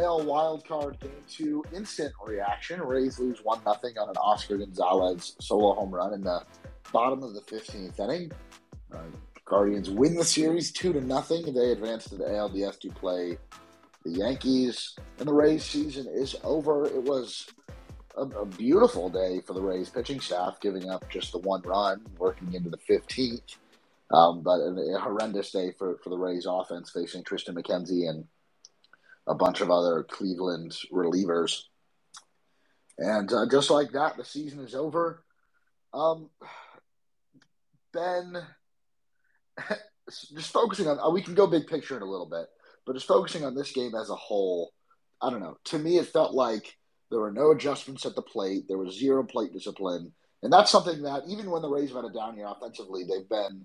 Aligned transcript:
AL 0.00 0.24
wildcard 0.24 1.00
game 1.00 1.10
two 1.28 1.64
instant 1.74 2.12
reaction. 2.24 2.80
Rays 2.80 3.18
lose 3.18 3.40
1 3.42 3.62
0 3.62 3.74
on 3.74 4.08
an 4.08 4.16
Oscar 4.16 4.58
Gonzalez 4.58 5.36
solo 5.40 5.74
home 5.74 5.94
run 5.94 6.14
in 6.14 6.22
the 6.22 6.42
bottom 6.92 7.22
of 7.22 7.34
the 7.34 7.40
15th 7.42 7.98
inning. 8.00 8.32
Uh, 8.92 8.98
Guardians 9.44 9.90
win 9.90 10.14
the 10.14 10.24
series 10.24 10.72
2 10.72 10.92
to 10.92 11.00
nothing. 11.00 11.52
They 11.52 11.72
advance 11.72 12.04
to 12.06 12.16
the 12.16 12.24
ALDS 12.24 12.78
to 12.80 12.88
play 12.90 13.36
the 14.04 14.10
Yankees. 14.10 14.96
And 15.18 15.28
the 15.28 15.34
Rays 15.34 15.64
season 15.64 16.06
is 16.06 16.36
over. 16.44 16.86
It 16.86 17.02
was 17.02 17.48
a, 18.16 18.22
a 18.22 18.46
beautiful 18.46 19.10
day 19.10 19.40
for 19.46 19.54
the 19.54 19.62
Rays 19.62 19.88
pitching 19.90 20.20
staff, 20.20 20.60
giving 20.60 20.88
up 20.88 21.08
just 21.10 21.32
the 21.32 21.38
one 21.38 21.62
run, 21.62 22.06
working 22.18 22.54
into 22.54 22.70
the 22.70 22.78
15th. 22.78 23.56
Um, 24.12 24.42
but 24.42 24.60
a, 24.60 24.96
a 24.96 25.00
horrendous 25.00 25.52
day 25.52 25.72
for, 25.78 25.98
for 26.02 26.10
the 26.10 26.18
Rays 26.18 26.46
offense 26.48 26.90
facing 26.90 27.22
Triston 27.22 27.54
McKenzie 27.54 28.08
and 28.08 28.24
a 29.30 29.34
bunch 29.34 29.60
of 29.60 29.70
other 29.70 30.02
Cleveland 30.02 30.76
relievers. 30.92 31.62
And 32.98 33.32
uh, 33.32 33.46
just 33.48 33.70
like 33.70 33.92
that, 33.92 34.16
the 34.16 34.24
season 34.24 34.58
is 34.58 34.74
over. 34.74 35.22
Um, 35.94 36.28
ben, 37.92 38.36
just 40.34 40.52
focusing 40.52 40.88
on, 40.88 40.98
uh, 40.98 41.10
we 41.10 41.22
can 41.22 41.34
go 41.34 41.46
big 41.46 41.68
picture 41.68 41.96
in 41.96 42.02
a 42.02 42.10
little 42.10 42.28
bit, 42.28 42.46
but 42.84 42.94
just 42.94 43.06
focusing 43.06 43.44
on 43.44 43.54
this 43.54 43.70
game 43.70 43.94
as 43.94 44.10
a 44.10 44.16
whole, 44.16 44.72
I 45.22 45.30
don't 45.30 45.40
know. 45.40 45.58
To 45.66 45.78
me, 45.78 45.98
it 45.98 46.08
felt 46.08 46.34
like 46.34 46.76
there 47.10 47.20
were 47.20 47.32
no 47.32 47.52
adjustments 47.52 48.04
at 48.04 48.16
the 48.16 48.22
plate. 48.22 48.64
There 48.68 48.78
was 48.78 48.98
zero 48.98 49.22
plate 49.22 49.52
discipline. 49.52 50.12
And 50.42 50.52
that's 50.52 50.72
something 50.72 51.02
that, 51.02 51.22
even 51.28 51.50
when 51.50 51.62
the 51.62 51.68
Rays 51.68 51.90
have 51.90 52.02
had 52.02 52.10
a 52.10 52.12
down 52.12 52.36
year 52.36 52.48
offensively, 52.48 53.04
they've 53.04 53.28
been, 53.28 53.64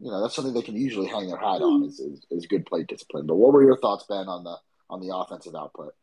you 0.00 0.10
know, 0.10 0.20
that's 0.20 0.34
something 0.34 0.52
they 0.52 0.62
can 0.62 0.76
usually 0.76 1.06
hang 1.06 1.28
their 1.28 1.38
hat 1.38 1.62
on 1.62 1.84
is, 1.84 1.98
is, 1.98 2.26
is 2.30 2.46
good 2.46 2.66
plate 2.66 2.88
discipline. 2.88 3.26
But 3.26 3.36
what 3.36 3.52
were 3.54 3.64
your 3.64 3.78
thoughts, 3.78 4.04
Ben, 4.08 4.28
on 4.28 4.44
the 4.44 4.58
on 4.90 5.00
the 5.00 5.14
offensive 5.14 5.54
output 5.54 5.94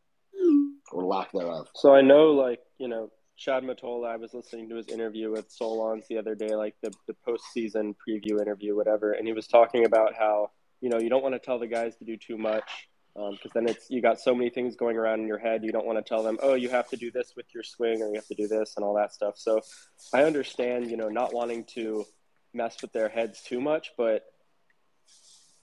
or 0.92 1.04
lack 1.04 1.32
thereof? 1.32 1.68
So 1.74 1.94
I 1.94 2.00
know, 2.00 2.32
like, 2.32 2.60
you 2.78 2.88
know, 2.88 3.10
Chad 3.36 3.64
Mottola. 3.64 4.08
I 4.08 4.16
was 4.16 4.32
listening 4.32 4.68
to 4.70 4.76
his 4.76 4.88
interview 4.88 5.30
with 5.30 5.50
Solons 5.50 6.06
the 6.08 6.18
other 6.18 6.34
day, 6.34 6.54
like 6.54 6.74
the, 6.82 6.92
the 7.06 7.14
postseason 7.26 7.94
preview 7.96 8.40
interview, 8.40 8.74
whatever. 8.74 9.12
And 9.12 9.26
he 9.26 9.32
was 9.32 9.46
talking 9.46 9.84
about 9.84 10.14
how, 10.14 10.50
you 10.80 10.88
know, 10.88 10.98
you 10.98 11.10
don't 11.10 11.22
want 11.22 11.34
to 11.34 11.38
tell 11.38 11.58
the 11.58 11.66
guys 11.66 11.96
to 11.96 12.04
do 12.04 12.16
too 12.16 12.38
much 12.38 12.88
because 13.14 13.46
um, 13.46 13.50
then 13.54 13.68
it's 13.68 13.90
you 13.90 14.02
got 14.02 14.20
so 14.20 14.34
many 14.34 14.50
things 14.50 14.76
going 14.76 14.96
around 14.96 15.20
in 15.20 15.26
your 15.26 15.38
head. 15.38 15.64
You 15.64 15.72
don't 15.72 15.86
want 15.86 15.98
to 15.98 16.06
tell 16.06 16.22
them, 16.22 16.38
oh, 16.42 16.54
you 16.54 16.68
have 16.68 16.88
to 16.90 16.96
do 16.96 17.10
this 17.10 17.32
with 17.36 17.46
your 17.54 17.62
swing 17.62 18.02
or 18.02 18.08
you 18.08 18.14
have 18.14 18.26
to 18.26 18.34
do 18.34 18.46
this 18.46 18.74
and 18.76 18.84
all 18.84 18.94
that 18.94 19.12
stuff. 19.12 19.34
So 19.36 19.60
I 20.12 20.24
understand, 20.24 20.90
you 20.90 20.96
know, 20.96 21.08
not 21.08 21.32
wanting 21.32 21.64
to 21.74 22.04
mess 22.52 22.80
with 22.82 22.92
their 22.92 23.08
heads 23.08 23.42
too 23.42 23.60
much, 23.60 23.92
but 23.96 24.24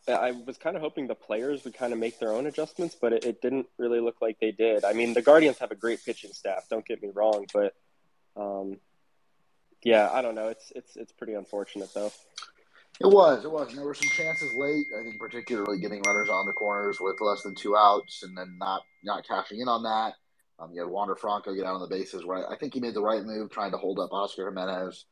I 0.08 0.32
was 0.32 0.58
kind 0.58 0.76
of 0.76 0.82
hoping 0.82 1.08
the 1.08 1.16
players 1.16 1.64
would 1.64 1.74
kind 1.74 1.94
of 1.94 2.00
make 2.00 2.20
their 2.20 2.34
own 2.34 2.46
adjustments, 2.46 2.96
but 3.00 3.14
it, 3.14 3.26
it, 3.26 3.42
didn't 3.42 3.68
really 3.78 4.02
look 4.02 4.22
like 4.22 4.38
they 4.40 4.52
did. 4.52 4.84
I 4.84 4.94
mean, 4.94 5.14
the 5.14 5.22
Guardians 5.22 5.60
have 5.60 5.72
a 5.72 5.76
great 5.76 6.04
pitching 6.04 6.34
staff. 6.34 6.68
Don't 6.70 6.86
get 6.86 7.02
me 7.02 7.10
wrong, 7.14 7.46
but 7.54 7.74
um, 8.36 8.78
yeah, 9.84 10.10
I 10.12 10.22
don't 10.22 10.36
know. 10.36 10.50
It's 10.50 10.72
it's 10.76 10.96
it's 10.96 11.12
pretty 11.12 11.34
unfortunate 11.34 11.94
though. 11.94 12.12
It 13.00 13.08
was. 13.08 13.44
It 13.44 13.52
was. 13.52 13.70
And 13.70 13.78
there 13.78 13.86
were 13.86 13.94
some 13.94 14.10
chances 14.10 14.54
late. 14.54 14.86
I 14.98 15.04
think 15.04 15.20
particularly 15.20 15.80
getting 15.80 16.02
runners 16.02 16.30
on 16.30 16.46
the 16.46 16.54
corners 16.54 17.00
with 17.00 17.20
less 17.22 17.42
than 17.42 17.56
two 17.56 17.76
outs, 17.76 18.24
and 18.24 18.38
then 18.38 18.58
not 18.58 18.82
not 19.04 19.28
cashing 19.28 19.62
in 19.62 19.68
on 19.68 19.84
that. 19.84 20.14
Um, 20.60 20.72
you 20.74 20.82
had 20.82 20.90
Wander 20.90 21.16
Franco 21.16 21.56
get 21.56 21.66
out 21.66 21.76
on 21.76 21.82
the 21.82 21.88
bases. 21.88 22.24
Right. 22.24 22.46
I 22.48 22.56
think 22.56 22.74
he 22.74 22.80
made 22.80 22.94
the 22.94 23.02
right 23.02 23.24
move, 23.24 23.50
trying 23.52 23.72
to 23.72 23.78
hold 23.78 24.00
up 24.00 24.12
Oscar 24.12 24.46
Jimenez 24.46 25.06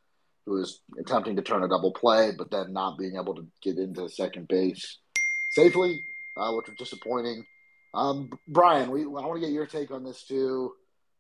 who 0.45 0.53
was 0.53 0.81
attempting 0.99 1.35
to 1.35 1.41
turn 1.41 1.63
a 1.63 1.67
double 1.67 1.91
play, 1.93 2.31
but 2.37 2.49
then 2.51 2.73
not 2.73 2.97
being 2.97 3.15
able 3.15 3.35
to 3.35 3.45
get 3.61 3.77
into 3.77 4.09
second 4.09 4.47
base 4.47 4.97
safely, 5.49 6.03
uh, 6.37 6.51
which 6.53 6.67
was 6.67 6.77
disappointing. 6.77 7.45
Um, 7.93 8.31
Brian, 8.47 8.89
we, 8.89 9.03
I 9.03 9.05
want 9.05 9.35
to 9.35 9.41
get 9.41 9.53
your 9.53 9.65
take 9.65 9.91
on 9.91 10.03
this 10.03 10.23
too. 10.23 10.73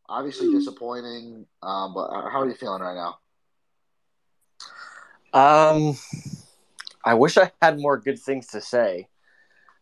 Obviously 0.09 0.51
disappointing, 0.51 1.45
um, 1.63 1.93
but 1.93 2.09
how 2.09 2.41
are 2.41 2.47
you 2.47 2.55
feeling 2.55 2.81
right 2.81 2.95
now? 2.95 3.17
Um, 5.33 5.97
I 7.05 7.13
wish 7.13 7.37
I 7.37 7.51
had 7.61 7.79
more 7.79 7.97
good 7.97 8.19
things 8.19 8.47
to 8.47 8.61
say. 8.61 9.07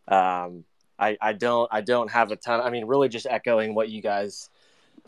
Um, 0.08 0.66
I, 1.00 1.18
I 1.22 1.34
don't 1.34 1.68
I 1.72 1.82
don't 1.82 2.12
have 2.12 2.32
a 2.32 2.36
ton. 2.36 2.62
I 2.62 2.70
mean, 2.70 2.86
really, 2.86 3.10
just 3.10 3.26
echoing 3.28 3.74
what 3.74 3.90
you 3.90 4.02
guys 4.02 4.50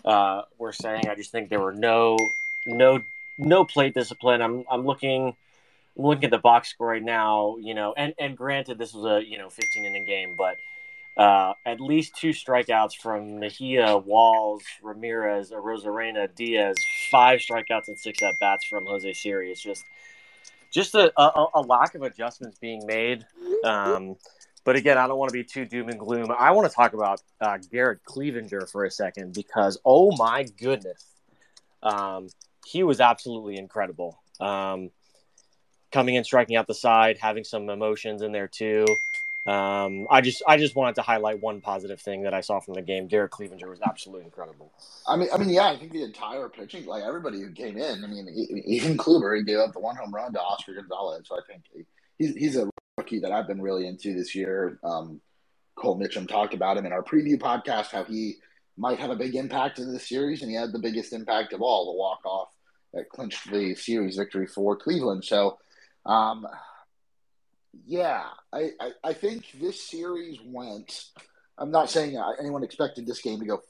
uh, 0.06 0.44
were 0.58 0.74
saying. 0.74 1.03
I 1.09 1.16
just 1.16 1.31
think 1.31 1.50
there 1.50 1.59
were 1.59 1.74
no 1.74 2.18
no 2.66 3.02
no 3.41 3.66
plate 3.66 3.94
discipline. 3.94 4.41
I'm 4.41 4.63
I'm 4.69 4.85
looking 4.85 5.35
I'm 5.97 6.06
looking 6.06 6.25
at 6.25 6.31
the 6.31 6.38
box 6.38 6.69
score 6.69 6.88
right 6.88 7.03
now, 7.03 7.57
you 7.59 7.74
know, 7.74 7.94
and 7.96 8.13
and 8.19 8.38
granted 8.38 8.78
this 8.78 8.94
was 8.94 9.06
a 9.06 9.28
you 9.28 9.38
know 9.38 9.50
15 9.50 9.85
inning 9.85 10.06
game, 10.06 10.35
but 10.38 10.57
uh, 11.18 11.53
at 11.66 11.81
least 11.81 12.16
two 12.16 12.29
strikeouts 12.29 12.96
from 12.96 13.40
Mejia, 13.40 13.97
Walls, 13.97 14.63
Ramirez, 14.81 15.52
Arozarena, 15.52 16.34
Diaz, 16.34 16.78
five 17.12 17.40
strikeouts 17.40 17.90
and 17.90 18.00
six 18.00 18.22
at 18.22 18.40
bats 18.40 18.66
from 18.66 18.85
Jose 18.85 19.12
Siri. 19.13 19.52
It's 19.52 19.62
just 19.62 19.84
just 20.72 20.96
a, 20.96 21.12
a, 21.19 21.47
a 21.56 21.62
lack 21.62 21.96
of 21.96 22.03
adjustments 22.03 22.58
being 22.59 22.85
made. 22.85 23.25
Um, 23.66 24.16
but 24.63 24.78
again, 24.78 24.97
I 24.97 25.08
don't 25.08 25.18
want 25.18 25.29
to 25.29 25.34
be 25.34 25.44
too 25.44 25.66
doom 25.66 25.90
and 25.90 26.00
gloom. 26.00 26.31
I 26.38 26.52
want 26.52 26.69
to 26.69 26.73
talk 26.73 26.94
about 26.94 27.22
uh, 27.41 27.58
Garrett 27.72 28.03
Cleavinger 28.06 28.69
for 28.72 28.85
a 28.85 28.91
second 28.91 29.34
because 29.34 29.79
oh 29.84 30.16
my 30.16 30.44
goodness. 30.44 31.06
Um, 31.84 32.29
he 32.66 32.84
was 32.84 33.00
absolutely 33.00 33.58
incredible. 33.58 34.18
Um, 34.40 34.92
coming 35.92 36.16
in, 36.16 36.24
striking 36.24 36.56
out 36.56 36.68
the 36.68 36.74
side, 36.74 37.18
having 37.18 37.44
some 37.44 37.70
emotions 37.70 38.22
in 38.22 38.32
there 38.32 38.48
too. 38.48 38.86
Um, 39.46 40.08
I 40.12 40.22
just 40.22 40.44
I 40.48 40.58
just 40.58 40.76
wanted 40.76 40.96
to 40.96 41.02
highlight 41.02 41.42
one 41.42 41.62
positive 41.62 42.00
thing 42.00 42.24
that 42.24 42.34
I 42.34 42.42
saw 42.42 42.60
from 42.60 42.76
the 42.76 42.82
game. 42.82 43.08
Derek 43.08 43.32
Cleavinger 43.32 43.68
was 43.68 43.82
absolutely 43.82 44.26
incredible. 44.26 44.72
I 45.08 45.16
mean, 45.16 45.30
I 45.34 45.38
mean, 45.38 45.50
yeah, 45.50 45.66
I 45.66 45.78
think 45.78 45.92
the 45.92 46.04
entire 46.04 46.48
pitching, 46.48 46.86
like 46.86 47.04
everybody 47.04 47.42
who 47.42 47.52
came 47.52 47.78
in, 47.78 48.04
I 48.04 48.08
mean, 48.08 48.28
even 48.68 48.98
Kluber, 48.98 49.36
he 49.36 49.44
gave 49.44 49.58
up 49.58 49.74
the 49.74 49.80
one 49.80 49.96
home 49.96 50.14
run 50.14 50.32
to 50.34 50.40
Oscar 50.40 50.76
Gonzalez. 50.76 51.28
So 51.28 51.36
I 51.36 51.42
think 51.48 51.64
he's 52.20 52.36
he's 52.36 52.56
a 52.56 52.70
rookie 52.98 53.20
that 53.20 53.32
I've 53.32 53.48
been 53.48 53.62
really 53.62 53.88
into 53.88 54.14
this 54.14 54.36
year. 54.36 54.80
Um, 54.84 55.22
Cole 55.76 56.00
Mitchum 56.00 56.28
talked 56.28 56.54
about 56.54 56.78
him 56.78 56.86
in 56.86 56.94
our 56.94 57.02
preview 57.02 57.40
podcast 57.40 57.88
how 57.88 58.04
he 58.04 58.36
might 58.81 59.00
have 59.00 59.12
a 59.12 59.16
big 59.16 59.36
impact 59.36 59.78
in 59.78 59.94
this 59.94 60.09
series, 60.09 60.42
and 60.42 60.50
he 60.50 60.58
had 60.58 60.72
the 60.74 60.80
biggest 60.80 61.14
impact 61.14 61.53
of 61.53 61.62
all, 61.62 61.86
the 61.86 61.97
walk 61.97 62.25
off 62.25 62.50
that 62.94 63.09
clinched 63.09 63.50
the 63.52 63.75
series 63.75 64.18
victory 64.18 64.47
for 64.47 64.75
Cleveland. 64.75 65.24
So, 65.24 65.59
um, 66.08 66.47
yeah, 67.86 68.24
I, 68.52 68.72
I, 68.80 68.91
I, 69.03 69.14
think 69.14 69.46
this 69.62 69.88
series 69.88 70.40
went. 70.44 71.06
I'm 71.59 71.70
not 71.70 71.91
saying 71.91 72.20
anyone 72.40 72.64
expected 72.64 73.06
this 73.06 73.22
game 73.22 73.40
to 73.40 73.46
go 73.46 73.62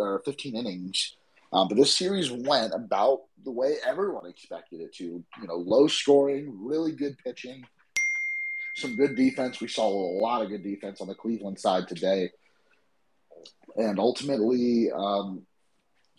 uh, 0.00 0.18
15 0.24 0.54
innings, 0.54 1.16
um, 1.52 1.66
but 1.66 1.76
this 1.76 1.98
series 1.98 2.30
went 2.30 2.72
about 2.72 3.22
the 3.44 3.50
way 3.50 3.74
everyone 3.84 4.30
expected 4.30 4.80
it 4.80 4.94
to. 4.94 5.04
You 5.04 5.48
know, 5.48 5.56
low 5.56 5.88
scoring, 5.88 6.56
really 6.62 6.92
good 6.92 7.18
pitching, 7.18 7.64
some 8.76 8.94
good 8.94 9.16
defense. 9.16 9.60
We 9.60 9.66
saw 9.66 9.88
a 9.88 10.22
lot 10.22 10.42
of 10.42 10.50
good 10.50 10.62
defense 10.62 11.00
on 11.00 11.08
the 11.08 11.16
Cleveland 11.16 11.58
side 11.58 11.88
today. 11.88 12.30
And 13.76 13.98
ultimately, 13.98 14.90
um, 14.92 15.42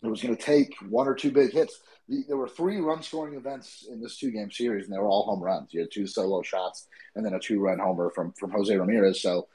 it 0.03 0.07
was 0.07 0.21
going 0.21 0.35
to 0.35 0.41
take 0.41 0.75
one 0.89 1.07
or 1.07 1.15
two 1.15 1.31
big 1.31 1.53
hits 1.53 1.79
the, 2.09 2.23
there 2.27 2.37
were 2.37 2.47
three 2.47 2.79
run 2.79 3.01
scoring 3.01 3.35
events 3.35 3.87
in 3.89 4.01
this 4.01 4.17
two 4.17 4.31
game 4.31 4.51
series, 4.51 4.85
and 4.85 4.93
they 4.93 4.99
were 4.99 5.07
all 5.07 5.23
home 5.23 5.41
runs. 5.41 5.73
You 5.73 5.81
had 5.81 5.91
two 5.91 6.07
solo 6.07 6.41
shots 6.41 6.87
and 7.15 7.25
then 7.25 7.33
a 7.33 7.39
two 7.39 7.59
run 7.59 7.79
homer 7.79 8.09
from 8.09 8.33
from 8.33 8.51
Jose 8.51 8.75
Ramirez. 8.75 9.21
So 9.21 9.47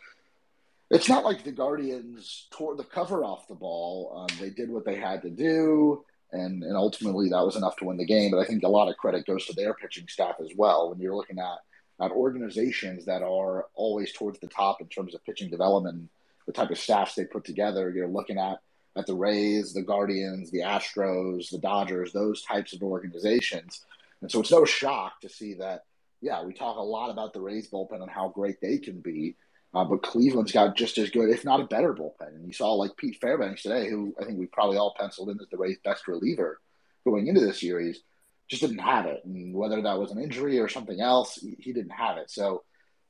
it's 0.91 1.09
not 1.09 1.25
like 1.25 1.45
the 1.45 1.53
Guardians 1.53 2.47
tore 2.51 2.77
the 2.77 2.85
cover 2.85 3.25
off 3.25 3.49
the 3.49 3.55
ball. 3.55 4.27
Um, 4.31 4.39
they 4.41 4.51
did 4.51 4.71
what 4.71 4.85
they 4.85 4.97
had 4.97 5.23
to 5.23 5.31
do, 5.31 6.05
and 6.33 6.63
and 6.63 6.77
ultimately 6.77 7.29
that 7.29 7.45
was 7.45 7.57
enough 7.57 7.77
to 7.77 7.85
win 7.85 7.99
the 7.99 8.07
game. 8.07 8.31
But 8.31 8.41
I 8.41 8.45
think 8.45 8.63
a 8.63 8.69
lot 8.69 8.89
of 8.89 8.97
credit 8.97 9.27
goes 9.27 9.45
to 9.47 9.53
their 9.53 9.75
pitching 9.75 10.09
staff 10.09 10.37
as 10.41 10.51
well. 10.57 10.91
When 10.91 11.01
you're 11.01 11.17
looking 11.17 11.39
at 11.39 11.59
at 12.01 12.13
organizations 12.13 13.05
that 13.07 13.23
are 13.23 13.67
always 13.75 14.13
towards 14.13 14.39
the 14.39 14.47
top 14.47 14.81
in 14.81 14.87
terms 14.87 15.15
of 15.15 15.25
pitching 15.25 15.51
development, 15.51 16.09
the 16.49 16.53
type 16.55 16.71
of 16.71 16.79
staffs 16.79 17.15
they 17.15 17.27
put 17.27 17.45
together, 17.45 17.93
you're 17.95 18.09
looking 18.09 18.39
at 18.39 18.59
at 18.97 19.07
the 19.07 19.15
Rays, 19.15 19.75
the 19.75 19.83
Guardians, 19.83 20.51
the 20.51 20.63
Astros, 20.63 21.51
the 21.51 21.59
Dodgers, 21.59 22.11
those 22.13 22.43
types 22.43 22.73
of 22.73 22.83
organizations. 22.83 23.85
And 24.23 24.31
so 24.33 24.41
it's 24.41 24.51
no 24.51 24.65
shock 24.65 25.21
to 25.21 25.29
see 25.29 25.55
that, 25.55 25.85
yeah, 26.23 26.43
we 26.43 26.55
talk 26.55 26.79
a 26.79 26.83
lot 26.83 27.11
about 27.11 27.35
the 27.35 27.41
Rays 27.41 27.71
bullpen 27.71 28.01
and 28.01 28.11
how 28.11 28.29
great 28.29 28.61
they 28.61 28.79
can 28.79 29.01
be. 29.01 29.37
Uh, 29.75 29.85
but 29.85 30.03
Cleveland's 30.03 30.51
got 30.51 30.75
just 30.75 30.97
as 30.97 31.11
good, 31.11 31.29
if 31.29 31.45
not 31.45 31.61
a 31.61 31.67
better 31.67 31.93
bullpen. 31.93 32.35
And 32.35 32.47
you 32.47 32.53
saw 32.55 32.73
like 32.73 32.97
Pete 32.97 33.21
Fairbanks 33.21 33.63
today, 33.63 33.91
who 33.91 34.15
I 34.21 34.25
think 34.25 34.39
we 34.39 34.47
probably 34.47 34.79
all 34.79 34.97
penciled 34.99 35.29
in 35.29 35.39
as 35.41 35.49
the 35.51 35.59
Rays' 35.59 35.77
best 35.85 36.09
reliever 36.09 36.61
going 37.05 37.27
into 37.27 37.43
this 37.43 37.61
series, 37.61 38.01
just 38.49 38.63
didn't 38.63 38.79
have 38.79 39.05
it. 39.05 39.23
And 39.27 39.55
whether 39.55 39.83
that 39.83 39.99
was 39.99 40.11
an 40.11 40.23
injury 40.23 40.59
or 40.59 40.71
something 40.71 41.01
else, 41.01 41.35
he, 41.35 41.57
he 41.61 41.73
didn't 41.75 41.91
have 41.91 42.17
it. 42.17 42.31
So 42.31 42.65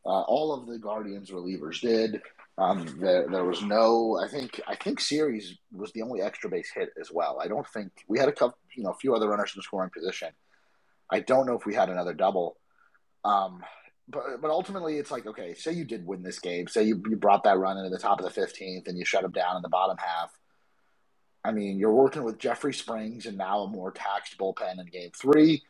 uh, 0.05 0.23
all 0.23 0.52
of 0.52 0.67
the 0.67 0.79
Guardians 0.79 1.31
relievers 1.31 1.81
did. 1.81 2.20
Um, 2.58 2.99
there, 2.99 3.28
there 3.31 3.44
was 3.44 3.62
no. 3.62 4.19
I 4.19 4.26
think 4.26 4.60
I 4.66 4.75
think 4.75 5.00
Siri 5.00 5.40
was 5.70 5.93
the 5.93 6.02
only 6.02 6.20
extra 6.20 6.50
base 6.50 6.70
hit 6.75 6.90
as 7.00 7.10
well. 7.12 7.38
I 7.40 7.46
don't 7.46 7.66
think 7.69 7.93
we 8.08 8.19
had 8.19 8.28
a 8.28 8.32
couple, 8.32 8.58
you 8.75 8.82
know, 8.82 8.90
a 8.90 8.96
few 8.96 9.14
other 9.14 9.28
runners 9.28 9.52
in 9.55 9.62
scoring 9.62 9.90
position. 9.96 10.31
I 11.10 11.20
don't 11.20 11.46
know 11.46 11.56
if 11.56 11.64
we 11.64 11.75
had 11.75 11.88
another 11.88 12.14
double. 12.14 12.56
Um, 13.25 13.62
but 14.08 14.40
but 14.40 14.50
ultimately, 14.50 14.96
it's 14.96 15.12
like 15.12 15.26
okay, 15.26 15.55
say 15.55 15.72
you 15.72 15.84
did 15.84 16.05
win 16.05 16.22
this 16.25 16.40
game, 16.40 16.66
say 16.66 16.82
you 16.82 17.00
you 17.08 17.16
brought 17.16 17.44
that 17.44 17.58
run 17.58 17.76
into 17.78 17.90
the 17.90 17.99
top 17.99 18.19
of 18.19 18.25
the 18.25 18.31
fifteenth, 18.31 18.88
and 18.88 18.99
you 18.99 19.05
shut 19.05 19.22
them 19.22 19.32
down 19.32 19.56
in 19.56 19.62
the 19.62 19.69
bottom 19.69 19.96
half. 19.96 20.37
I 21.44 21.52
mean, 21.52 21.78
you're 21.78 21.94
working 21.94 22.25
with 22.25 22.38
Jeffrey 22.38 22.75
Springs 22.75 23.26
and 23.26 23.38
now 23.38 23.60
a 23.60 23.69
more 23.69 23.93
taxed 23.93 24.37
bullpen 24.37 24.81
in 24.81 24.87
game 24.87 25.10
three. 25.14 25.62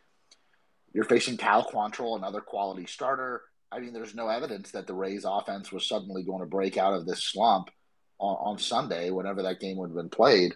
You're 0.95 1.05
facing 1.05 1.37
Cal 1.37 1.65
Quantrill, 1.65 2.17
another 2.17 2.41
quality 2.41 2.87
starter. 2.87 3.43
I 3.71 3.81
mean, 3.81 3.93
there's 3.93 4.15
no 4.15 4.29
evidence 4.29 4.71
that 4.73 4.87
the 4.87 4.95
Rays 4.95 5.25
offense 5.25 5.71
was 5.71 5.87
suddenly 5.87 6.23
going 6.23 6.41
to 6.41 6.47
break 6.47 6.77
out 6.77 6.95
of 6.95 7.07
this 7.07 7.23
slump 7.23 7.71
on, 8.19 8.37
on 8.53 8.59
Sunday, 8.59 9.11
whenever 9.11 9.43
that 9.43 9.61
game 9.61 9.77
would 9.77 9.91
have 9.91 9.97
been 9.97 10.09
played. 10.09 10.55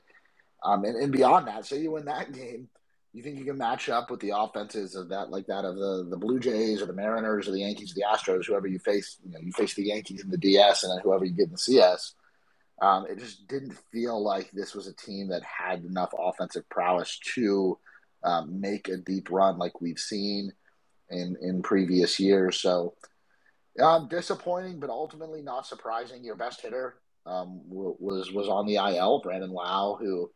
Um, 0.64 0.85
and, 0.85 0.97
and 0.97 1.12
beyond 1.12 1.49
that, 1.49 1.67
say 1.67 1.81
you 1.81 1.93
win 1.93 2.06
that 2.06 2.32
game, 2.32 2.69
you 3.12 3.23
think 3.23 3.38
you 3.38 3.44
can 3.44 3.59
match 3.59 3.88
up 3.88 4.11
with 4.11 4.20
the 4.20 4.32
offenses 4.35 4.94
of 4.94 5.11
that, 5.11 5.31
like 5.31 5.47
that 5.47 5.64
of 5.64 5.76
the, 5.76 6.06
the 6.09 6.17
Blue 6.17 6.41
Jays 6.41 6.81
or 6.81 6.87
the 6.87 6.94
Mariners 6.94 7.47
or 7.47 7.53
the 7.53 7.61
Yankees, 7.61 7.93
or 7.93 7.94
the 7.94 8.06
Astros, 8.11 8.47
whoever 8.47 8.67
you 8.67 8.79
face. 8.79 9.19
You 9.25 9.32
know, 9.32 9.41
you 9.41 9.53
face 9.53 9.75
the 9.75 9.85
Yankees 9.85 10.25
in 10.25 10.31
the 10.31 10.38
DS, 10.38 10.82
and 10.82 10.93
then 10.93 11.03
whoever 11.03 11.25
you 11.25 11.32
get 11.32 11.47
in 11.47 11.53
the 11.53 11.58
CS. 11.58 12.15
Um, 12.81 13.06
it 13.08 13.19
just 13.19 13.47
didn't 13.47 13.76
feel 13.93 14.23
like 14.23 14.50
this 14.50 14.75
was 14.75 14.87
a 14.87 14.94
team 14.94 15.29
that 15.29 15.43
had 15.43 15.85
enough 15.85 16.12
offensive 16.19 16.69
prowess 16.70 17.19
to 17.35 17.79
um, 18.25 18.61
make 18.61 18.88
a 18.88 18.97
deep 18.97 19.31
run 19.31 19.58
like 19.58 19.81
we've 19.81 19.99
seen 19.99 20.53
in 21.12 21.37
in 21.41 21.62
previous 21.62 22.19
years. 22.19 22.61
So, 22.61 22.94
um, 23.81 24.09
disappointing, 24.09 24.81
but 24.81 24.91
ultimately 24.91 25.43
not 25.43 25.67
surprising. 25.67 26.25
Your 26.25 26.37
best 26.37 26.61
hitter 26.61 26.97
um, 27.26 27.61
was 27.69 28.32
was 28.32 28.49
on 28.49 28.67
the 28.67 28.76
IL, 28.76 29.20
Brandon 29.23 29.50
Lowe, 29.50 29.97
who 30.00 30.31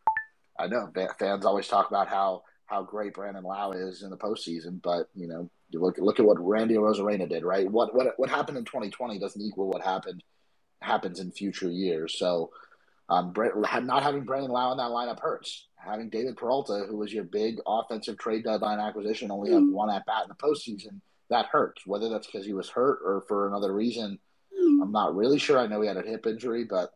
I 0.59 0.67
know 0.67 0.91
fans 1.19 1.45
always 1.45 1.69
talk 1.69 1.89
about 1.89 2.09
how 2.09 2.43
how 2.67 2.83
great 2.83 3.15
Brandon 3.15 3.45
Lowe 3.45 3.73
is 3.73 4.03
in 4.03 4.11
the 4.11 4.17
postseason, 4.17 4.81
but 4.83 5.09
you 5.15 5.29
know, 5.29 5.51
you 5.71 5.81
look 5.81 5.99
look 5.99 6.19
at 6.19 6.27
what 6.27 6.45
Randy 6.45 6.75
Arozarena 6.75 7.29
did, 7.29 7.45
right? 7.45 7.71
What 7.71 7.95
what 7.95 8.15
what 8.17 8.31
happened 8.31 8.59
in 8.59 8.65
2020 8.65 9.19
doesn't 9.19 9.43
equal 9.43 9.69
what 9.69 9.83
happened 9.83 10.23
happens 10.81 11.21
in 11.21 11.31
future 11.33 11.71
years. 11.71 12.19
So, 12.19 12.51
um, 13.09 13.33
not 13.83 14.03
having 14.03 14.25
Brandon 14.25 14.51
Lowe 14.51 14.73
in 14.73 14.79
that 14.79 14.91
lineup 14.91 15.21
hurts. 15.21 15.67
Having 15.87 16.11
David 16.11 16.37
Peralta, 16.37 16.85
who 16.89 16.97
was 16.97 17.13
your 17.13 17.25
big 17.25 17.59
offensive 17.67 18.19
trade 18.19 18.45
deadline 18.45 18.81
acquisition, 18.81 19.31
only 19.31 19.53
have 19.53 19.63
one 19.69 19.91
at 19.91 20.05
bat 20.07 20.25
in 20.25 20.29
the 20.29 20.35
postseason, 20.35 21.01
that 21.31 21.47
hurts. 21.47 21.87
Whether 21.87 22.09
that's 22.09 22.27
because 22.27 22.47
he 22.47 22.53
was 22.53 22.69
hurt 22.69 23.01
or 23.05 23.25
for 23.29 23.49
another 23.49 23.73
reason, 23.73 24.19
I'm 24.83 24.93
not 24.93 25.15
really 25.15 25.39
sure. 25.39 25.59
I 25.59 25.67
know 25.67 25.81
he 25.81 25.89
had 25.89 25.97
a 25.97 26.03
hip 26.03 26.27
injury, 26.27 26.65
but 26.65 26.91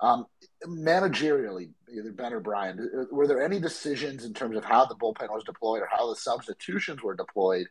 um, 0.00 0.26
managerially, 0.66 1.70
either 1.92 2.12
Ben 2.12 2.32
or 2.32 2.40
Brian, 2.40 3.06
were 3.10 3.26
there 3.26 3.42
any 3.42 3.60
decisions 3.60 4.24
in 4.24 4.32
terms 4.32 4.56
of 4.56 4.64
how 4.64 4.86
the 4.86 4.94
bullpen 4.94 5.28
was 5.28 5.44
deployed 5.44 5.82
or 5.82 5.88
how 5.90 6.08
the 6.08 6.16
substitutions 6.16 7.02
were 7.02 7.14
deployed 7.14 7.66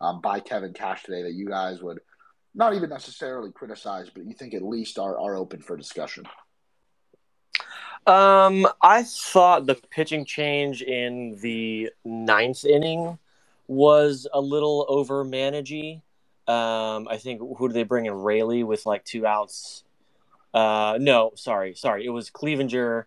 um, 0.00 0.20
by 0.20 0.40
Kevin 0.40 0.72
Cash 0.72 1.04
today 1.04 1.22
that 1.22 1.34
you 1.34 1.46
guys 1.48 1.82
would 1.82 2.00
not 2.54 2.74
even 2.74 2.88
necessarily 2.88 3.50
criticize, 3.52 4.10
but 4.10 4.24
you 4.24 4.34
think 4.34 4.54
at 4.54 4.62
least 4.62 4.98
are, 4.98 5.18
are 5.18 5.36
open 5.36 5.60
for 5.60 5.76
discussion? 5.76 6.24
Um, 8.06 8.68
I 8.82 9.02
thought 9.02 9.66
the 9.66 9.76
pitching 9.90 10.24
change 10.24 10.82
in 10.82 11.38
the 11.40 11.90
ninth 12.04 12.64
inning 12.64 13.18
was 13.66 14.26
a 14.32 14.40
little 14.40 14.84
over 14.88 15.24
managey. 15.24 16.02
Um, 16.46 17.08
I 17.08 17.16
think 17.16 17.40
who 17.40 17.68
did 17.68 17.74
they 17.74 17.84
bring 17.84 18.04
in? 18.06 18.12
Raley 18.12 18.62
with 18.62 18.84
like 18.84 19.04
two 19.04 19.26
outs 19.26 19.84
uh, 20.54 20.96
no, 21.00 21.32
sorry, 21.34 21.74
sorry. 21.74 22.06
It 22.06 22.10
was 22.10 22.30
Cleavinger 22.30 23.04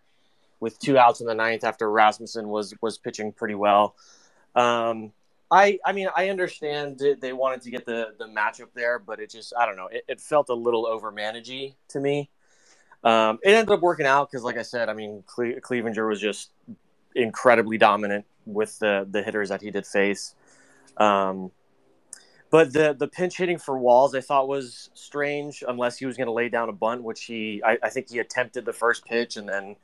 with 0.60 0.78
two 0.78 0.98
outs 0.98 1.20
in 1.20 1.26
the 1.26 1.34
ninth 1.34 1.64
after 1.64 1.90
Rasmussen 1.90 2.48
was 2.48 2.74
was 2.82 2.98
pitching 2.98 3.32
pretty 3.32 3.54
well. 3.54 3.96
Um, 4.54 5.12
I 5.50 5.78
I 5.84 5.92
mean 5.92 6.08
I 6.14 6.28
understand 6.28 7.02
they 7.20 7.32
wanted 7.32 7.62
to 7.62 7.70
get 7.70 7.86
the 7.86 8.08
the 8.18 8.26
matchup 8.26 8.68
there, 8.74 8.98
but 8.98 9.18
it 9.18 9.30
just 9.30 9.54
I 9.58 9.64
don't 9.64 9.76
know. 9.76 9.86
It, 9.86 10.04
it 10.08 10.20
felt 10.20 10.50
a 10.50 10.54
little 10.54 10.86
over 10.86 11.10
managey 11.10 11.74
to 11.88 12.00
me. 12.00 12.28
Um, 13.04 13.38
it 13.42 13.50
ended 13.50 13.70
up 13.70 13.80
working 13.80 14.06
out 14.06 14.30
because, 14.30 14.44
like 14.44 14.56
I 14.56 14.62
said, 14.62 14.88
I 14.88 14.94
mean 14.94 15.22
Cle- 15.26 15.60
Cleavinger 15.60 16.08
was 16.08 16.20
just 16.20 16.50
incredibly 17.14 17.78
dominant 17.78 18.24
with 18.44 18.78
the 18.78 19.06
the 19.10 19.22
hitters 19.22 19.50
that 19.50 19.62
he 19.62 19.70
did 19.70 19.86
face. 19.86 20.34
Um, 20.96 21.52
but 22.50 22.72
the 22.72 22.94
the 22.98 23.08
pinch 23.08 23.36
hitting 23.36 23.58
for 23.58 23.78
Walls, 23.78 24.14
I 24.14 24.20
thought 24.20 24.48
was 24.48 24.90
strange, 24.94 25.62
unless 25.66 25.98
he 25.98 26.06
was 26.06 26.16
going 26.16 26.26
to 26.26 26.32
lay 26.32 26.48
down 26.48 26.68
a 26.68 26.72
bunt, 26.72 27.02
which 27.02 27.24
he 27.24 27.62
I, 27.64 27.78
I, 27.82 27.90
think 27.90 28.10
he 28.10 28.18
attempted 28.18 28.64
the 28.64 28.72
first 28.72 29.04
pitch 29.04 29.36
and 29.36 29.48
then 29.48 29.76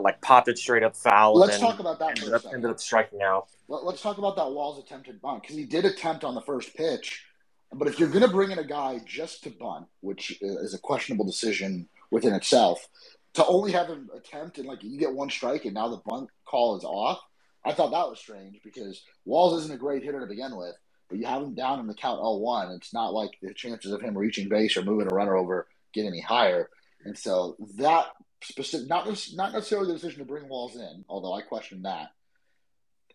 like 0.00 0.20
popped 0.20 0.48
it 0.48 0.58
straight 0.58 0.82
up 0.82 0.96
foul. 0.96 1.36
Let's 1.36 1.58
talk 1.58 1.78
about 1.78 1.98
that. 2.00 2.18
Ended 2.18 2.34
up, 2.34 2.42
ended 2.52 2.70
up 2.70 2.80
striking 2.80 3.22
out. 3.22 3.48
Let, 3.68 3.94
us 3.94 4.02
talk 4.02 4.18
about 4.18 4.34
that 4.36 4.50
Walls 4.50 4.78
attempted 4.78 5.20
bunt 5.20 5.42
because 5.42 5.56
he 5.56 5.64
did 5.64 5.84
attempt 5.84 6.24
on 6.24 6.34
the 6.34 6.40
first 6.40 6.74
pitch. 6.74 7.24
But 7.72 7.86
if 7.86 8.00
you're 8.00 8.08
going 8.08 8.22
to 8.22 8.30
bring 8.30 8.50
in 8.50 8.58
a 8.58 8.64
guy 8.64 9.00
just 9.04 9.44
to 9.44 9.50
bunt, 9.50 9.86
which 10.00 10.38
is 10.40 10.74
a 10.74 10.78
questionable 10.78 11.26
decision 11.26 11.88
within 12.10 12.34
itself, 12.34 12.86
to 13.34 13.46
only 13.46 13.72
have 13.72 13.88
him 13.88 14.08
attempt 14.14 14.58
and 14.58 14.66
like 14.66 14.82
you 14.82 14.98
get 14.98 15.12
one 15.12 15.30
strike 15.30 15.64
and 15.64 15.74
now 15.74 15.88
the 15.88 16.02
bunt 16.06 16.30
call 16.44 16.76
is 16.76 16.84
off, 16.84 17.20
I 17.64 17.72
thought 17.72 17.90
that 17.90 18.08
was 18.08 18.18
strange 18.18 18.60
because 18.64 19.02
Walls 19.24 19.60
isn't 19.60 19.74
a 19.74 19.78
great 19.78 20.02
hitter 20.02 20.20
to 20.20 20.26
begin 20.26 20.56
with 20.56 20.74
but 21.08 21.18
you 21.18 21.26
have 21.26 21.42
him 21.42 21.54
down 21.54 21.80
in 21.80 21.86
the 21.86 21.94
count 21.94 22.20
0-1. 22.20 22.76
It's 22.76 22.92
not 22.92 23.14
like 23.14 23.30
the 23.40 23.54
chances 23.54 23.92
of 23.92 24.02
him 24.02 24.16
reaching 24.16 24.48
base 24.48 24.76
or 24.76 24.82
moving 24.82 25.10
a 25.10 25.14
runner 25.14 25.36
over 25.36 25.66
get 25.92 26.06
any 26.06 26.20
higher. 26.20 26.68
And 27.04 27.16
so 27.16 27.56
that 27.76 28.08
specific, 28.42 28.88
not 28.88 29.06
not 29.34 29.52
necessarily 29.52 29.88
the 29.88 29.94
decision 29.94 30.20
to 30.20 30.26
bring 30.26 30.48
Walls 30.48 30.76
in, 30.76 31.04
although 31.08 31.32
I 31.32 31.42
question 31.42 31.82
that. 31.82 32.08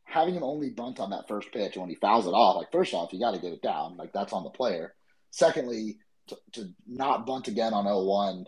Having 0.05 0.35
him 0.35 0.43
only 0.43 0.69
bunt 0.69 0.99
on 0.99 1.11
that 1.11 1.27
first 1.27 1.51
pitch 1.51 1.77
when 1.77 1.89
he 1.89 1.95
fouls 1.95 2.27
it 2.27 2.31
off, 2.31 2.57
like 2.57 2.71
first 2.71 2.93
off, 2.93 3.13
you 3.13 3.19
got 3.19 3.33
to 3.33 3.39
get 3.39 3.53
it 3.53 3.61
down. 3.61 3.95
Like 3.97 4.11
that's 4.11 4.33
on 4.33 4.43
the 4.43 4.49
player. 4.49 4.93
Secondly, 5.31 5.97
to, 6.27 6.37
to 6.53 6.69
not 6.87 7.25
bunt 7.25 7.47
again 7.47 7.73
on 7.73 7.85
0-1 7.85 8.45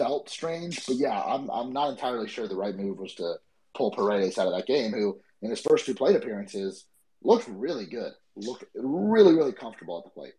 felt 0.00 0.30
strange. 0.30 0.86
But 0.86 0.96
yeah, 0.96 1.20
I'm 1.22 1.50
I'm 1.50 1.72
not 1.72 1.90
entirely 1.90 2.28
sure 2.28 2.48
the 2.48 2.56
right 2.56 2.76
move 2.76 2.98
was 2.98 3.14
to 3.14 3.34
pull 3.74 3.90
Paredes 3.90 4.38
out 4.38 4.46
of 4.46 4.54
that 4.54 4.66
game, 4.66 4.92
who 4.92 5.18
in 5.42 5.50
his 5.50 5.60
first 5.60 5.86
two 5.86 5.94
plate 5.94 6.16
appearances 6.16 6.86
looked 7.22 7.48
really 7.48 7.86
good 7.86 8.12
looked 8.36 8.64
really, 8.74 9.34
really 9.34 9.52
comfortable 9.52 9.98
at 9.98 10.04
the 10.04 10.10
plate. 10.10 10.32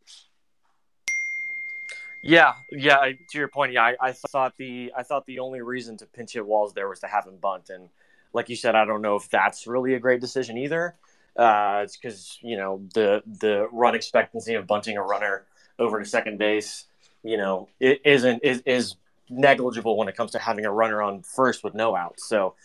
Yeah, 2.24 2.54
yeah. 2.72 2.98
To 3.32 3.38
your 3.38 3.48
point, 3.48 3.74
yeah, 3.74 3.84
I, 3.84 3.96
I, 4.00 4.12
thought 4.12 4.54
the 4.58 4.92
I 4.96 5.04
thought 5.04 5.26
the 5.26 5.40
only 5.40 5.62
reason 5.62 5.98
to 5.98 6.06
pinch 6.06 6.34
hit 6.34 6.46
walls 6.46 6.74
there 6.74 6.88
was 6.88 7.00
to 7.00 7.08
have 7.08 7.26
him 7.26 7.38
bunt, 7.38 7.70
and 7.70 7.90
like 8.34 8.50
you 8.50 8.56
said, 8.56 8.76
I 8.76 8.86
don't 8.86 9.02
know 9.02 9.16
if 9.16 9.30
that's 9.30 9.66
really 9.66 9.96
a 9.96 10.00
great 10.00 10.22
decision 10.22 10.58
either. 10.58 10.96
Uh, 11.36 11.82
it's 11.84 11.98
because 11.98 12.38
you 12.42 12.58
know 12.58 12.84
the 12.94 13.24
the 13.26 13.68
run 13.72 13.96
expectancy 13.96 14.54
of 14.54 14.68
bunting 14.68 14.98
a 14.98 15.02
runner 15.02 15.46
over 15.80 16.00
to 16.00 16.06
second 16.06 16.38
base, 16.38 16.86
you 17.24 17.38
know, 17.38 17.70
it 17.80 18.02
isn't 18.06 18.44
is 18.44 18.62
is 18.66 18.96
negligible 19.32 19.98
when 19.98 20.08
it 20.08 20.16
comes 20.16 20.32
to 20.32 20.40
having 20.40 20.66
a 20.66 20.72
runner 20.72 21.02
on 21.02 21.24
first 21.24 21.64
with 21.64 21.74
no 21.74 21.96
outs. 21.96 22.28
So, 22.28 22.56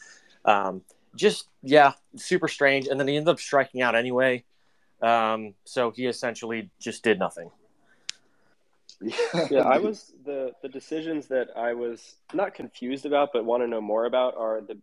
um, 0.45 0.83
just 1.15 1.49
yeah, 1.63 1.93
super 2.17 2.49
strange. 2.49 2.89
And 2.89 3.01
then 3.01 3.09
he 3.09 3.17
ended 3.17 3.31
up 3.31 3.41
striking 3.41 3.81
out 3.81 3.95
anyway. 3.95 4.45
Um, 5.01 5.55
so 5.65 5.91
he 5.91 6.07
essentially 6.07 6.71
just 6.79 7.03
did 7.03 7.19
nothing. 7.19 7.51
yeah, 9.51 9.61
I 9.61 9.79
was 9.79 10.13
the 10.25 10.53
the 10.63 10.69
decisions 10.69 11.27
that 11.29 11.49
I 11.57 11.75
was 11.75 12.17
not 12.33 12.55
confused 12.55 13.05
about, 13.05 13.31
but 13.33 13.45
want 13.45 13.63
to 13.63 13.67
know 13.67 13.81
more 13.81 14.07
about 14.07 14.37
are 14.37 14.63
the 14.63 14.79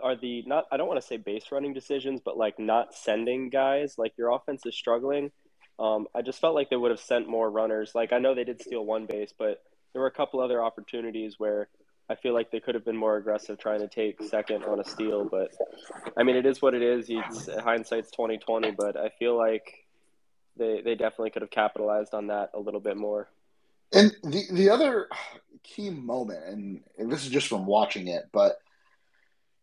are 0.00 0.16
the 0.16 0.42
not 0.46 0.66
I 0.70 0.76
don't 0.76 0.86
want 0.86 1.00
to 1.00 1.06
say 1.06 1.16
base 1.16 1.46
running 1.50 1.74
decisions, 1.74 2.20
but 2.24 2.36
like 2.36 2.58
not 2.58 2.94
sending 2.94 3.50
guys. 3.50 3.96
Like 3.98 4.12
your 4.16 4.30
offense 4.30 4.64
is 4.64 4.76
struggling. 4.76 5.32
Um, 5.78 6.06
I 6.14 6.22
just 6.22 6.40
felt 6.40 6.54
like 6.54 6.70
they 6.70 6.76
would 6.76 6.92
have 6.92 7.00
sent 7.00 7.28
more 7.28 7.50
runners. 7.50 7.92
Like 7.94 8.12
I 8.12 8.18
know 8.18 8.34
they 8.34 8.44
did 8.44 8.62
steal 8.62 8.84
one 8.84 9.06
base, 9.06 9.32
but 9.36 9.62
there 9.92 10.02
were 10.02 10.08
a 10.08 10.12
couple 10.12 10.40
other 10.40 10.62
opportunities 10.62 11.38
where 11.38 11.68
I 12.08 12.14
feel 12.16 12.34
like 12.34 12.50
they 12.50 12.60
could 12.60 12.74
have 12.74 12.84
been 12.84 12.96
more 12.96 13.16
aggressive 13.16 13.58
trying 13.58 13.80
to 13.80 13.88
take 13.88 14.22
second 14.22 14.64
on 14.64 14.80
a 14.80 14.84
steal, 14.84 15.24
but 15.24 15.50
I 16.16 16.22
mean, 16.22 16.36
it 16.36 16.46
is 16.46 16.60
what 16.60 16.74
it 16.74 16.82
is. 16.82 17.06
It's, 17.08 17.48
hindsight's 17.60 18.10
twenty 18.10 18.38
twenty, 18.38 18.70
but 18.70 18.96
I 18.96 19.10
feel 19.18 19.36
like 19.36 19.86
they 20.56 20.82
they 20.82 20.94
definitely 20.94 21.30
could 21.30 21.42
have 21.42 21.50
capitalized 21.50 22.14
on 22.14 22.26
that 22.28 22.50
a 22.54 22.60
little 22.60 22.80
bit 22.80 22.96
more. 22.96 23.28
And 23.92 24.14
the 24.22 24.44
the 24.50 24.70
other 24.70 25.08
key 25.62 25.90
moment, 25.90 26.44
and, 26.46 26.80
and 26.98 27.10
this 27.10 27.24
is 27.24 27.30
just 27.30 27.48
from 27.48 27.66
watching 27.66 28.08
it, 28.08 28.24
but 28.32 28.56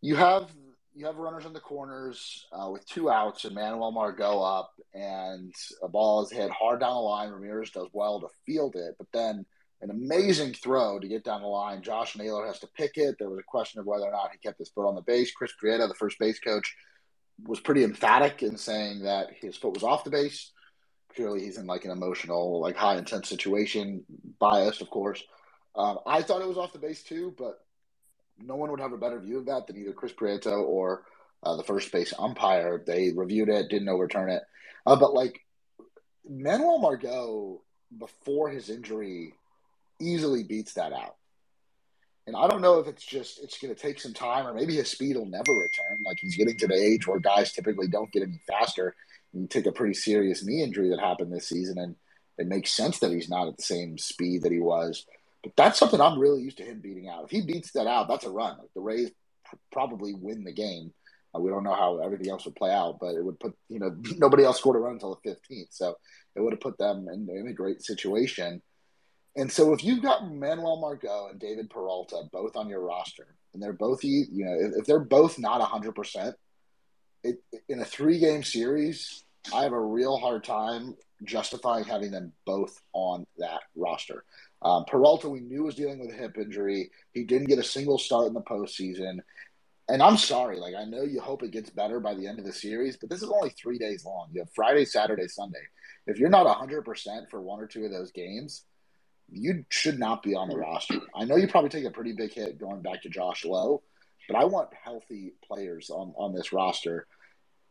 you 0.02 0.16
have 0.16 0.50
you 0.96 1.06
have 1.06 1.18
runners 1.18 1.46
in 1.46 1.54
the 1.54 1.60
corners 1.60 2.48
uh, 2.52 2.70
with 2.70 2.86
two 2.86 3.10
outs 3.10 3.46
and 3.46 3.56
Manuel 3.56 3.92
Margot 3.92 4.42
up, 4.42 4.74
and 4.94 5.54
a 5.84 5.88
ball 5.88 6.24
is 6.24 6.32
hit 6.32 6.50
hard 6.52 6.80
down 6.80 6.94
the 6.94 7.00
line. 7.00 7.30
Ramirez 7.30 7.72
does 7.72 7.90
well 7.94 8.22
to 8.22 8.28
field 8.46 8.76
it, 8.76 8.96
but 8.98 9.08
then 9.14 9.46
an 9.82 9.90
amazing 9.90 10.54
throw 10.54 11.00
to 11.00 11.08
get 11.08 11.24
down 11.24 11.42
the 11.42 11.48
line. 11.48 11.82
Josh 11.82 12.18
Naylor 12.18 12.46
has 12.46 12.60
to 12.60 12.68
pick 12.68 12.92
it. 12.96 13.16
There 13.18 13.30
was 13.30 13.40
a 13.40 13.44
question 13.44 13.80
of 13.80 13.86
whether 13.86 14.06
or 14.06 14.12
not 14.12 14.32
he 14.32 14.38
kept 14.38 14.60
his 14.60 14.70
foot 14.70 14.88
on 14.88 14.96
the 14.96 15.02
base. 15.02 15.32
Chris 15.32 15.54
Prieto, 15.62 15.88
the 15.88 15.94
first 15.94 16.20
base 16.20 16.40
coach, 16.40 16.76
was 17.46 17.60
pretty 17.60 17.84
emphatic 17.84 18.44
in 18.44 18.58
saying 18.58 19.04
that 19.04 19.30
his 19.40 19.56
foot 19.56 19.74
was 19.74 19.84
off 19.84 20.04
the 20.04 20.10
base. 20.10 20.52
Clearly, 21.16 21.42
he's 21.42 21.58
in 21.58 21.66
like 21.66 21.86
an 21.86 21.92
emotional, 21.92 22.60
like 22.60 22.76
high 22.76 22.98
intense 22.98 23.30
situation, 23.30 24.04
biased, 24.40 24.82
of 24.82 24.90
course. 24.90 25.24
Um, 25.76 26.00
I 26.06 26.22
thought 26.22 26.42
it 26.42 26.48
was 26.48 26.58
off 26.58 26.74
the 26.74 26.80
base 26.80 27.04
too, 27.04 27.34
but 27.38 27.60
no 28.38 28.56
one 28.56 28.72
would 28.72 28.80
have 28.80 28.94
a 28.94 28.98
better 28.98 29.20
view 29.20 29.40
of 29.40 29.46
that 29.46 29.68
than 29.68 29.78
either 29.78 29.94
Chris 29.94 30.14
Prieto 30.14 30.62
or 30.62 31.04
uh, 31.44 31.56
the 31.56 31.64
first 31.64 31.92
base 31.92 32.14
umpire. 32.20 32.84
They 32.86 33.12
reviewed 33.16 33.50
it, 33.50 33.70
didn't 33.70 33.90
overturn 33.90 34.30
it. 34.30 34.44
Uh, 34.86 34.98
but 34.98 35.14
like 35.14 35.40
Manuel 36.28 36.80
Margot 36.80 37.62
before 37.98 38.50
his 38.50 38.70
injury 38.70 39.34
easily 40.00 40.44
beats 40.44 40.74
that 40.74 40.94
out. 40.94 41.16
And 42.28 42.36
I 42.36 42.48
don't 42.48 42.62
know 42.62 42.80
if 42.80 42.88
it's 42.88 43.04
just 43.04 43.44
it's 43.44 43.58
going 43.58 43.74
to 43.74 43.82
take 43.82 44.00
some 44.00 44.14
time, 44.14 44.46
or 44.46 44.54
maybe 44.54 44.76
his 44.76 44.90
speed 44.90 45.16
will 45.16 45.26
never 45.26 45.52
return. 45.52 46.04
Like 46.06 46.18
he's 46.20 46.36
getting 46.36 46.58
to 46.58 46.68
the 46.68 46.76
age 46.76 47.08
where 47.08 47.20
guys 47.20 47.54
typically 47.54 47.88
don't 47.88 48.12
get 48.12 48.22
any 48.24 48.40
faster. 48.48 48.94
And 49.34 49.42
you 49.42 49.48
take 49.48 49.66
a 49.66 49.72
pretty 49.72 49.96
serious 49.96 50.46
knee 50.46 50.62
injury 50.62 50.90
that 50.90 51.00
happened 51.00 51.34
this 51.34 51.48
season, 51.50 51.80
and 51.80 51.96
it 52.38 52.48
makes 52.48 52.72
sense 52.72 53.00
that 53.00 53.12
he's 53.12 53.30
not 53.30 53.48
at 53.48 53.58
the 53.58 53.64
same 53.64 53.98
speed 53.98 54.44
that 54.44 54.52
he 54.52 54.60
was. 54.60 55.06
But 55.44 55.54
that's 55.56 55.80
something 55.80 56.00
I'm 56.00 56.20
really 56.20 56.42
used 56.42 56.58
to 56.58 56.64
him 56.64 56.82
beating 56.82 57.10
out. 57.10 57.24
If 57.24 57.32
he 57.32 57.42
beats 57.42 57.72
that 57.72 57.88
out, 57.88 58.08
that's 58.08 58.26
a 58.26 58.30
run. 58.30 58.58
Like 58.60 58.74
the 58.76 58.82
Rays 58.82 59.12
probably 59.72 60.14
win 60.14 60.44
the 60.44 60.54
game. 60.54 60.94
Uh, 61.36 61.40
we 61.40 61.50
don't 61.50 61.64
know 61.64 61.74
how 61.74 62.00
everything 62.00 62.30
else 62.30 62.46
would 62.46 62.56
play 62.56 62.72
out, 62.72 63.00
but 63.00 63.16
it 63.16 63.24
would 63.24 63.40
put 63.40 63.56
you 63.70 63.80
know 63.80 63.96
nobody 64.18 64.44
else 64.44 64.60
scored 64.60 64.76
a 64.76 64.80
run 64.80 64.94
until 64.94 65.20
the 65.24 65.30
15th, 65.30 65.68
so 65.72 65.96
it 66.36 66.42
would 66.42 66.54
have 66.54 66.62
put 66.62 66.78
them 66.78 67.08
in, 67.12 67.28
in 67.30 67.48
a 67.48 67.54
great 67.54 67.82
situation. 67.82 68.62
And 69.36 69.52
so 69.52 69.74
if 69.74 69.84
you've 69.84 70.02
got 70.02 70.32
Manuel 70.32 70.80
Margot 70.82 71.28
and 71.32 71.40
David 71.40 71.70
Peralta 71.70 72.24
both 72.32 72.56
on 72.56 72.68
your 72.68 72.82
roster, 72.82 73.36
and 73.54 73.62
they're 73.62 73.74
both, 73.74 74.04
you 74.04 74.26
know, 74.32 74.54
if, 74.54 74.80
if 74.80 74.86
they're 74.86 75.00
both 75.00 75.40
not 75.40 75.62
100%, 75.62 76.34
it, 77.24 77.38
in 77.68 77.80
a 77.80 77.86
three 77.86 78.20
game 78.20 78.44
series, 78.44 79.24
I 79.54 79.64
have 79.64 79.74
a 79.74 79.80
real 79.80 80.18
hard 80.18 80.44
time 80.44 80.96
justifying 81.24 81.84
having 81.84 82.12
them 82.12 82.32
both 82.46 82.82
on 82.94 83.26
that 83.38 83.62
roster. 83.76 84.24
Um, 84.62 84.86
Peralta, 84.86 85.30
we 85.30 85.42
knew 85.42 85.64
was 85.64 85.76
dealing 85.76 86.00
with 86.00 86.12
a 86.12 86.18
hip 86.18 86.38
injury. 86.38 86.92
He 87.14 87.24
didn't 87.24 87.48
get 87.48 87.60
a 87.60 87.64
single 87.64 87.98
start 87.98 88.28
in 88.28 88.34
the 88.34 88.42
postseason. 88.42 89.20
And 89.88 90.04
I'm 90.04 90.18
sorry, 90.18 90.58
like 90.58 90.76
I 90.76 90.86
know 90.86 91.02
you 91.02 91.20
hope 91.20 91.44
it 91.44 91.52
gets 91.52 91.70
better 91.70 92.00
by 92.00 92.14
the 92.14 92.28
end 92.28 92.40
of 92.40 92.46
the 92.46 92.54
series, 92.54 92.98
but 92.98 93.10
this 93.10 93.24
is 93.24 93.30
only 93.30 93.50
three 93.50 93.80
days 93.80 94.06
long. 94.06 94.30
You 94.32 94.42
have 94.42 94.52
Friday, 94.54 94.86
Saturday, 94.86 95.28
Sunday. 95.28 95.64
If 96.06 96.20
you're 96.20 96.30
not 96.30 96.46
100% 96.46 97.30
for 97.30 97.42
one 97.42 97.60
or 97.60 97.68
two 97.68 97.86
of 97.86 97.92
those 97.92 98.12
games, 98.12 98.66
you 99.32 99.66
should 99.70 100.00
not 100.00 100.24
be 100.24 100.36
on 100.36 100.50
the 100.50 100.58
roster. 100.58 101.00
I 101.16 101.26
know 101.26 101.36
you 101.36 101.48
probably 101.48 101.70
take 101.70 101.86
a 101.86 101.92
pretty 101.92 102.14
big 102.14 102.34
hit 102.34 102.60
going 102.60 102.82
back 102.82 103.04
to 103.04 103.10
Josh 103.10 103.46
Lowe, 103.46 103.82
but 104.28 104.38
I 104.38 104.46
want 104.46 104.70
healthy 104.84 105.34
players 105.46 105.90
on, 105.90 106.14
on 106.18 106.34
this 106.34 106.54
roster, 106.54 107.08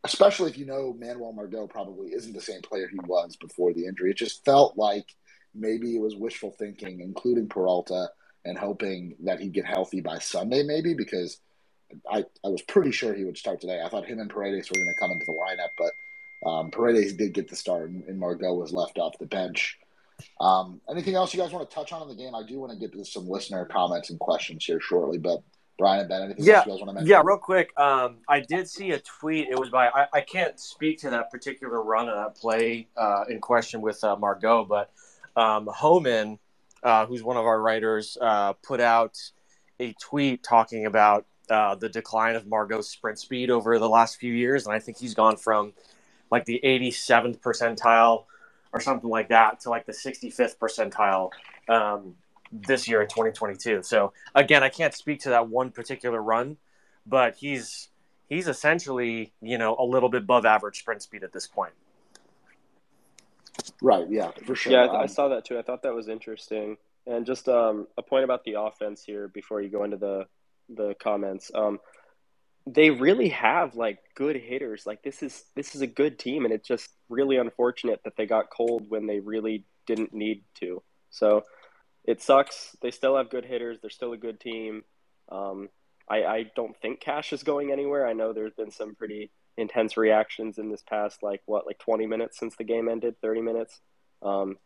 especially 0.04 0.50
if 0.50 0.58
you 0.58 0.66
know 0.66 0.94
Manuel 0.98 1.32
Margot 1.32 1.66
probably 1.66 2.08
isn't 2.08 2.32
the 2.32 2.40
same 2.40 2.62
player 2.62 2.88
he 2.88 2.98
was 3.06 3.36
before 3.36 3.72
the 3.72 3.86
injury. 3.86 4.10
It 4.10 4.16
just 4.16 4.44
felt 4.44 4.76
like 4.76 5.06
maybe 5.54 5.96
it 5.96 6.00
was 6.00 6.16
wishful 6.16 6.50
thinking, 6.50 7.00
including 7.00 7.48
Peralta, 7.48 8.10
and 8.44 8.56
hoping 8.56 9.16
that 9.24 9.40
he'd 9.40 9.52
get 9.52 9.66
healthy 9.66 10.00
by 10.00 10.18
Sunday, 10.18 10.62
maybe, 10.62 10.94
because 10.94 11.38
I, 12.10 12.24
I 12.44 12.48
was 12.48 12.62
pretty 12.62 12.92
sure 12.92 13.14
he 13.14 13.24
would 13.24 13.38
start 13.38 13.60
today. 13.60 13.80
I 13.84 13.88
thought 13.88 14.06
him 14.06 14.20
and 14.20 14.30
Paredes 14.30 14.70
were 14.70 14.76
going 14.76 14.92
to 14.92 15.00
come 15.00 15.10
into 15.10 15.26
the 15.26 15.32
lineup, 15.32 15.70
but 15.76 16.48
um, 16.48 16.70
Paredes 16.70 17.14
did 17.14 17.34
get 17.34 17.48
the 17.48 17.56
start, 17.56 17.90
and, 17.90 18.04
and 18.04 18.18
Margot 18.18 18.54
was 18.54 18.72
left 18.72 18.98
off 18.98 19.18
the 19.18 19.26
bench. 19.26 19.78
Um, 20.40 20.80
anything 20.90 21.14
else 21.14 21.34
you 21.34 21.40
guys 21.40 21.52
want 21.52 21.68
to 21.68 21.74
touch 21.74 21.92
on 21.92 22.02
in 22.02 22.08
the 22.08 22.14
game? 22.14 22.34
I 22.34 22.42
do 22.42 22.58
want 22.58 22.72
to 22.72 22.78
get 22.78 22.92
to 22.92 23.04
some 23.04 23.28
listener 23.28 23.64
comments 23.64 24.10
and 24.10 24.18
questions 24.18 24.64
here 24.64 24.80
shortly, 24.80 25.18
but 25.18 25.42
Brian 25.78 26.00
and 26.00 26.08
Ben, 26.08 26.22
anything 26.22 26.44
yeah, 26.44 26.56
else 26.56 26.66
you 26.66 26.72
guys 26.72 26.80
want 26.80 26.90
to 26.90 26.94
mention? 26.94 27.10
Yeah, 27.10 27.22
real 27.24 27.38
quick. 27.38 27.78
Um, 27.78 28.16
I 28.28 28.40
did 28.40 28.68
see 28.68 28.90
a 28.90 28.98
tweet. 28.98 29.48
It 29.48 29.58
was 29.58 29.70
by 29.70 29.88
I, 29.88 30.06
I 30.12 30.20
can't 30.20 30.58
speak 30.58 30.98
to 31.00 31.10
that 31.10 31.30
particular 31.30 31.82
run 31.82 32.08
of 32.08 32.16
that 32.16 32.40
play 32.40 32.88
uh, 32.96 33.24
in 33.28 33.40
question 33.40 33.80
with 33.80 34.02
uh, 34.02 34.16
Margot, 34.16 34.64
but 34.64 34.90
um, 35.36 35.68
Homan, 35.72 36.38
uh, 36.82 37.06
who's 37.06 37.22
one 37.22 37.36
of 37.36 37.46
our 37.46 37.60
writers, 37.60 38.18
uh, 38.20 38.54
put 38.54 38.80
out 38.80 39.16
a 39.78 39.92
tweet 40.00 40.42
talking 40.42 40.86
about 40.86 41.26
uh, 41.48 41.76
the 41.76 41.88
decline 41.88 42.34
of 42.34 42.46
Margot's 42.46 42.88
sprint 42.88 43.18
speed 43.18 43.48
over 43.48 43.78
the 43.78 43.88
last 43.88 44.16
few 44.16 44.32
years, 44.32 44.66
and 44.66 44.74
I 44.74 44.80
think 44.80 44.98
he's 44.98 45.14
gone 45.14 45.36
from 45.36 45.72
like 46.30 46.44
the 46.44 46.60
87th 46.64 47.38
percentile 47.38 48.24
or 48.72 48.80
something 48.80 49.08
like 49.08 49.28
that 49.28 49.60
to 49.60 49.70
like 49.70 49.86
the 49.86 49.92
65th 49.92 50.56
percentile 50.58 51.30
um, 51.68 52.14
this 52.52 52.88
year 52.88 53.02
in 53.02 53.08
2022. 53.08 53.82
So 53.82 54.12
again, 54.34 54.62
I 54.62 54.68
can't 54.68 54.94
speak 54.94 55.20
to 55.20 55.30
that 55.30 55.48
one 55.48 55.70
particular 55.70 56.22
run, 56.22 56.56
but 57.06 57.36
he's 57.36 57.88
he's 58.28 58.48
essentially 58.48 59.32
you 59.40 59.58
know 59.58 59.76
a 59.78 59.84
little 59.84 60.08
bit 60.08 60.22
above 60.22 60.44
average 60.44 60.78
sprint 60.78 61.02
speed 61.02 61.24
at 61.24 61.32
this 61.32 61.46
point. 61.46 61.72
Right. 63.82 64.06
Yeah. 64.08 64.30
For 64.46 64.54
sure. 64.54 64.72
Yeah, 64.72 64.84
I, 64.84 64.88
th- 64.88 64.98
I 65.02 65.06
saw 65.06 65.28
that 65.28 65.44
too. 65.44 65.58
I 65.58 65.62
thought 65.62 65.82
that 65.82 65.94
was 65.94 66.08
interesting. 66.08 66.76
And 67.06 67.24
just 67.24 67.48
um, 67.48 67.86
a 67.96 68.02
point 68.02 68.24
about 68.24 68.44
the 68.44 68.60
offense 68.60 69.02
here 69.02 69.28
before 69.28 69.60
you 69.60 69.68
go 69.68 69.84
into 69.84 69.96
the 69.96 70.26
the 70.68 70.94
comments. 71.00 71.50
Um, 71.54 71.78
they 72.74 72.90
really 72.90 73.30
have 73.30 73.74
like 73.74 73.98
good 74.14 74.36
hitters. 74.36 74.84
Like 74.86 75.02
this 75.02 75.22
is 75.22 75.44
this 75.54 75.74
is 75.74 75.80
a 75.80 75.86
good 75.86 76.18
team, 76.18 76.44
and 76.44 76.52
it's 76.52 76.68
just 76.68 76.90
really 77.08 77.36
unfortunate 77.36 78.00
that 78.04 78.16
they 78.16 78.26
got 78.26 78.50
cold 78.50 78.86
when 78.88 79.06
they 79.06 79.20
really 79.20 79.64
didn't 79.86 80.12
need 80.12 80.44
to. 80.60 80.82
So 81.10 81.42
it 82.04 82.22
sucks. 82.22 82.76
They 82.82 82.90
still 82.90 83.16
have 83.16 83.30
good 83.30 83.44
hitters. 83.44 83.78
They're 83.80 83.90
still 83.90 84.12
a 84.12 84.18
good 84.18 84.40
team. 84.40 84.82
Um, 85.30 85.68
I, 86.08 86.24
I 86.24 86.50
don't 86.56 86.76
think 86.80 87.00
Cash 87.00 87.32
is 87.32 87.42
going 87.42 87.70
anywhere. 87.70 88.06
I 88.06 88.14
know 88.14 88.32
there's 88.32 88.54
been 88.54 88.70
some 88.70 88.94
pretty 88.94 89.30
intense 89.56 89.96
reactions 89.96 90.58
in 90.58 90.70
this 90.70 90.82
past 90.88 91.20
like 91.20 91.42
what 91.46 91.66
like 91.66 91.78
20 91.80 92.06
minutes 92.06 92.38
since 92.38 92.54
the 92.56 92.64
game 92.64 92.88
ended, 92.88 93.16
30 93.20 93.42
minutes. 93.42 93.80
Um, 94.22 94.56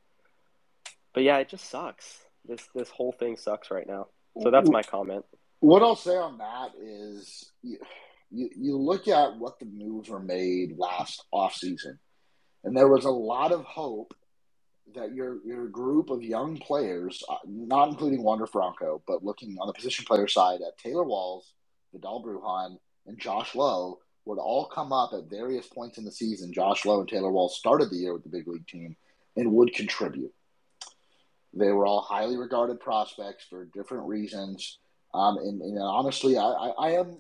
but 1.15 1.23
yeah, 1.23 1.39
it 1.39 1.49
just 1.49 1.69
sucks. 1.69 2.25
This 2.45 2.69
this 2.75 2.91
whole 2.91 3.13
thing 3.13 3.37
sucks 3.37 3.71
right 3.71 3.87
now. 3.87 4.09
So 4.43 4.51
that's 4.51 4.71
my 4.71 4.83
comment. 4.83 5.25
What 5.63 5.85
I'll 5.85 5.95
say 5.95 6.17
on 6.17 6.39
that 6.39 6.73
is 6.77 7.53
you, 7.63 7.79
you, 8.33 8.77
look 8.77 9.07
at 9.07 9.37
what 9.37 9.61
the 9.61 9.65
moves 9.65 10.09
were 10.09 10.19
made 10.19 10.77
last 10.77 11.25
offseason, 11.33 12.01
and 12.65 12.77
there 12.77 12.89
was 12.89 13.05
a 13.05 13.11
lot 13.11 13.53
of 13.53 13.63
hope 13.63 14.13
that 14.97 15.15
your 15.15 15.39
your 15.47 15.69
group 15.69 16.11
of 16.11 16.25
young 16.25 16.59
players, 16.59 17.23
uh, 17.29 17.37
not 17.47 17.91
including 17.91 18.25
Wander 18.25 18.49
Franco, 18.49 19.05
but 19.07 19.23
looking 19.23 19.57
on 19.61 19.69
the 19.69 19.73
position 19.73 20.05
player 20.05 20.27
side 20.27 20.63
at 20.67 20.79
Taylor 20.79 21.05
Walls, 21.05 21.53
Vidal 21.93 22.25
Bruján, 22.25 22.79
and 23.07 23.21
Josh 23.21 23.55
Lowe, 23.55 24.01
would 24.25 24.41
all 24.41 24.67
come 24.67 24.93
up 24.93 25.13
at 25.13 25.31
various 25.31 25.69
points 25.69 25.97
in 25.97 26.05
the 26.05 26.11
season. 26.11 26.53
Josh 26.53 26.85
Lowe 26.85 26.99
and 26.99 27.09
Taylor 27.09 27.31
Walls 27.31 27.57
started 27.57 27.89
the 27.89 27.99
year 27.99 28.15
with 28.15 28.25
the 28.25 28.31
big 28.31 28.49
league 28.49 28.67
team 28.67 28.97
and 29.37 29.53
would 29.53 29.73
contribute. 29.75 30.35
They 31.55 31.71
were 31.71 31.87
all 31.87 32.01
highly 32.01 32.37
regarded 32.37 32.81
prospects 32.81 33.45
for 33.49 33.65
different 33.67 34.09
reasons. 34.09 34.79
Um, 35.15 35.39
and, 35.39 35.61
and 35.61 35.79
honestly, 35.79 36.39
I, 36.39 36.43
I, 36.43 36.69
I, 36.69 36.91
am 36.93 37.19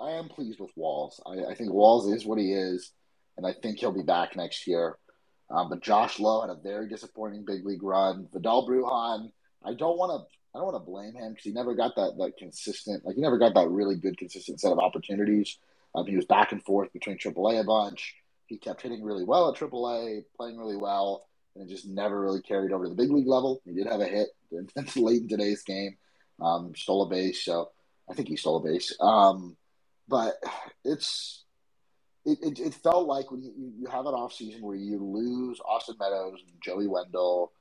I 0.00 0.12
am 0.12 0.28
pleased 0.28 0.60
with 0.60 0.70
Walls. 0.76 1.20
I, 1.24 1.52
I, 1.52 1.54
think 1.54 1.72
Walls 1.72 2.10
is 2.12 2.24
what 2.24 2.38
he 2.38 2.52
is, 2.52 2.90
and 3.36 3.46
I 3.46 3.52
think 3.52 3.78
he'll 3.78 3.92
be 3.92 4.02
back 4.02 4.36
next 4.36 4.66
year. 4.66 4.98
Um, 5.48 5.68
but 5.68 5.82
Josh 5.82 6.18
Lowe 6.18 6.40
had 6.40 6.50
a 6.50 6.60
very 6.60 6.88
disappointing 6.88 7.44
big 7.44 7.64
league 7.64 7.82
run. 7.82 8.28
Vidal 8.32 8.66
Bruján, 8.66 9.30
I 9.64 9.74
don't 9.74 9.98
want 9.98 10.10
to 10.10 10.38
I 10.54 10.58
don't 10.58 10.72
want 10.72 10.84
to 10.84 10.90
blame 10.90 11.14
him 11.14 11.32
because 11.32 11.44
he 11.44 11.52
never 11.52 11.74
got 11.74 11.94
that 11.96 12.16
that 12.18 12.36
consistent 12.36 13.04
like 13.04 13.16
he 13.16 13.22
never 13.22 13.38
got 13.38 13.54
that 13.54 13.68
really 13.68 13.96
good 13.96 14.18
consistent 14.18 14.60
set 14.60 14.72
of 14.72 14.78
opportunities. 14.78 15.58
Um, 15.94 16.06
he 16.06 16.16
was 16.16 16.24
back 16.24 16.52
and 16.52 16.64
forth 16.64 16.92
between 16.92 17.18
AAA 17.18 17.60
a 17.60 17.64
bunch. 17.64 18.14
He 18.46 18.56
kept 18.56 18.82
hitting 18.82 19.04
really 19.04 19.24
well 19.24 19.50
at 19.50 19.58
AAA, 19.58 20.24
playing 20.36 20.58
really 20.58 20.76
well, 20.76 21.26
and 21.54 21.68
it 21.68 21.72
just 21.72 21.86
never 21.86 22.20
really 22.20 22.40
carried 22.40 22.72
over 22.72 22.84
to 22.84 22.90
the 22.90 22.96
big 22.96 23.10
league 23.10 23.28
level. 23.28 23.60
He 23.64 23.72
did 23.72 23.86
have 23.86 24.00
a 24.00 24.06
hit 24.06 24.28
late 24.96 25.22
in 25.22 25.28
today's 25.28 25.62
game 25.62 25.96
um, 26.40 26.72
stole 26.76 27.02
a 27.02 27.08
base. 27.08 27.44
So 27.44 27.70
I 28.10 28.14
think 28.14 28.28
he 28.28 28.36
stole 28.36 28.56
a 28.56 28.72
base. 28.72 28.94
Um, 29.00 29.56
but 30.08 30.34
it's 30.84 31.44
it, 32.24 32.38
it, 32.42 32.60
it, 32.60 32.74
felt 32.74 33.06
like 33.06 33.30
when 33.30 33.42
you, 33.42 33.52
you 33.78 33.86
have 33.88 34.06
an 34.06 34.14
off 34.14 34.32
season 34.32 34.62
where 34.62 34.76
you 34.76 34.98
lose 35.02 35.60
Austin 35.66 35.96
Meadows 35.98 36.40
and 36.46 36.56
Joey 36.62 36.86
Wendle, 36.86 37.52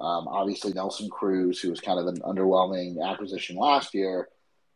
um, 0.00 0.28
obviously 0.28 0.72
Nelson 0.72 1.08
Cruz, 1.10 1.60
who 1.60 1.70
was 1.70 1.80
kind 1.80 1.98
of 1.98 2.06
an 2.06 2.20
underwhelming 2.20 3.02
acquisition 3.04 3.56
last 3.56 3.94
year. 3.94 4.28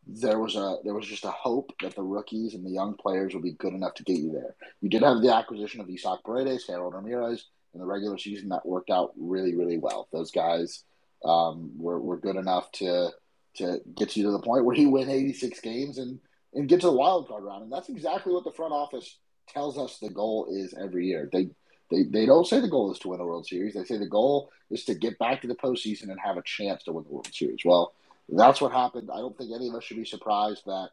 There 0.07 0.39
was 0.39 0.55
a 0.55 0.77
there 0.83 0.93
was 0.93 1.05
just 1.05 1.25
a 1.25 1.31
hope 1.31 1.71
that 1.81 1.95
the 1.95 2.01
rookies 2.01 2.55
and 2.55 2.65
the 2.65 2.71
young 2.71 2.95
players 2.95 3.33
would 3.33 3.43
be 3.43 3.51
good 3.53 3.73
enough 3.73 3.93
to 3.95 4.03
get 4.03 4.17
you 4.17 4.31
there. 4.31 4.55
You 4.81 4.89
did 4.89 5.03
have 5.03 5.21
the 5.21 5.33
acquisition 5.33 5.81
of 5.81 5.89
Isaac 5.89 6.23
Paredes, 6.25 6.65
Harold 6.67 6.95
Ramirez 6.95 7.45
in 7.73 7.79
the 7.79 7.85
regular 7.85 8.17
season 8.17 8.49
that 8.49 8.65
worked 8.65 8.89
out 8.89 9.11
really 9.17 9.55
really 9.55 9.77
well. 9.77 10.07
Those 10.11 10.31
guys 10.31 10.83
um, 11.23 11.73
were 11.77 11.99
were 11.99 12.17
good 12.17 12.37
enough 12.37 12.71
to 12.73 13.11
to 13.59 13.79
get 13.95 14.17
you 14.17 14.23
to 14.23 14.31
the 14.31 14.39
point 14.39 14.65
where 14.65 14.75
you 14.75 14.89
win 14.89 15.09
86 15.09 15.59
games 15.61 15.97
and, 15.97 16.19
and 16.53 16.67
get 16.67 16.81
to 16.81 16.87
the 16.87 16.93
wild 16.93 17.27
card 17.27 17.43
round. 17.43 17.63
And 17.63 17.71
that's 17.71 17.89
exactly 17.89 18.33
what 18.33 18.43
the 18.43 18.51
front 18.51 18.73
office 18.73 19.17
tells 19.47 19.77
us 19.77 19.97
the 19.99 20.09
goal 20.09 20.47
is 20.49 20.73
every 20.73 21.07
year. 21.07 21.29
They 21.31 21.49
they, 21.89 22.03
they 22.03 22.25
don't 22.25 22.45
say 22.45 22.59
the 22.59 22.67
goal 22.67 22.91
is 22.91 22.99
to 22.99 23.09
win 23.09 23.19
a 23.19 23.25
World 23.25 23.47
Series. 23.47 23.73
They 23.73 23.83
say 23.83 23.97
the 23.97 24.05
goal 24.05 24.51
is 24.69 24.85
to 24.85 24.93
get 24.93 25.17
back 25.17 25.41
to 25.41 25.47
the 25.47 25.55
postseason 25.55 26.09
and 26.09 26.19
have 26.23 26.37
a 26.37 26.43
chance 26.43 26.83
to 26.83 26.91
win 26.91 27.03
the 27.03 27.09
World 27.09 27.33
Series. 27.33 27.61
Well, 27.65 27.93
that's 28.29 28.61
what 28.61 28.71
happened. 28.71 29.09
I 29.11 29.17
don't 29.17 29.35
think 29.35 29.51
any 29.53 29.69
of 29.69 29.75
us 29.75 29.83
should 29.83 29.97
be 29.97 30.05
surprised 30.05 30.65
that 30.65 30.89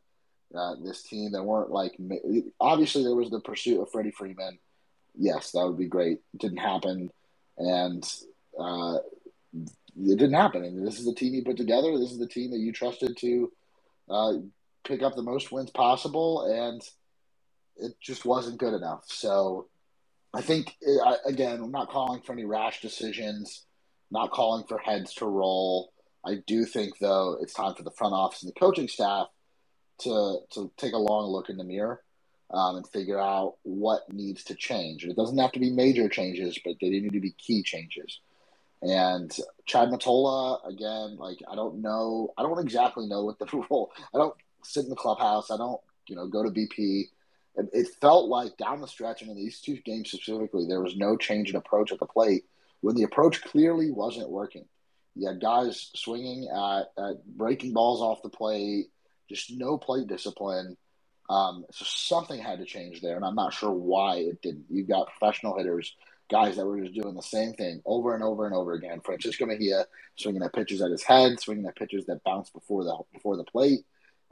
uh, 0.55 0.77
this 0.83 1.03
team, 1.03 1.33
there 1.33 1.43
weren't 1.43 1.71
like, 1.71 1.99
obviously 2.61 3.03
there 3.03 3.15
was 3.15 3.31
the 3.31 3.41
pursuit 3.41 3.81
of 3.81 3.91
Freddie 3.91 4.11
Freeman. 4.11 4.59
Yes, 5.15 5.53
that 5.53 5.67
would 5.67 5.79
be 5.79 5.87
great. 5.87 6.21
It 6.35 6.41
didn't 6.41 6.59
happen. 6.59 7.11
And 7.59 8.05
uh, 8.59 8.99
it 9.99 10.19
didn't 10.19 10.35
happen. 10.35 10.65
And 10.65 10.87
this 10.87 10.99
is 10.99 11.07
the 11.07 11.15
team 11.15 11.35
you 11.35 11.45
put 11.45 11.57
together. 11.57 11.97
This 11.99 12.13
is 12.13 12.19
the 12.19 12.29
team 12.29 12.51
that 12.51 12.59
you 12.59 12.73
trusted 12.73 13.17
to 13.19 13.53
uh, 14.09 14.33
pick 14.85 15.03
up 15.03 15.15
the 15.15 15.23
most 15.23 15.51
wins 15.51 15.71
possible, 15.71 16.43
and 16.45 16.83
it 17.77 17.93
just 18.01 18.25
wasn't 18.25 18.59
good 18.59 18.75
enough. 18.75 19.05
So 19.07 19.69
I 20.35 20.43
think 20.43 20.77
again, 21.27 21.61
I'm 21.63 21.71
not 21.71 21.91
calling 21.91 22.23
for 22.23 22.33
any 22.33 22.45
rash 22.45 22.81
decisions, 22.81 23.65
not 24.11 24.31
calling 24.31 24.65
for 24.67 24.79
heads 24.79 25.15
to 25.15 25.27
roll. 25.27 25.93
I 26.25 26.37
do 26.47 26.65
think 26.65 26.99
though 26.99 27.39
it's 27.41 27.55
time 27.55 27.75
for 27.75 27.83
the 27.83 27.91
front 27.91 28.15
office 28.15 28.43
and 28.43 28.51
the 28.51 28.59
coaching 28.59 28.89
staff 28.89 29.29
to 30.01 30.39
to 30.53 30.71
take 30.77 30.93
a 30.93 30.99
long 30.99 31.31
look 31.31 31.49
in 31.49 31.57
the 31.57 31.65
mirror 31.65 32.03
um, 32.51 32.77
and 32.77 32.89
figure 32.89 33.19
out 33.19 33.57
what 33.63 34.13
needs 34.13 34.45
to 34.45 34.55
change. 34.55 35.03
And 35.03 35.13
it 35.13 35.17
doesn't 35.17 35.39
have 35.39 35.53
to 35.53 35.61
be 35.61 35.71
major 35.71 36.09
changes, 36.09 36.59
but 36.65 36.75
they 36.81 36.91
need 36.91 37.13
to 37.13 37.21
be 37.21 37.33
key 37.33 37.63
changes. 37.63 38.21
And 38.87 39.37
Chad 39.65 39.89
Mottola, 39.89 40.65
again, 40.69 41.17
like 41.19 41.39
I 41.51 41.57
don't 41.57 41.83
know, 41.83 42.33
I 42.39 42.43
don't 42.43 42.61
exactly 42.61 43.07
know 43.09 43.25
what 43.25 43.39
the 43.39 43.47
role. 43.71 43.91
I 44.15 44.19
don't 44.19 44.35
sit 44.63 44.85
in 44.85 44.91
the 44.91 44.97
clubhouse. 44.97 45.51
I 45.51 45.57
don't, 45.57 45.81
you 46.07 46.15
know, 46.15 46.29
go 46.29 46.45
to 46.45 46.51
BP. 46.51 47.07
It, 47.57 47.69
it 47.73 47.89
felt 48.01 48.29
like 48.29 48.57
down 48.57 48.81
the 48.81 48.87
stretch, 48.87 49.23
and 49.23 49.31
in 49.31 49.37
these 49.37 49.61
two 49.61 49.79
games 49.79 50.11
specifically, 50.11 50.67
there 50.69 50.81
was 50.81 50.97
no 50.97 51.17
change 51.17 51.51
in 51.51 51.57
approach 51.57 51.91
at 51.91 51.99
the 51.99 52.07
plate 52.07 52.45
when 52.81 52.95
the 52.95 53.03
approach 53.03 53.43
clearly 53.43 53.91
wasn't 53.91 54.31
working. 54.31 54.67
You 55.17 55.29
had 55.29 55.41
guys 55.41 55.91
swinging 55.97 56.49
at, 56.49 56.93
at 56.97 57.27
breaking 57.27 57.73
balls 57.73 58.01
off 58.01 58.23
the 58.23 58.29
plate, 58.29 58.91
just 59.29 59.51
no 59.51 59.79
plate 59.79 60.07
discipline. 60.07 60.77
Um, 61.29 61.65
so 61.73 61.85
something 61.89 62.41
had 62.41 62.61
to 62.61 62.67
change 62.67 63.01
there, 63.01 63.17
and 63.17 63.25
I'm 63.25 63.35
not 63.35 63.53
sure 63.53 63.73
why 63.73 64.19
it 64.19 64.43
didn't. 64.43 64.67
You've 64.71 64.89
got 64.89 65.09
professional 65.09 65.59
hitters, 65.59 65.97
guys 66.29 66.57
that 66.57 66.67
were 66.67 66.81
just 66.81 66.95
doing 66.95 67.15
the 67.15 67.23
same 67.23 67.53
thing 67.55 67.81
over 67.85 68.15
and 68.15 68.23
over 68.23 68.47
and 68.47 68.55
over 68.55 68.75
again. 68.75 69.01
Francisco 69.05 69.47
Mejia 69.47 69.87
swinging 70.17 70.43
at 70.43 70.53
pitches 70.53 70.83
at 70.83 70.91
his 70.91 71.03
head, 71.03 71.39
swinging 71.41 71.67
at 71.67 71.77
pitches 71.77 72.07
that 72.07 72.25
bounce 72.25 72.51
before 72.51 72.85
the 72.85 72.97
before 73.13 73.37
the 73.37 73.45
plate. 73.45 73.81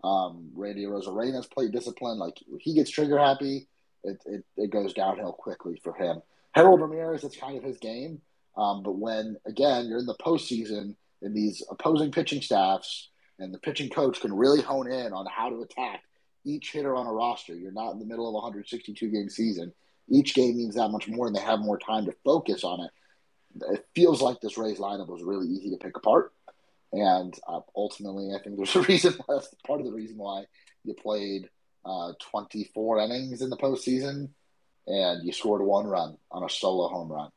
Um, 0.03 0.51
Randy 0.55 0.85
Arozarena's 0.85 1.47
plate 1.47 1.73
discipline, 1.73 2.19
like 2.19 2.39
he 2.61 2.75
gets 2.75 2.91
trigger 2.91 3.19
happy, 3.19 3.69
it, 4.05 4.23
it, 4.27 4.45
it 4.57 4.71
goes 4.71 4.93
downhill 4.93 5.33
quickly 5.33 5.81
for 5.83 5.95
him. 5.95 6.21
Harold 6.53 6.81
Ramirez, 6.81 7.25
it's 7.25 7.37
kind 7.37 7.57
of 7.57 7.65
his 7.65 7.79
game. 7.79 8.21
Um, 8.57 8.83
but 8.83 8.97
when, 8.97 9.37
again, 9.47 9.87
you're 9.87 9.99
in 9.99 10.07
the 10.07 10.15
postseason 10.15 10.95
and 11.23 11.35
these 11.35 11.63
opposing 11.71 12.13
pitching 12.13 12.43
staffs 12.43 13.09
and 13.39 13.53
the 13.53 13.59
pitching 13.59 13.91
coach 13.91 14.21
can 14.21 14.33
really 14.33 14.61
hone 14.63 14.91
in 14.91 15.13
on 15.13 15.27
how 15.27 15.49
to 15.49 15.63
attack 15.63 16.03
each 16.45 16.73
hitter 16.73 16.95
on 16.95 17.07
a 17.07 17.13
roster, 17.13 17.55
you're 17.55 17.73
not 17.73 17.93
in 17.93 17.99
the 17.99 18.05
middle 18.05 18.29
of 18.29 18.35
a 18.35 18.39
162 18.39 19.09
game 19.09 19.29
season. 19.29 19.73
Each 20.09 20.35
game 20.35 20.57
means 20.57 20.75
that 20.75 20.89
much 20.89 21.09
more 21.09 21.27
and 21.27 21.35
they 21.35 21.41
have 21.41 21.61
more 21.61 21.79
time 21.79 22.05
to 22.07 22.15
focus 22.25 22.65
on 22.65 22.81
it. 22.81 22.91
It 23.73 23.87
feels 23.95 24.21
like 24.21 24.41
this 24.41 24.59
Rays 24.59 24.79
lineup 24.79 25.09
was 25.09 25.23
really 25.23 25.47
easy 25.47 25.71
to 25.71 25.77
pick 25.77 25.97
apart. 25.97 26.33
And 26.93 27.35
uh, 27.49 27.61
ultimately, 27.75 28.35
I 28.35 28.43
think 28.43 28.57
there's 28.57 28.77
a 28.77 28.83
reason. 28.89 29.15
That's 29.29 29.49
part 29.67 29.81
of 29.81 29.87
the 29.87 29.93
reason 29.93 30.17
why 30.17 30.45
you 30.85 30.95
played 30.95 31.49
uh, 31.85 32.13
24 32.31 33.01
innings 33.01 33.43
in 33.43 33.51
the 33.51 33.57
postseason 33.57 34.31
and 34.87 35.25
you 35.25 35.33
scored 35.33 35.63
one 35.63 35.87
run 35.87 36.17
on 36.31 36.45
a 36.45 36.49
solo 36.49 36.89
home 36.89 37.11
run. 37.11 37.31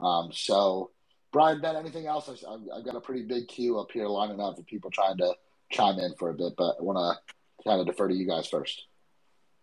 Um, 0.00 0.30
so, 0.32 0.90
Brian, 1.32 1.60
Ben, 1.60 1.76
anything 1.76 2.06
else? 2.06 2.28
I've, 2.28 2.60
I've, 2.74 2.84
got 2.84 2.96
a 2.96 3.00
pretty 3.00 3.22
big 3.22 3.48
queue 3.48 3.78
up 3.78 3.92
here 3.92 4.06
lining 4.06 4.40
up 4.40 4.56
for 4.56 4.62
people 4.62 4.90
trying 4.90 5.18
to 5.18 5.34
chime 5.70 5.98
in 5.98 6.14
for 6.18 6.30
a 6.30 6.34
bit, 6.34 6.54
but 6.56 6.76
I 6.78 6.82
want 6.82 6.98
to 6.98 7.64
kind 7.64 7.80
of 7.80 7.86
defer 7.86 8.08
to 8.08 8.14
you 8.14 8.26
guys 8.26 8.46
first. 8.46 8.86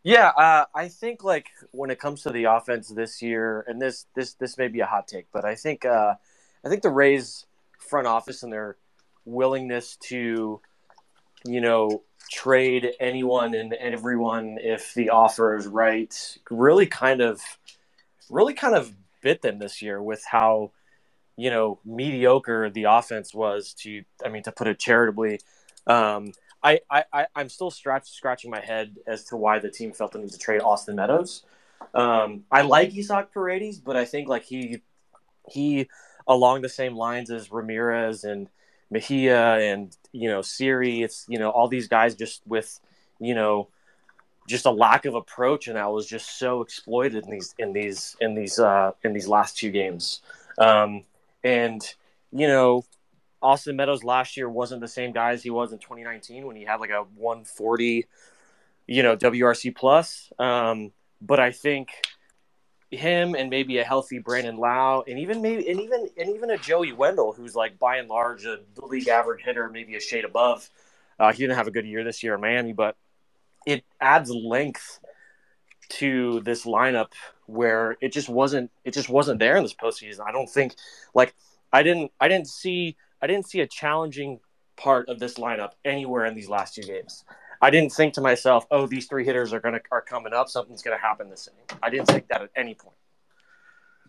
Yeah, 0.04 0.30
uh, 0.30 0.66
I 0.74 0.88
think 0.88 1.24
like 1.24 1.48
when 1.72 1.90
it 1.90 2.00
comes 2.00 2.22
to 2.24 2.32
the 2.32 2.46
offense 2.46 2.88
this 2.90 3.22
year, 3.22 3.66
and 3.68 3.82
this 3.82 4.06
this 4.16 4.34
this 4.34 4.58
may 4.58 4.70
be 4.70 4.80
a 4.80 4.86
hot 4.86 5.08
take, 5.08 5.28
but 5.32 5.44
I 5.44 5.56
think 5.56 5.86
uh, 5.86 6.16
I 6.66 6.70
think 6.70 6.84
the 6.84 6.90
Rays 6.90 7.46
front 7.80 8.08
office 8.08 8.44
and 8.44 8.52
their 8.52 8.78
willingness 9.26 9.98
to, 9.98 10.62
you 11.46 11.62
know, 11.62 12.04
trade 12.32 12.94
anyone 13.00 13.54
and 13.54 13.74
everyone 13.74 14.58
if 14.62 14.94
the 14.94 15.10
offer 15.10 15.56
is 15.58 15.68
right, 15.68 16.38
really 16.50 16.86
kind 16.86 17.22
of, 17.22 17.42
really 18.30 18.54
kind 18.54 18.76
of 18.76 18.94
bit 19.22 19.42
them 19.42 19.60
this 19.60 19.82
year 19.82 20.02
with 20.02 20.24
how 20.30 20.72
you 21.36 21.50
know 21.50 21.80
mediocre 21.86 22.70
the 22.70 22.84
offense 22.84 23.34
was 23.34 23.74
to 23.74 24.04
i 24.26 24.30
mean 24.30 24.44
to 24.44 24.52
put 24.52 24.68
it 24.68 24.80
charitably 24.80 25.40
um, 25.88 26.32
I, 26.64 26.80
I 26.90 27.28
i'm 27.36 27.50
still 27.50 27.72
scratch, 27.72 28.10
scratching 28.10 28.52
my 28.52 28.60
head 28.60 28.98
as 29.08 29.24
to 29.26 29.38
why 29.38 29.60
the 29.60 29.70
team 29.70 29.94
felt 29.94 30.12
the 30.12 30.20
need 30.20 30.32
to 30.32 30.38
trade 30.38 30.62
austin 30.62 30.96
meadows 30.96 31.44
um, 31.94 32.44
i 32.52 32.62
like 32.62 32.94
isaac 32.96 33.32
paredes 33.34 33.80
but 33.80 33.96
i 33.96 34.06
think 34.06 34.28
like 34.28 34.44
he 34.44 34.82
he 35.50 35.88
along 36.28 36.62
the 36.62 36.70
same 36.70 36.96
lines 36.96 37.32
as 37.32 37.52
ramirez 37.52 38.24
and 38.24 38.50
mejia 38.92 39.58
and 39.60 39.96
you 40.12 40.30
know 40.30 40.42
siri 40.42 41.02
it's 41.02 41.26
you 41.30 41.40
know 41.40 41.50
all 41.50 41.68
these 41.68 41.88
guys 41.88 42.16
just 42.16 42.42
with 42.46 42.80
you 43.20 43.34
know 43.36 43.68
just 44.50 44.66
a 44.66 44.72
lack 44.72 45.06
of 45.06 45.14
approach, 45.14 45.68
and 45.68 45.78
that 45.78 45.92
was 45.92 46.08
just 46.08 46.40
so 46.40 46.62
exploited 46.62 47.24
in 47.24 47.30
these 47.30 47.54
in 47.60 47.72
these 47.72 48.18
in 48.20 48.34
these 48.34 48.60
uh, 48.60 48.92
in 49.04 49.14
these 49.14 49.28
last 49.28 49.58
two 49.58 49.70
games. 49.70 50.22
Um, 50.58 51.04
and 51.44 51.82
you 52.32 52.48
know, 52.48 52.84
Austin 53.42 53.76
Meadows 53.76 54.04
last 54.04 54.38
year 54.38 54.50
wasn't 54.50 54.82
the 54.82 54.88
same 54.88 55.12
guy 55.12 55.32
as 55.32 55.44
he 55.44 55.50
was 55.50 55.72
in 55.72 55.80
2019 55.80 56.46
when 56.46 56.56
he 56.56 56.66
had 56.66 56.80
like 56.80 56.90
a 56.90 57.04
140, 57.16 58.06
you 58.88 59.04
know, 59.04 59.16
WRC 59.16 59.76
plus. 59.76 60.32
Um, 60.40 60.92
but 61.22 61.40
I 61.40 61.52
think 61.52 61.90
him 62.92 63.36
and 63.36 63.50
maybe 63.50 63.78
a 63.78 63.84
healthy 63.84 64.20
Brandon 64.20 64.58
Lowe 64.58 65.04
and 65.08 65.20
even 65.20 65.42
maybe 65.42 65.70
and 65.70 65.80
even 65.80 66.10
and 66.18 66.36
even 66.36 66.50
a 66.50 66.58
Joey 66.58 66.92
Wendle, 66.92 67.34
who's 67.34 67.56
like 67.56 67.78
by 67.78 67.98
and 67.98 68.10
large 68.10 68.46
a 68.46 68.60
league 68.78 69.08
average 69.08 69.44
hitter, 69.44 69.70
maybe 69.70 69.96
a 69.96 70.00
shade 70.00 70.26
above. 70.26 70.70
Uh, 71.20 71.32
he 71.32 71.40
didn't 71.40 71.58
have 71.58 71.68
a 71.68 71.72
good 71.72 71.86
year 71.86 72.04
this 72.04 72.24
year 72.24 72.36
in 72.36 72.42
Miami, 72.42 72.74
but 72.74 72.96
it 73.66 73.84
adds 74.00 74.32
length 74.32 75.00
to 75.90 76.40
this 76.42 76.66
lineup 76.66 77.12
where 77.46 77.98
it 78.00 78.12
just 78.14 78.30
wasn't 78.30 78.72
it 78.84 78.94
just 78.94 79.10
wasn't 79.10 79.40
there 79.40 79.58
in 79.58 79.64
this 79.64 79.74
postseason. 79.74 80.22
I 80.26 80.32
don't 80.32 80.50
think 80.50 80.76
like 81.14 81.36
I 81.72 81.84
didn't 81.84 82.12
I 82.20 82.28
didn't 82.28 82.48
see 82.48 82.96
I 83.22 83.28
didn't 83.28 83.48
see 83.48 83.62
a 83.62 83.68
challenging 83.68 84.40
part 84.78 85.10
of 85.10 85.20
this 85.20 85.36
lineup 85.36 85.72
anywhere 85.84 86.26
in 86.26 86.36
these 86.36 86.50
last 86.50 86.76
two 86.76 86.84
games. 86.84 87.24
I 87.62 87.70
didn't 87.70 87.92
think 87.92 88.14
to 88.14 88.22
myself, 88.22 88.66
"Oh, 88.72 88.88
these 88.88 89.08
three 89.08 89.26
hitters 89.26 89.54
are 89.54 89.60
gonna 89.60 89.82
are 89.92 90.02
coming 90.02 90.34
up. 90.34 90.48
Something's 90.50 90.82
gonna 90.82 90.98
happen 90.98 91.30
this 91.30 91.48
inning." 91.48 91.80
I 91.84 91.90
didn't 91.90 92.08
think 92.08 92.28
that 92.30 92.42
at 92.42 92.50
any 92.56 92.76
point. 92.76 92.96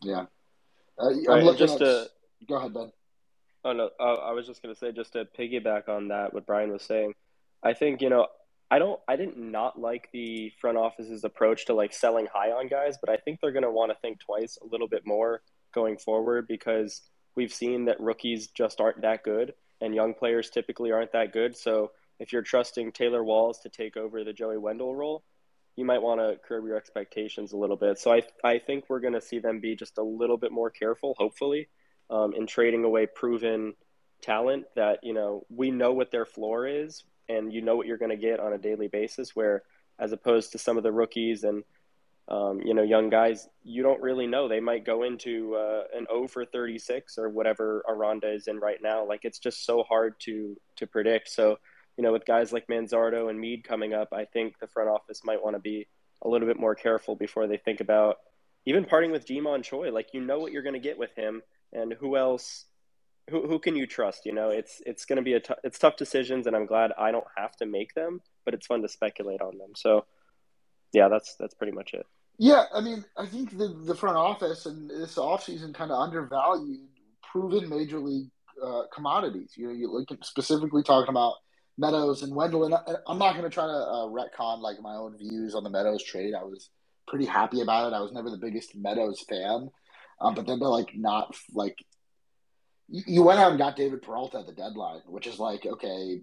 Yeah, 0.03 0.27
uh, 0.99 1.09
I'm 1.09 1.27
right, 1.27 1.43
looking 1.43 1.59
just 1.59 1.75
at... 1.75 1.79
to 1.81 2.11
go 2.47 2.57
ahead, 2.57 2.73
Ben. 2.73 2.93
Oh 3.65 3.73
no, 3.73 3.91
uh, 3.99 4.15
I 4.15 4.33
was 4.33 4.47
just 4.47 4.63
gonna 4.63 4.77
say 4.77 4.93
just 4.93 5.13
to 5.15 5.25
piggyback 5.25 5.89
on 5.89 6.09
that 6.09 6.33
what 6.33 6.47
Brian 6.47 6.71
was 6.71 6.83
saying. 6.83 7.15
I 7.63 7.75
think 7.75 8.01
you 8.01 8.09
know 8.09 8.29
I 8.71 8.79
don't 8.79 9.01
I 9.09 9.17
didn't 9.17 9.37
not 9.37 9.81
like 9.81 10.09
the 10.13 10.53
front 10.61 10.79
office's 10.79 11.25
approach 11.25 11.67
to 11.67 11.75
like 11.75 11.93
selling 11.93 12.29
high 12.33 12.53
on 12.53 12.69
guys, 12.69 12.99
but 13.01 13.11
I 13.11 13.17
think 13.17 13.41
they're 13.41 13.53
going 13.53 13.65
to 13.65 13.71
want 13.71 13.91
to 13.91 13.99
think 14.01 14.21
twice 14.21 14.59
a 14.63 14.67
little 14.67 14.87
bit 14.87 15.05
more 15.05 15.43
going 15.75 15.99
forward 15.99 16.47
because 16.47 17.03
we've 17.41 17.55
seen 17.55 17.87
that 17.87 17.99
rookies 18.01 18.49
just 18.49 18.83
aren't 18.83 19.01
that 19.01 19.25
good 19.25 19.55
and 19.81 19.95
young 19.95 20.13
players 20.13 20.51
typically 20.51 20.93
aren't 20.93 21.13
that 21.13 21.33
good. 21.33 21.57
So 21.57 21.93
if 22.19 22.35
you're 22.35 22.43
trusting 22.43 22.93
Taylor 22.93 23.25
Walls 23.25 23.61
to 23.61 23.71
take 23.71 23.97
over 23.97 24.23
the 24.23 24.35
Joey 24.35 24.59
Wendle 24.59 24.95
role, 24.95 25.25
you 25.75 25.87
might 25.87 26.03
want 26.03 26.21
to 26.21 26.39
curb 26.47 26.67
your 26.67 26.77
expectations 26.77 27.53
a 27.53 27.57
little 27.57 27.77
bit. 27.77 27.99
So 27.99 28.13
I 28.13 28.21
I 28.45 28.59
think 28.59 28.85
we're 28.89 29.01
going 29.01 29.15
to 29.15 29.23
see 29.23 29.39
them 29.39 29.61
be 29.61 29.75
just 29.75 29.97
a 29.97 30.03
little 30.03 30.37
bit 30.37 30.53
more 30.53 30.69
careful, 30.69 31.15
hopefully, 31.17 31.69
um, 32.11 32.35
in 32.35 32.47
trading 32.47 32.85
away 32.85 33.07
proven 33.07 33.73
talent 34.21 34.67
that 34.77 34.99
you 35.03 35.15
know 35.15 35.47
we 35.49 35.71
know 35.71 35.95
what 35.95 36.11
their 36.11 36.27
floor 36.27 36.67
is 36.67 37.05
and 37.31 37.55
you 37.55 37.63
know 37.63 37.75
what 37.75 37.87
you're 37.87 37.97
going 37.97 38.11
to 38.11 38.29
get 38.29 38.39
on 38.39 38.53
a 38.53 38.59
daily 38.59 38.89
basis. 38.89 39.35
Where 39.35 39.63
as 39.99 40.13
opposed 40.13 40.53
to 40.53 40.59
some 40.59 40.77
of 40.77 40.83
the 40.83 40.93
rookies 40.93 41.45
and 41.45 41.65
um, 42.29 42.61
you 42.65 42.75
know 42.75 42.83
young 42.83 43.11
guys, 43.11 43.49
you 43.63 43.83
don't 43.83 44.01
really 44.01 44.27
know. 44.27 44.49
They 44.49 44.61
might 44.61 44.85
go 44.85 45.03
into 45.03 45.57
uh, 45.57 45.83
an 45.97 46.07
O 46.11 46.27
for 46.27 46.45
36 46.45 47.19
or 47.19 47.29
whatever 47.29 47.85
Aranda 47.89 48.33
is 48.33 48.47
in 48.47 48.59
right 48.59 48.79
now. 48.83 49.07
Like 49.07 49.25
it's 49.25 49.39
just 49.39 49.65
so 49.65 49.83
hard 49.83 50.15
to 50.21 50.57
to 50.77 50.87
predict. 50.87 51.31
So 51.31 51.59
you 51.97 52.05
know 52.05 52.13
with 52.13 52.25
guys 52.25 52.53
like 52.53 52.69
Manzardo 52.69 53.31
and 53.31 53.41
Mead 53.41 53.65
coming 53.65 53.95
up, 53.95 54.13
I 54.13 54.25
think 54.25 54.59
the 54.59 54.69
front 54.69 54.89
office 54.89 55.23
might 55.25 55.43
want 55.43 55.57
to 55.57 55.61
be 55.61 55.87
a 56.23 56.29
little 56.29 56.47
bit 56.47 56.61
more 56.61 56.75
careful 56.75 57.17
before 57.17 57.47
they 57.47 57.57
think 57.57 57.81
about 57.81 58.19
even 58.67 58.85
parting 58.85 59.11
with 59.11 59.27
Ji-Man 59.27 59.63
Choi. 59.63 59.91
Like 59.91 60.11
you 60.13 60.21
know 60.21 60.39
what 60.39 60.53
you're 60.53 60.63
going 60.63 60.75
to 60.75 60.81
get 60.81 60.99
with 60.99 61.15
him, 61.17 61.43
and 61.73 61.95
who 61.95 62.17
else 62.17 62.67
who 63.31 63.47
who 63.47 63.59
can 63.59 63.77
you 63.77 63.87
trust? 63.87 64.27
You 64.27 64.33
know, 64.33 64.51
it's 64.51 64.83
it's 64.85 65.05
going 65.05 65.17
to 65.17 65.23
be 65.23 65.35
a 65.35 65.41
t- 65.41 65.55
it's 65.65 65.79
tough 65.79 65.97
decisions, 65.97 66.47
and 66.47 66.55
I'm 66.55 66.67
glad 66.67 66.93
I 66.99 67.11
don't 67.13 67.27
have 67.37 67.57
to 67.57 67.67
make 67.67 67.95
them, 67.95 68.21
but 68.45 68.55
it's 68.55 68.67
fun 68.67 68.83
to 68.83 68.89
speculate 68.89 69.41
on 69.41 69.57
them. 69.59 69.71
So, 69.75 70.05
yeah, 70.93 71.09
that's 71.09 71.37
that's 71.37 71.55
pretty 71.55 71.73
much 71.73 71.95
it. 71.95 72.07
Yeah, 72.39 72.65
I 72.75 72.81
mean, 72.81 73.05
I 73.17 73.27
think 73.27 73.57
the 73.57 73.69
the 73.69 73.95
front 73.95 74.17
office 74.17 74.67
and 74.67 74.89
this 74.91 75.17
offseason 75.17 75.75
kind 75.75 75.91
of 75.91 76.01
undervalued 76.01 76.89
proven 77.31 77.69
major 77.69 77.99
league 77.99 78.31
uh, 78.63 78.83
commodities. 78.93 79.53
You 79.57 79.69
know, 79.69 79.73
you 79.73 79.91
look 79.91 80.09
specifically 80.25 80.83
talking 80.83 81.11
about 81.11 81.35
Meadows 81.79 82.23
and 82.23 82.35
Wendle, 82.35 82.65
and 82.65 82.75
I, 82.75 82.81
I'm 83.07 83.19
not 83.19 83.33
going 83.33 83.45
to 83.45 83.51
try 83.51 83.67
to 83.67 83.73
uh, 83.73 84.07
retcon 84.07 84.61
like 84.61 84.81
my 84.81 84.95
own 84.95 85.17
views 85.17 85.55
on 85.55 85.65
the 85.65 85.71
Meadows 85.71 86.03
trade. 86.03 86.35
I 86.35 86.45
was 86.45 86.71
pretty 87.07 87.27
happy 87.27 87.61
about 87.61 87.93
it. 87.93 87.97
I 87.97 88.01
was 88.01 88.13
never 88.13 88.31
the 88.31 88.37
biggest 88.37 88.77
Meadows 88.77 89.25
fan, 89.29 89.71
um, 90.21 90.35
but 90.35 90.47
then 90.47 90.59
to 90.59 90.69
like 90.69 90.95
not 90.95 91.35
like 91.53 91.77
you 92.89 93.23
went 93.23 93.39
out 93.39 93.51
and 93.51 93.59
got 93.59 93.77
David 93.77 94.03
Peralta 94.03 94.39
at 94.39 94.47
the 94.47 94.53
deadline, 94.53 95.01
which 95.07 95.27
is 95.27 95.39
like, 95.39 95.65
okay, 95.65 96.23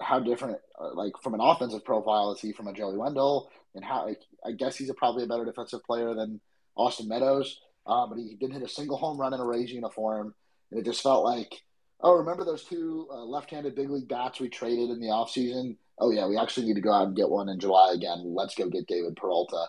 how 0.00 0.18
different, 0.20 0.58
uh, 0.80 0.94
like 0.94 1.12
from 1.22 1.34
an 1.34 1.40
offensive 1.40 1.84
profile, 1.84 2.32
is 2.32 2.40
he 2.40 2.52
from 2.52 2.68
a 2.68 2.72
Joey 2.72 2.96
Wendle? 2.96 3.50
And 3.74 3.84
how, 3.84 4.06
like, 4.06 4.20
I 4.44 4.52
guess 4.52 4.76
he's 4.76 4.90
a, 4.90 4.94
probably 4.94 5.24
a 5.24 5.26
better 5.26 5.44
defensive 5.44 5.84
player 5.84 6.14
than 6.14 6.40
Austin 6.76 7.08
Meadows, 7.08 7.60
uh, 7.86 8.06
but 8.06 8.18
he 8.18 8.36
didn't 8.36 8.54
hit 8.54 8.62
a 8.62 8.68
single 8.68 8.96
home 8.96 9.18
run 9.18 9.34
in 9.34 9.40
a 9.40 9.44
Rays 9.44 9.70
uniform. 9.70 10.34
And 10.70 10.80
it 10.80 10.84
just 10.84 11.02
felt 11.02 11.24
like, 11.24 11.62
oh, 12.00 12.16
remember 12.16 12.44
those 12.44 12.64
two 12.64 13.08
uh, 13.10 13.24
left-handed 13.24 13.74
big 13.74 13.90
league 13.90 14.08
bats 14.08 14.40
we 14.40 14.48
traded 14.48 14.90
in 14.90 15.00
the 15.00 15.08
offseason? 15.08 15.76
Oh 16.00 16.10
yeah, 16.10 16.26
we 16.28 16.36
actually 16.36 16.66
need 16.66 16.74
to 16.74 16.80
go 16.80 16.92
out 16.92 17.08
and 17.08 17.16
get 17.16 17.28
one 17.28 17.48
in 17.48 17.58
July 17.58 17.92
again. 17.94 18.34
Let's 18.34 18.54
go 18.54 18.68
get 18.68 18.86
David 18.86 19.16
Peralta. 19.16 19.66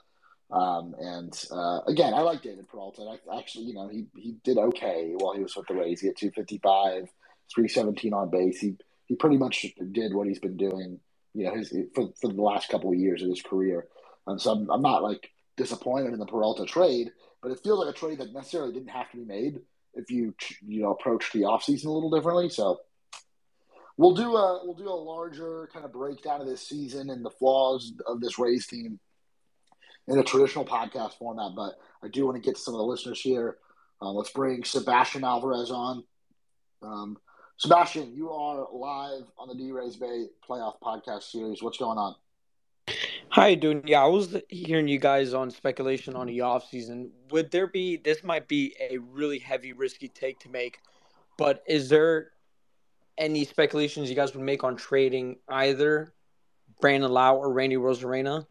Um, 0.51 0.95
and 0.99 1.45
uh, 1.51 1.82
again, 1.88 2.13
I 2.13 2.21
like 2.21 2.41
David 2.41 2.67
Peralta. 2.67 3.03
I 3.32 3.38
actually, 3.38 3.65
you 3.65 3.73
know, 3.73 3.88
he 3.88 4.08
he 4.15 4.36
did 4.43 4.58
okay 4.58 5.13
while 5.15 5.36
he 5.36 5.41
was 5.43 5.55
with 5.55 5.67
the 5.67 5.75
Rays. 5.75 6.01
He 6.01 6.08
had 6.08 6.17
255, 6.17 7.10
317 7.53 8.13
on 8.13 8.29
base. 8.29 8.60
He 8.60 8.75
he 9.09 9.15
pretty 9.15 9.37
much 9.37 9.65
did 9.91 10.13
what 10.13 10.27
he's 10.27 10.39
been 10.39 10.55
doing, 10.55 10.99
you 11.33 11.45
know, 11.45 11.55
his 11.55 11.73
for, 11.95 12.09
for 12.21 12.31
the 12.31 12.41
last 12.41 12.69
couple 12.69 12.91
of 12.91 12.97
years 12.97 13.23
of 13.23 13.29
his 13.29 13.41
career. 13.41 13.87
And 14.27 14.39
so 14.39 14.51
I'm, 14.51 14.69
I'm 14.69 14.83
not 14.83 15.03
like 15.03 15.31
disappointed 15.57 16.13
in 16.13 16.19
the 16.19 16.27
Peralta 16.27 16.65
trade, 16.65 17.11
but 17.41 17.51
it 17.51 17.59
feels 17.63 17.83
like 17.83 17.93
a 17.93 17.97
trade 17.97 18.19
that 18.19 18.31
necessarily 18.31 18.71
didn't 18.71 18.89
have 18.89 19.09
to 19.11 19.17
be 19.17 19.25
made 19.25 19.59
if 19.95 20.11
you 20.11 20.35
you 20.61 20.83
know 20.83 20.91
approach 20.91 21.31
the 21.33 21.41
offseason 21.41 21.85
a 21.85 21.91
little 21.91 22.11
differently. 22.11 22.49
So 22.49 22.81
we'll 23.97 24.13
do 24.13 24.35
a 24.35 24.61
we'll 24.63 24.75
do 24.75 24.87
a 24.87 24.93
larger 24.93 25.67
kind 25.73 25.85
of 25.85 25.91
breakdown 25.91 26.39
of 26.39 26.47
this 26.47 26.67
season 26.67 27.09
and 27.09 27.25
the 27.25 27.31
flaws 27.31 27.91
of 28.05 28.21
this 28.21 28.37
Rays 28.37 28.67
team 28.67 28.99
in 30.07 30.19
a 30.19 30.23
traditional 30.23 30.65
podcast 30.65 31.17
format. 31.17 31.53
But 31.55 31.73
I 32.03 32.09
do 32.09 32.25
want 32.25 32.35
to 32.35 32.41
get 32.41 32.57
to 32.57 32.61
some 32.61 32.75
of 32.75 32.77
the 32.77 32.85
listeners 32.85 33.19
here. 33.19 33.57
Uh, 33.99 34.11
let's 34.11 34.29
bring 34.29 34.63
Sebastian 34.63 35.23
Alvarez 35.23 35.71
on. 35.71 36.03
Um, 36.83 37.17
Sebastian, 37.59 38.15
you 38.15 38.31
are 38.31 38.69
live 38.71 39.23
on 39.37 39.49
the 39.49 39.53
D 39.53 39.73
Rays 39.73 39.97
Bay 39.97 40.27
playoff 40.47 40.79
podcast 40.81 41.23
series. 41.23 41.61
What's 41.61 41.77
going 41.77 41.97
on? 41.97 42.15
Hi, 43.31 43.53
doing? 43.53 43.83
Yeah, 43.85 44.01
I 44.01 44.07
was 44.07 44.37
hearing 44.47 44.87
you 44.87 44.97
guys 44.97 45.33
on 45.33 45.51
speculation 45.51 46.15
on 46.15 46.27
the 46.27 46.39
off 46.39 46.69
season. 46.69 47.11
Would 47.31 47.51
there 47.51 47.67
be? 47.67 47.97
This 47.97 48.23
might 48.23 48.47
be 48.47 48.73
a 48.79 48.97
really 48.99 49.39
heavy, 49.39 49.73
risky 49.73 50.07
take 50.07 50.39
to 50.39 50.49
make, 50.49 50.79
but 51.37 51.61
is 51.67 51.89
there 51.89 52.31
any 53.17 53.43
speculations 53.43 54.09
you 54.09 54.15
guys 54.15 54.33
would 54.33 54.45
make 54.45 54.63
on 54.63 54.77
trading 54.77 55.35
either 55.49 56.13
Brandon 56.79 57.11
Lowe 57.11 57.35
or 57.35 57.51
Randy 57.51 57.75
Arozarena? 57.75 58.45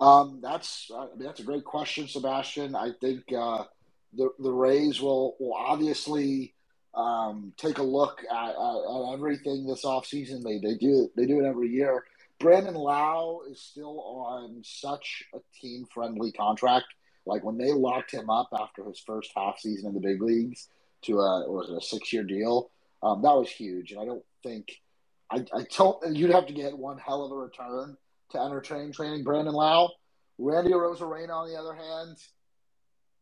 Um, 0.00 0.40
that's 0.42 0.90
I 0.92 1.06
mean, 1.16 1.26
that's 1.26 1.38
a 1.38 1.44
great 1.44 1.64
question, 1.64 2.08
Sebastian. 2.08 2.74
I 2.74 2.90
think 3.00 3.22
uh, 3.32 3.66
the 4.14 4.30
the 4.38 4.52
Rays 4.52 5.00
will 5.00 5.36
will 5.38 5.54
obviously 5.54 6.54
um, 6.94 7.52
take 7.56 7.78
a 7.78 7.82
look 7.82 8.22
at, 8.30 8.50
at, 8.50 8.54
at 8.54 9.12
everything 9.12 9.66
this 9.66 9.84
offseason. 9.84 10.42
They 10.42 10.58
they 10.58 10.76
do 10.76 11.10
they 11.16 11.26
do 11.26 11.40
it 11.40 11.46
every 11.46 11.68
year. 11.68 12.04
Brandon 12.38 12.74
Lowe 12.74 13.42
is 13.50 13.60
still 13.60 14.00
on 14.00 14.62
such 14.64 15.24
a 15.34 15.38
team 15.60 15.86
friendly 15.92 16.32
contract. 16.32 16.86
Like 17.26 17.44
when 17.44 17.58
they 17.58 17.72
locked 17.72 18.12
him 18.12 18.30
up 18.30 18.48
after 18.58 18.82
his 18.84 18.98
first 18.98 19.30
half 19.36 19.58
season 19.58 19.88
in 19.88 19.94
the 19.94 20.00
big 20.00 20.22
leagues 20.22 20.68
to 21.02 21.20
a 21.20 21.50
was 21.50 21.68
it 21.68 21.76
a 21.76 21.80
six 21.80 22.12
year 22.12 22.24
deal, 22.24 22.70
um, 23.02 23.22
that 23.22 23.34
was 23.34 23.50
huge. 23.50 23.92
And 23.92 24.00
I 24.00 24.04
don't 24.04 24.24
think 24.42 24.80
I 25.30 25.44
I 25.54 25.66
don't 25.76 26.16
you'd 26.16 26.30
have 26.30 26.46
to 26.46 26.54
get 26.54 26.76
one 26.76 26.98
hell 26.98 27.24
of 27.24 27.32
a 27.32 27.36
return 27.36 27.96
to 28.30 28.40
entertain 28.40 28.92
training 28.92 29.22
Brandon 29.22 29.54
Lowe. 29.54 29.90
Randy 30.38 30.70
Arozarena, 30.70 31.30
on 31.30 31.50
the 31.50 31.56
other 31.56 31.74
hand, 31.74 32.16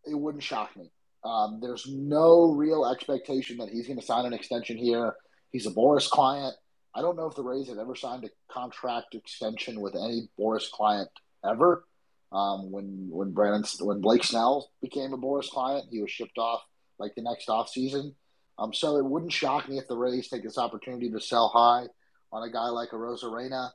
it 0.09 0.15
wouldn't 0.15 0.43
shock 0.43 0.77
me. 0.77 0.91
Um, 1.25 1.59
there's 1.61 1.87
no 1.89 2.53
real 2.53 2.87
expectation 2.87 3.59
that 3.59 3.69
he's 3.69 3.87
going 3.87 3.99
to 3.99 4.05
sign 4.05 4.25
an 4.25 4.33
extension 4.33 4.77
here. 4.77 5.15
He's 5.51 5.67
a 5.67 5.71
Boras 5.71 6.09
client. 6.09 6.55
I 6.95 7.01
don't 7.01 7.17
know 7.17 7.27
if 7.27 7.35
the 7.35 7.43
Rays 7.43 7.69
have 7.69 7.79
ever 7.79 7.95
signed 7.95 8.25
a 8.25 8.53
contract 8.53 9.15
extension 9.15 9.81
with 9.81 9.95
any 9.95 10.29
Boras 10.39 10.71
client 10.71 11.09
ever. 11.45 11.85
Um, 12.31 12.71
when 12.71 13.09
when 13.11 13.33
Brandon 13.33 13.65
when 13.81 14.01
Blake 14.01 14.23
Snell 14.23 14.71
became 14.83 15.13
a 15.13 15.19
Boras 15.19 15.49
client, 15.49 15.87
he 15.91 16.01
was 16.01 16.11
shipped 16.11 16.37
off 16.37 16.63
like 16.99 17.15
the 17.15 17.23
next 17.23 17.49
off 17.49 17.71
season. 17.71 18.15
Um, 18.59 18.75
so 18.75 18.97
it 18.97 19.05
wouldn't 19.05 19.33
shock 19.33 19.69
me 19.69 19.79
if 19.79 19.89
the 19.89 19.97
Rays 19.97 20.29
take 20.29 20.43
this 20.43 20.59
opportunity 20.59 21.11
to 21.11 21.21
sell 21.21 21.49
high 21.49 21.87
on 22.33 22.43
a 22.47 22.53
guy 22.53 22.69
like 22.69 22.91
Arozarena. 22.91 23.71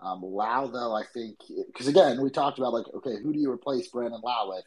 Um, 0.00 0.20
Lowe, 0.22 0.70
though, 0.72 0.94
I 0.94 1.04
think 1.14 1.38
because 1.72 1.86
again 1.86 2.20
we 2.22 2.30
talked 2.30 2.58
about 2.58 2.74
like 2.74 2.86
okay, 2.94 3.16
who 3.22 3.32
do 3.32 3.38
you 3.38 3.50
replace 3.50 3.88
Brandon 3.88 4.20
Lowe 4.22 4.50
with? 4.50 4.64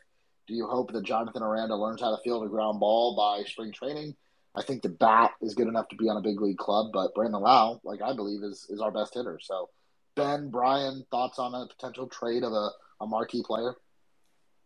Do 0.47 0.53
you 0.53 0.65
hope 0.67 0.93
that 0.93 1.03
Jonathan 1.03 1.43
Aranda 1.43 1.75
learns 1.75 2.01
how 2.01 2.15
to 2.15 2.21
field 2.23 2.45
a 2.45 2.49
ground 2.49 2.79
ball 2.79 3.15
by 3.15 3.43
spring 3.43 3.71
training? 3.73 4.15
I 4.55 4.63
think 4.63 4.81
the 4.81 4.89
bat 4.89 5.31
is 5.41 5.53
good 5.53 5.67
enough 5.67 5.89
to 5.89 5.95
be 5.95 6.09
on 6.09 6.17
a 6.17 6.21
big 6.21 6.41
league 6.41 6.57
club, 6.57 6.87
but 6.93 7.13
Brandon 7.13 7.41
Lowe, 7.41 7.79
like 7.83 8.01
I 8.01 8.15
believe, 8.15 8.43
is 8.43 8.65
is 8.69 8.81
our 8.81 8.91
best 8.91 9.13
hitter. 9.13 9.39
So, 9.41 9.69
Ben, 10.15 10.49
Brian, 10.49 11.05
thoughts 11.11 11.37
on 11.37 11.53
a 11.53 11.67
potential 11.67 12.07
trade 12.07 12.43
of 12.43 12.53
a, 12.53 12.69
a 13.01 13.05
marquee 13.05 13.43
player? 13.45 13.75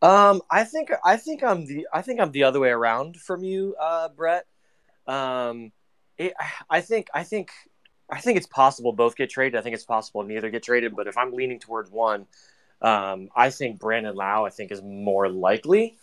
Um, 0.02 0.42
I 0.50 0.64
think 0.64 0.92
I 1.04 1.18
think 1.18 1.44
I'm 1.44 1.66
the 1.66 1.88
I 1.94 2.02
think 2.04 2.20
I'm 2.20 2.32
the 2.32 2.44
other 2.44 2.60
way 2.60 2.70
around 2.70 3.18
from 3.18 3.44
you, 3.44 3.76
uh, 3.80 4.10
Brett. 4.10 4.46
Um, 5.08 5.72
it, 6.18 6.34
I 6.70 6.82
think 6.82 7.08
I 7.14 7.24
think 7.24 7.52
I 8.10 8.22
think 8.22 8.38
it's 8.38 8.48
possible 8.48 8.94
both 8.94 9.16
get 9.16 9.30
traded. 9.30 9.60
I 9.60 9.62
think 9.62 9.74
it's 9.74 9.84
possible 9.84 10.24
neither 10.24 10.50
get 10.50 10.64
traded. 10.64 10.96
But 10.96 11.08
if 11.08 11.18
I'm 11.18 11.34
leaning 11.34 11.60
towards 11.60 11.92
one, 11.92 12.28
um, 12.82 13.30
I 13.36 13.50
think 13.50 13.80
Brandon 13.80 14.16
Lowe, 14.16 14.46
I 14.46 14.50
think, 14.50 14.72
is 14.72 14.82
more 14.82 15.30
likely. 15.30 15.98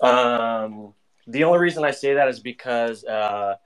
Um, 0.00 0.94
the 1.26 1.44
only 1.44 1.58
reason 1.58 1.84
I 1.84 1.90
say 1.90 2.14
that 2.14 2.28
is 2.28 2.40
because 2.40 3.04
uh, 3.04 3.56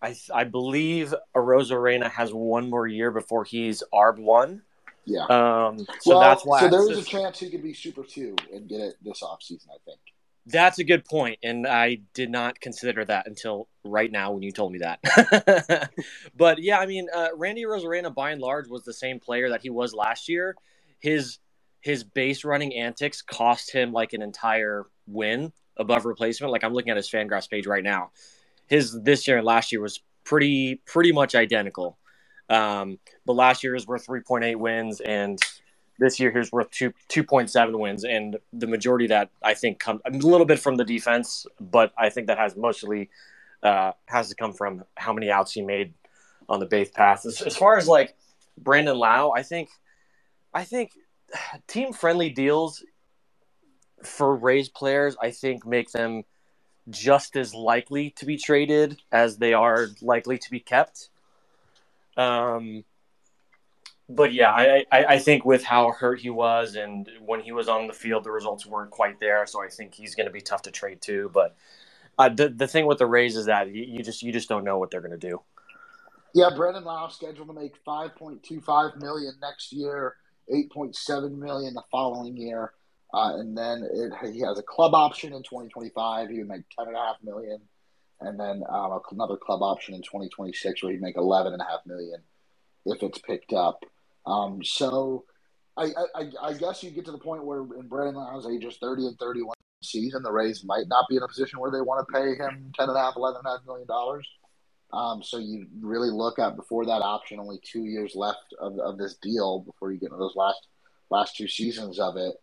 I, 0.00 0.16
I 0.34 0.44
believe 0.44 1.14
Arozarena 1.34 2.10
has 2.10 2.32
one 2.32 2.68
more 2.68 2.86
year 2.86 3.10
before 3.10 3.44
he's 3.44 3.82
ARB 3.92 4.18
one. 4.18 4.62
Yeah. 5.04 5.24
Um, 5.24 5.78
so 6.00 6.10
well, 6.10 6.20
that's 6.20 6.44
why. 6.44 6.60
So 6.60 6.68
there 6.68 6.90
is 6.90 6.98
a 6.98 7.04
chance 7.04 7.38
he 7.40 7.50
could 7.50 7.62
be 7.62 7.74
Super 7.74 8.04
Two 8.04 8.36
and 8.52 8.68
get 8.68 8.80
it 8.80 8.94
this 9.02 9.22
offseason, 9.22 9.68
I 9.68 9.78
think. 9.84 9.98
That's 10.46 10.80
a 10.80 10.84
good 10.84 11.04
point, 11.04 11.38
and 11.44 11.68
I 11.68 12.00
did 12.14 12.28
not 12.28 12.60
consider 12.60 13.04
that 13.04 13.28
until 13.28 13.68
right 13.84 14.10
now 14.10 14.32
when 14.32 14.42
you 14.42 14.50
told 14.50 14.72
me 14.72 14.80
that. 14.80 15.90
but 16.36 16.60
yeah, 16.60 16.80
I 16.80 16.86
mean, 16.86 17.06
uh, 17.14 17.28
Randy 17.36 17.62
Arozarena, 17.62 18.12
by 18.12 18.32
and 18.32 18.40
large, 18.40 18.66
was 18.68 18.82
the 18.82 18.92
same 18.92 19.20
player 19.20 19.50
that 19.50 19.62
he 19.62 19.70
was 19.70 19.94
last 19.94 20.28
year. 20.28 20.56
His 20.98 21.38
his 21.82 22.04
base 22.04 22.44
running 22.44 22.74
antics 22.74 23.20
cost 23.20 23.72
him 23.72 23.92
like 23.92 24.12
an 24.14 24.22
entire 24.22 24.86
win 25.06 25.52
above 25.76 26.06
replacement. 26.06 26.52
Like 26.52 26.64
I'm 26.64 26.72
looking 26.72 26.90
at 26.90 26.96
his 26.96 27.10
Fangraphs 27.10 27.50
page 27.50 27.66
right 27.66 27.82
now. 27.82 28.12
His 28.68 28.98
this 29.02 29.28
year 29.28 29.36
and 29.36 29.44
last 29.44 29.72
year 29.72 29.82
was 29.82 30.00
pretty 30.24 30.76
pretty 30.86 31.12
much 31.12 31.34
identical. 31.34 31.98
Um, 32.48 32.98
but 33.26 33.34
last 33.34 33.64
year 33.64 33.74
is 33.74 33.86
worth 33.86 34.06
3.8 34.06 34.56
wins, 34.56 35.00
and 35.00 35.38
this 35.98 36.20
year 36.20 36.30
here's 36.30 36.52
worth 36.52 36.70
two 36.70 36.92
2.7 37.08 37.78
wins, 37.78 38.04
and 38.04 38.36
the 38.52 38.68
majority 38.68 39.08
that 39.08 39.30
I 39.42 39.54
think 39.54 39.80
come 39.80 40.00
a 40.06 40.10
little 40.10 40.46
bit 40.46 40.60
from 40.60 40.76
the 40.76 40.84
defense, 40.84 41.46
but 41.60 41.92
I 41.98 42.10
think 42.10 42.28
that 42.28 42.38
has 42.38 42.56
mostly 42.56 43.10
uh, 43.64 43.92
has 44.06 44.28
to 44.28 44.36
come 44.36 44.52
from 44.52 44.84
how 44.96 45.12
many 45.12 45.30
outs 45.30 45.52
he 45.52 45.62
made 45.62 45.94
on 46.48 46.60
the 46.60 46.66
base 46.66 46.90
pass. 46.90 47.26
As, 47.26 47.42
as 47.42 47.56
far 47.56 47.76
as 47.76 47.88
like 47.88 48.14
Brandon 48.56 48.96
Lowe, 48.96 49.32
I 49.32 49.42
think 49.42 49.68
I 50.54 50.64
think 50.64 50.92
team 51.66 51.92
friendly 51.92 52.30
deals 52.30 52.84
for 54.02 54.34
Rays 54.34 54.68
players, 54.68 55.16
I 55.20 55.30
think, 55.30 55.66
make 55.66 55.90
them 55.92 56.24
just 56.90 57.36
as 57.36 57.54
likely 57.54 58.10
to 58.10 58.26
be 58.26 58.36
traded 58.36 59.00
as 59.12 59.36
they 59.38 59.54
are 59.54 59.88
likely 60.00 60.38
to 60.38 60.50
be 60.50 60.60
kept. 60.60 61.10
Um, 62.16 62.84
but 64.08 64.32
yeah, 64.32 64.50
I, 64.50 64.84
I, 64.90 65.04
I, 65.04 65.18
think 65.18 65.44
with 65.44 65.64
how 65.64 65.92
hurt 65.92 66.20
he 66.20 66.28
was 66.28 66.74
and 66.74 67.08
when 67.24 67.40
he 67.40 67.52
was 67.52 67.68
on 67.68 67.86
the 67.86 67.92
field, 67.94 68.24
the 68.24 68.30
results 68.30 68.66
weren't 68.66 68.90
quite 68.90 69.18
there. 69.20 69.46
So 69.46 69.62
I 69.62 69.68
think 69.68 69.94
he's 69.94 70.14
going 70.14 70.26
to 70.26 70.32
be 70.32 70.40
tough 70.40 70.62
to 70.62 70.70
trade 70.70 71.00
too. 71.00 71.30
But 71.32 71.56
uh, 72.18 72.28
the 72.28 72.50
the 72.50 72.66
thing 72.66 72.86
with 72.86 72.98
the 72.98 73.06
Rays 73.06 73.36
is 73.36 73.46
that 73.46 73.68
you, 73.68 73.82
you 73.82 74.02
just 74.02 74.22
you 74.22 74.32
just 74.32 74.48
don't 74.48 74.64
know 74.64 74.78
what 74.78 74.90
they're 74.90 75.00
going 75.00 75.18
to 75.18 75.28
do. 75.28 75.40
Yeah, 76.34 76.50
Brandon 76.54 76.84
Lowe 76.84 77.08
scheduled 77.08 77.48
to 77.48 77.54
make 77.54 77.76
five 77.84 78.14
point 78.16 78.42
two 78.42 78.60
five 78.60 78.96
million 78.96 79.34
next 79.40 79.72
year, 79.72 80.16
eight 80.52 80.70
point 80.70 80.96
seven 80.96 81.38
million 81.38 81.74
the 81.74 81.82
following 81.90 82.36
year. 82.36 82.72
Uh, 83.14 83.36
and 83.36 83.56
then 83.56 83.86
it, 83.92 84.12
he 84.32 84.40
has 84.40 84.58
a 84.58 84.62
club 84.62 84.94
option 84.94 85.34
in 85.34 85.42
2025. 85.42 86.30
He 86.30 86.38
would 86.38 86.48
make 86.48 86.62
ten 86.76 86.88
and 86.88 86.96
a 86.96 86.98
half 86.98 87.16
million, 87.22 87.60
and 88.20 88.40
then 88.40 88.62
um, 88.70 88.98
another 89.10 89.36
club 89.36 89.62
option 89.62 89.94
in 89.94 90.00
2026 90.00 90.82
where 90.82 90.92
he'd 90.92 91.02
make 91.02 91.16
eleven 91.16 91.52
and 91.52 91.60
a 91.60 91.64
half 91.64 91.80
million 91.86 92.20
if 92.86 93.02
it's 93.02 93.18
picked 93.18 93.52
up. 93.52 93.84
Um, 94.26 94.62
so 94.64 95.24
I, 95.76 95.90
I, 96.14 96.30
I, 96.40 96.52
guess 96.54 96.82
you 96.82 96.90
get 96.90 97.04
to 97.06 97.12
the 97.12 97.18
point 97.18 97.44
where 97.44 97.60
in 97.60 97.88
Brandon 97.88 98.16
Lowe's 98.16 98.46
ages 98.46 98.76
30 98.80 99.06
and 99.06 99.18
31 99.18 99.54
season, 99.82 100.22
the 100.22 100.30
Rays 100.30 100.64
might 100.64 100.86
not 100.86 101.06
be 101.08 101.16
in 101.16 101.22
a 101.22 101.28
position 101.28 101.58
where 101.58 101.70
they 101.70 101.80
want 101.80 102.06
to 102.06 102.12
pay 102.12 102.34
him 102.36 102.72
ten 102.78 102.88
and 102.88 102.96
a 102.96 103.00
half, 103.00 103.16
eleven 103.16 103.40
and 103.44 103.46
a 103.46 103.56
half 103.58 103.66
million 103.66 103.86
dollars. 103.86 104.26
Um, 104.92 105.22
so 105.22 105.38
you 105.38 105.66
really 105.80 106.10
look 106.10 106.38
at 106.38 106.56
before 106.56 106.84
that 106.86 107.02
option, 107.02 107.40
only 107.40 107.60
two 107.62 107.84
years 107.84 108.14
left 108.14 108.54
of, 108.60 108.78
of 108.78 108.98
this 108.98 109.14
deal 109.14 109.60
before 109.60 109.92
you 109.92 109.98
get 109.98 110.06
into 110.06 110.18
those 110.18 110.36
last 110.36 110.66
last 111.10 111.36
two 111.36 111.48
seasons 111.48 111.98
of 111.98 112.16
it. 112.16 112.34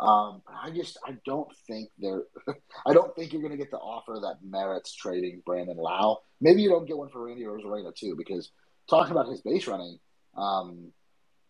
Um, 0.00 0.42
I 0.46 0.70
just 0.70 0.96
I 1.06 1.16
don't 1.26 1.48
think 1.66 1.90
they're 1.98 2.22
I 2.86 2.92
don't 2.92 3.14
think 3.16 3.32
you're 3.32 3.42
going 3.42 3.52
to 3.52 3.58
get 3.58 3.72
the 3.72 3.78
offer 3.78 4.18
that 4.22 4.38
merits 4.48 4.94
trading 4.94 5.42
Brandon 5.44 5.76
Lowe. 5.76 6.18
Maybe 6.40 6.62
you 6.62 6.68
don't 6.68 6.86
get 6.86 6.96
one 6.96 7.08
for 7.08 7.26
Randy 7.26 7.42
Arozarena 7.42 7.94
too, 7.94 8.14
because 8.16 8.50
talking 8.88 9.10
about 9.10 9.28
his 9.28 9.40
base 9.40 9.66
running, 9.66 9.98
um, 10.36 10.92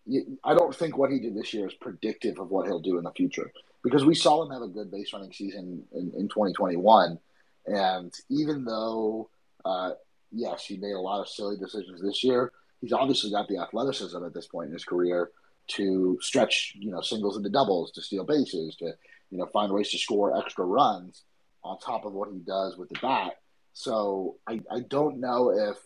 you, 0.06 0.38
I 0.42 0.54
don't 0.54 0.74
think 0.74 0.96
what 0.96 1.10
he 1.10 1.20
did 1.20 1.36
this 1.36 1.52
year 1.52 1.68
is 1.68 1.74
predictive 1.74 2.38
of 2.38 2.48
what 2.50 2.66
he'll 2.66 2.80
do 2.80 2.96
in 2.96 3.04
the 3.04 3.12
future. 3.12 3.52
because 3.84 4.04
we 4.04 4.14
saw 4.14 4.42
him 4.42 4.50
have 4.50 4.62
a 4.62 4.68
good 4.68 4.90
base 4.90 5.12
running 5.12 5.32
season 5.32 5.84
in, 5.92 6.12
in 6.16 6.28
2021. 6.28 7.18
And 7.66 8.12
even 8.30 8.64
though, 8.64 9.30
uh, 9.64 9.92
yes, 10.32 10.64
he 10.64 10.76
made 10.76 10.92
a 10.92 11.00
lot 11.00 11.20
of 11.20 11.28
silly 11.28 11.56
decisions 11.56 12.00
this 12.02 12.22
year, 12.22 12.52
he's 12.80 12.92
obviously 12.92 13.30
got 13.30 13.48
the 13.48 13.58
athleticism 13.58 14.24
at 14.24 14.34
this 14.34 14.46
point 14.46 14.68
in 14.68 14.72
his 14.72 14.84
career 14.84 15.30
to 15.68 16.18
stretch, 16.20 16.74
you 16.78 16.90
know, 16.90 17.00
singles 17.00 17.36
into 17.36 17.50
doubles, 17.50 17.90
to 17.92 18.00
steal 18.00 18.24
bases, 18.24 18.76
to, 18.76 18.94
you 19.30 19.38
know, 19.38 19.46
find 19.46 19.72
ways 19.72 19.90
to 19.90 19.98
score 19.98 20.36
extra 20.36 20.64
runs 20.64 21.24
on 21.62 21.78
top 21.78 22.04
of 22.04 22.12
what 22.12 22.30
he 22.32 22.38
does 22.38 22.76
with 22.76 22.88
the 22.88 22.98
bat. 23.00 23.32
So 23.74 24.36
I, 24.46 24.60
I 24.70 24.80
don't 24.80 25.20
know 25.20 25.50
if, 25.50 25.76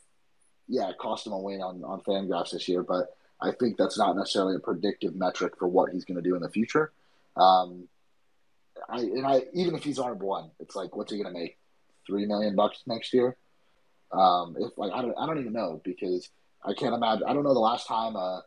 yeah, 0.69 0.89
it 0.91 0.99
cost 0.99 1.27
him 1.27 1.33
a 1.33 1.39
win 1.39 1.61
on, 1.61 1.83
on 1.85 2.01
Fangraphs 2.03 2.53
this 2.53 2.69
year, 2.69 2.83
but 2.83 3.17
I 3.41 3.51
think 3.51 3.77
that's 3.77 3.99
not 3.99 4.17
necessarily 4.17 4.55
a 4.55 4.61
predictive 4.61 5.17
metric 5.17 5.55
for 5.59 5.67
what 5.67 5.91
he's 5.93 6.05
going 6.05 6.23
to 6.23 6.29
do 6.29 6.37
in 6.37 6.43
the 6.43 6.49
future. 6.49 6.93
Um, 7.37 7.89
I 8.89 8.99
and 8.99 9.27
I 9.27 9.43
even 9.53 9.75
if 9.75 9.83
he's 9.83 9.99
on 9.99 10.19
one, 10.19 10.51
it's 10.61 10.77
like 10.77 10.97
what's 10.97 11.13
he 11.13 11.21
going 11.21 11.33
to 11.33 11.39
make? 11.39 11.59
Three 12.07 12.27
million 12.27 12.55
bucks 12.57 12.83
next 12.87 13.13
year. 13.13 13.37
Um, 14.13 14.57
if 14.59 14.77
like 14.77 14.93
I 14.93 15.03
don't 15.03 15.15
I 15.19 15.27
don't 15.27 15.39
even 15.39 15.53
know 15.53 15.81
because 15.85 16.29
I 16.65 16.75
can't 16.75 16.95
imagine. 16.95 17.25
I 17.27 17.33
don't 17.33 17.45
know 17.45 17.55
the 17.55 17.61
last 17.61 17.87
time 17.87 18.17
a 18.17 18.45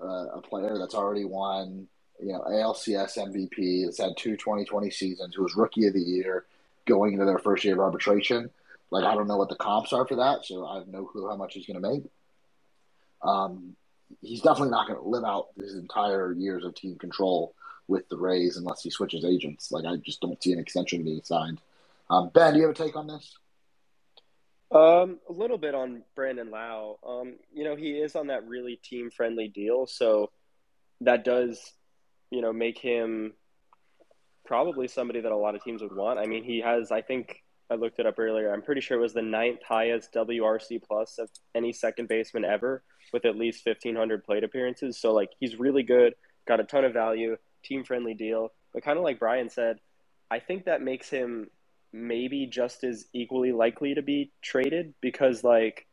a, 0.00 0.06
a 0.06 0.42
player 0.42 0.76
that's 0.78 0.94
already 0.94 1.24
won 1.24 1.88
you 2.20 2.32
know 2.32 2.44
ALCS 2.46 3.18
MVP 3.18 3.84
that's 3.84 4.00
had 4.00 4.16
two 4.16 4.36
2020 4.36 4.90
seasons 4.90 5.34
who 5.34 5.42
was 5.42 5.56
rookie 5.56 5.86
of 5.86 5.94
the 5.94 6.00
year 6.00 6.44
going 6.86 7.12
into 7.12 7.24
their 7.24 7.38
first 7.38 7.64
year 7.64 7.74
of 7.74 7.80
arbitration. 7.80 8.50
Like 8.90 9.04
I 9.04 9.14
don't 9.14 9.28
know 9.28 9.36
what 9.36 9.48
the 9.48 9.56
comps 9.56 9.92
are 9.92 10.06
for 10.06 10.16
that, 10.16 10.44
so 10.44 10.66
I 10.66 10.78
have 10.78 10.88
no 10.88 11.04
clue 11.04 11.28
how 11.28 11.36
much 11.36 11.54
he's 11.54 11.66
going 11.66 11.80
to 11.80 11.88
make. 11.88 12.04
Um, 13.22 13.76
he's 14.22 14.40
definitely 14.40 14.70
not 14.70 14.86
going 14.86 15.00
to 15.00 15.08
live 15.08 15.24
out 15.24 15.48
his 15.58 15.74
entire 15.74 16.32
years 16.32 16.64
of 16.64 16.74
team 16.74 16.96
control 16.96 17.54
with 17.88 18.08
the 18.08 18.16
Rays 18.16 18.56
unless 18.56 18.82
he 18.82 18.90
switches 18.90 19.24
agents. 19.24 19.72
Like 19.72 19.84
I 19.84 19.96
just 19.96 20.20
don't 20.20 20.42
see 20.42 20.52
an 20.52 20.58
extension 20.58 21.02
being 21.02 21.22
signed. 21.24 21.60
Um, 22.10 22.30
ben, 22.32 22.54
do 22.54 22.60
you 22.60 22.66
have 22.66 22.76
a 22.76 22.78
take 22.78 22.96
on 22.96 23.06
this? 23.06 23.36
Um, 24.72 25.20
a 25.28 25.32
little 25.32 25.58
bit 25.58 25.74
on 25.74 26.02
Brandon 26.14 26.50
Lowe. 26.50 26.98
Um, 27.06 27.36
you 27.54 27.64
know, 27.64 27.76
he 27.76 27.92
is 27.92 28.16
on 28.16 28.28
that 28.28 28.46
really 28.48 28.76
team 28.76 29.10
friendly 29.10 29.48
deal, 29.48 29.86
so 29.86 30.30
that 31.02 31.24
does, 31.24 31.72
you 32.30 32.40
know, 32.40 32.52
make 32.52 32.78
him 32.78 33.34
probably 34.44 34.88
somebody 34.88 35.20
that 35.20 35.32
a 35.32 35.36
lot 35.36 35.54
of 35.54 35.62
teams 35.62 35.82
would 35.82 35.94
want. 35.94 36.18
I 36.18 36.26
mean, 36.26 36.42
he 36.44 36.60
has, 36.60 36.90
I 36.90 37.02
think, 37.02 37.42
I 37.70 37.74
looked 37.74 37.98
it 37.98 38.06
up 38.06 38.18
earlier. 38.18 38.52
I'm 38.52 38.62
pretty 38.62 38.80
sure 38.80 38.98
it 38.98 39.02
was 39.02 39.12
the 39.12 39.22
ninth 39.22 39.60
highest 39.66 40.12
WRC 40.14 40.82
plus 40.82 41.18
of 41.18 41.28
any 41.54 41.72
second 41.72 42.08
baseman 42.08 42.44
ever, 42.44 42.82
with 43.12 43.24
at 43.24 43.36
least 43.36 43.66
1,500 43.66 44.24
plate 44.24 44.44
appearances. 44.44 44.98
So 44.98 45.12
like, 45.12 45.30
he's 45.40 45.58
really 45.58 45.82
good, 45.82 46.14
got 46.46 46.60
a 46.60 46.64
ton 46.64 46.84
of 46.84 46.92
value 46.92 47.36
team 47.64 47.84
friendly 47.84 48.14
deal. 48.14 48.52
But 48.72 48.84
kind 48.84 48.98
of 48.98 49.04
like 49.04 49.18
Brian 49.18 49.50
said, 49.50 49.78
I 50.30 50.38
think 50.38 50.64
that 50.64 50.82
makes 50.82 51.08
him 51.10 51.50
maybe 51.96 52.46
just 52.46 52.84
as 52.84 53.06
equally 53.12 53.52
likely 53.52 53.94
to 53.94 54.02
be 54.02 54.30
traded 54.42 54.94
because 55.00 55.42
like 55.42 55.86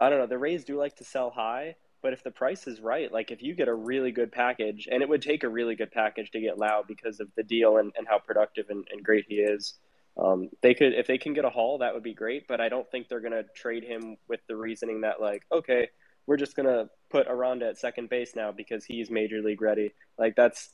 I 0.00 0.10
don't 0.10 0.18
know, 0.18 0.26
the 0.26 0.38
Rays 0.38 0.64
do 0.64 0.76
like 0.76 0.96
to 0.96 1.04
sell 1.04 1.30
high, 1.30 1.76
but 2.02 2.12
if 2.12 2.24
the 2.24 2.30
price 2.30 2.66
is 2.66 2.80
right, 2.80 3.10
like 3.10 3.30
if 3.30 3.42
you 3.42 3.54
get 3.54 3.68
a 3.68 3.74
really 3.74 4.10
good 4.10 4.32
package, 4.32 4.88
and 4.90 5.02
it 5.02 5.08
would 5.08 5.22
take 5.22 5.44
a 5.44 5.48
really 5.48 5.76
good 5.76 5.92
package 5.92 6.30
to 6.32 6.40
get 6.40 6.58
Lowe 6.58 6.82
because 6.86 7.20
of 7.20 7.28
the 7.36 7.44
deal 7.44 7.76
and, 7.78 7.92
and 7.96 8.06
how 8.06 8.18
productive 8.18 8.66
and, 8.70 8.86
and 8.90 9.04
great 9.04 9.24
he 9.28 9.36
is. 9.36 9.74
Um, 10.16 10.50
they 10.62 10.74
could 10.74 10.94
if 10.94 11.06
they 11.06 11.18
can 11.18 11.32
get 11.32 11.44
a 11.44 11.50
haul, 11.50 11.78
that 11.78 11.94
would 11.94 12.02
be 12.02 12.14
great, 12.14 12.46
but 12.46 12.60
I 12.60 12.68
don't 12.68 12.88
think 12.90 13.08
they're 13.08 13.20
gonna 13.20 13.44
trade 13.54 13.84
him 13.84 14.16
with 14.28 14.40
the 14.48 14.56
reasoning 14.56 15.00
that 15.02 15.20
like, 15.20 15.44
okay, 15.50 15.88
we're 16.26 16.36
just 16.36 16.56
gonna 16.56 16.88
put 17.10 17.26
Aranda 17.28 17.68
at 17.68 17.78
second 17.78 18.10
base 18.10 18.36
now 18.36 18.52
because 18.52 18.84
he's 18.84 19.10
major 19.10 19.40
league 19.42 19.62
ready. 19.62 19.92
Like 20.18 20.36
that's 20.36 20.70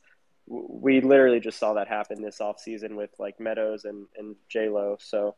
we 0.50 1.00
literally 1.00 1.38
just 1.38 1.60
saw 1.60 1.74
that 1.74 1.86
happen 1.86 2.20
this 2.20 2.38
offseason 2.38 2.96
with 2.96 3.10
like 3.20 3.38
Meadows 3.38 3.84
and, 3.84 4.06
and 4.18 4.34
J 4.48 4.68
Lo. 4.68 4.96
So 4.98 5.36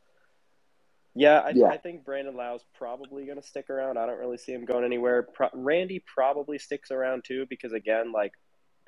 yeah 1.14 1.40
I, 1.40 1.52
yeah 1.54 1.66
I, 1.66 1.76
think 1.76 2.06
Brandon 2.06 2.34
Lowe's 2.34 2.64
probably 2.78 3.26
going 3.26 3.40
to 3.40 3.46
stick 3.46 3.68
around. 3.68 3.98
I 3.98 4.06
don't 4.06 4.18
really 4.18 4.38
see 4.38 4.52
him 4.52 4.64
going 4.64 4.84
anywhere. 4.84 5.22
Pro- 5.22 5.50
Randy 5.52 6.02
probably 6.06 6.58
sticks 6.58 6.90
around 6.90 7.24
too 7.24 7.44
because 7.50 7.74
again, 7.74 8.10
like 8.12 8.32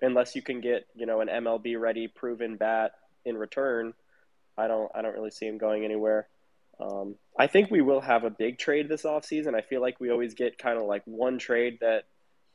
unless 0.00 0.34
you 0.34 0.40
can 0.40 0.62
get 0.62 0.86
you 0.94 1.04
know 1.04 1.20
an 1.20 1.28
MLB 1.28 1.78
ready 1.78 2.08
proven 2.08 2.56
bat 2.56 2.92
in 3.26 3.36
return, 3.36 3.92
I 4.56 4.66
don't 4.66 4.90
I 4.94 5.02
don't 5.02 5.14
really 5.14 5.30
see 5.30 5.46
him 5.46 5.58
going 5.58 5.84
anywhere. 5.84 6.28
Um, 6.80 7.16
I 7.38 7.48
think 7.48 7.70
we 7.70 7.82
will 7.82 8.00
have 8.00 8.24
a 8.24 8.30
big 8.30 8.58
trade 8.58 8.88
this 8.88 9.02
offseason. 9.02 9.54
I 9.54 9.60
feel 9.60 9.82
like 9.82 10.00
we 10.00 10.10
always 10.10 10.32
get 10.32 10.56
kind 10.56 10.78
of 10.78 10.86
like 10.86 11.02
one 11.04 11.38
trade 11.38 11.78
that 11.82 12.04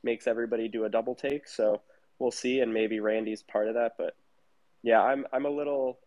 makes 0.03 0.25
everybody 0.25 0.67
do 0.67 0.85
a 0.85 0.89
double 0.89 1.13
take. 1.13 1.47
So 1.47 1.81
we'll 2.19 2.31
see, 2.31 2.59
and 2.59 2.73
maybe 2.73 2.99
Randy's 2.99 3.41
part 3.41 3.67
of 3.67 3.75
that. 3.75 3.93
But 3.97 4.15
yeah, 4.83 5.01
I'm 5.01 5.25
I'm 5.33 5.45
a 5.45 5.49
little 5.49 5.99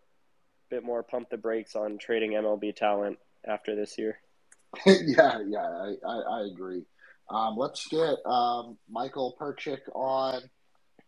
bit 0.70 0.84
more 0.84 1.02
pump 1.02 1.30
the 1.30 1.36
brakes 1.36 1.74
on 1.74 1.98
trading 1.98 2.32
MLB 2.32 2.74
talent 2.76 3.18
after 3.46 3.74
this 3.74 3.98
year. 3.98 4.18
yeah, 4.86 5.40
yeah, 5.46 5.58
I, 5.58 5.94
I, 6.06 6.16
I 6.16 6.46
agree. 6.52 6.82
Um, 7.28 7.56
let's 7.56 7.86
get 7.88 8.24
um, 8.26 8.78
Michael 8.90 9.36
Perchik 9.40 9.80
on. 9.94 10.42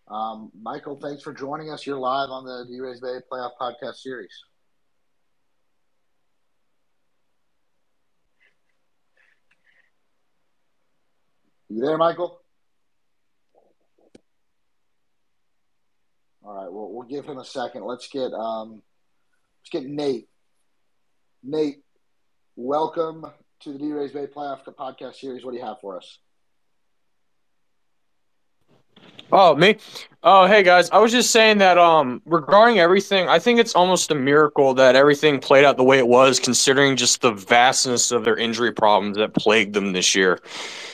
Um, 0.09 0.53
Michael, 0.61 0.99
thanks 1.01 1.23
for 1.23 1.33
joining 1.33 1.71
us. 1.71 1.87
You're 1.87 1.99
live 1.99 2.29
on 2.29 2.45
the 2.45 2.67
D 2.69 2.79
Rays 2.81 3.01
Bay 3.01 3.19
Playoff 3.31 3.53
Podcast 3.61 3.97
Series. 3.97 4.45
You 11.71 11.81
there, 11.81 11.99
Michael? 11.99 12.44
All 16.47 16.53
right, 16.53 16.71
well, 16.71 16.91
we'll 16.93 17.09
give 17.09 17.25
him 17.25 17.39
a 17.39 17.45
second. 17.45 17.85
Let's 17.85 18.07
get 18.09 18.33
um, 18.35 18.83
let's 19.63 19.71
get 19.71 19.85
Nate. 19.85 20.29
Nate, 21.43 21.83
welcome 22.55 23.25
to 23.61 23.73
the 23.73 23.79
D 23.79 23.93
Rays 23.93 24.13
Bay 24.13 24.27
Playoff 24.27 24.59
Podcast 24.79 25.15
Series. 25.15 25.43
What 25.43 25.53
do 25.53 25.57
you 25.57 25.65
have 25.65 25.81
for 25.81 25.97
us? 25.97 26.19
Oh, 29.33 29.57
me? 29.57 29.79
Oh, 30.27 30.47
hey 30.47 30.63
guys. 30.63 30.89
I 30.89 31.01
was 31.01 31.13
just 31.13 31.33
saying 31.33 31.59
that 31.59 31.77
um 31.77 32.23
regarding 32.25 32.79
everything, 32.79 33.29
I 33.29 33.39
think 33.39 33.61
it's 33.61 33.75
almost 33.75 34.11
a 34.11 34.15
miracle 34.15 34.73
that 34.73 34.97
everything 34.97 35.39
played 35.39 35.67
out 35.67 35.77
the 35.77 35.85
way 35.85 35.99
it 35.99 36.09
was 36.09 36.41
considering 36.41 36.97
just 36.97 37.21
the 37.21 37.33
vastness 37.33 38.11
of 38.11 38.25
their 38.25 38.35
injury 38.35 38.73
problems 38.73 39.19
that 39.19 39.35
plagued 39.35 39.75
them 39.75 39.93
this 39.93 40.15
year. 40.15 40.41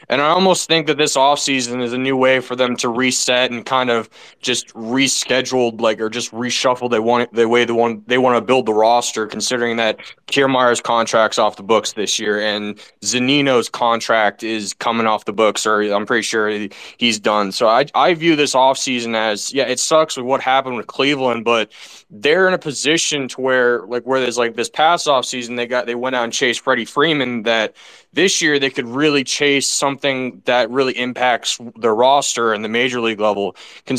And 0.09 0.21
I 0.21 0.31
almost 0.31 0.67
think 0.67 0.89
that 0.89 0.99
this 0.99 1.17
offseason 1.17 1.81
is 1.81 1.93
a 1.93 1.99
new 1.99 2.17
way 2.17 2.41
for 2.41 2.57
them 2.57 2.75
to 2.79 2.89
reset 2.89 3.53
and 3.53 3.65
kind 3.65 3.89
of 3.91 4.11
just 4.41 4.67
rescheduled 4.75 5.81
like 5.81 6.01
or 6.01 6.11
just 6.11 6.33
reshuffle 6.33 6.91
they 6.91 6.99
want 6.99 7.33
the 7.33 7.49
way 7.49 7.65
they 7.65 7.73
want 7.73 8.09
they 8.09 8.19
want 8.19 8.37
to 8.37 8.41
build 8.41 8.67
the 8.67 8.75
roster 8.75 9.29
considering 9.29 9.77
that 9.77 10.01
Kiermaier's 10.27 10.81
contract's 10.81 11.39
off 11.39 11.55
the 11.55 11.63
books 11.63 11.93
this 11.93 12.19
year 12.19 12.41
and 12.41 12.81
Zunino's 13.03 13.69
contract 13.69 14.43
is 14.43 14.75
coming 14.75 15.07
off 15.07 15.25
the 15.25 15.33
books 15.33 15.65
or 15.65 15.83
I'm 15.83 16.05
pretty 16.05 16.23
sure 16.23 16.67
he's 16.97 17.21
done. 17.21 17.53
So 17.53 17.69
I 17.69 17.87
I 17.95 18.15
view 18.15 18.35
this 18.35 18.57
offseason 18.57 19.20
as 19.21 19.53
yeah, 19.53 19.65
it 19.65 19.79
sucks 19.79 20.17
with 20.17 20.27
what 20.27 20.41
happened 20.41 20.77
with 20.77 20.87
Cleveland, 20.87 21.45
but 21.45 21.71
they're 22.11 22.49
in 22.49 22.55
a 22.55 22.59
position 22.59 23.29
to 23.29 23.41
where 23.41 23.87
like 23.87 24.05
where 24.05 24.21
there's 24.21 24.39
like 24.39 24.57
this 24.57 24.69
past 24.69 25.07
offseason 25.07 25.57
they 25.57 25.67
got 25.67 25.87
they 25.87 25.95
went 25.95 26.17
out 26.17 26.25
and 26.25 26.33
chased 26.33 26.61
Freddie 26.61 26.85
Freeman 26.85 27.43
that 27.43 27.75
this 28.13 28.43
year 28.43 28.59
they 28.59 28.71
could 28.71 28.87
really 28.87 29.23
chase 29.23 29.69
something 29.69 30.43
that 30.47 30.71
really 30.71 30.97
impacts 30.99 31.59
the 31.77 31.91
roster 31.91 32.53
and 32.53 32.65
the 32.65 32.69
major 32.69 33.01
league 33.01 33.21
level, 33.21 33.55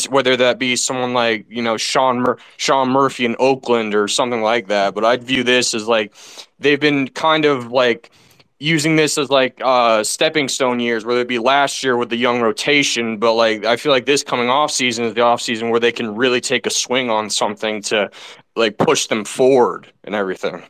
whether 0.09 0.35
that 0.35 0.59
be 0.59 0.75
someone 0.75 1.13
like 1.13 1.45
you 1.49 1.61
know 1.61 1.77
Sean 1.77 2.19
Mur- 2.19 2.37
Sean 2.57 2.89
Murphy 2.89 3.25
in 3.25 3.35
Oakland 3.39 3.95
or 3.95 4.07
something 4.07 4.41
like 4.41 4.67
that. 4.67 4.93
But 4.93 5.05
I'd 5.05 5.23
view 5.23 5.43
this 5.43 5.73
as 5.73 5.87
like 5.87 6.13
they've 6.59 6.79
been 6.79 7.07
kind 7.09 7.45
of 7.45 7.71
like 7.71 8.11
using 8.61 8.95
this 8.95 9.17
as 9.17 9.29
like 9.29 9.59
uh 9.63 10.03
stepping 10.03 10.47
stone 10.47 10.79
years, 10.79 11.03
whether 11.03 11.21
it 11.21 11.27
be 11.27 11.39
last 11.39 11.83
year 11.83 11.97
with 11.97 12.09
the 12.09 12.15
young 12.15 12.41
rotation, 12.41 13.17
but 13.17 13.33
like 13.33 13.65
I 13.65 13.75
feel 13.75 13.91
like 13.91 14.05
this 14.05 14.23
coming 14.23 14.49
off 14.49 14.71
season 14.71 15.05
is 15.05 15.13
the 15.13 15.21
off 15.21 15.41
season 15.41 15.69
where 15.69 15.79
they 15.79 15.91
can 15.91 16.15
really 16.15 16.41
take 16.41 16.65
a 16.65 16.69
swing 16.69 17.09
on 17.09 17.29
something 17.29 17.81
to 17.83 18.11
like 18.55 18.77
push 18.77 19.07
them 19.07 19.25
forward 19.25 19.91
and 20.03 20.13
everything. 20.13 20.63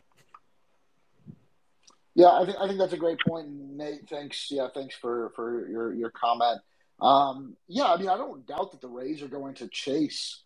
Yeah, 2.14 2.30
I 2.30 2.44
think 2.44 2.56
I 2.58 2.66
think 2.66 2.78
that's 2.78 2.92
a 2.92 2.98
great 2.98 3.18
point, 3.26 3.48
Nate. 3.48 4.08
Thanks. 4.08 4.48
Yeah, 4.50 4.68
thanks 4.74 4.94
for 4.96 5.32
for 5.34 5.68
your 5.68 5.94
your 5.94 6.10
comment. 6.10 6.60
Um, 7.00 7.56
yeah, 7.68 7.92
I 7.92 7.96
mean, 7.96 8.08
I 8.08 8.16
don't 8.16 8.46
doubt 8.46 8.72
that 8.72 8.80
the 8.80 8.88
Rays 8.88 9.22
are 9.22 9.28
going 9.28 9.54
to 9.56 9.68
chase 9.68 10.42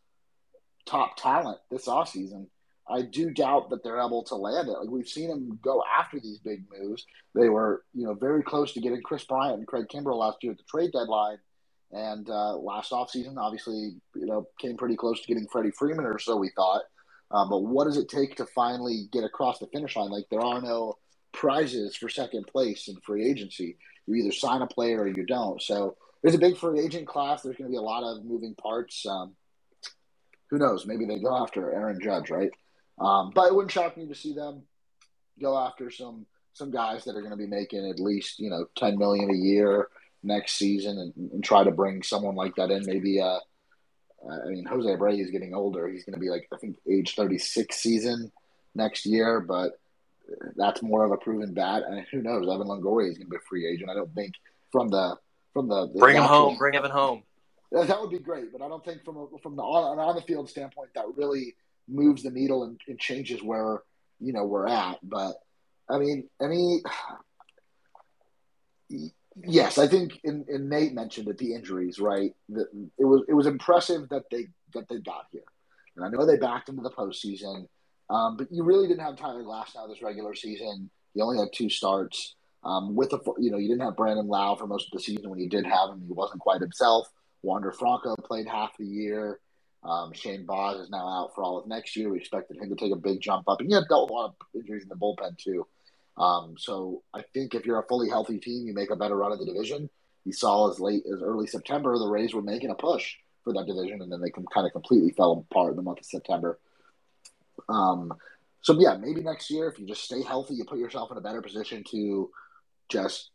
top 0.86 1.16
talent 1.16 1.58
this 1.70 1.86
offseason. 1.86 2.46
I 2.88 3.02
do 3.02 3.30
doubt 3.30 3.70
that 3.70 3.82
they're 3.82 4.00
able 4.00 4.22
to 4.24 4.36
land 4.36 4.68
it. 4.68 4.72
Like 4.72 4.88
we've 4.88 5.08
seen 5.08 5.28
them 5.28 5.58
go 5.62 5.82
after 5.98 6.20
these 6.20 6.38
big 6.38 6.64
moves. 6.70 7.04
They 7.34 7.48
were, 7.48 7.82
you 7.94 8.06
know, 8.06 8.14
very 8.14 8.42
close 8.42 8.72
to 8.74 8.80
getting 8.80 9.02
Kris 9.02 9.24
Bryant 9.24 9.58
and 9.58 9.66
Craig 9.66 9.86
Kimbrel 9.92 10.18
last 10.18 10.38
year 10.42 10.52
at 10.52 10.58
the 10.58 10.64
trade 10.64 10.92
deadline. 10.92 11.38
And 11.92 12.28
uh, 12.28 12.56
last 12.56 12.92
offseason, 12.92 13.36
obviously, 13.38 13.96
you 14.14 14.26
know, 14.26 14.48
came 14.60 14.76
pretty 14.76 14.96
close 14.96 15.20
to 15.20 15.26
getting 15.26 15.46
Freddie 15.48 15.70
Freeman 15.70 16.04
or 16.04 16.18
so 16.18 16.36
we 16.36 16.50
thought. 16.50 16.82
Um, 17.30 17.48
but 17.50 17.58
what 17.58 17.84
does 17.84 17.96
it 17.96 18.08
take 18.08 18.36
to 18.36 18.46
finally 18.46 19.08
get 19.12 19.24
across 19.24 19.58
the 19.58 19.66
finish 19.68 19.96
line? 19.96 20.10
Like 20.10 20.26
there 20.30 20.40
are 20.40 20.60
no 20.60 20.98
prizes 21.32 21.96
for 21.96 22.08
second 22.08 22.46
place 22.46 22.88
in 22.88 22.96
free 23.04 23.28
agency. 23.28 23.78
You 24.06 24.14
either 24.14 24.32
sign 24.32 24.62
a 24.62 24.66
player 24.66 25.00
or 25.00 25.08
you 25.08 25.26
don't. 25.26 25.60
So 25.60 25.96
there's 26.22 26.36
a 26.36 26.38
big 26.38 26.56
free 26.56 26.80
agent 26.80 27.08
class. 27.08 27.42
There's 27.42 27.56
going 27.56 27.70
to 27.70 27.72
be 27.72 27.78
a 27.78 27.82
lot 27.82 28.04
of 28.04 28.24
moving 28.24 28.54
parts. 28.54 29.04
Um, 29.06 29.34
who 30.50 30.58
knows? 30.58 30.86
Maybe 30.86 31.04
they 31.04 31.18
go 31.18 31.36
after 31.36 31.72
Aaron 31.72 32.00
Judge, 32.00 32.30
right? 32.30 32.50
Um, 32.98 33.32
but 33.34 33.48
it 33.48 33.54
wouldn't 33.54 33.72
shock 33.72 33.96
me 33.96 34.06
to 34.06 34.14
see 34.14 34.34
them 34.34 34.62
go 35.40 35.56
after 35.58 35.90
some 35.90 36.26
some 36.52 36.70
guys 36.70 37.04
that 37.04 37.14
are 37.14 37.20
going 37.20 37.32
to 37.32 37.36
be 37.36 37.46
making 37.46 37.86
at 37.88 38.00
least 38.00 38.38
you 38.38 38.50
know 38.50 38.66
ten 38.74 38.98
million 38.98 39.30
a 39.30 39.34
year 39.34 39.88
next 40.22 40.52
season, 40.52 40.98
and, 40.98 41.30
and 41.32 41.44
try 41.44 41.62
to 41.62 41.70
bring 41.70 42.02
someone 42.02 42.34
like 42.34 42.54
that 42.56 42.70
in. 42.70 42.84
Maybe 42.86 43.20
uh, 43.20 43.38
I 44.28 44.48
mean 44.48 44.64
Jose 44.64 44.88
Abreu 44.88 45.20
is 45.20 45.30
getting 45.30 45.54
older; 45.54 45.88
he's 45.88 46.04
going 46.04 46.14
to 46.14 46.20
be 46.20 46.30
like 46.30 46.48
I 46.52 46.56
think 46.56 46.78
age 46.90 47.14
thirty 47.14 47.38
six 47.38 47.76
season 47.76 48.32
next 48.74 49.06
year, 49.06 49.40
but 49.40 49.78
that's 50.56 50.82
more 50.82 51.04
of 51.04 51.12
a 51.12 51.16
proven 51.16 51.54
bat. 51.54 51.82
And 51.86 52.04
who 52.10 52.22
knows? 52.22 52.48
Evan 52.48 52.66
Longoria 52.66 53.10
is 53.10 53.18
going 53.18 53.26
to 53.26 53.30
be 53.30 53.36
a 53.36 53.48
free 53.48 53.66
agent. 53.66 53.90
I 53.90 53.94
don't 53.94 54.14
think 54.14 54.34
from 54.72 54.88
the 54.88 55.16
from 55.52 55.68
the, 55.68 55.88
the 55.88 55.98
bring 55.98 56.16
him 56.16 56.24
home, 56.24 56.56
bring 56.56 56.74
Evan 56.74 56.90
home. 56.90 57.22
That 57.72 58.00
would 58.00 58.10
be 58.10 58.18
great, 58.18 58.52
but 58.52 58.62
I 58.62 58.68
don't 58.68 58.84
think 58.84 59.04
from 59.04 59.16
a, 59.16 59.26
from 59.42 59.56
the 59.56 59.62
on, 59.62 59.98
on 59.98 60.14
the 60.14 60.22
field 60.22 60.48
standpoint 60.48 60.90
that 60.94 61.04
really 61.16 61.54
moves 61.88 62.22
the 62.22 62.30
needle 62.30 62.64
and, 62.64 62.80
and 62.88 62.98
changes 62.98 63.42
where 63.42 63.82
you 64.20 64.32
know 64.32 64.44
we're 64.44 64.68
at. 64.68 64.98
But 65.02 65.34
I 65.88 65.98
mean, 65.98 66.28
any 66.40 66.82
yes, 69.44 69.78
I 69.78 69.86
think 69.86 70.20
and, 70.24 70.46
Nate 70.68 70.94
mentioned 70.94 71.28
it, 71.28 71.38
the 71.38 71.54
injuries, 71.54 71.98
right? 71.98 72.34
The, 72.48 72.66
it 72.98 73.04
was 73.04 73.24
it 73.28 73.34
was 73.34 73.46
impressive 73.46 74.08
that 74.10 74.24
they 74.30 74.48
that 74.74 74.88
they 74.88 74.98
got 74.98 75.26
here, 75.32 75.42
and 75.96 76.04
I 76.04 76.08
know 76.08 76.26
they 76.26 76.36
backed 76.36 76.68
into 76.68 76.82
the 76.82 76.90
postseason, 76.90 77.68
um, 78.10 78.36
but 78.36 78.48
you 78.50 78.64
really 78.64 78.88
didn't 78.88 79.04
have 79.04 79.16
Tyler 79.16 79.42
Glasnow 79.42 79.88
this 79.88 80.02
regular 80.02 80.34
season. 80.34 80.90
He 81.14 81.20
only 81.20 81.38
had 81.38 81.48
two 81.52 81.70
starts. 81.70 82.34
Um, 82.64 82.96
with 82.96 83.12
a, 83.12 83.20
you 83.38 83.52
know, 83.52 83.58
you 83.58 83.68
didn't 83.68 83.82
have 83.82 83.96
Brandon 83.96 84.26
Lowe 84.26 84.56
for 84.56 84.66
most 84.66 84.86
of 84.86 84.98
the 84.98 85.00
season. 85.00 85.30
When 85.30 85.38
you 85.38 85.48
did 85.48 85.64
have 85.64 85.90
him, 85.90 86.02
he 86.04 86.12
wasn't 86.12 86.40
quite 86.40 86.60
himself. 86.60 87.06
Wander 87.42 87.70
Franco 87.70 88.16
played 88.16 88.48
half 88.48 88.76
the 88.76 88.84
year. 88.84 89.38
Um, 89.86 90.12
Shane 90.12 90.44
Baz 90.44 90.78
is 90.78 90.90
now 90.90 91.06
out 91.06 91.34
for 91.34 91.44
all 91.44 91.58
of 91.58 91.66
next 91.66 91.96
year. 91.96 92.10
We 92.10 92.18
expected 92.18 92.56
him 92.56 92.68
to 92.70 92.74
take 92.74 92.92
a 92.92 92.96
big 92.96 93.20
jump 93.20 93.48
up, 93.48 93.60
and 93.60 93.68
he 93.68 93.74
had 93.74 93.84
dealt 93.88 94.04
with 94.04 94.10
a 94.10 94.14
lot 94.14 94.30
of 94.30 94.60
injuries 94.60 94.82
in 94.82 94.88
the 94.88 94.96
bullpen 94.96 95.38
too. 95.38 95.66
Um, 96.16 96.56
so 96.58 97.02
I 97.14 97.22
think 97.34 97.54
if 97.54 97.66
you're 97.66 97.78
a 97.78 97.86
fully 97.86 98.08
healthy 98.08 98.38
team, 98.38 98.66
you 98.66 98.74
make 98.74 98.90
a 98.90 98.96
better 98.96 99.16
run 99.16 99.32
of 99.32 99.38
the 99.38 99.46
division. 99.46 99.88
You 100.24 100.32
saw 100.32 100.70
as 100.70 100.80
late 100.80 101.04
as 101.06 101.22
early 101.22 101.46
September, 101.46 101.96
the 101.98 102.08
Rays 102.08 102.34
were 102.34 102.42
making 102.42 102.70
a 102.70 102.74
push 102.74 103.14
for 103.44 103.52
that 103.52 103.66
division, 103.66 104.02
and 104.02 104.10
then 104.10 104.20
they 104.20 104.30
kind 104.30 104.66
of 104.66 104.72
completely 104.72 105.12
fell 105.12 105.46
apart 105.50 105.70
in 105.70 105.76
the 105.76 105.82
month 105.82 106.00
of 106.00 106.06
September. 106.06 106.58
Um, 107.68 108.12
so 108.62 108.76
yeah, 108.80 108.96
maybe 108.96 109.20
next 109.20 109.50
year, 109.50 109.68
if 109.68 109.78
you 109.78 109.86
just 109.86 110.02
stay 110.02 110.22
healthy, 110.22 110.54
you 110.54 110.64
put 110.64 110.80
yourself 110.80 111.12
in 111.12 111.16
a 111.16 111.20
better 111.20 111.42
position 111.42 111.84
to 111.92 112.30
just 112.88 113.30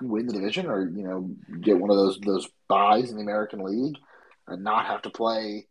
win 0.00 0.26
the 0.26 0.32
division, 0.32 0.66
or 0.66 0.88
you 0.88 1.02
know, 1.02 1.30
get 1.60 1.80
one 1.80 1.90
of 1.90 1.96
those 1.96 2.20
those 2.20 2.48
byes 2.68 3.10
in 3.10 3.16
the 3.16 3.22
American 3.22 3.64
League, 3.64 3.98
and 4.46 4.62
not 4.62 4.86
have 4.86 5.02
to 5.02 5.10
play 5.10 5.66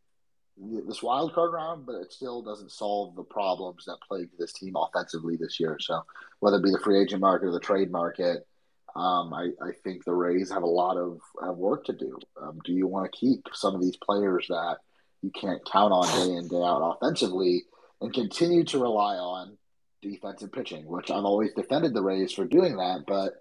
this 0.60 1.02
wild 1.02 1.34
card 1.34 1.54
round, 1.54 1.86
but 1.86 1.96
it 1.96 2.12
still 2.12 2.42
doesn't 2.42 2.72
solve 2.72 3.16
the 3.16 3.24
problems 3.24 3.86
that 3.86 3.98
plagued 4.08 4.38
this 4.38 4.54
team 4.54 4.76
offensively 4.76 5.38
this 5.38 5.60
year. 5.60 5.78
So 5.80 6.02
whether 6.40 6.58
it 6.58 6.64
be 6.64 6.72
the 6.72 6.80
free 6.80 7.00
agent 7.00 7.22
market 7.22 7.48
or 7.48 7.52
the 7.52 7.60
trade 7.60 7.92
market, 7.92 8.46
um, 8.96 9.34
I, 9.34 9.52
I, 9.62 9.72
think 9.84 10.04
the 10.04 10.14
Rays 10.14 10.52
have 10.52 10.64
a 10.64 10.68
lot 10.68 10.98
of, 10.98 11.20
work 11.56 11.86
to 11.86 11.94
do. 11.94 12.18
Um, 12.42 12.60
do 12.66 12.74
you 12.74 12.88
want 12.88 13.12
to 13.12 13.18
keep 13.18 13.48
some 13.54 13.76
of 13.76 13.82
these 13.82 13.98
players 13.98 14.48
that 14.50 14.78
you 15.22 15.30
can't 15.32 15.64
count 15.66 15.94
on 15.94 16.08
day 16.08 16.36
in 16.36 16.48
day 16.48 16.58
out 16.58 16.98
offensively, 16.98 17.66
and 18.02 18.14
continue 18.14 18.64
to 18.66 18.80
rely 18.80 19.16
on 19.16 19.58
defensive 20.02 20.52
pitching? 20.52 20.88
Which 20.88 21.12
I've 21.12 21.24
always 21.24 21.54
defended 21.54 21.94
the 21.94 22.02
Rays 22.02 22.34
for 22.34 22.46
doing 22.46 22.78
that, 22.78 23.04
but 23.08 23.34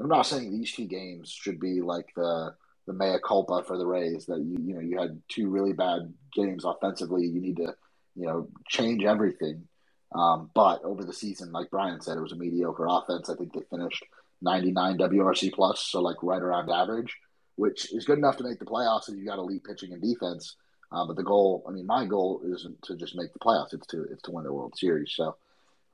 I'm 0.00 0.08
not 0.08 0.26
saying 0.26 0.50
these 0.50 0.72
two 0.72 0.86
games 0.86 1.28
should 1.30 1.58
be 1.58 1.80
like 1.80 2.06
the 2.14 2.54
the 2.86 2.92
mea 2.92 3.18
culpa 3.24 3.62
for 3.66 3.78
the 3.78 3.86
Rays 3.86 4.26
that 4.26 4.40
you 4.40 4.58
you 4.60 4.74
know 4.74 4.80
you 4.80 4.98
had 4.98 5.20
two 5.28 5.48
really 5.48 5.72
bad 5.72 6.12
games 6.34 6.64
offensively. 6.64 7.26
You 7.26 7.40
need 7.40 7.56
to 7.56 7.74
you 8.14 8.26
know 8.26 8.48
change 8.68 9.04
everything. 9.04 9.68
Um, 10.14 10.50
but 10.54 10.84
over 10.84 11.04
the 11.04 11.12
season, 11.12 11.52
like 11.52 11.70
Brian 11.70 12.00
said, 12.00 12.18
it 12.18 12.22
was 12.22 12.32
a 12.32 12.36
mediocre 12.36 12.86
offense. 12.88 13.30
I 13.30 13.34
think 13.34 13.52
they 13.52 13.62
finished 13.70 14.04
99 14.42 14.98
WRC 14.98 15.54
plus, 15.54 15.80
so 15.80 16.00
like 16.00 16.22
right 16.22 16.42
around 16.42 16.70
average, 16.70 17.16
which 17.56 17.92
is 17.94 18.04
good 18.04 18.18
enough 18.18 18.36
to 18.36 18.44
make 18.44 18.58
the 18.58 18.66
playoffs 18.66 19.08
if 19.08 19.16
you 19.16 19.24
got 19.24 19.38
elite 19.38 19.64
pitching 19.64 19.92
and 19.92 20.02
defense. 20.02 20.56
Uh, 20.90 21.06
but 21.06 21.16
the 21.16 21.22
goal, 21.22 21.64
I 21.66 21.70
mean, 21.70 21.86
my 21.86 22.04
goal 22.04 22.42
isn't 22.44 22.82
to 22.82 22.96
just 22.96 23.16
make 23.16 23.32
the 23.32 23.38
playoffs; 23.38 23.72
it's 23.72 23.86
to 23.88 24.04
it's 24.10 24.22
to 24.22 24.32
win 24.32 24.44
the 24.44 24.52
World 24.52 24.74
Series. 24.76 25.12
So, 25.16 25.36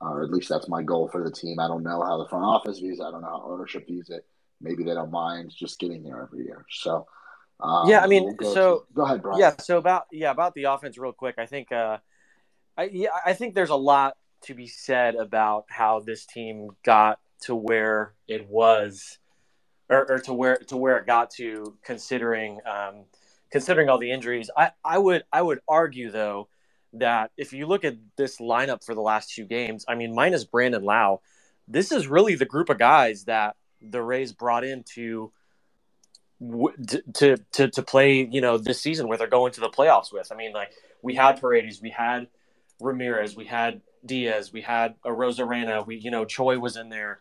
uh, 0.01 0.09
or 0.09 0.23
at 0.23 0.31
least 0.31 0.49
that's 0.49 0.67
my 0.67 0.83
goal 0.83 1.07
for 1.07 1.23
the 1.23 1.31
team. 1.31 1.59
I 1.59 1.67
don't 1.67 1.83
know 1.83 2.01
how 2.01 2.17
the 2.17 2.27
front 2.27 2.43
office 2.43 2.79
views 2.79 2.99
it. 2.99 3.03
I 3.03 3.11
don't 3.11 3.21
know 3.21 3.29
how 3.29 3.49
ownership 3.49 3.87
views 3.87 4.09
it 4.09 4.25
maybe 4.61 4.83
they 4.83 4.93
don't 4.93 5.11
mind 5.11 5.51
just 5.55 5.79
getting 5.79 6.03
there 6.03 6.21
every 6.21 6.45
year. 6.45 6.65
So, 6.69 7.07
um, 7.59 7.89
yeah, 7.89 8.01
I 8.01 8.07
mean, 8.07 8.25
we'll 8.25 8.33
go 8.33 8.53
so 8.53 8.79
to, 8.79 8.93
go 8.93 9.03
ahead, 9.03 9.21
Brian. 9.21 9.39
Yeah, 9.39 9.55
so 9.59 9.77
about 9.77 10.05
yeah 10.11 10.31
about 10.31 10.53
the 10.53 10.65
offense, 10.65 10.97
real 10.97 11.11
quick. 11.11 11.35
I 11.37 11.45
think, 11.45 11.71
uh, 11.71 11.97
I 12.77 12.89
yeah, 12.91 13.09
I 13.25 13.33
think 13.33 13.55
there's 13.55 13.69
a 13.69 13.75
lot 13.75 14.15
to 14.43 14.53
be 14.53 14.67
said 14.67 15.15
about 15.15 15.65
how 15.69 15.99
this 15.99 16.25
team 16.25 16.69
got 16.83 17.19
to 17.41 17.55
where 17.55 18.13
it 18.27 18.47
was, 18.47 19.19
or, 19.89 20.09
or 20.11 20.19
to 20.19 20.33
where 20.33 20.57
to 20.57 20.77
where 20.77 20.97
it 20.97 21.05
got 21.05 21.31
to, 21.31 21.77
considering 21.83 22.59
um, 22.65 23.05
considering 23.51 23.89
all 23.89 23.97
the 23.97 24.11
injuries. 24.11 24.49
I 24.55 24.71
I 24.83 24.97
would 24.97 25.23
I 25.31 25.41
would 25.41 25.59
argue 25.67 26.11
though 26.11 26.47
that 26.93 27.31
if 27.37 27.53
you 27.53 27.67
look 27.67 27.83
at 27.83 27.97
this 28.17 28.37
lineup 28.39 28.83
for 28.83 28.95
the 28.95 29.01
last 29.01 29.33
two 29.33 29.45
games, 29.45 29.85
I 29.87 29.95
mean, 29.95 30.15
minus 30.15 30.43
Brandon 30.43 30.83
Lowe, 30.83 31.21
this 31.67 31.91
is 31.91 32.07
really 32.07 32.35
the 32.35 32.45
group 32.45 32.69
of 32.69 32.79
guys 32.79 33.25
that 33.25 33.55
the 33.81 34.01
Rays 34.01 34.33
brought 34.33 34.63
in 34.63 34.83
to 34.95 35.31
to 37.13 37.37
to 37.51 37.67
to 37.69 37.83
play, 37.83 38.27
you 38.29 38.41
know, 38.41 38.57
this 38.57 38.81
season 38.81 39.07
where 39.07 39.17
they're 39.17 39.27
going 39.27 39.51
to 39.53 39.61
the 39.61 39.69
playoffs 39.69 40.11
with. 40.11 40.31
I 40.31 40.35
mean, 40.35 40.53
like 40.53 40.71
we 41.01 41.15
had 41.15 41.39
Paredes, 41.39 41.81
we 41.81 41.89
had 41.89 42.27
Ramirez, 42.79 43.35
we 43.35 43.45
had 43.45 43.81
Diaz, 44.05 44.53
we 44.53 44.61
had 44.61 44.95
a 45.03 45.09
Arozarena, 45.09 45.85
we 45.85 45.97
you 45.97 46.11
know 46.11 46.25
Choi 46.25 46.57
was 46.57 46.77
in 46.77 46.89
there, 46.89 47.19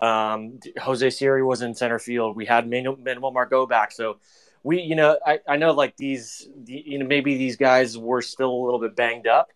um, 0.00 0.60
Jose 0.80 1.10
Siri 1.10 1.42
was 1.42 1.62
in 1.62 1.74
center 1.74 1.98
field. 1.98 2.36
We 2.36 2.46
had 2.46 2.68
Manuel, 2.68 2.96
Manuel 2.96 3.32
Margot 3.32 3.66
back, 3.66 3.92
so 3.92 4.18
we 4.62 4.80
you 4.80 4.94
know 4.94 5.18
I, 5.26 5.40
I 5.48 5.56
know 5.56 5.72
like 5.72 5.96
these 5.96 6.48
the, 6.56 6.82
you 6.86 6.98
know 6.98 7.06
maybe 7.06 7.36
these 7.36 7.56
guys 7.56 7.98
were 7.98 8.22
still 8.22 8.52
a 8.52 8.62
little 8.64 8.80
bit 8.80 8.94
banged 8.94 9.26
up, 9.26 9.48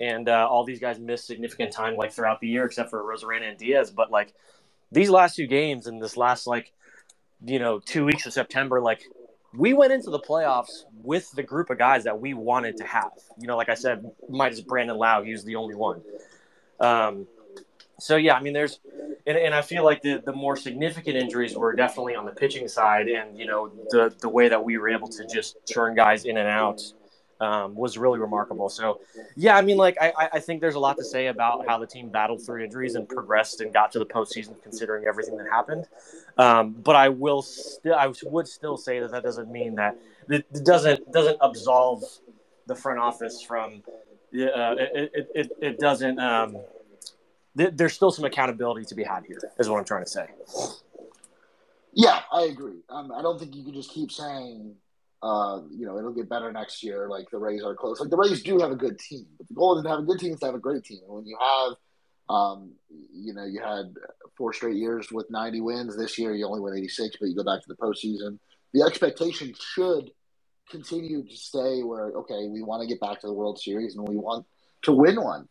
and 0.00 0.30
uh, 0.30 0.48
all 0.50 0.64
these 0.64 0.80
guys 0.80 0.98
missed 0.98 1.26
significant 1.26 1.72
time 1.72 1.96
like 1.96 2.12
throughout 2.12 2.40
the 2.40 2.48
year 2.48 2.64
except 2.64 2.88
for 2.88 3.02
Arozarena 3.02 3.50
and 3.50 3.58
Diaz, 3.58 3.90
but 3.90 4.10
like 4.10 4.32
these 4.92 5.10
last 5.10 5.36
two 5.36 5.46
games 5.46 5.86
and 5.86 6.00
this 6.02 6.16
last 6.16 6.46
like 6.46 6.72
you 7.44 7.58
know 7.58 7.80
two 7.80 8.04
weeks 8.04 8.26
of 8.26 8.32
September, 8.32 8.80
like 8.80 9.02
we 9.54 9.72
went 9.72 9.92
into 9.92 10.10
the 10.10 10.20
playoffs 10.20 10.84
with 11.02 11.30
the 11.32 11.42
group 11.42 11.70
of 11.70 11.78
guys 11.78 12.04
that 12.04 12.20
we 12.20 12.34
wanted 12.34 12.76
to 12.78 12.84
have. 12.84 13.12
You 13.38 13.46
know, 13.46 13.56
like 13.56 13.68
I 13.68 13.74
said, 13.74 14.10
might 14.28 14.52
as 14.52 14.60
Brandon 14.60 14.96
Lowe, 14.96 15.22
he 15.24 15.32
was 15.32 15.44
the 15.44 15.56
only 15.56 15.74
one. 15.74 16.02
Um, 16.80 17.26
so 17.98 18.16
yeah, 18.16 18.34
I 18.34 18.42
mean, 18.42 18.52
there's, 18.52 18.80
and, 19.26 19.38
and 19.38 19.54
I 19.54 19.62
feel 19.62 19.84
like 19.84 20.02
the 20.02 20.22
the 20.24 20.32
more 20.32 20.56
significant 20.56 21.16
injuries 21.16 21.56
were 21.56 21.74
definitely 21.74 22.16
on 22.16 22.24
the 22.24 22.32
pitching 22.32 22.68
side, 22.68 23.08
and 23.08 23.38
you 23.38 23.46
know 23.46 23.70
the 23.90 24.14
the 24.20 24.28
way 24.28 24.48
that 24.48 24.62
we 24.62 24.78
were 24.78 24.88
able 24.88 25.08
to 25.08 25.26
just 25.26 25.56
turn 25.66 25.94
guys 25.94 26.24
in 26.24 26.36
and 26.36 26.48
out 26.48 26.82
um, 27.42 27.74
was 27.74 27.98
really 27.98 28.20
remarkable. 28.20 28.68
So, 28.68 29.00
yeah, 29.34 29.56
I 29.56 29.62
mean, 29.62 29.76
like 29.76 29.96
I, 30.00 30.12
I 30.34 30.38
think 30.38 30.60
there's 30.60 30.76
a 30.76 30.78
lot 30.78 30.96
to 30.98 31.04
say 31.04 31.26
about 31.26 31.66
how 31.66 31.76
the 31.78 31.86
team 31.86 32.08
battled 32.08 32.44
through 32.44 32.62
injuries 32.62 32.94
and 32.94 33.08
progressed 33.08 33.60
and 33.60 33.72
got 33.72 33.90
to 33.92 33.98
the 33.98 34.06
postseason, 34.06 34.54
considering 34.62 35.06
everything 35.06 35.36
that 35.38 35.48
happened. 35.50 35.88
Um, 36.38 36.70
but 36.70 36.94
I 36.94 37.08
will 37.08 37.42
still, 37.42 37.96
I 37.96 38.12
would 38.22 38.46
still 38.48 38.76
say 38.76 39.00
that 39.00 39.10
that 39.10 39.24
doesn't 39.24 39.50
mean 39.50 39.74
that 39.74 39.98
it 40.28 40.64
doesn't 40.64 41.10
doesn't 41.12 41.38
absolve 41.40 42.04
the 42.66 42.76
front 42.76 43.00
office 43.00 43.42
from. 43.42 43.82
Uh, 44.34 44.76
it, 44.78 45.10
it, 45.14 45.30
it, 45.34 45.52
it 45.60 45.78
doesn't. 45.78 46.18
Um, 46.18 46.56
th- 47.58 47.72
there's 47.74 47.92
still 47.92 48.10
some 48.10 48.24
accountability 48.24 48.86
to 48.86 48.94
be 48.94 49.02
had 49.02 49.24
here, 49.26 49.40
is 49.58 49.68
what 49.68 49.78
I'm 49.78 49.84
trying 49.84 50.04
to 50.04 50.10
say. 50.10 50.26
Yeah, 51.92 52.20
I 52.32 52.44
agree. 52.44 52.80
Um, 52.88 53.12
I 53.12 53.20
don't 53.20 53.38
think 53.38 53.54
you 53.54 53.62
can 53.62 53.74
just 53.74 53.90
keep 53.90 54.10
saying 54.10 54.76
uh, 55.22 55.60
you 55.70 55.86
know, 55.86 55.98
it'll 55.98 56.12
get 56.12 56.28
better 56.28 56.50
next 56.52 56.82
year. 56.82 57.08
Like 57.08 57.30
the 57.30 57.38
Rays 57.38 57.62
are 57.62 57.74
close. 57.74 58.00
Like 58.00 58.10
the 58.10 58.16
Rays 58.16 58.42
do 58.42 58.58
have 58.58 58.72
a 58.72 58.76
good 58.76 58.98
team, 58.98 59.26
but 59.38 59.46
the 59.46 59.54
goal 59.54 59.78
is 59.78 59.84
to 59.84 59.88
have 59.88 60.00
a 60.00 60.02
good 60.02 60.18
team 60.18 60.32
is 60.32 60.40
to 60.40 60.46
have 60.46 60.54
a 60.54 60.60
great 60.60 60.84
team. 60.84 61.00
And 61.06 61.14
when 61.14 61.26
you 61.26 61.38
have, 61.40 61.76
um, 62.28 62.72
you 63.12 63.32
know, 63.32 63.44
you 63.44 63.60
had 63.60 63.94
four 64.36 64.52
straight 64.52 64.76
years 64.76 65.12
with 65.12 65.30
90 65.30 65.60
wins. 65.60 65.96
This 65.96 66.18
year, 66.18 66.34
you 66.34 66.46
only 66.46 66.60
win 66.60 66.76
86, 66.76 67.16
but 67.20 67.28
you 67.28 67.36
go 67.36 67.44
back 67.44 67.62
to 67.62 67.68
the 67.68 67.76
postseason. 67.76 68.38
The 68.72 68.82
expectation 68.82 69.54
should 69.58 70.10
continue 70.70 71.22
to 71.22 71.36
stay 71.36 71.82
where 71.82 72.06
okay, 72.06 72.48
we 72.48 72.62
want 72.62 72.82
to 72.82 72.88
get 72.88 73.00
back 73.00 73.20
to 73.20 73.26
the 73.26 73.32
World 73.32 73.60
Series 73.60 73.96
and 73.96 74.08
we 74.08 74.16
want 74.16 74.46
to 74.82 74.92
win 74.92 75.22
one. 75.22 75.48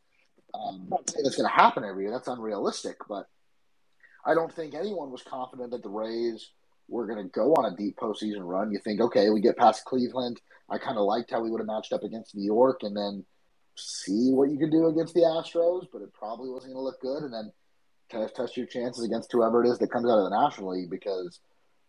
Um, 0.54 0.82
I'm 0.84 0.90
not 0.90 1.10
saying 1.10 1.24
that's 1.24 1.38
going 1.38 1.50
to 1.50 1.56
happen 1.56 1.86
every 1.86 2.04
year. 2.04 2.12
That's 2.12 2.28
unrealistic, 2.28 2.98
but 3.08 3.30
I 4.26 4.34
don't 4.34 4.54
think 4.54 4.74
anyone 4.74 5.12
was 5.12 5.22
confident 5.22 5.72
that 5.72 5.84
the 5.84 5.90
Rays 5.90 6.50
we're 6.92 7.08
going 7.08 7.24
to 7.24 7.30
go 7.30 7.54
on 7.54 7.72
a 7.72 7.76
deep 7.76 7.98
postseason 7.98 8.42
run. 8.42 8.72
You 8.72 8.80
think, 8.80 9.02
okay, 9.02 9.30
we 9.30 9.42
get 9.42 9.58
past 9.58 9.86
Cleveland. 9.86 10.42
I 10.70 10.78
kind 10.78 10.98
of 10.98 11.06
liked 11.06 11.32
how 11.32 11.42
we 11.42 11.50
would 11.50 11.62
have 11.62 11.68
matched 11.68 11.94
up 11.94 12.04
against 12.04 12.36
New 12.36 12.46
York, 12.46 12.84
and 12.84 12.96
then 12.96 13.26
see 13.76 14.32
what 14.32 14.50
you 14.52 14.58
can 14.58 14.70
do 14.70 14.88
against 14.88 15.14
the 15.14 15.22
Astros. 15.22 15.88
But 15.92 16.02
it 16.02 16.14
probably 16.14 16.50
wasn't 16.50 16.74
going 16.74 16.84
to 16.84 16.86
look 16.86 17.02
good. 17.02 17.24
And 17.24 17.34
then 17.34 17.52
test 18.10 18.36
test 18.36 18.58
your 18.58 18.68
chances 18.68 19.04
against 19.04 19.32
whoever 19.32 19.64
it 19.64 19.70
is 19.70 19.80
that 19.80 19.92
comes 19.92 20.06
out 20.06 20.20
of 20.20 20.30
the 20.30 20.42
National 20.42 20.76
League 20.78 20.90
because 20.90 21.40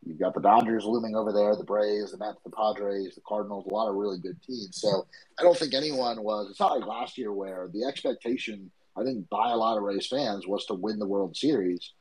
You've 0.04 0.18
got 0.18 0.34
the 0.34 0.40
Dodgers 0.40 0.84
looming 0.84 1.14
over 1.14 1.32
there, 1.32 1.54
the 1.54 1.64
Braves, 1.64 2.10
the 2.10 2.18
Mets, 2.18 2.42
the 2.42 2.50
Padres, 2.50 3.14
the 3.14 3.20
Cardinals, 3.26 3.66
a 3.66 3.74
lot 3.74 3.88
of 3.88 3.94
really 3.94 4.18
good 4.18 4.42
teams. 4.42 4.80
So 4.80 5.06
I 5.38 5.42
don't 5.42 5.56
think 5.56 5.74
anyone 5.74 6.22
was. 6.22 6.50
It's 6.50 6.58
not 6.58 6.76
like 6.76 6.88
last 6.88 7.16
year 7.16 7.32
where 7.32 7.68
the 7.72 7.84
expectation, 7.84 8.72
I 8.96 9.04
think, 9.04 9.28
by 9.28 9.52
a 9.52 9.56
lot 9.56 9.76
of 9.76 9.84
Rays 9.84 10.08
fans 10.08 10.46
was 10.46 10.66
to 10.66 10.74
win 10.74 10.98
the 10.98 11.06
World 11.06 11.36
Series. 11.36 11.92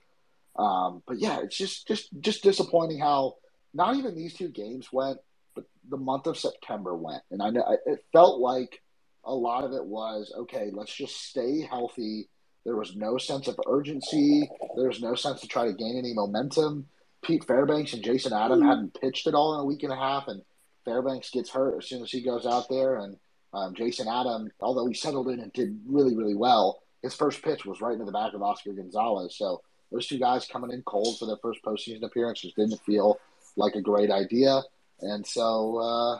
Um, 0.55 1.01
but 1.07 1.19
yeah, 1.19 1.39
it's 1.41 1.57
just 1.57 1.87
just 1.87 2.09
just 2.19 2.43
disappointing 2.43 2.99
how 2.99 3.35
not 3.73 3.95
even 3.95 4.15
these 4.15 4.33
two 4.33 4.49
games 4.49 4.91
went, 4.91 5.17
but 5.55 5.65
the 5.89 5.97
month 5.97 6.27
of 6.27 6.37
September 6.37 6.95
went, 6.95 7.23
and 7.31 7.41
I 7.41 7.49
know 7.49 7.77
it 7.85 8.03
felt 8.11 8.39
like 8.39 8.81
a 9.23 9.33
lot 9.33 9.63
of 9.63 9.73
it 9.73 9.85
was 9.85 10.33
okay. 10.35 10.69
Let's 10.73 10.93
just 10.93 11.23
stay 11.23 11.61
healthy. 11.61 12.27
There 12.65 12.75
was 12.75 12.95
no 12.95 13.17
sense 13.17 13.47
of 13.47 13.59
urgency. 13.67 14.49
There 14.75 14.87
was 14.87 15.01
no 15.01 15.15
sense 15.15 15.41
to 15.41 15.47
try 15.47 15.65
to 15.65 15.73
gain 15.73 15.97
any 15.97 16.13
momentum. 16.13 16.87
Pete 17.23 17.45
Fairbanks 17.45 17.93
and 17.93 18.03
Jason 18.03 18.33
Adam 18.33 18.59
mm-hmm. 18.59 18.69
hadn't 18.69 18.99
pitched 18.99 19.27
at 19.27 19.33
all 19.33 19.55
in 19.55 19.61
a 19.61 19.65
week 19.65 19.83
and 19.83 19.93
a 19.93 19.95
half, 19.95 20.27
and 20.27 20.41
Fairbanks 20.85 21.29
gets 21.29 21.49
hurt 21.49 21.77
as 21.77 21.87
soon 21.87 22.01
as 22.01 22.11
he 22.11 22.21
goes 22.21 22.45
out 22.45 22.67
there. 22.69 22.97
And 22.97 23.17
um, 23.53 23.75
Jason 23.75 24.07
Adam, 24.07 24.49
although 24.59 24.87
he 24.87 24.93
settled 24.93 25.29
in 25.29 25.39
and 25.39 25.53
did 25.53 25.79
really, 25.85 26.15
really 26.15 26.35
well, 26.35 26.81
his 27.01 27.15
first 27.15 27.41
pitch 27.41 27.65
was 27.65 27.81
right 27.81 27.93
into 27.93 28.05
the 28.05 28.11
back 28.11 28.33
of 28.33 28.41
Oscar 28.41 28.73
Gonzalez. 28.73 29.35
So 29.37 29.61
those 29.91 30.07
two 30.07 30.19
guys 30.19 30.47
coming 30.47 30.71
in 30.71 30.81
cold 30.83 31.19
for 31.19 31.25
their 31.25 31.37
first 31.41 31.61
postseason 31.63 32.03
appearance 32.03 32.41
just 32.41 32.55
didn't 32.55 32.81
feel 32.85 33.19
like 33.55 33.75
a 33.75 33.81
great 33.81 34.09
idea. 34.09 34.61
And 35.01 35.25
so, 35.25 35.77
uh, 35.77 36.19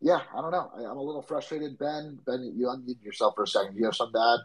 yeah, 0.00 0.20
I 0.36 0.40
don't 0.40 0.50
know. 0.50 0.70
I, 0.76 0.90
am 0.90 0.96
a 0.96 1.02
little 1.02 1.22
frustrated. 1.22 1.78
Ben, 1.78 2.18
Ben, 2.26 2.52
you 2.56 2.66
unmute 2.66 3.02
yourself 3.04 3.34
for 3.36 3.44
a 3.44 3.46
second. 3.46 3.74
Do 3.74 3.78
you 3.78 3.84
have 3.84 3.94
some 3.94 4.10
bad? 4.12 4.40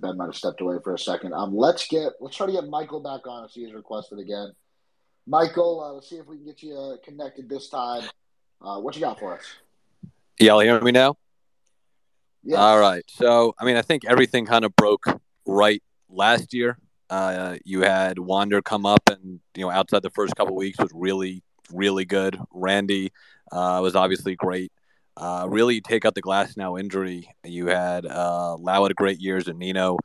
Ben 0.00 0.16
might 0.16 0.26
have 0.26 0.36
stepped 0.36 0.60
away 0.60 0.76
for 0.82 0.94
a 0.94 0.98
second. 0.98 1.32
Um, 1.34 1.56
let's 1.56 1.86
get 1.86 2.12
let's 2.20 2.36
try 2.36 2.46
to 2.46 2.52
get 2.52 2.68
Michael 2.68 3.00
back 3.00 3.26
on 3.26 3.44
if 3.44 3.50
he's 3.52 3.72
requested 3.72 4.18
again. 4.18 4.52
Michael, 5.26 5.82
uh, 5.82 5.92
let's 5.92 6.08
see 6.08 6.16
if 6.16 6.26
we 6.26 6.36
can 6.36 6.44
get 6.46 6.62
you 6.62 6.76
uh, 6.76 6.96
connected 7.04 7.48
this 7.48 7.68
time. 7.68 8.08
Uh, 8.60 8.78
what 8.80 8.94
you 8.94 9.00
got 9.00 9.18
for 9.18 9.34
us? 9.34 9.44
Y'all 10.38 10.60
hear 10.60 10.80
me 10.80 10.92
now? 10.92 11.16
Yeah. 12.44 12.58
All 12.58 12.78
right. 12.78 13.02
So, 13.08 13.54
I 13.58 13.64
mean, 13.64 13.76
I 13.76 13.82
think 13.82 14.04
everything 14.04 14.46
kind 14.46 14.64
of 14.64 14.76
broke 14.76 15.06
right 15.46 15.82
last 16.08 16.52
year. 16.52 16.78
Uh, 17.08 17.56
you 17.64 17.82
had 17.82 18.18
Wander 18.18 18.60
come 18.62 18.86
up 18.86 19.00
and, 19.10 19.40
you 19.56 19.62
know, 19.64 19.70
outside 19.70 20.02
the 20.02 20.10
first 20.10 20.36
couple 20.36 20.54
weeks 20.54 20.78
was 20.78 20.90
really, 20.94 21.42
really 21.72 22.04
good. 22.04 22.38
Randy 22.52 23.12
uh, 23.50 23.80
was 23.82 23.96
obviously 23.96 24.34
great. 24.34 24.72
Uh, 25.16 25.46
really 25.48 25.80
take 25.80 26.04
out 26.04 26.14
the 26.14 26.22
Glasnow 26.22 26.78
injury. 26.78 27.28
You 27.44 27.68
had 27.68 28.04
uh, 28.04 28.56
Lowe 28.56 28.82
had 28.84 28.96
great 28.96 29.20
years, 29.20 29.46
and 29.46 29.58
Nino 29.58 29.98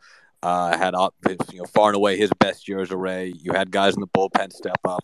uh, 0.43 0.77
had 0.77 0.93
you 1.51 1.59
know 1.59 1.65
far 1.65 1.89
and 1.89 1.95
away 1.95 2.15
his 2.15 2.31
best 2.39 2.67
years. 2.67 2.89
as 2.89 2.91
a 2.91 2.97
Ray. 2.97 3.33
You 3.35 3.53
had 3.53 3.71
guys 3.71 3.95
in 3.95 4.01
the 4.01 4.07
bullpen 4.07 4.53
step 4.53 4.77
up. 4.85 5.01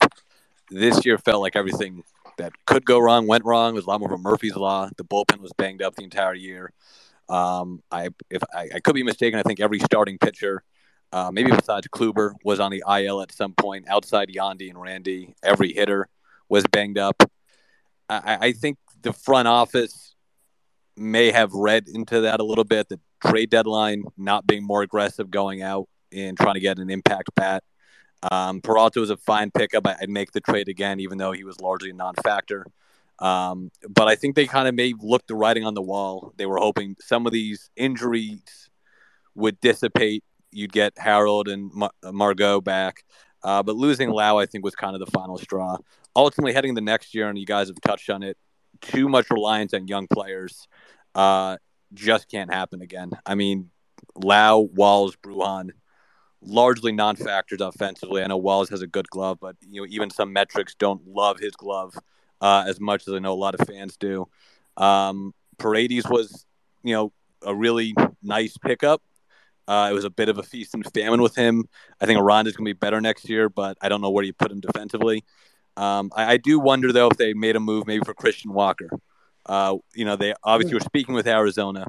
This 0.70 1.06
year 1.06 1.18
felt 1.18 1.42
like 1.42 1.56
everything 1.56 2.04
that 2.38 2.54
could 2.66 2.86
go 2.86 3.00
wrong 3.00 3.28
went 3.28 3.46
wrong. 3.46 3.74
It 3.74 3.76
was 3.76 3.86
a 3.86 3.90
lot 3.90 4.00
more 4.00 4.14
of 4.14 4.20
a 4.20 4.22
Murphy's 4.22 4.56
law. 4.56 4.90
The 4.96 5.04
bullpen 5.04 5.40
was 5.40 5.54
banged 5.58 5.82
up 5.82 5.96
the 5.96 6.04
entire 6.04 6.36
year. 6.36 6.72
Um, 7.28 7.82
I 7.92 8.10
if 8.30 8.44
I, 8.54 8.70
I, 8.76 8.80
could 8.80 8.96
be 8.96 9.04
mistaken, 9.04 9.40
I 9.40 9.44
think 9.44 9.60
every 9.60 9.80
starting 9.80 10.18
pitcher, 10.20 10.64
uh, 11.12 11.32
maybe 11.32 11.52
besides 11.52 11.88
Kluber, 11.88 12.34
was 12.44 12.60
on 12.60 12.72
the 12.72 12.84
IL 12.88 13.22
at 13.22 13.32
some 13.32 13.54
point. 13.54 13.88
Outside 13.88 14.30
Yandy 14.30 14.70
and 14.70 14.80
Randy, 14.80 15.34
every 15.44 15.74
hitter 15.74 16.08
was 16.50 16.64
banged 16.72 16.98
up. 16.98 17.24
I, 18.10 18.38
I 18.42 18.52
think 18.52 18.78
the 19.02 19.14
front 19.14 19.48
office 19.48 20.16
may 20.96 21.32
have 21.32 21.52
read 21.54 21.88
into 21.88 22.22
that 22.22 22.40
a 22.40 22.44
little 22.44 22.64
bit. 22.64 22.90
The 22.90 23.00
trade 23.26 23.50
deadline 23.50 24.04
not 24.18 24.46
being 24.46 24.64
more 24.64 24.82
aggressive 24.84 25.32
going 25.32 25.62
out 25.62 25.88
and 26.12 26.38
trying 26.38 26.54
to 26.54 26.60
get 26.60 26.78
an 26.78 26.90
impact 26.90 27.34
bat. 27.36 27.64
Um, 28.32 28.62
Peralta 28.62 29.00
was 29.00 29.10
a 29.10 29.18
fine 29.18 29.52
pickup. 29.52 29.88
I'd 29.88 30.10
make 30.10 30.32
the 30.32 30.42
trade 30.42 30.68
again, 30.68 31.00
even 31.00 31.18
though 31.18 31.32
he 31.32 31.44
was 31.44 31.60
largely 31.60 31.90
a 31.90 31.94
non-factor. 31.94 32.66
Um, 33.20 33.72
but 33.88 34.08
I 34.08 34.16
think 34.16 34.36
they 34.36 34.46
kind 34.46 34.68
of 34.68 34.76
may 34.76 34.94
look 35.00 35.26
the 35.28 35.36
writing 35.36 35.66
on 35.66 35.74
the 35.74 35.82
wall. 35.82 36.34
They 36.38 36.46
were 36.46 36.58
hoping 36.58 36.96
some 37.00 37.26
of 37.26 37.32
these 37.32 37.70
injuries 37.76 38.70
would 39.36 39.60
dissipate. 39.62 40.24
You'd 40.52 40.74
get 40.74 40.94
Harold 40.98 41.48
and 41.48 41.72
Mar- 41.74 41.92
Margot 42.04 42.62
back. 42.62 43.04
Uh, 43.44 43.62
but 43.62 43.76
losing 43.76 44.10
Lowe, 44.10 44.40
I 44.40 44.46
think, 44.46 44.64
was 44.64 44.76
kind 44.76 44.96
of 44.96 45.00
the 45.00 45.12
final 45.12 45.38
straw. 45.38 45.78
Ultimately, 46.16 46.54
heading 46.54 46.74
the 46.74 46.82
next 46.82 47.14
year, 47.14 47.30
and 47.30 47.38
you 47.38 47.46
guys 47.46 47.68
have 47.68 47.80
touched 47.82 48.10
on 48.10 48.24
it, 48.24 48.38
too 48.82 49.08
much 49.08 49.30
reliance 49.30 49.74
on 49.74 49.88
young 49.88 50.08
players 50.08 50.68
uh, 51.14 51.58
just 51.94 52.30
can't 52.30 52.54
happen 52.54 52.82
again. 52.82 53.12
I 53.26 53.36
mean, 53.36 53.70
Lowe, 54.16 54.70
Walls, 54.74 55.16
Brujan, 55.16 55.72
largely 56.42 56.92
non-factors 56.92 57.62
offensively. 57.62 58.24
I 58.24 58.28
know 58.28 58.38
Walls 58.38 58.70
has 58.70 58.82
a 58.82 58.88
good 58.88 59.10
glove, 59.10 59.38
but 59.42 59.56
you 59.62 59.82
know 59.82 59.88
even 59.90 60.10
some 60.10 60.34
metrics 60.34 60.76
don't 60.76 61.08
love 61.08 61.40
his 61.40 61.54
glove 61.54 61.96
uh, 62.42 62.66
as 62.68 62.80
much 62.80 63.08
as 63.08 63.14
I 63.14 63.20
know 63.20 63.34
a 63.34 63.36
lot 63.36 63.56
of 63.56 63.68
fans 63.68 63.98
do. 63.98 64.28
Um, 64.78 65.34
Paredes 65.58 66.06
was 66.10 66.46
you 66.84 66.94
know 66.94 67.14
a 67.42 67.54
really 67.56 67.96
nice 68.22 68.58
pickup. 68.58 69.02
Uh, 69.68 69.88
it 69.90 69.94
was 69.94 70.06
a 70.06 70.10
bit 70.10 70.30
of 70.30 70.38
a 70.38 70.44
feast 70.44 70.74
and 70.74 70.86
famine 70.94 71.22
with 71.22 71.36
him. 71.36 71.68
I 72.00 72.06
think 72.06 72.20
Aranda's 72.20 72.56
going 72.56 72.66
to 72.66 72.74
be 72.74 72.78
better 72.78 73.02
next 73.02 73.28
year, 73.28 73.50
but 73.50 73.78
I 73.82 73.90
don't 73.90 74.02
know 74.02 74.12
where 74.12 74.24
you 74.24 74.34
put 74.34 74.52
him 74.52 74.60
defensively. 74.60 75.24
Um, 75.76 76.12
I, 76.16 76.34
I, 76.34 76.38
do 76.38 76.60
wonder 76.60 76.94
though 76.94 77.08
if 77.08 77.18
they 77.18 77.34
made 77.34 77.56
a 77.56 77.60
move 77.60 77.86
maybe 77.86 78.06
for 78.06 78.14
Christian 78.14 78.54
Walker. 78.54 78.90
Uh, 79.46 79.78
you 79.94 80.06
know, 80.06 80.16
they 80.16 80.34
obviously 80.44 80.76
were 80.76 80.80
speaking 80.80 81.16
with 81.16 81.28
Arizona, 81.28 81.86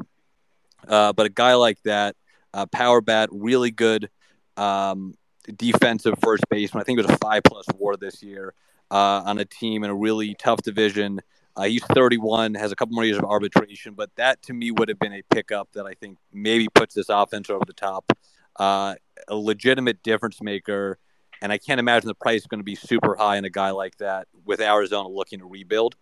uh, 0.88 1.12
but 1.12 1.26
a 1.26 1.28
guy 1.28 1.55
like 1.55 1.80
that, 1.84 2.16
uh, 2.53 2.66
power 2.66 3.01
bat, 3.01 3.28
really 3.30 3.70
good 3.70 4.11
um, 4.57 5.14
defensive 5.55 6.14
first 6.20 6.44
baseman. 6.49 6.80
I 6.80 6.84
think 6.84 6.99
it 6.99 7.07
was 7.07 7.14
a 7.14 7.18
five 7.18 7.42
plus 7.44 7.66
WAR 7.78 7.97
this 7.97 8.22
year 8.22 8.55
uh, 8.91 9.22
on 9.24 9.39
a 9.39 9.45
team 9.45 9.84
in 9.84 9.91
a 9.91 9.95
really 9.95 10.34
tough 10.34 10.62
division. 10.62 11.20
Uh, 11.57 11.64
he's 11.64 11.84
31, 11.84 12.55
has 12.55 12.70
a 12.70 12.76
couple 12.76 12.95
more 12.95 13.05
years 13.05 13.18
of 13.18 13.24
arbitration, 13.24 13.95
but 13.95 14.11
that 14.16 14.43
to 14.43 14.53
me 14.53 14.70
would 14.70 14.89
have 14.89 14.99
been 14.99 15.14
a 15.14 15.22
pickup 15.30 15.68
that 15.72 15.87
I 15.87 15.95
think 15.95 16.18
maybe 16.32 16.68
puts 16.74 16.95
this 16.95 17.09
offense 17.09 17.49
over 17.49 17.64
the 17.66 17.72
top. 17.72 18.12
Uh, 18.57 18.95
a 19.28 19.37
legitimate 19.37 20.03
difference 20.03 20.43
maker 20.43 20.99
and 21.43 21.53
I 21.53 21.59
can't 21.59 21.80
imagine 21.80 22.09
the 22.09 22.14
price 22.14 22.43
is 22.43 22.47
going 22.47 22.61
to 22.61 22.64
be 22.64 22.74
super 22.74 23.14
high 23.16 23.37
in 23.37 23.45
a 23.45 23.51
guy 23.51 23.70
like 23.70 23.97
that 23.99 24.28
with 24.45 24.61
Arizona 24.61 25.09
looking 25.09 25.41
to 25.41 25.47
rebuild. 25.47 25.97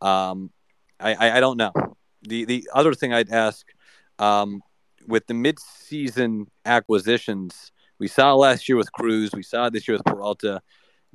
Um, 0.00 0.50
I, 1.00 1.14
I, 1.14 1.36
I, 1.38 1.40
don't 1.40 1.56
know. 1.56 1.72
The 2.22 2.44
the 2.44 2.68
other 2.72 2.94
thing 2.94 3.12
I'd 3.12 3.30
ask 3.30 3.66
um, 4.18 4.62
with 5.06 5.26
the 5.26 5.34
midseason 5.34 6.46
acquisitions, 6.64 7.72
we 7.98 8.08
saw 8.08 8.34
last 8.34 8.68
year 8.68 8.76
with 8.76 8.92
Cruz, 8.92 9.30
we 9.32 9.42
saw 9.42 9.70
this 9.70 9.88
year 9.88 9.96
with 9.96 10.04
Peralta. 10.04 10.60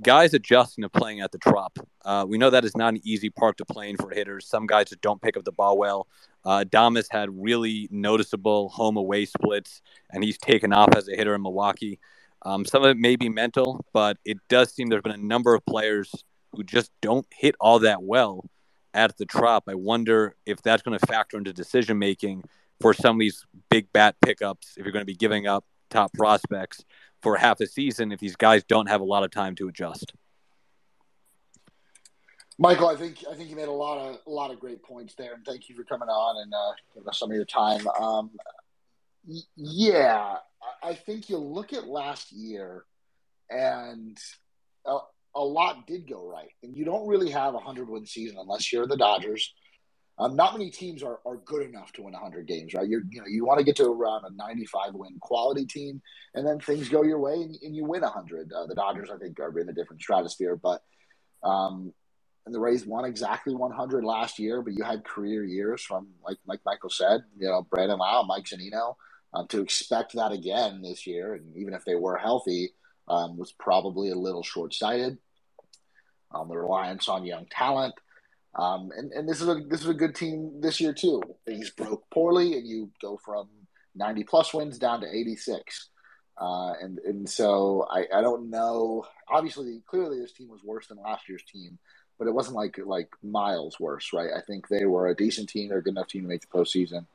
Guys 0.04 0.34
adjusting 0.34 0.82
to 0.82 0.89
playing 0.89 1.22
at 1.22 1.32
the 1.32 1.38
trop. 1.38 1.78
Uh, 2.04 2.26
we 2.28 2.38
know 2.38 2.49
that 2.49 2.66
is 2.66 2.76
not 2.76 2.93
an 2.93 3.02
easy 3.04 3.30
park 3.30 3.58
to 3.58 3.66
play 3.66 3.89
in 3.89 3.97
for 3.97 4.10
hitters. 4.10 4.47
Some 4.47 4.66
guys 4.66 4.89
just 4.89 5.02
don't 5.02 5.22
pick 5.22 5.38
up 5.38 5.43
the 5.43 5.52
ball 5.52 5.78
well. 5.78 6.08
Uh, 6.43 6.64
Adames 6.64 7.06
had 7.12 7.30
really 7.32 7.88
noticeable 7.91 8.70
home 8.70 8.97
away 8.97 9.26
splits, 9.26 9.82
and 10.10 10.24
he's 10.24 10.39
taken 10.39 10.74
off 10.74 10.95
as 10.95 11.08
a 11.08 11.16
hitter 11.16 11.36
in 11.36 11.43
Milwaukee. 11.43 11.99
Um, 12.43 12.66
some 12.66 12.84
of 12.84 12.89
it 12.89 12.97
may 12.97 13.16
be 13.16 13.30
mental, 13.30 13.86
but 13.93 14.18
it 14.26 14.38
does 14.49 14.74
seem 14.74 14.88
there's 14.88 15.04
been 15.04 15.12
a 15.12 15.18
number 15.18 15.54
of 15.54 15.64
players 15.68 16.12
who 16.54 16.64
just 16.64 16.91
don't 17.02 17.28
hit 17.32 17.56
all 17.60 17.80
that 17.80 18.02
well 18.02 18.49
at 18.95 19.18
the 19.18 19.26
trop. 19.28 19.66
I 19.68 19.76
wonder 19.76 20.36
if 20.47 20.64
that's 20.64 20.82
going 20.82 20.97
to 20.97 21.06
factor 21.06 21.38
into 21.38 21.54
decision 21.54 21.99
making 21.99 22.43
for 22.82 22.95
some 22.95 23.18
of 23.18 23.20
these 23.20 23.45
big 23.70 23.91
bat 23.93 24.16
pickups. 24.22 24.74
If 24.78 24.86
you're 24.86 24.93
going 24.93 25.04
to 25.04 25.06
be 25.06 25.16
giving 25.16 25.45
up 25.45 25.64
top 25.91 26.12
prospects 26.14 26.84
for 27.22 27.36
half 27.38 27.60
a 27.62 27.68
season, 27.68 28.12
if 28.12 28.20
these 28.20 28.36
guys 28.36 28.64
don't 28.64 28.88
have 28.88 29.02
a 29.02 29.06
lot 29.06 29.24
of 29.24 29.32
time 29.32 29.56
to 29.56 29.68
adjust. 29.68 30.14
Michael, 32.58 32.90
I 32.90 32.96
think 32.96 33.24
I 33.30 33.34
think 33.34 33.50
you 33.50 33.56
made 33.56 33.68
a 33.68 33.72
lot 33.72 33.98
of 33.98 34.18
a 34.28 34.30
lot 34.30 34.52
of 34.52 34.60
great 34.60 34.84
points 34.84 35.16
there, 35.16 35.34
and 35.34 35.44
thank 35.46 35.68
you 35.68 35.76
for 35.76 35.84
coming 35.84 36.10
on 36.10 36.44
and 36.44 36.54
uh, 36.54 36.74
giving 36.94 37.10
us 37.10 37.18
some 37.18 37.32
of 37.32 37.36
your 37.36 37.46
time. 37.46 37.88
Um, 38.00 38.32
yeah, 39.56 40.36
I 40.84 40.94
think 40.94 41.30
you 41.30 41.38
look 41.38 41.74
at 41.74 41.88
last 41.88 42.32
year, 42.32 42.86
and 43.50 44.18
a, 44.86 44.98
a, 45.36 45.44
lot 45.44 45.88
did 45.88 46.08
go 46.08 46.28
right. 46.28 46.52
And 46.62 46.76
you 46.76 46.86
don't 46.86 47.08
really 47.08 47.32
have 47.32 47.56
a 47.56 47.60
hundred 47.60 47.90
win 47.90 48.06
season 48.06 48.38
unless 48.40 48.72
you're 48.72 48.88
the 48.88 48.98
Dodgers. 48.98 49.54
Um, 50.22 50.36
not 50.36 50.54
many 50.54 50.70
teams 50.70 51.02
are, 51.02 51.20
are 51.26 51.38
good 51.38 51.68
enough 51.68 51.92
to 51.94 52.04
win 52.04 52.14
100 52.14 52.46
games, 52.46 52.76
right? 52.76 52.88
You're, 52.88 53.02
you 53.10 53.22
know, 53.22 53.28
you 53.28 53.44
want 53.44 53.58
to 53.58 53.66
get 53.66 53.76
to 53.78 53.86
around 53.86 54.24
a 54.24 54.30
95 54.36 54.94
win 54.94 55.18
quality 55.20 55.66
team, 55.66 56.00
and 56.36 56.46
then 56.46 56.60
things 56.60 56.90
go 56.90 57.02
your 57.02 57.20
way 57.20 57.34
and, 57.34 57.58
and 57.64 57.76
you 57.76 57.86
win 57.86 58.02
100. 58.02 58.54
Uh, 58.54 58.68
the 58.68 58.76
Dodgers, 58.76 59.10
I 59.12 59.18
think, 59.18 59.40
are 59.40 59.58
in 59.58 59.68
a 59.68 59.74
different 59.74 60.00
stratosphere, 60.00 60.56
but 60.56 60.84
um, 61.44 61.92
and 62.46 62.54
the 62.54 62.60
Rays 62.60 62.86
won 62.86 63.06
exactly 63.06 63.56
100 63.56 64.04
last 64.04 64.38
year. 64.38 64.62
But 64.62 64.74
you 64.74 64.84
had 64.84 65.04
career 65.04 65.44
years 65.44 65.82
from, 65.82 66.10
like 66.24 66.38
like 66.46 66.60
Michael 66.68 66.92
said, 66.92 67.22
you 67.40 67.48
know, 67.48 67.66
Brandon 67.72 67.98
Lowe, 67.98 68.24
Mike 68.24 68.46
Zunino, 68.46 68.98
um, 69.34 69.48
to 69.48 69.62
expect 69.62 70.14
that 70.14 70.32
again 70.32 70.84
this 70.84 71.08
year, 71.08 71.34
and 71.34 71.56
even 71.56 71.74
if 71.74 71.84
they 71.84 71.96
were 71.96 72.18
healthy, 72.18 72.74
um, 73.08 73.38
was 73.38 73.54
probably 73.54 74.12
a 74.12 74.16
little 74.16 74.44
short 74.44 74.76
sighted. 74.76 75.18
Um, 76.32 76.48
the 76.48 76.58
reliance 76.58 77.10
on 77.10 77.26
young 77.26 77.48
talent. 77.50 77.96
Um, 78.56 78.91
and, 78.95 79.12
and 79.14 79.30
this 79.30 79.41
is 79.41 79.47
a 79.47 79.56
this 79.56 79.82
is 79.82 79.88
a 79.88 79.93
good 79.93 80.16
team 80.16 80.60
this 80.60 80.82
year 80.82 80.93
too. 80.93 81.22
Things 81.45 81.70
broke 81.70 82.10
poorly, 82.10 82.58
and 82.58 82.68
you 82.68 82.91
go 83.02 83.18
from 83.24 83.47
90 83.95 84.24
plus 84.24 84.54
wins 84.54 84.78
down 84.78 85.02
to 85.02 85.08
86. 85.08 85.89
Uh, 86.39 86.74
and 86.82 86.99
and 86.99 87.30
so 87.30 87.88
I, 87.89 88.08
I 88.14 88.22
don't 88.22 88.49
know. 88.49 89.06
Obviously, 89.30 89.82
clearly 89.86 90.20
this 90.20 90.34
team 90.34 90.49
was 90.49 90.64
worse 90.64 90.88
than 90.88 90.97
last 90.97 91.30
year's 91.30 91.43
team, 91.43 91.78
but 92.18 92.28
it 92.28 92.34
wasn't 92.34 92.56
like 92.56 92.78
like 92.84 93.10
miles 93.24 93.80
worse, 93.80 94.12
right? 94.12 94.32
I 94.36 94.41
think 94.41 94.68
they 94.68 94.86
were 94.86 95.08
a 95.08 95.16
decent 95.16 95.49
team. 95.49 95.70
They're 95.70 95.78
a 95.78 95.84
good 95.84 95.91
enough 95.91 96.08
team 96.08 96.24
to 96.24 96.28
make 96.28 96.41
the 96.41 96.47
postseason. 96.47 97.06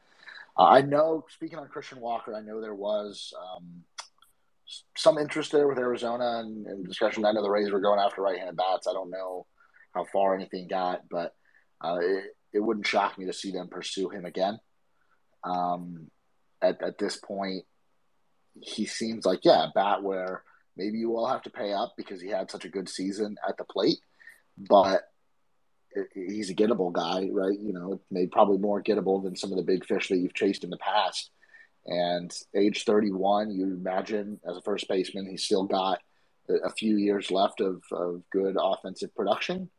Uh, 0.57 0.65
I 0.65 0.81
know. 0.81 1.27
Speaking 1.29 1.59
on 1.59 1.69
Christian 1.69 2.01
Walker, 2.01 2.35
I 2.35 2.41
know 2.41 2.61
there 2.61 2.75
was 2.75 3.35
um, 3.53 3.85
some 4.97 5.19
interest 5.19 5.53
there 5.53 5.69
with 5.69 5.79
Arizona 5.79 6.39
and, 6.39 6.67
and, 6.67 6.87
discussion. 6.87 7.27
I 7.27 7.33
know 7.33 7.43
the 7.43 7.51
Rays 7.51 7.71
were 7.71 7.81
going 7.81 8.01
after 8.01 8.23
right-handed 8.23 8.57
bats. 8.57 8.87
I 8.87 8.93
don't 8.93 9.11
know 9.11 9.47
how 9.97 10.05
far 10.05 10.35
anything 10.35 10.69
got, 10.69 11.09
but 11.11 11.35
uh, 11.83 11.99
it, 12.01 12.25
it 12.53 12.61
wouldn't 12.61 12.87
shock 12.87 13.19
me 13.19 13.27
to 13.27 13.33
see 13.33 13.51
them 13.51 13.69
pursue 13.69 14.11
him 14.11 14.25
again. 14.25 14.59
Um, 15.43 16.11
at 16.61 16.83
at 16.83 16.99
this 16.99 17.17
point, 17.17 17.65
he 18.61 18.87
seems 18.87 19.25
like 19.25 19.41
yeah, 19.45 19.67
bat 19.75 20.03
where 20.03 20.43
maybe 20.77 20.99
you 20.99 21.11
will 21.11 21.27
have 21.27 21.43
to 21.43 21.51
pay 21.51 21.73
up 21.73 21.95
because 21.97 22.21
he 22.21 22.29
had 22.29 22.51
such 22.51 22.65
a 22.65 22.71
good 22.71 22.89
season 22.89 23.37
at 23.49 23.57
the 23.57 23.65
plate, 23.65 23.99
but 24.57 25.03
he's 26.15 26.51
a 26.51 26.55
gettable 26.55 26.93
guy, 26.93 27.29
right? 27.33 27.59
You 27.59 27.73
know, 27.73 28.01
maybe 28.11 28.29
probably 28.29 28.59
more 28.59 28.83
gettable 28.83 29.23
than 29.23 29.37
some 29.37 29.51
of 29.51 29.57
the 29.57 29.63
big 29.63 29.87
fish 29.87 30.09
that 30.09 30.19
you've 30.19 30.35
chased 30.35 30.65
in 30.65 30.71
the 30.71 30.77
past. 30.77 31.31
And 31.87 32.35
age 32.55 32.85
31, 32.85 33.51
you 33.51 33.65
imagine 33.65 34.41
as 34.47 34.57
a 34.57 34.63
first 34.63 34.89
baseman, 34.89 35.27
he's 35.27 35.45
still 35.45 35.65
got 35.65 36.01
a 36.49 36.71
few 36.71 36.97
years 36.97 37.31
left 37.31 37.61
of, 37.61 37.83
of 37.93 38.23
good 38.31 38.57
offensive 38.61 39.15
production. 39.15 39.71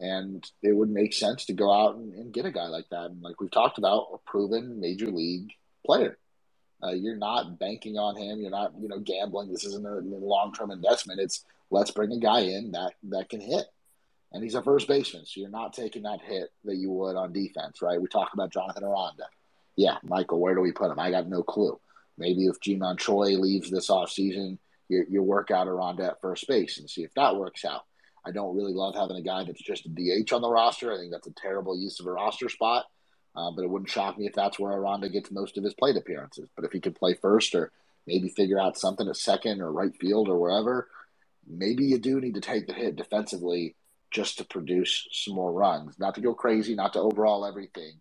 And 0.00 0.44
it 0.62 0.72
would 0.72 0.90
make 0.90 1.14
sense 1.14 1.46
to 1.46 1.52
go 1.52 1.72
out 1.72 1.96
and, 1.96 2.12
and 2.14 2.32
get 2.32 2.46
a 2.46 2.52
guy 2.52 2.66
like 2.66 2.88
that. 2.90 3.06
And 3.06 3.22
like 3.22 3.40
we've 3.40 3.50
talked 3.50 3.78
about, 3.78 4.08
a 4.12 4.18
proven 4.18 4.80
major 4.80 5.06
league 5.06 5.52
player. 5.86 6.18
Uh, 6.82 6.90
you're 6.90 7.16
not 7.16 7.58
banking 7.58 7.96
on 7.96 8.16
him. 8.16 8.40
You're 8.40 8.50
not, 8.50 8.72
you 8.78 8.88
know, 8.88 8.98
gambling. 8.98 9.50
This 9.50 9.64
isn't 9.64 9.86
a, 9.86 9.98
a 9.98 10.18
long 10.18 10.52
term 10.52 10.70
investment. 10.70 11.20
It's 11.20 11.44
let's 11.70 11.92
bring 11.92 12.12
a 12.12 12.18
guy 12.18 12.40
in 12.40 12.72
that 12.72 12.94
that 13.04 13.28
can 13.28 13.40
hit 13.40 13.66
and 14.34 14.42
he's 14.42 14.56
a 14.56 14.62
first 14.62 14.88
baseman, 14.88 15.24
so 15.24 15.40
you're 15.40 15.48
not 15.48 15.72
taking 15.72 16.02
that 16.02 16.20
hit 16.20 16.50
that 16.64 16.74
you 16.74 16.90
would 16.90 17.14
on 17.14 17.32
defense, 17.32 17.80
right? 17.80 18.02
We 18.02 18.08
talk 18.08 18.34
about 18.34 18.52
Jonathan 18.52 18.82
Aranda. 18.82 19.28
Yeah, 19.76 19.98
Michael, 20.02 20.40
where 20.40 20.56
do 20.56 20.60
we 20.60 20.72
put 20.72 20.90
him? 20.90 20.98
I 20.98 21.12
got 21.12 21.28
no 21.28 21.44
clue. 21.44 21.78
Maybe 22.18 22.46
if 22.46 22.60
Ji-Man 22.60 22.96
Choi 22.96 23.38
leaves 23.38 23.70
this 23.70 23.88
offseason, 23.88 24.58
you, 24.88 25.06
you 25.08 25.22
work 25.22 25.52
out 25.52 25.68
Aranda 25.68 26.06
at 26.06 26.20
first 26.20 26.48
base 26.48 26.78
and 26.78 26.90
see 26.90 27.04
if 27.04 27.14
that 27.14 27.36
works 27.36 27.64
out. 27.64 27.84
I 28.26 28.30
don't 28.30 28.56
really 28.56 28.72
love 28.72 28.94
having 28.94 29.16
a 29.16 29.22
guy 29.22 29.44
that's 29.44 29.62
just 29.62 29.86
a 29.86 29.88
DH 29.88 30.32
on 30.32 30.42
the 30.42 30.50
roster. 30.50 30.92
I 30.92 30.96
think 30.96 31.12
that's 31.12 31.26
a 31.26 31.34
terrible 31.34 31.78
use 31.78 32.00
of 32.00 32.06
a 32.06 32.12
roster 32.12 32.48
spot. 32.48 32.84
Uh, 33.36 33.50
but 33.50 33.64
it 33.64 33.70
wouldn't 33.70 33.90
shock 33.90 34.16
me 34.16 34.26
if 34.26 34.32
that's 34.32 34.58
where 34.58 34.72
Aranda 34.72 35.08
gets 35.08 35.30
most 35.30 35.58
of 35.58 35.64
his 35.64 35.74
plate 35.74 35.96
appearances. 35.96 36.48
But 36.54 36.64
if 36.64 36.72
he 36.72 36.80
could 36.80 36.94
play 36.94 37.14
first 37.14 37.54
or 37.54 37.72
maybe 38.06 38.28
figure 38.28 38.60
out 38.60 38.78
something 38.78 39.08
at 39.08 39.16
second 39.16 39.60
or 39.60 39.72
right 39.72 39.94
field 39.96 40.28
or 40.28 40.38
wherever, 40.38 40.88
maybe 41.46 41.84
you 41.84 41.98
do 41.98 42.20
need 42.20 42.34
to 42.34 42.40
take 42.40 42.66
the 42.66 42.72
hit 42.72 42.96
defensively 42.96 43.74
just 44.10 44.38
to 44.38 44.44
produce 44.44 45.08
some 45.10 45.34
more 45.34 45.52
runs. 45.52 45.98
Not 45.98 46.14
to 46.14 46.20
go 46.20 46.34
crazy, 46.34 46.74
not 46.74 46.92
to 46.92 47.00
overall 47.00 47.44
everything, 47.44 47.94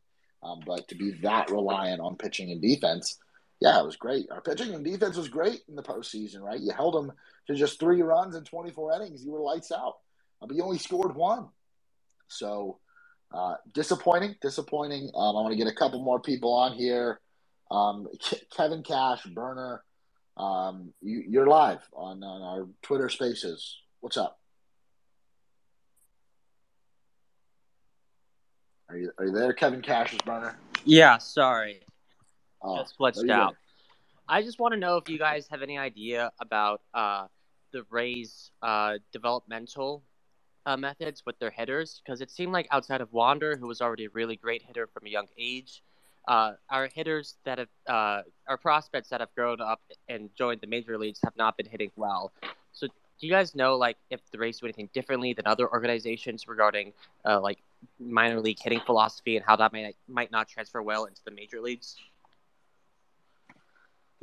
um, 0.43 0.59
but 0.65 0.87
to 0.89 0.95
be 0.95 1.11
that 1.23 1.49
reliant 1.49 1.99
on 1.99 2.15
pitching 2.15 2.51
and 2.51 2.61
defense. 2.61 3.17
Yeah, 3.59 3.79
it 3.79 3.85
was 3.85 3.95
great. 3.95 4.29
Our 4.29 4.41
pitching 4.41 4.75
and 4.75 4.85
defense 4.85 5.17
was 5.17 5.29
great 5.29 5.61
in 5.67 5.75
the 5.75 5.83
postseason, 5.83 6.41
right? 6.41 6.59
You 6.59 6.71
held 6.71 6.93
them 6.93 7.11
to 7.47 7.55
just 7.55 7.79
three 7.79 8.01
runs 8.01 8.35
in 8.35 8.43
24 8.43 8.93
innings. 8.93 9.23
You 9.23 9.31
were 9.31 9.39
lights 9.39 9.71
out, 9.71 9.95
but 10.47 10.55
you 10.55 10.63
only 10.63 10.77
scored 10.77 11.15
one. 11.15 11.49
So 12.27 12.79
uh, 13.33 13.55
disappointing, 13.73 14.35
disappointing. 14.41 15.09
Um, 15.15 15.35
I 15.35 15.41
want 15.41 15.51
to 15.51 15.57
get 15.57 15.67
a 15.67 15.75
couple 15.75 16.01
more 16.01 16.19
people 16.19 16.53
on 16.53 16.73
here. 16.73 17.19
Um, 17.71 18.07
Kevin 18.55 18.83
Cash, 18.83 19.23
Burner, 19.25 19.83
um, 20.37 20.93
you, 21.01 21.41
are 21.41 21.47
live 21.47 21.81
on, 21.93 22.23
on 22.23 22.41
our 22.41 22.67
Twitter 22.81 23.09
Spaces. 23.09 23.77
What's 23.99 24.17
up? 24.17 24.39
Are 28.89 28.97
you, 28.97 29.11
are 29.17 29.25
you 29.25 29.31
there, 29.31 29.53
Kevin 29.53 29.81
Cash's 29.81 30.19
burner? 30.19 30.55
Yeah, 30.85 31.17
sorry. 31.17 31.81
Oh, 32.61 32.77
Just 32.77 32.97
glitched 32.99 33.29
out. 33.29 33.55
I 34.27 34.41
just 34.41 34.59
want 34.59 34.73
to 34.73 34.79
know 34.79 34.97
if 34.97 35.09
you 35.09 35.17
guys 35.17 35.47
have 35.49 35.61
any 35.61 35.77
idea 35.77 36.31
about 36.39 36.81
uh, 36.93 37.25
the 37.71 37.83
Rays' 37.89 38.51
uh, 38.61 38.99
developmental 39.11 40.03
uh, 40.65 40.77
methods 40.77 41.23
with 41.25 41.37
their 41.39 41.51
hitters, 41.51 42.01
because 42.03 42.21
it 42.21 42.31
seemed 42.31 42.53
like 42.53 42.67
outside 42.71 43.01
of 43.01 43.11
Wander, 43.11 43.55
who 43.55 43.67
was 43.67 43.81
already 43.81 44.05
a 44.05 44.09
really 44.13 44.35
great 44.35 44.61
hitter 44.61 44.87
from 44.87 45.05
a 45.05 45.09
young 45.09 45.27
age, 45.37 45.83
uh, 46.27 46.53
our 46.69 46.87
hitters 46.87 47.35
that 47.45 47.57
have, 47.57 47.67
uh, 47.87 48.21
our 48.47 48.57
prospects 48.57 49.09
that 49.09 49.19
have 49.19 49.33
grown 49.35 49.59
up 49.59 49.81
and 50.07 50.29
joined 50.37 50.61
the 50.61 50.67
major 50.67 50.97
leagues 50.97 51.19
have 51.23 51.35
not 51.35 51.57
been 51.57 51.65
hitting 51.65 51.91
well. 51.95 52.31
So 52.71 52.87
do 52.87 53.27
you 53.27 53.31
guys 53.31 53.55
know 53.55 53.75
like 53.75 53.97
if 54.09 54.19
the 54.31 54.37
Rays 54.37 54.59
do 54.59 54.65
anything 54.65 54.89
differently 54.93 55.33
than 55.33 55.45
other 55.47 55.69
organizations 55.69 56.47
regarding 56.47 56.93
uh, 57.25 57.39
like 57.39 57.59
minor 57.99 58.39
league 58.39 58.59
hitting 58.59 58.81
philosophy 58.85 59.37
and 59.37 59.45
how 59.45 59.55
that 59.57 59.73
might 59.73 59.95
might 60.07 60.31
not 60.31 60.47
transfer 60.47 60.81
well 60.81 61.05
into 61.05 61.21
the 61.25 61.31
major 61.31 61.61
leagues? 61.61 61.95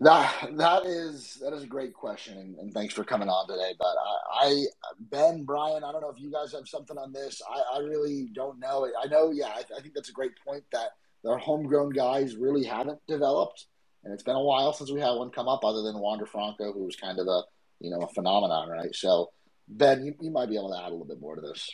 That 0.01 0.57
that 0.57 0.87
is 0.87 1.39
that 1.43 1.53
is 1.53 1.63
a 1.63 1.67
great 1.67 1.93
question, 1.93 2.39
and, 2.39 2.57
and 2.57 2.73
thanks 2.73 2.95
for 2.95 3.05
coming 3.05 3.29
on 3.29 3.47
today. 3.47 3.75
But 3.79 3.95
I, 4.33 4.47
I, 4.47 4.65
Ben, 4.99 5.45
Brian, 5.45 5.85
I 5.85 5.93
don't 5.93 6.01
know 6.01 6.09
if 6.09 6.19
you 6.19 6.33
guys 6.33 6.53
have 6.53 6.67
something 6.67 6.97
on 6.97 7.13
this. 7.13 7.43
I, 7.47 7.77
I 7.77 7.81
really 7.81 8.31
don't 8.35 8.59
know. 8.59 8.91
I 8.99 9.09
know, 9.09 9.31
yeah, 9.31 9.49
I, 9.49 9.59
I 9.77 9.81
think 9.83 9.93
that's 9.95 10.09
a 10.09 10.15
great 10.15 10.33
point 10.43 10.65
that 10.73 10.93
their 11.23 11.37
homegrown 11.37 11.91
guys 11.91 12.35
really 12.35 12.65
haven't 12.65 12.99
developed, 13.09 13.67
and 14.03 14.15
it's 14.15 14.23
been 14.23 14.37
a 14.37 14.43
while 14.43 14.73
since 14.73 14.91
we 14.91 15.01
had 15.01 15.11
one 15.11 15.29
come 15.29 15.49
up, 15.49 15.67
other 15.67 15.83
than 15.83 15.99
Wander 15.99 16.25
Franco, 16.25 16.73
who 16.73 16.85
was 16.85 16.97
kind 16.97 17.19
of 17.19 17.27
a 17.27 17.43
you 17.79 17.91
know 17.91 18.01
a 18.01 18.09
phenomenon, 18.15 18.71
right? 18.71 18.95
So, 18.95 19.33
Ben, 19.69 20.03
you, 20.03 20.15
you 20.19 20.31
might 20.31 20.49
be 20.49 20.57
able 20.57 20.71
to 20.71 20.79
add 20.79 20.89
a 20.89 20.93
little 20.93 21.05
bit 21.05 21.21
more 21.21 21.37
to 21.37 21.43
this. 21.43 21.69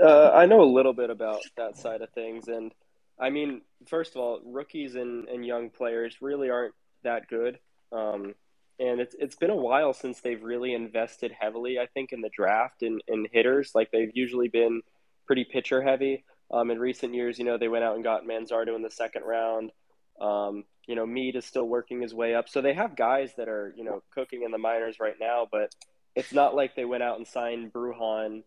Uh, 0.00 0.30
I 0.30 0.46
know 0.46 0.62
a 0.62 0.72
little 0.72 0.94
bit 0.94 1.10
about 1.10 1.40
that 1.56 1.76
side 1.76 2.02
of 2.02 2.10
things, 2.10 2.46
and 2.46 2.72
I 3.18 3.30
mean, 3.30 3.62
first 3.88 4.14
of 4.14 4.20
all, 4.20 4.40
rookies 4.44 4.94
and, 4.94 5.28
and 5.28 5.44
young 5.44 5.70
players 5.70 6.18
really 6.20 6.50
aren't 6.50 6.74
that 7.06 7.28
good. 7.28 7.58
Um, 7.92 8.34
and 8.78 9.00
it's 9.00 9.16
it's 9.18 9.36
been 9.36 9.50
a 9.50 9.56
while 9.56 9.94
since 9.94 10.20
they've 10.20 10.42
really 10.42 10.74
invested 10.74 11.32
heavily, 11.38 11.78
I 11.78 11.86
think, 11.86 12.12
in 12.12 12.20
the 12.20 12.28
draft 12.28 12.82
and 12.82 13.02
in 13.08 13.26
hitters. 13.32 13.72
Like 13.74 13.90
they've 13.90 14.12
usually 14.14 14.48
been 14.48 14.82
pretty 15.26 15.44
pitcher 15.44 15.82
heavy. 15.82 16.24
Um, 16.50 16.70
in 16.70 16.78
recent 16.78 17.14
years, 17.14 17.38
you 17.38 17.44
know, 17.44 17.58
they 17.58 17.68
went 17.68 17.84
out 17.84 17.96
and 17.96 18.04
got 18.04 18.24
Manzardo 18.24 18.76
in 18.76 18.82
the 18.82 18.90
second 18.90 19.22
round. 19.22 19.72
Um, 20.20 20.64
you 20.86 20.94
know, 20.94 21.06
Mead 21.06 21.36
is 21.36 21.44
still 21.44 21.66
working 21.66 22.00
his 22.02 22.14
way 22.14 22.34
up. 22.34 22.48
So 22.48 22.60
they 22.60 22.74
have 22.74 22.96
guys 22.96 23.32
that 23.36 23.48
are, 23.48 23.74
you 23.76 23.82
know, 23.82 24.02
cooking 24.14 24.42
in 24.44 24.52
the 24.52 24.58
minors 24.58 25.00
right 25.00 25.16
now, 25.18 25.48
but 25.50 25.74
it's 26.14 26.32
not 26.32 26.54
like 26.54 26.76
they 26.76 26.84
went 26.84 27.02
out 27.02 27.18
and 27.18 27.26
signed 27.26 27.72
Brujan 27.72 28.44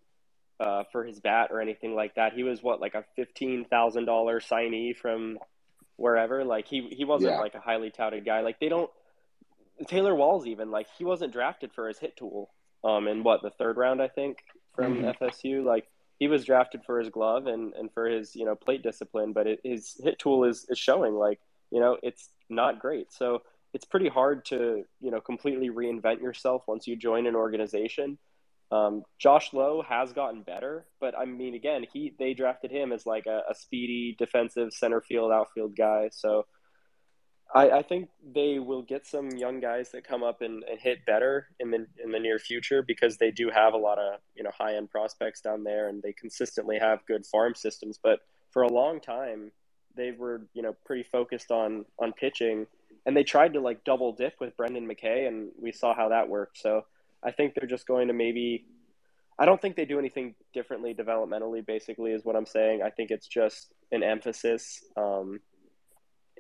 uh, 0.59 0.83
for 0.91 1.03
his 1.03 1.19
bat 1.19 1.49
or 1.51 1.59
anything 1.61 1.95
like 1.95 2.15
that. 2.15 2.33
He 2.33 2.43
was 2.43 2.63
what 2.63 2.79
like 2.79 2.95
a 2.95 3.03
fifteen 3.15 3.65
thousand 3.65 4.05
dollar 4.05 4.39
signee 4.39 4.95
from 4.95 5.39
wherever. 5.99 6.43
Like 6.43 6.67
he 6.67 6.87
he 6.91 7.05
wasn't 7.05 7.33
yeah. 7.33 7.39
like 7.39 7.55
a 7.55 7.59
highly 7.59 7.91
touted 7.91 8.25
guy. 8.25 8.41
Like 8.41 8.59
they 8.59 8.69
don't. 8.69 8.89
Taylor 9.87 10.13
Walls 10.13 10.45
even 10.45 10.71
like 10.71 10.87
he 10.97 11.05
wasn't 11.05 11.31
drafted 11.31 11.71
for 11.73 11.87
his 11.87 11.99
hit 11.99 12.17
tool. 12.17 12.49
Um, 12.83 13.09
in 13.09 13.23
what 13.23 13.41
the 13.41 13.49
third 13.49 13.75
round 13.75 14.01
I 14.01 14.07
think 14.07 14.37
from 14.73 15.01
mm-hmm. 15.03 15.23
FSU. 15.23 15.63
Like 15.63 15.87
he 16.17 16.27
was 16.27 16.45
drafted 16.45 16.83
for 16.85 16.99
his 16.99 17.09
glove 17.09 17.47
and 17.47 17.73
and 17.73 17.91
for 17.91 18.07
his 18.07 18.35
you 18.35 18.45
know 18.45 18.55
plate 18.55 18.83
discipline, 18.83 19.33
but 19.33 19.47
it, 19.47 19.59
his 19.63 19.99
hit 20.01 20.19
tool 20.19 20.43
is 20.45 20.65
is 20.69 20.77
showing 20.77 21.15
like 21.15 21.39
you 21.71 21.79
know 21.79 21.97
it's 22.03 22.29
not 22.49 22.79
great. 22.79 23.11
So 23.11 23.41
it's 23.73 23.85
pretty 23.85 24.09
hard 24.09 24.45
to 24.45 24.83
you 24.99 25.11
know 25.11 25.21
completely 25.21 25.69
reinvent 25.69 26.21
yourself 26.21 26.63
once 26.67 26.87
you 26.87 26.95
join 26.95 27.27
an 27.27 27.35
organization. 27.35 28.17
Um, 28.71 29.03
Josh 29.17 29.51
Lowe 29.51 29.81
has 29.87 30.13
gotten 30.13 30.43
better, 30.43 30.85
but 30.99 31.17
I 31.17 31.25
mean, 31.25 31.55
again, 31.55 31.85
he 31.91 32.13
they 32.19 32.35
drafted 32.35 32.69
him 32.69 32.91
as 32.91 33.05
like 33.05 33.25
a, 33.25 33.41
a 33.49 33.55
speedy 33.55 34.15
defensive 34.17 34.73
center 34.73 35.01
field 35.01 35.31
outfield 35.31 35.75
guy. 35.75 36.09
So 36.11 36.45
I, 37.53 37.69
I, 37.71 37.81
think 37.81 38.09
they 38.23 38.59
will 38.59 38.83
get 38.83 39.07
some 39.07 39.29
young 39.31 39.59
guys 39.59 39.89
that 39.91 40.07
come 40.07 40.21
up 40.21 40.41
and, 40.41 40.63
and, 40.63 40.79
hit 40.79 41.03
better 41.05 41.47
in 41.59 41.71
the 41.71 41.87
in 42.03 42.11
the 42.11 42.19
near 42.19 42.37
future 42.37 42.83
because 42.83 43.17
they 43.17 43.31
do 43.31 43.49
have 43.49 43.73
a 43.73 43.77
lot 43.77 43.97
of 43.97 44.19
you 44.35 44.43
know 44.43 44.51
high 44.55 44.75
end 44.75 44.91
prospects 44.91 45.41
down 45.41 45.63
there, 45.63 45.87
and 45.87 46.03
they 46.03 46.13
consistently 46.13 46.77
have 46.77 47.05
good 47.07 47.25
farm 47.25 47.55
systems. 47.55 47.99
But 48.01 48.19
for 48.51 48.61
a 48.61 48.71
long 48.71 48.99
time, 48.99 49.51
they 49.95 50.11
were 50.11 50.41
you 50.53 50.61
know 50.61 50.75
pretty 50.85 51.03
focused 51.03 51.49
on 51.49 51.85
on 51.97 52.13
pitching, 52.13 52.67
and 53.07 53.17
they 53.17 53.23
tried 53.23 53.53
to 53.53 53.61
like 53.61 53.83
double 53.83 54.13
dip 54.13 54.35
with 54.39 54.55
Brendan 54.55 54.87
McKay, 54.87 55.27
and 55.27 55.49
we 55.59 55.71
saw 55.71 55.95
how 55.95 56.09
that 56.09 56.29
worked. 56.29 56.59
So 56.59 56.85
I 57.23 57.31
think 57.31 57.53
they're 57.55 57.69
just 57.69 57.87
going 57.87 58.07
to 58.07 58.13
maybe. 58.13 58.65
I 59.37 59.45
don't 59.45 59.61
think 59.61 59.77
they 59.77 59.85
do 59.85 59.99
anything 59.99 60.35
differently 60.53 60.93
developmentally. 60.93 61.65
Basically, 61.65 62.11
is 62.11 62.25
what 62.25 62.35
I'm 62.35 62.45
saying. 62.45 62.81
I 62.81 62.89
think 62.89 63.11
it's 63.11 63.27
just 63.27 63.71
an 63.91 64.03
emphasis, 64.03 64.83
um, 64.97 65.39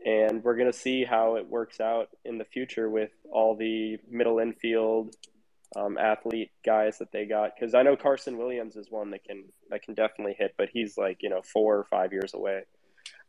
and 0.05 0.43
we're 0.43 0.55
going 0.55 0.71
to 0.71 0.77
see 0.77 1.03
how 1.05 1.35
it 1.35 1.47
works 1.47 1.79
out 1.79 2.09
in 2.25 2.37
the 2.37 2.45
future 2.45 2.89
with 2.89 3.11
all 3.31 3.55
the 3.55 3.97
middle 4.09 4.39
infield 4.39 5.15
um, 5.75 5.97
athlete 5.97 6.51
guys 6.65 6.97
that 6.99 7.11
they 7.11 7.25
got. 7.25 7.51
Because 7.57 7.73
I 7.73 7.83
know 7.83 7.95
Carson 7.95 8.37
Williams 8.37 8.75
is 8.75 8.87
one 8.89 9.11
that 9.11 9.23
can 9.23 9.45
that 9.69 9.81
can 9.83 9.93
definitely 9.93 10.35
hit, 10.37 10.55
but 10.57 10.69
he's 10.71 10.97
like 10.97 11.17
you 11.21 11.29
know 11.29 11.41
four 11.41 11.77
or 11.77 11.85
five 11.85 12.11
years 12.11 12.33
away. 12.33 12.63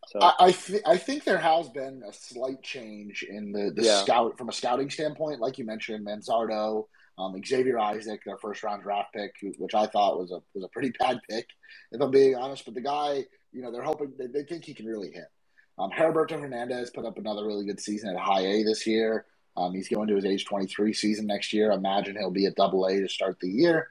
So 0.09 0.19
I 0.21 0.33
I, 0.41 0.53
th- 0.53 0.83
I 0.87 0.97
think 0.97 1.25
there 1.25 1.39
has 1.39 1.69
been 1.69 2.03
a 2.09 2.13
slight 2.13 2.63
change 2.63 3.23
in 3.23 3.53
the, 3.53 3.71
the 3.71 3.83
Yeah. 3.83 4.03
scout 4.03 4.39
from 4.39 4.49
a 4.49 4.53
scouting 4.53 4.91
standpoint, 4.91 5.41
like 5.41 5.59
you 5.59 5.65
mentioned, 5.65 6.07
Manzardo, 6.07 6.87
um, 7.21 7.41
Xavier 7.45 7.79
Isaac, 7.79 8.23
their 8.25 8.39
first 8.39 8.63
round 8.63 8.83
draft 8.83 9.13
pick, 9.13 9.35
which 9.59 9.75
I 9.75 9.87
thought 9.87 10.19
was 10.19 10.31
a 10.31 10.41
was 10.55 10.65
a 10.65 10.69
pretty 10.69 10.93
bad 10.99 11.21
pick, 11.29 11.47
if 11.93 12.01
I'm 12.01 12.11
being 12.11 12.35
honest. 12.35 12.65
But 12.65 12.75
the 12.75 12.81
guy, 12.81 13.25
you 13.53 13.63
know, 13.63 13.71
they're 13.71 13.83
hoping 13.83 14.13
they, 14.19 14.27
they 14.27 14.45
think 14.45 14.65
he 14.65 14.75
can 14.75 14.87
really 14.87 15.11
hit. 15.11 15.31
Um, 15.79 15.91
Heriberto 15.91 16.41
Hernandez 16.41 16.91
put 16.91 17.05
up 17.05 17.19
another 17.19 17.47
really 17.47 17.65
good 17.65 17.81
season 17.81 18.11
at 18.11 18.17
high 18.17 18.43
A 18.43 18.63
this 18.63 18.87
year. 18.87 19.27
Um, 19.57 19.75
he's 19.75 19.89
going 19.89 20.09
to 20.09 20.15
his 20.15 20.25
age 20.25 20.45
23 20.47 20.93
season 20.93 21.27
next 21.27 21.53
year. 21.53 21.73
Imagine 21.73 22.17
he'll 22.17 22.31
be 22.31 22.47
at 22.47 22.55
double 22.55 22.87
A 22.87 23.01
to 23.01 23.09
start 23.09 23.39
the 23.41 23.49
year. 23.49 23.89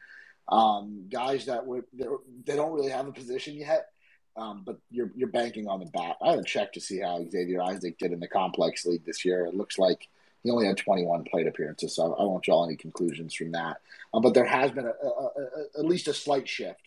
Um, 0.47 1.05
guys 1.11 1.45
that 1.45 1.65
were 1.65 1.85
they 1.93 2.55
don't 2.55 2.73
really 2.73 2.89
have 2.89 3.07
a 3.07 3.11
position 3.11 3.55
yet, 3.55 3.89
um, 4.35 4.63
but 4.65 4.77
you're 4.89 5.11
you're 5.15 5.29
banking 5.29 5.67
on 5.67 5.79
the 5.79 5.85
bat. 5.87 6.15
I 6.23 6.31
haven't 6.31 6.47
checked 6.47 6.73
to 6.75 6.81
see 6.81 6.99
how 6.99 7.23
Xavier 7.29 7.61
Isaac 7.61 7.99
did 7.99 8.11
in 8.11 8.19
the 8.19 8.27
complex 8.27 8.85
league 8.85 9.05
this 9.05 9.23
year. 9.23 9.45
It 9.45 9.53
looks 9.53 9.77
like 9.77 10.07
he 10.43 10.51
only 10.51 10.67
had 10.67 10.77
21 10.77 11.25
plate 11.25 11.47
appearances, 11.47 11.95
so 11.95 12.13
I 12.13 12.23
won't 12.23 12.43
draw 12.43 12.65
any 12.65 12.75
conclusions 12.75 13.33
from 13.33 13.51
that. 13.51 13.77
Um, 14.13 14.21
but 14.21 14.33
there 14.33 14.45
has 14.45 14.71
been 14.71 14.85
a, 14.85 14.93
a, 15.05 15.09
a, 15.09 15.79
at 15.79 15.85
least 15.85 16.07
a 16.07 16.13
slight 16.13 16.47
shift. 16.47 16.81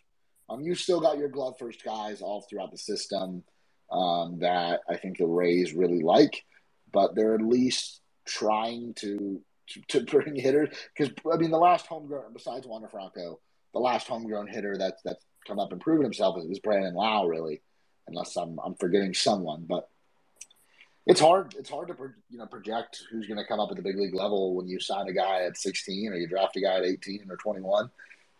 Um, 0.48 0.62
you 0.62 0.74
still 0.74 1.00
got 1.00 1.18
your 1.18 1.28
glove 1.28 1.59
first 1.59 1.84
guys 1.84 2.22
all 2.22 2.42
throughout 2.42 2.70
the 2.70 2.78
system 2.78 3.42
um, 3.90 4.38
that 4.40 4.80
I 4.88 4.96
think 4.96 5.18
the 5.18 5.26
Rays 5.26 5.74
really 5.74 6.00
like, 6.00 6.44
but 6.92 7.14
they're 7.14 7.34
at 7.34 7.42
least 7.42 8.00
trying 8.24 8.94
to 8.94 9.40
to, 9.68 9.80
to 9.88 10.00
bring 10.11 10.34
hitters 10.34 10.70
because 10.96 11.12
I 11.32 11.36
mean 11.36 11.50
the 11.50 11.59
last 11.59 11.86
homegrown 11.86 12.32
besides 12.32 12.66
Wander 12.66 12.88
Franco, 12.88 13.40
the 13.72 13.80
last 13.80 14.09
homegrown 14.09 14.48
hitter 14.48 14.76
that's 14.78 15.03
that's 15.03 15.24
come 15.46 15.59
up 15.59 15.72
and 15.72 15.80
proven 15.80 16.05
himself 16.05 16.38
is, 16.38 16.46
is 16.46 16.59
Brandon 16.59 16.94
Lowe 16.94 17.26
really, 17.26 17.61
unless 18.09 18.36
I'm 18.36 18.59
I'm 18.64 18.74
forgetting 18.74 19.14
someone, 19.14 19.66
but 19.68 19.88
it's 21.07 21.20
hard 21.20 21.55
it's 21.59 21.70
hard 21.70 21.88
to 21.88 21.94
you 22.30 22.38
know 22.38 22.46
project 22.46 23.03
who's 23.11 23.26
going 23.26 23.38
to 23.38 23.46
come 23.46 23.61
up 23.61 23.70
at 23.70 23.76
the 23.76 23.82
big 23.82 23.96
league 23.96 24.14
level 24.14 24.55
when 24.55 24.68
you 24.68 24.78
sign 24.78 25.09
a 25.09 25.12
guy 25.12 25.42
at 25.42 25.57
16 25.57 26.12
or 26.12 26.16
you 26.16 26.28
draft 26.28 26.57
a 26.57 26.61
guy 26.61 26.76
at 26.76 26.84
18 26.84 27.26
or 27.30 27.36
21 27.36 27.90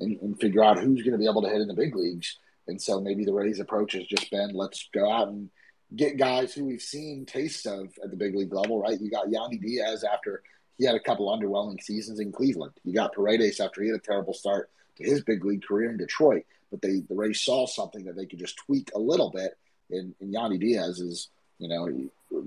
and, 0.00 0.20
and 0.20 0.40
figure 0.40 0.62
out 0.62 0.78
who's 0.78 1.02
going 1.02 1.12
to 1.12 1.18
be 1.18 1.28
able 1.28 1.42
to 1.42 1.48
hit 1.48 1.60
in 1.60 1.68
the 1.68 1.74
big 1.74 1.94
leagues. 1.94 2.38
And 2.68 2.80
so 2.80 3.00
maybe 3.00 3.24
the 3.24 3.32
Rays 3.32 3.60
approach 3.60 3.92
has 3.94 4.04
just 4.04 4.30
been 4.30 4.54
let's 4.54 4.88
go 4.92 5.10
out 5.10 5.28
and 5.28 5.50
get 5.94 6.16
guys 6.16 6.54
who 6.54 6.64
we've 6.64 6.82
seen 6.82 7.26
tastes 7.26 7.66
of 7.66 7.92
at 8.02 8.10
the 8.10 8.16
big 8.16 8.34
league 8.34 8.52
level, 8.52 8.80
right? 8.80 9.00
You 9.00 9.10
got 9.10 9.26
Yandy 9.26 9.60
Diaz 9.60 10.04
after 10.04 10.42
he 10.78 10.84
had 10.84 10.94
a 10.94 11.00
couple 11.00 11.28
underwhelming 11.28 11.82
seasons 11.82 12.18
in 12.18 12.32
Cleveland. 12.32 12.72
You 12.84 12.94
got 12.94 13.12
Paredes 13.12 13.60
after 13.60 13.82
he 13.82 13.88
had 13.88 13.96
a 13.96 14.02
terrible 14.02 14.32
start 14.32 14.70
to 14.96 15.04
his 15.04 15.22
big 15.22 15.44
league 15.44 15.64
career 15.64 15.90
in 15.90 15.96
Detroit. 15.96 16.44
But 16.70 16.82
they 16.82 17.00
the 17.00 17.14
Rays 17.14 17.40
saw 17.40 17.66
something 17.66 18.04
that 18.04 18.16
they 18.16 18.26
could 18.26 18.38
just 18.38 18.56
tweak 18.56 18.90
a 18.94 18.98
little 18.98 19.30
bit. 19.30 19.58
And, 19.90 20.14
and 20.20 20.32
Yandy 20.32 20.58
Diaz 20.58 21.00
is, 21.00 21.28
you 21.62 21.68
know, 21.68 21.88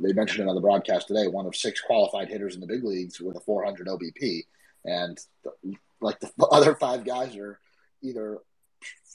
they 0.03 0.11
mentioned 0.11 0.45
it 0.45 0.49
on 0.49 0.55
the 0.55 0.61
broadcast 0.61 1.07
today, 1.07 1.27
one 1.27 1.45
of 1.45 1.55
six 1.55 1.79
qualified 1.79 2.27
hitters 2.27 2.55
in 2.55 2.59
the 2.59 2.67
big 2.67 2.83
leagues 2.83 3.21
with 3.21 3.37
a 3.37 3.39
400 3.39 3.87
OBP. 3.87 4.45
And 4.83 5.17
the, 5.43 5.75
like 6.01 6.19
the 6.19 6.31
other 6.51 6.75
five 6.75 7.05
guys 7.05 7.35
are 7.37 7.59
either 8.01 8.39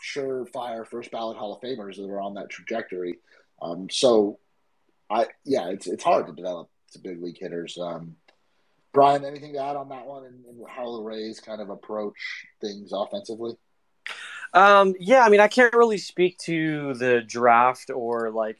surefire 0.03 0.87
first 0.87 1.11
ballot 1.11 1.37
Hall 1.37 1.55
of 1.55 1.61
Famers 1.61 1.97
that 1.97 2.09
are 2.09 2.21
on 2.21 2.35
that 2.35 2.49
trajectory. 2.49 3.19
Um, 3.61 3.91
so, 3.91 4.39
I 5.11 5.27
yeah, 5.45 5.69
it's 5.69 5.87
it's 5.87 6.03
hard 6.03 6.27
to 6.29 6.33
develop 6.33 6.71
to 6.93 6.99
big 6.99 7.23
league 7.23 7.39
hitters. 7.39 7.77
Um, 7.79 8.17
Brian, 8.95 9.27
anything 9.27 9.53
to 9.53 9.63
add 9.63 9.77
on 9.77 9.91
that 9.91 10.07
one 10.07 10.25
and, 10.25 10.47
and 10.47 10.67
how 10.67 10.97
the 10.97 11.03
Rays 11.03 11.41
kind 11.41 11.61
of 11.61 11.69
approach 11.69 12.47
things 12.63 12.93
offensively? 12.95 13.53
Um, 14.53 14.95
yeah, 14.99 15.23
I 15.23 15.29
mean, 15.29 15.41
I 15.41 15.49
can't 15.49 15.75
really 15.75 15.99
speak 15.99 16.39
to 16.39 16.95
the 16.95 17.21
draft 17.21 17.91
or 17.91 18.31
like 18.31 18.59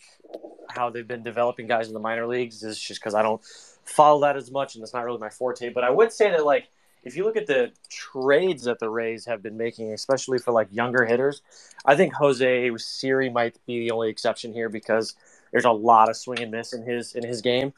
how 0.69 0.91
they've 0.91 1.07
been 1.07 1.23
developing 1.23 1.67
guys 1.67 1.89
in 1.89 1.95
the 1.95 2.01
minor 2.01 2.27
leagues. 2.27 2.63
It's 2.63 2.81
just 2.81 3.01
because 3.01 3.15
I 3.15 3.23
don't 3.23 3.43
follow 3.85 4.21
that 4.21 4.37
as 4.37 4.51
much, 4.51 4.75
and 4.75 4.83
it's 4.83 4.95
not 4.95 5.05
really 5.05 5.19
my 5.19 5.31
forte. 5.31 5.69
But 5.71 5.85
I 5.85 5.91
would 5.91 6.13
say 6.13 6.31
that 6.31 6.45
like 6.45 6.69
if 7.03 7.17
you 7.17 7.25
look 7.25 7.37
at 7.37 7.47
the 7.47 7.73
trades 7.89 8.65
that 8.65 8.79
the 8.79 8.89
Rays 8.89 9.25
have 9.27 9.43
been 9.43 9.57
making, 9.57 9.93
especially 9.93 10.39
for 10.39 10.53
like 10.53 10.69
younger 10.71 11.05
hitters, 11.05 11.43
I 11.85 11.97
think 11.97 12.15
Jose 12.15 12.71
Siri 12.77 13.31
might 13.31 13.57
be 13.67 13.81
the 13.81 13.91
only 13.91 14.11
exception 14.11 14.53
here 14.53 14.69
because 14.69 15.15
there's 15.51 15.65
a 15.65 15.71
lot 15.71 16.09
of 16.09 16.17
swing 16.17 16.41
and 16.41 16.51
miss 16.51 16.73
in 16.73 16.85
his 16.85 17.15
in 17.15 17.27
his 17.27 17.41
game. 17.41 17.73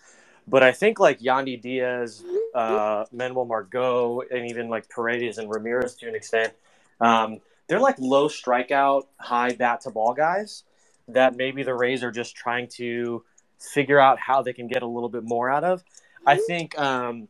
But 0.46 0.62
I 0.62 0.72
think 0.72 0.98
like 0.98 1.20
Yandy 1.20 1.60
Diaz, 1.60 2.24
uh, 2.54 3.04
Manuel 3.12 3.44
Margot, 3.44 4.22
and 4.30 4.50
even 4.50 4.68
like 4.68 4.88
Paredes 4.88 5.38
and 5.38 5.48
Ramirez 5.48 5.94
to 5.96 6.08
an 6.08 6.16
extent, 6.16 6.52
um, 7.00 7.40
they're 7.68 7.80
like 7.80 7.98
low 7.98 8.28
strikeout, 8.28 9.04
high 9.18 9.52
bat 9.52 9.82
to 9.82 9.90
ball 9.90 10.14
guys 10.14 10.64
that 11.08 11.36
maybe 11.36 11.62
the 11.62 11.74
Rays 11.74 12.02
are 12.02 12.10
just 12.10 12.36
trying 12.36 12.68
to 12.76 13.24
figure 13.58 14.00
out 14.00 14.18
how 14.18 14.42
they 14.42 14.52
can 14.52 14.66
get 14.66 14.82
a 14.82 14.86
little 14.86 15.08
bit 15.08 15.24
more 15.24 15.50
out 15.50 15.64
of. 15.64 15.82
I 16.26 16.36
think 16.36 16.78
um, 16.78 17.28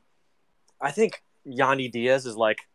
I 0.80 0.90
think 0.90 1.22
Yandy 1.46 1.90
Diaz 1.90 2.26
is 2.26 2.36
like 2.36 2.68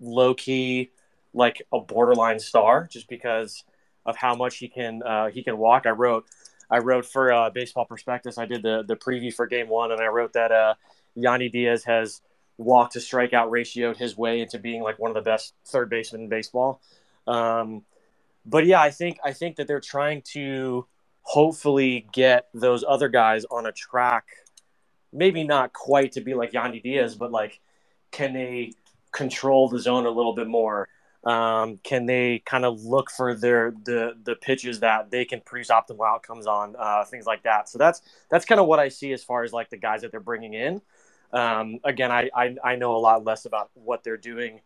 low 0.00 0.34
key, 0.34 0.90
like 1.32 1.62
a 1.72 1.80
borderline 1.80 2.38
star, 2.38 2.88
just 2.90 3.08
because 3.08 3.64
of 4.04 4.16
how 4.16 4.34
much 4.34 4.58
he 4.58 4.68
can 4.68 5.02
uh, 5.02 5.28
he 5.28 5.42
can 5.42 5.58
walk. 5.58 5.86
I 5.86 5.90
wrote 5.90 6.26
I 6.70 6.78
wrote 6.78 7.06
for 7.06 7.32
uh, 7.32 7.50
Baseball 7.50 7.84
Prospectus. 7.84 8.38
I 8.38 8.46
did 8.46 8.62
the 8.62 8.84
the 8.86 8.96
preview 8.96 9.32
for 9.32 9.46
Game 9.46 9.68
One, 9.68 9.92
and 9.92 10.00
I 10.00 10.06
wrote 10.06 10.32
that 10.34 10.52
uh, 10.52 10.74
Yandy 11.16 11.50
Diaz 11.50 11.84
has 11.84 12.20
walk 12.58 12.92
to 12.92 12.98
strikeout 12.98 13.50
ratioed 13.50 13.96
his 13.96 14.16
way 14.16 14.40
into 14.40 14.58
being 14.58 14.82
like 14.82 14.98
one 14.98 15.10
of 15.10 15.14
the 15.14 15.20
best 15.20 15.54
third 15.66 15.90
basemen 15.90 16.22
in 16.22 16.28
baseball. 16.28 16.80
Um, 17.26 17.84
but 18.44 18.66
yeah, 18.66 18.80
I 18.80 18.90
think 18.90 19.18
I 19.24 19.32
think 19.32 19.56
that 19.56 19.66
they're 19.66 19.80
trying 19.80 20.22
to 20.32 20.86
hopefully 21.22 22.06
get 22.12 22.48
those 22.54 22.84
other 22.86 23.08
guys 23.08 23.44
on 23.46 23.66
a 23.66 23.72
track. 23.72 24.28
Maybe 25.12 25.44
not 25.44 25.72
quite 25.72 26.12
to 26.12 26.20
be 26.20 26.34
like 26.34 26.52
Yandy 26.52 26.82
Diaz, 26.82 27.16
but 27.16 27.32
like, 27.32 27.60
can 28.12 28.32
they 28.32 28.72
control 29.12 29.68
the 29.68 29.80
zone 29.80 30.06
a 30.06 30.10
little 30.10 30.34
bit 30.34 30.46
more? 30.46 30.88
Um, 31.24 31.80
can 31.82 32.06
they 32.06 32.40
kind 32.46 32.64
of 32.64 32.84
look 32.84 33.10
for 33.10 33.34
their 33.34 33.72
the 33.84 34.16
the 34.22 34.36
pitches 34.36 34.78
that 34.80 35.10
they 35.10 35.24
can 35.24 35.40
produce 35.40 35.70
optimal 35.70 36.06
outcomes 36.06 36.46
on, 36.46 36.76
uh, 36.78 37.04
things 37.04 37.26
like 37.26 37.42
that. 37.42 37.68
So 37.68 37.78
that's 37.78 38.00
that's 38.30 38.44
kind 38.44 38.60
of 38.60 38.68
what 38.68 38.78
I 38.78 38.88
see 38.88 39.12
as 39.12 39.24
far 39.24 39.42
as 39.42 39.52
like 39.52 39.68
the 39.68 39.76
guys 39.76 40.02
that 40.02 40.12
they're 40.12 40.20
bringing 40.20 40.54
in. 40.54 40.80
Um, 41.36 41.80
again, 41.84 42.10
I, 42.10 42.30
I 42.34 42.56
I 42.64 42.76
know 42.76 42.96
a 42.96 42.98
lot 42.98 43.24
less 43.24 43.44
about 43.44 43.70
what 43.74 44.02
they're 44.02 44.16
doing 44.16 44.62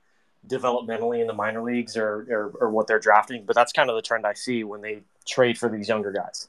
developmentally 0.46 1.20
in 1.20 1.26
the 1.26 1.32
minor 1.32 1.62
leagues 1.62 1.96
or, 1.96 2.26
or, 2.30 2.52
or 2.60 2.70
what 2.70 2.86
they're 2.86 3.00
drafting, 3.00 3.44
but 3.44 3.56
that's 3.56 3.72
kind 3.72 3.90
of 3.90 3.96
the 3.96 4.02
trend 4.02 4.24
I 4.24 4.34
see 4.34 4.62
when 4.64 4.80
they 4.80 5.02
trade 5.26 5.58
for 5.58 5.68
these 5.68 5.88
younger 5.88 6.12
guys. 6.12 6.48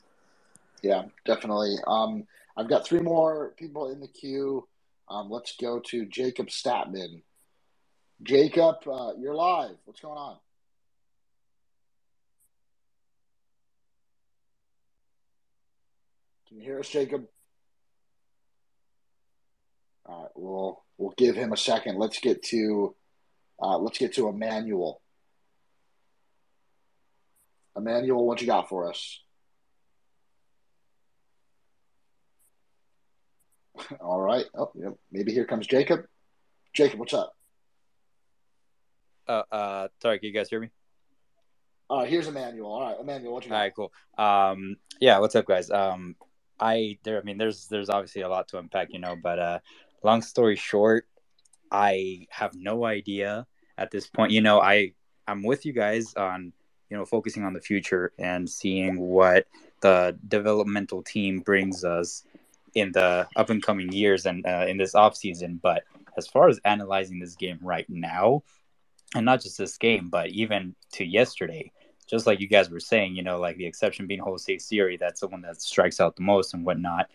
Yeah, 0.83 1.05
definitely. 1.25 1.75
Um, 1.87 2.27
I've 2.55 2.69
got 2.69 2.85
three 2.85 2.99
more 2.99 3.53
people 3.57 3.91
in 3.91 3.99
the 3.99 4.07
queue. 4.07 4.67
Um, 5.09 5.29
let's 5.29 5.55
go 5.57 5.79
to 5.79 6.05
Jacob 6.05 6.47
Statman. 6.47 7.21
Jacob, 8.23 8.87
uh, 8.87 9.13
you're 9.17 9.35
live. 9.35 9.75
What's 9.85 10.01
going 10.01 10.17
on? 10.17 10.37
Can 16.47 16.57
you 16.57 16.63
hear 16.63 16.79
us, 16.79 16.89
Jacob? 16.89 17.25
All 20.05 20.23
right, 20.23 20.31
we'll 20.35 20.83
we'll 20.97 21.13
give 21.17 21.35
him 21.35 21.53
a 21.53 21.57
second. 21.57 21.97
Let's 21.97 22.19
get 22.19 22.43
to 22.45 22.95
uh, 23.61 23.77
let's 23.77 23.97
get 23.97 24.13
to 24.15 24.27
Emmanuel. 24.27 25.01
Emmanuel, 27.75 28.25
what 28.25 28.41
you 28.41 28.47
got 28.47 28.67
for 28.69 28.89
us? 28.89 29.19
All 33.99 34.19
right. 34.19 34.45
Oh, 34.57 34.71
yep. 34.75 34.95
Maybe 35.11 35.31
here 35.31 35.45
comes 35.45 35.67
Jacob. 35.67 36.05
Jacob, 36.73 36.99
what's 36.99 37.13
up? 37.13 37.33
Uh, 39.27 39.43
uh, 39.51 39.87
sorry, 40.01 40.19
can 40.19 40.27
you 40.27 40.33
guys 40.33 40.49
hear 40.49 40.59
me? 40.59 40.69
All 41.89 41.99
right, 41.99 42.09
here's 42.09 42.27
Emmanuel. 42.27 42.71
All 42.71 42.81
right, 42.81 42.99
Emmanuel, 42.99 43.33
what 43.33 43.43
you 43.43 43.49
got? 43.49 43.55
All 43.55 43.61
right, 43.61 43.75
cool. 43.75 43.93
Um, 44.17 44.77
yeah, 44.99 45.19
what's 45.19 45.35
up, 45.35 45.45
guys? 45.45 45.69
Um, 45.69 46.15
I 46.59 46.97
there, 47.03 47.19
I 47.19 47.23
mean, 47.23 47.37
there's 47.37 47.67
there's 47.67 47.89
obviously 47.89 48.21
a 48.21 48.29
lot 48.29 48.47
to 48.49 48.59
unpack, 48.59 48.93
you 48.93 48.99
know, 48.99 49.15
but 49.21 49.39
uh, 49.39 49.59
long 50.03 50.21
story 50.21 50.55
short, 50.55 51.07
I 51.71 52.27
have 52.29 52.55
no 52.55 52.85
idea 52.85 53.47
at 53.77 53.91
this 53.91 54.07
point. 54.07 54.31
You 54.31 54.41
know, 54.41 54.59
I 54.59 54.93
I'm 55.27 55.43
with 55.43 55.65
you 55.65 55.73
guys 55.73 56.13
on 56.15 56.53
you 56.89 56.97
know 56.97 57.05
focusing 57.05 57.43
on 57.43 57.53
the 57.53 57.61
future 57.61 58.11
and 58.19 58.49
seeing 58.49 58.99
what 58.99 59.47
the 59.81 60.17
developmental 60.27 61.01
team 61.01 61.39
brings 61.39 61.83
us 61.83 62.23
in 62.73 62.91
the 62.91 63.27
up 63.35 63.49
and 63.49 63.63
coming 63.63 63.91
years 63.91 64.25
and 64.25 64.45
uh, 64.45 64.65
in 64.67 64.77
this 64.77 64.95
off 64.95 65.15
season. 65.15 65.59
But 65.61 65.83
as 66.17 66.27
far 66.27 66.49
as 66.49 66.59
analyzing 66.65 67.19
this 67.19 67.35
game 67.35 67.59
right 67.61 67.89
now, 67.89 68.43
and 69.15 69.25
not 69.25 69.41
just 69.41 69.57
this 69.57 69.77
game, 69.77 70.09
but 70.09 70.29
even 70.29 70.75
to 70.93 71.05
yesterday, 71.05 71.71
just 72.07 72.27
like 72.27 72.39
you 72.39 72.47
guys 72.47 72.69
were 72.69 72.79
saying, 72.79 73.15
you 73.15 73.23
know, 73.23 73.39
like 73.39 73.57
the 73.57 73.65
exception 73.65 74.07
being 74.07 74.19
Jose 74.19 74.57
Siri, 74.57 74.97
that's 74.97 75.21
the 75.21 75.27
one 75.27 75.41
that 75.41 75.61
strikes 75.61 75.99
out 75.99 76.15
the 76.15 76.23
most 76.23 76.53
and 76.53 76.65
whatnot. 76.65 77.09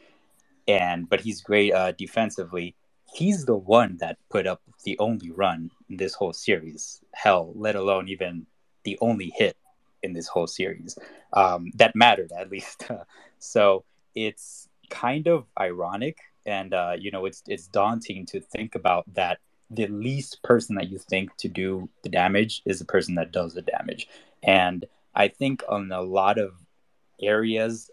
And 0.68 1.08
but 1.08 1.20
he's 1.20 1.40
great 1.40 1.72
uh, 1.72 1.92
defensively. 1.92 2.74
He's 3.12 3.44
the 3.44 3.56
one 3.56 3.98
that 3.98 4.18
put 4.30 4.46
up 4.46 4.62
the 4.84 4.98
only 4.98 5.30
run 5.30 5.70
in 5.88 5.96
this 5.96 6.14
whole 6.14 6.32
series. 6.32 7.00
Hell, 7.14 7.52
let 7.54 7.76
alone 7.76 8.08
even 8.08 8.46
the 8.84 8.98
only 9.00 9.32
hit 9.36 9.56
in 10.02 10.12
this 10.12 10.28
whole 10.28 10.46
series 10.46 10.98
um, 11.32 11.70
that 11.74 11.94
mattered 11.94 12.32
at 12.32 12.50
least. 12.50 12.88
so 13.38 13.84
it's 14.14 14.68
kind 14.88 15.26
of 15.26 15.46
ironic, 15.58 16.18
and 16.46 16.74
uh, 16.74 16.96
you 16.98 17.10
know, 17.10 17.26
it's 17.26 17.42
it's 17.46 17.66
daunting 17.68 18.26
to 18.26 18.40
think 18.40 18.74
about 18.74 19.04
that. 19.14 19.38
The 19.68 19.88
least 19.88 20.42
person 20.44 20.76
that 20.76 20.88
you 20.90 20.98
think 20.98 21.36
to 21.38 21.48
do 21.48 21.88
the 22.04 22.08
damage 22.08 22.62
is 22.64 22.78
the 22.78 22.84
person 22.84 23.16
that 23.16 23.32
does 23.32 23.54
the 23.54 23.62
damage, 23.62 24.08
and 24.42 24.84
I 25.14 25.28
think 25.28 25.62
on 25.68 25.90
a 25.90 26.02
lot 26.02 26.38
of 26.38 26.52
areas, 27.20 27.90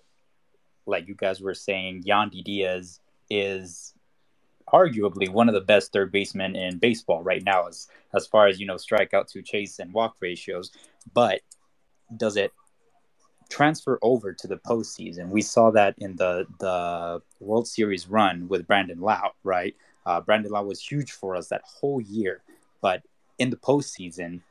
like 0.85 1.07
you 1.07 1.15
guys 1.15 1.41
were 1.41 1.53
saying, 1.53 2.03
Yandy 2.03 2.43
Diaz 2.43 2.99
is 3.29 3.93
arguably 4.71 5.29
one 5.29 5.49
of 5.49 5.53
the 5.53 5.61
best 5.61 5.91
third 5.91 6.11
basemen 6.11 6.55
in 6.55 6.77
baseball 6.77 7.21
right 7.21 7.43
now 7.43 7.67
as 7.67 7.87
as 8.13 8.25
far 8.25 8.47
as 8.47 8.59
you 8.59 8.65
know 8.65 8.75
strikeout 8.75 9.27
to 9.27 9.41
chase 9.41 9.79
and 9.79 9.93
walk 9.93 10.15
ratios. 10.19 10.71
But 11.13 11.41
does 12.15 12.37
it 12.37 12.51
transfer 13.49 13.99
over 14.01 14.33
to 14.33 14.47
the 14.47 14.57
postseason? 14.57 15.29
We 15.29 15.41
saw 15.41 15.71
that 15.71 15.95
in 15.97 16.15
the 16.15 16.45
the 16.59 17.21
world 17.39 17.67
series 17.67 18.07
run 18.07 18.47
with 18.47 18.67
brandon 18.67 18.99
Lowe, 18.99 19.31
right? 19.43 19.75
Uh, 20.05 20.21
brandon 20.21 20.51
Lowe 20.51 20.63
was 20.63 20.81
huge 20.81 21.11
for 21.11 21.35
us 21.35 21.49
that 21.49 21.63
whole 21.65 22.01
year. 22.01 22.41
But 22.81 23.03
in 23.39 23.49
the 23.49 23.57
postseason 23.57 24.41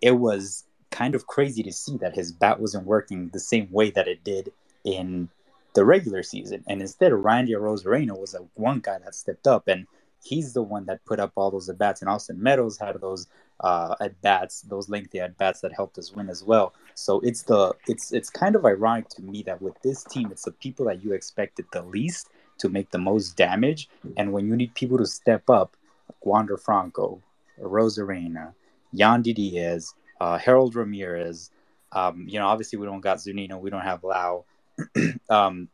it 0.00 0.12
was 0.12 0.64
kind 0.90 1.14
of 1.14 1.26
crazy 1.26 1.62
to 1.62 1.72
see 1.72 1.96
that 1.98 2.14
his 2.14 2.32
bat 2.32 2.60
wasn't 2.60 2.86
working 2.86 3.30
the 3.32 3.40
same 3.40 3.68
way 3.70 3.90
that 3.90 4.08
it 4.08 4.24
did 4.24 4.52
in 4.88 5.28
the 5.74 5.84
regular 5.84 6.22
season. 6.22 6.64
And 6.66 6.80
instead, 6.80 7.12
Randy 7.12 7.52
Arozarena 7.52 8.18
was 8.18 8.34
a 8.34 8.40
one 8.54 8.80
guy 8.80 8.98
that 8.98 9.14
stepped 9.14 9.46
up, 9.46 9.68
and 9.68 9.86
he's 10.24 10.54
the 10.54 10.62
one 10.62 10.86
that 10.86 11.04
put 11.04 11.20
up 11.20 11.32
all 11.36 11.50
those 11.50 11.68
at 11.68 11.78
bats. 11.78 12.00
And 12.00 12.08
Austin 12.08 12.42
Meadows 12.42 12.78
had 12.78 12.98
those 13.00 13.26
uh, 13.60 13.94
at 14.00 14.20
bats, 14.22 14.62
those 14.62 14.88
lengthy 14.88 15.20
at 15.20 15.36
bats 15.36 15.60
that 15.60 15.72
helped 15.74 15.98
us 15.98 16.12
win 16.12 16.30
as 16.30 16.42
well. 16.42 16.72
So 16.94 17.20
it's 17.20 17.42
the 17.42 17.74
it's 17.86 18.12
it's 18.12 18.30
kind 18.30 18.56
of 18.56 18.64
ironic 18.64 19.08
to 19.10 19.22
me 19.22 19.42
that 19.42 19.60
with 19.60 19.80
this 19.82 20.04
team, 20.04 20.30
it's 20.32 20.44
the 20.44 20.52
people 20.52 20.86
that 20.86 21.04
you 21.04 21.12
expected 21.12 21.66
the 21.72 21.82
least 21.82 22.28
to 22.58 22.68
make 22.68 22.90
the 22.90 22.98
most 22.98 23.36
damage, 23.36 23.88
and 24.16 24.32
when 24.32 24.48
you 24.48 24.56
need 24.56 24.74
people 24.74 24.98
to 24.98 25.06
step 25.06 25.48
up, 25.50 25.76
like 26.08 26.26
Wander 26.26 26.56
Franco, 26.56 27.22
Arozarena, 27.62 28.54
Yandy 28.92 29.34
Diaz, 29.34 29.94
uh, 30.20 30.38
Harold 30.38 30.74
Ramirez. 30.74 31.50
Um, 31.90 32.26
you 32.28 32.38
know, 32.38 32.46
obviously 32.46 32.78
we 32.78 32.84
don't 32.84 33.00
got 33.00 33.18
Zunino, 33.18 33.58
we 33.60 33.70
don't 33.70 33.82
have 33.82 34.04
Lowe. 34.04 34.44
um, 35.30 35.68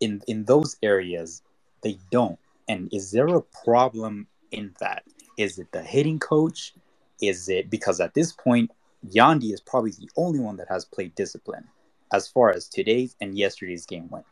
in 0.00 0.22
in 0.26 0.44
those 0.44 0.76
areas, 0.82 1.42
they 1.82 1.98
don't. 2.10 2.38
And 2.68 2.88
is 2.92 3.10
there 3.10 3.28
a 3.28 3.42
problem 3.64 4.26
in 4.50 4.74
that? 4.80 5.04
Is 5.36 5.58
it 5.58 5.72
the 5.72 5.82
hitting 5.82 6.18
coach? 6.18 6.74
Is 7.20 7.48
it 7.48 7.70
because 7.70 8.00
at 8.00 8.14
this 8.14 8.32
point, 8.32 8.70
Yandy 9.06 9.52
is 9.52 9.60
probably 9.60 9.92
the 9.92 10.10
only 10.16 10.40
one 10.40 10.56
that 10.56 10.68
has 10.68 10.84
played 10.84 11.14
discipline 11.14 11.68
as 12.12 12.28
far 12.28 12.50
as 12.50 12.68
today's 12.68 13.16
and 13.20 13.36
yesterday's 13.36 13.86
game 13.86 14.08
went. 14.08 14.24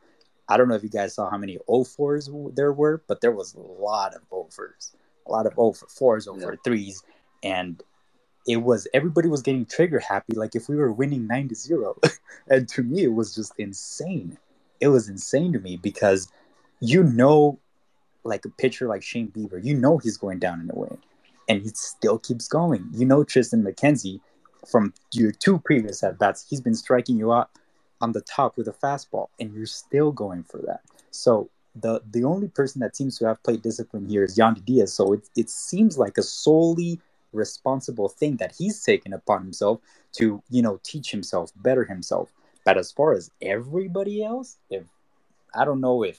I 0.48 0.56
don't 0.56 0.68
know 0.68 0.74
if 0.74 0.82
you 0.82 0.88
guys 0.88 1.14
saw 1.14 1.28
how 1.28 1.38
many 1.38 1.58
0-4s 1.68 2.54
there 2.54 2.72
were, 2.72 3.02
but 3.08 3.20
there 3.20 3.32
was 3.32 3.54
a 3.54 3.60
lot 3.60 4.14
of 4.14 4.28
0-4s, 4.30 4.94
a 5.26 5.30
lot 5.30 5.46
of 5.46 5.54
0-4s, 5.54 6.28
0-3s, 6.28 7.02
and 7.42 7.82
it 8.46 8.58
was 8.58 8.86
everybody 8.94 9.28
was 9.28 9.42
getting 9.42 9.66
trigger 9.66 9.98
happy 9.98 10.34
like 10.34 10.54
if 10.54 10.68
we 10.68 10.76
were 10.76 10.92
winning 10.92 11.26
9 11.26 11.48
to 11.48 11.54
0 11.54 11.98
and 12.48 12.68
to 12.68 12.82
me 12.82 13.04
it 13.04 13.12
was 13.12 13.34
just 13.34 13.52
insane. 13.58 14.38
It 14.80 14.88
was 14.88 15.08
insane 15.08 15.52
to 15.52 15.58
me 15.58 15.76
because 15.76 16.30
you 16.80 17.02
know 17.02 17.58
like 18.24 18.44
a 18.44 18.50
pitcher 18.50 18.88
like 18.88 19.02
shane 19.02 19.28
bieber 19.28 19.62
you 19.62 19.74
know 19.74 19.98
he's 19.98 20.16
going 20.16 20.38
down 20.38 20.60
in 20.60 20.70
a 20.70 20.78
way 20.78 20.96
and 21.48 21.62
he 21.62 21.68
still 21.68 22.18
keeps 22.18 22.48
going. 22.48 22.88
You 22.92 23.06
know 23.06 23.24
Triston 23.24 23.62
McKenzie 23.62 24.20
from 24.66 24.92
your 25.12 25.32
two 25.32 25.58
previous 25.58 26.02
at 26.02 26.18
bats 26.18 26.46
he's 26.48 26.60
been 26.60 26.74
striking 26.74 27.16
you 27.16 27.32
out 27.32 27.50
on 28.00 28.12
the 28.12 28.20
top 28.20 28.56
with 28.56 28.68
a 28.68 28.72
fastball 28.72 29.28
and 29.40 29.54
you're 29.54 29.66
still 29.66 30.12
going 30.12 30.44
for 30.44 30.58
that. 30.66 30.80
So 31.10 31.50
the 31.74 32.02
the 32.10 32.24
only 32.24 32.48
person 32.48 32.80
that 32.80 32.96
seems 32.96 33.18
to 33.18 33.26
have 33.26 33.42
played 33.42 33.62
discipline 33.62 34.08
here 34.08 34.24
is 34.24 34.38
Yandy 34.38 34.64
Diaz. 34.64 34.92
So 34.92 35.12
it, 35.12 35.28
it 35.36 35.50
seems 35.50 35.98
like 35.98 36.16
a 36.18 36.22
solely 36.22 37.00
responsible 37.32 38.08
thing 38.08 38.36
that 38.36 38.54
he's 38.56 38.82
taken 38.82 39.12
upon 39.12 39.42
himself 39.42 39.80
to 40.12 40.42
you 40.50 40.62
know 40.62 40.80
teach 40.82 41.10
himself 41.10 41.50
better 41.56 41.84
himself. 41.84 42.32
But 42.64 42.78
as 42.78 42.90
far 42.90 43.12
as 43.12 43.30
everybody 43.40 44.24
else 44.24 44.58
if 44.70 44.82
i 45.54 45.64
don't 45.64 45.80
know 45.80 46.02
if 46.02 46.18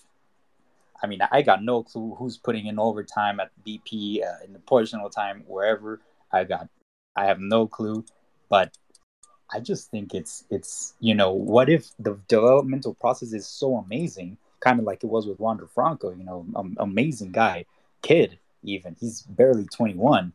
i 1.03 1.07
mean 1.07 1.19
i 1.29 1.41
got 1.41 1.61
no 1.61 1.83
clue 1.83 2.15
who's 2.17 2.37
putting 2.37 2.67
in 2.67 2.79
overtime 2.79 3.41
at 3.41 3.51
bp 3.65 4.23
uh, 4.23 4.45
in 4.45 4.53
the 4.53 4.59
portional 4.59 5.09
time 5.09 5.43
wherever 5.45 5.99
i 6.31 6.43
got. 6.45 6.69
I 7.17 7.25
have 7.25 7.41
no 7.41 7.67
clue 7.67 8.05
but 8.49 8.77
i 9.53 9.59
just 9.59 9.91
think 9.91 10.13
it's 10.13 10.45
it's 10.49 10.93
you 11.01 11.13
know 11.13 11.33
what 11.33 11.69
if 11.69 11.89
the 11.99 12.17
developmental 12.29 12.93
process 12.93 13.33
is 13.33 13.45
so 13.45 13.75
amazing 13.75 14.37
kind 14.61 14.79
of 14.79 14.85
like 14.85 15.03
it 15.03 15.07
was 15.07 15.27
with 15.27 15.39
wander 15.39 15.67
franco 15.67 16.11
you 16.11 16.23
know 16.23 16.45
um, 16.55 16.77
amazing 16.79 17.33
guy 17.33 17.65
kid 18.01 18.39
even. 18.63 18.95
He's 18.99 19.21
barely 19.21 19.65
21 19.65 20.33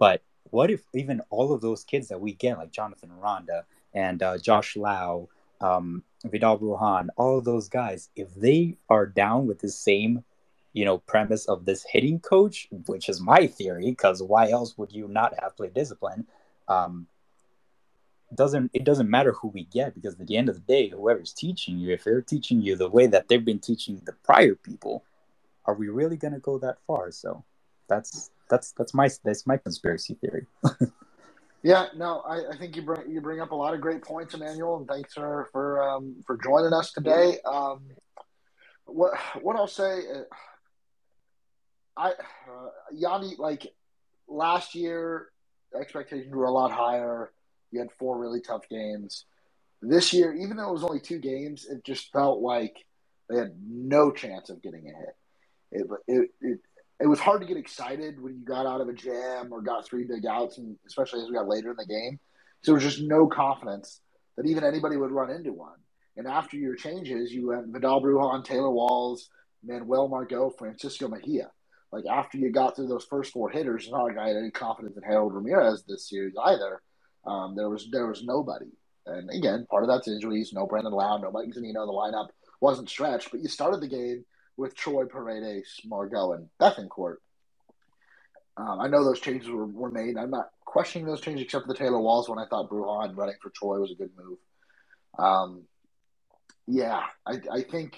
but 0.00 0.22
what 0.44 0.70
if 0.70 0.82
even 0.94 1.20
all 1.28 1.52
of 1.52 1.60
those 1.60 1.84
kids 1.84 2.08
that 2.08 2.20
we 2.20 2.32
get, 2.32 2.58
like 2.58 2.72
Jonathan 2.72 3.12
Aranda 3.20 3.66
and 3.94 4.20
uh, 4.22 4.38
Josh 4.38 4.74
Lowe, 4.74 5.28
um, 5.60 6.02
Vidal 6.24 6.58
Brujan, 6.58 7.08
all 7.16 7.38
of 7.38 7.44
those 7.44 7.68
guys, 7.68 8.08
if 8.16 8.34
they 8.34 8.78
are 8.88 9.06
down 9.06 9.46
with 9.46 9.60
the 9.60 9.68
same, 9.68 10.24
you 10.72 10.86
know, 10.86 10.98
premise 10.98 11.46
of 11.46 11.66
this 11.66 11.84
hitting 11.84 12.18
coach, 12.18 12.66
which 12.86 13.10
is 13.10 13.20
my 13.20 13.46
theory, 13.46 13.90
because 13.90 14.22
why 14.22 14.48
else 14.48 14.78
would 14.78 14.90
you 14.90 15.06
not 15.06 15.34
have 15.38 15.56
play 15.56 15.68
discipline? 15.68 16.26
Um, 16.66 17.06
doesn't 18.34 18.70
it 18.72 18.84
doesn't 18.84 19.10
matter 19.10 19.32
who 19.32 19.48
we 19.48 19.64
get 19.64 19.94
because 19.94 20.18
at 20.18 20.26
the 20.26 20.36
end 20.36 20.48
of 20.48 20.54
the 20.54 20.60
day, 20.62 20.88
whoever's 20.88 21.32
teaching 21.32 21.78
you, 21.78 21.92
if 21.92 22.04
they're 22.04 22.22
teaching 22.22 22.62
you 22.62 22.74
the 22.74 22.88
way 22.88 23.06
that 23.06 23.28
they've 23.28 23.44
been 23.44 23.58
teaching 23.58 24.00
the 24.04 24.12
prior 24.24 24.54
people, 24.54 25.04
are 25.66 25.74
we 25.74 25.88
really 25.88 26.16
going 26.16 26.32
to 26.32 26.40
go 26.40 26.58
that 26.58 26.78
far? 26.86 27.10
So 27.10 27.44
that's 27.88 28.30
that's 28.50 28.72
that's 28.72 28.92
my 28.92 29.08
that's 29.24 29.46
my 29.46 29.56
conspiracy 29.56 30.16
theory. 30.20 30.46
yeah, 31.62 31.86
no, 31.96 32.20
I, 32.20 32.52
I, 32.52 32.56
think 32.58 32.76
you 32.76 32.82
bring 32.82 33.10
you 33.10 33.20
bring 33.20 33.40
up 33.40 33.52
a 33.52 33.54
lot 33.54 33.72
of 33.72 33.80
great 33.80 34.02
points, 34.02 34.34
Emmanuel, 34.34 34.76
and 34.76 34.88
thanks 34.88 35.14
for 35.14 35.48
for 35.52 35.88
um, 35.88 36.16
for 36.26 36.36
joining 36.36 36.72
us 36.72 36.92
today. 36.92 37.38
Um, 37.46 37.82
what 38.84 39.16
what 39.40 39.56
I'll 39.56 39.66
say, 39.66 40.00
uh, 40.14 40.22
I 41.96 42.10
uh, 42.10 42.70
Yandy 42.94 43.38
like 43.38 43.66
last 44.28 44.74
year, 44.74 45.28
expectations 45.78 46.34
were 46.34 46.44
a 46.44 46.52
lot 46.52 46.72
higher. 46.72 47.32
You 47.70 47.78
had 47.78 47.92
four 47.98 48.18
really 48.18 48.40
tough 48.40 48.68
games. 48.68 49.24
This 49.80 50.12
year, 50.12 50.34
even 50.34 50.56
though 50.56 50.68
it 50.68 50.74
was 50.74 50.84
only 50.84 51.00
two 51.00 51.18
games, 51.18 51.66
it 51.66 51.84
just 51.84 52.12
felt 52.12 52.40
like 52.40 52.84
they 53.30 53.38
had 53.38 53.54
no 53.66 54.10
chance 54.10 54.50
of 54.50 54.60
getting 54.60 54.88
a 54.88 54.98
hit. 54.98 55.16
It, 55.72 55.86
it, 56.08 56.30
it 56.40 56.60
it 57.00 57.06
was 57.06 57.18
hard 57.18 57.40
to 57.40 57.46
get 57.46 57.56
excited 57.56 58.20
when 58.20 58.34
you 58.34 58.44
got 58.44 58.66
out 58.66 58.80
of 58.80 58.88
a 58.88 58.92
jam 58.92 59.52
or 59.52 59.62
got 59.62 59.86
three 59.86 60.04
big 60.04 60.26
outs, 60.26 60.58
and 60.58 60.76
especially 60.86 61.22
as 61.22 61.28
we 61.28 61.34
got 61.34 61.48
later 61.48 61.70
in 61.70 61.76
the 61.76 61.86
game. 61.86 62.20
So 62.62 62.72
there 62.72 62.74
was 62.74 62.84
just 62.84 63.02
no 63.02 63.26
confidence 63.26 64.00
that 64.36 64.46
even 64.46 64.64
anybody 64.64 64.96
would 64.96 65.10
run 65.10 65.30
into 65.30 65.52
one. 65.52 65.78
And 66.16 66.26
after 66.26 66.56
your 66.56 66.74
changes, 66.74 67.32
you 67.32 67.48
went 67.48 67.68
Vidal 67.68 68.02
Brujan, 68.02 68.44
Taylor 68.44 68.70
Walls, 68.70 69.30
Manuel 69.64 70.08
Margot, 70.08 70.50
Francisco 70.50 71.08
Mejia. 71.08 71.50
Like 71.90 72.04
after 72.06 72.36
you 72.36 72.52
got 72.52 72.76
through 72.76 72.88
those 72.88 73.06
first 73.06 73.32
four 73.32 73.48
hitters, 73.48 73.88
not 73.90 74.04
like 74.04 74.18
I 74.18 74.28
had 74.28 74.36
any 74.36 74.50
confidence 74.50 74.96
in 74.96 75.02
Harold 75.02 75.34
Ramirez 75.34 75.84
this 75.88 76.08
series 76.08 76.34
either. 76.44 76.82
Um, 77.24 77.54
there 77.56 77.68
was 77.68 77.88
there 77.90 78.06
was 78.06 78.22
nobody. 78.24 78.70
And 79.06 79.30
again, 79.30 79.66
part 79.70 79.82
of 79.82 79.88
that's 79.88 80.06
injuries. 80.06 80.52
No 80.52 80.66
Brandon 80.66 80.92
Lowe, 80.92 81.18
no 81.18 81.30
Mike 81.30 81.48
Zunino. 81.48 81.86
The 81.86 81.92
lineup 81.92 82.28
wasn't 82.60 82.90
stretched, 82.90 83.30
but 83.30 83.40
you 83.40 83.48
started 83.48 83.80
the 83.80 83.88
game 83.88 84.24
with 84.60 84.76
Troy 84.76 85.06
Paredes, 85.06 85.80
Margot, 85.86 86.34
and 86.34 86.48
Bethancourt. 86.60 87.16
Um, 88.58 88.78
I 88.78 88.88
know 88.88 89.02
those 89.02 89.20
changes 89.20 89.48
were, 89.48 89.66
were 89.66 89.90
made. 89.90 90.18
I'm 90.18 90.30
not 90.30 90.50
questioning 90.66 91.06
those 91.06 91.22
changes 91.22 91.44
except 91.44 91.66
for 91.66 91.72
the 91.72 91.78
Taylor 91.78 91.98
Walls 91.98 92.28
when 92.28 92.38
I 92.38 92.46
thought 92.46 92.70
Brujan 92.70 93.16
running 93.16 93.36
for 93.40 93.50
Troy 93.50 93.80
was 93.80 93.90
a 93.90 93.94
good 93.94 94.10
move. 94.16 94.38
Um, 95.18 95.62
yeah, 96.66 97.04
I, 97.26 97.40
I 97.50 97.62
think 97.62 97.96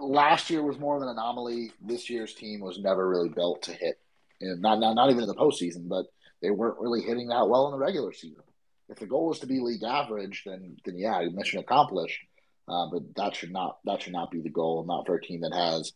last 0.00 0.48
year 0.48 0.62
was 0.62 0.78
more 0.78 0.96
of 0.96 1.02
an 1.02 1.08
anomaly. 1.08 1.72
This 1.82 2.08
year's 2.08 2.34
team 2.34 2.60
was 2.60 2.78
never 2.78 3.06
really 3.06 3.28
built 3.28 3.64
to 3.64 3.72
hit, 3.72 4.00
and 4.40 4.62
not, 4.62 4.80
not 4.80 4.94
not 4.94 5.10
even 5.10 5.22
in 5.22 5.28
the 5.28 5.34
postseason, 5.34 5.86
but 5.86 6.06
they 6.40 6.50
weren't 6.50 6.80
really 6.80 7.02
hitting 7.02 7.28
that 7.28 7.48
well 7.48 7.66
in 7.66 7.72
the 7.72 7.78
regular 7.78 8.12
season. 8.14 8.42
If 8.88 8.98
the 8.98 9.06
goal 9.06 9.28
was 9.28 9.40
to 9.40 9.46
be 9.46 9.60
league 9.60 9.82
average, 9.82 10.42
then 10.46 10.78
then 10.84 10.96
yeah, 10.96 11.20
mission 11.32 11.60
accomplished. 11.60 12.20
Uh, 12.66 12.86
but 12.90 13.02
that 13.16 13.36
should 13.36 13.52
not 13.52 13.78
that 13.84 14.02
should 14.02 14.12
not 14.12 14.30
be 14.30 14.40
the 14.40 14.48
goal. 14.48 14.84
Not 14.86 15.06
for 15.06 15.16
a 15.16 15.22
team 15.22 15.42
that 15.42 15.54
has 15.54 15.92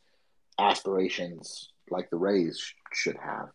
aspirations 0.58 1.70
like 1.90 2.10
the 2.10 2.16
Rays 2.16 2.58
sh- 2.58 2.74
should 2.92 3.16
have. 3.16 3.48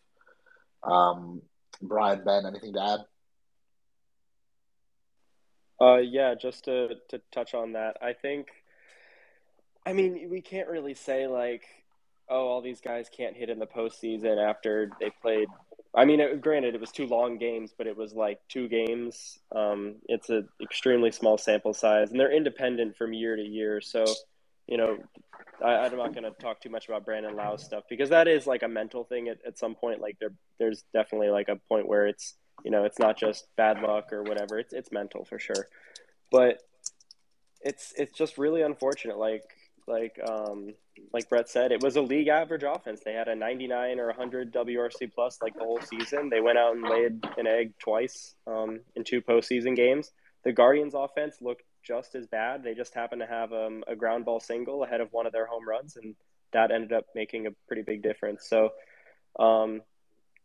Um, 0.82 1.42
Brian, 1.80 2.24
Ben, 2.24 2.46
anything 2.46 2.72
to 2.72 2.82
add? 2.82 3.00
Uh, 5.80 5.98
yeah, 5.98 6.34
just 6.34 6.64
to 6.64 6.96
to 7.10 7.20
touch 7.32 7.54
on 7.54 7.72
that, 7.72 7.96
I 8.02 8.12
think. 8.12 8.48
I 9.86 9.92
mean, 9.92 10.28
we 10.30 10.40
can't 10.40 10.68
really 10.68 10.94
say 10.94 11.26
like, 11.26 11.64
oh, 12.28 12.48
all 12.48 12.62
these 12.62 12.80
guys 12.80 13.08
can't 13.14 13.36
hit 13.36 13.50
in 13.50 13.58
the 13.58 13.66
postseason 13.66 14.42
after 14.42 14.90
they 14.98 15.10
played 15.22 15.48
I 15.96 16.04
mean, 16.04 16.20
it, 16.20 16.40
granted, 16.40 16.74
it 16.74 16.80
was 16.80 16.90
two 16.90 17.06
long 17.06 17.38
games, 17.38 17.72
but 17.76 17.86
it 17.86 17.96
was 17.96 18.12
like 18.12 18.40
two 18.48 18.68
games. 18.68 19.38
Um, 19.54 19.96
it's 20.06 20.28
an 20.28 20.48
extremely 20.60 21.12
small 21.12 21.38
sample 21.38 21.72
size, 21.72 22.10
and 22.10 22.18
they're 22.18 22.34
independent 22.34 22.96
from 22.96 23.12
year 23.12 23.36
to 23.36 23.42
year. 23.42 23.80
So, 23.80 24.04
you 24.66 24.76
know, 24.76 24.98
I, 25.64 25.86
am 25.86 25.96
not 25.96 26.12
going 26.12 26.24
to 26.24 26.32
talk 26.32 26.60
too 26.60 26.70
much 26.70 26.88
about 26.88 27.04
Brandon 27.04 27.36
Lowe's 27.36 27.62
stuff 27.62 27.84
because 27.88 28.08
that 28.10 28.26
is 28.26 28.46
like 28.46 28.64
a 28.64 28.68
mental 28.68 29.04
thing 29.04 29.28
at, 29.28 29.38
at 29.46 29.56
some 29.56 29.76
point. 29.76 30.00
Like 30.00 30.18
there, 30.18 30.32
there's 30.58 30.82
definitely 30.92 31.30
like 31.30 31.48
a 31.48 31.56
point 31.68 31.86
where 31.86 32.08
it's, 32.08 32.34
you 32.64 32.72
know, 32.72 32.84
it's 32.84 32.98
not 32.98 33.16
just 33.16 33.46
bad 33.56 33.80
luck 33.80 34.12
or 34.12 34.22
whatever. 34.24 34.58
It's 34.58 34.72
it's 34.72 34.90
mental 34.90 35.24
for 35.24 35.38
sure, 35.38 35.68
but 36.32 36.58
it's 37.60 37.92
it's 37.96 38.16
just 38.16 38.36
really 38.36 38.62
unfortunate. 38.62 39.18
Like 39.18 39.44
like 39.86 40.18
um, 40.28 40.74
like 41.12 41.28
Brett 41.28 41.48
said, 41.48 41.72
it 41.72 41.82
was 41.82 41.96
a 41.96 42.02
league 42.02 42.28
average 42.28 42.62
offense. 42.62 43.00
They 43.04 43.12
had 43.12 43.28
a 43.28 43.34
99 43.34 44.00
or 44.00 44.06
100 44.06 44.52
WRC 44.52 45.12
plus 45.14 45.38
like 45.42 45.54
the 45.54 45.64
whole 45.64 45.80
season. 45.80 46.28
They 46.30 46.40
went 46.40 46.58
out 46.58 46.74
and 46.74 46.88
laid 46.88 47.24
an 47.36 47.46
egg 47.46 47.74
twice 47.78 48.34
um, 48.46 48.80
in 48.94 49.04
two 49.04 49.20
postseason 49.20 49.76
games. 49.76 50.10
The 50.44 50.52
Guardians 50.52 50.94
offense 50.94 51.36
looked 51.40 51.64
just 51.82 52.14
as 52.14 52.26
bad. 52.26 52.62
They 52.62 52.74
just 52.74 52.94
happened 52.94 53.20
to 53.20 53.26
have 53.26 53.52
um, 53.52 53.84
a 53.86 53.96
ground 53.96 54.24
ball 54.24 54.40
single 54.40 54.84
ahead 54.84 55.00
of 55.00 55.12
one 55.12 55.26
of 55.26 55.32
their 55.32 55.46
home 55.46 55.68
runs, 55.68 55.96
and 55.96 56.14
that 56.52 56.70
ended 56.70 56.92
up 56.92 57.06
making 57.14 57.46
a 57.46 57.50
pretty 57.66 57.82
big 57.82 58.02
difference. 58.02 58.46
So, 58.48 58.70
um, 59.38 59.82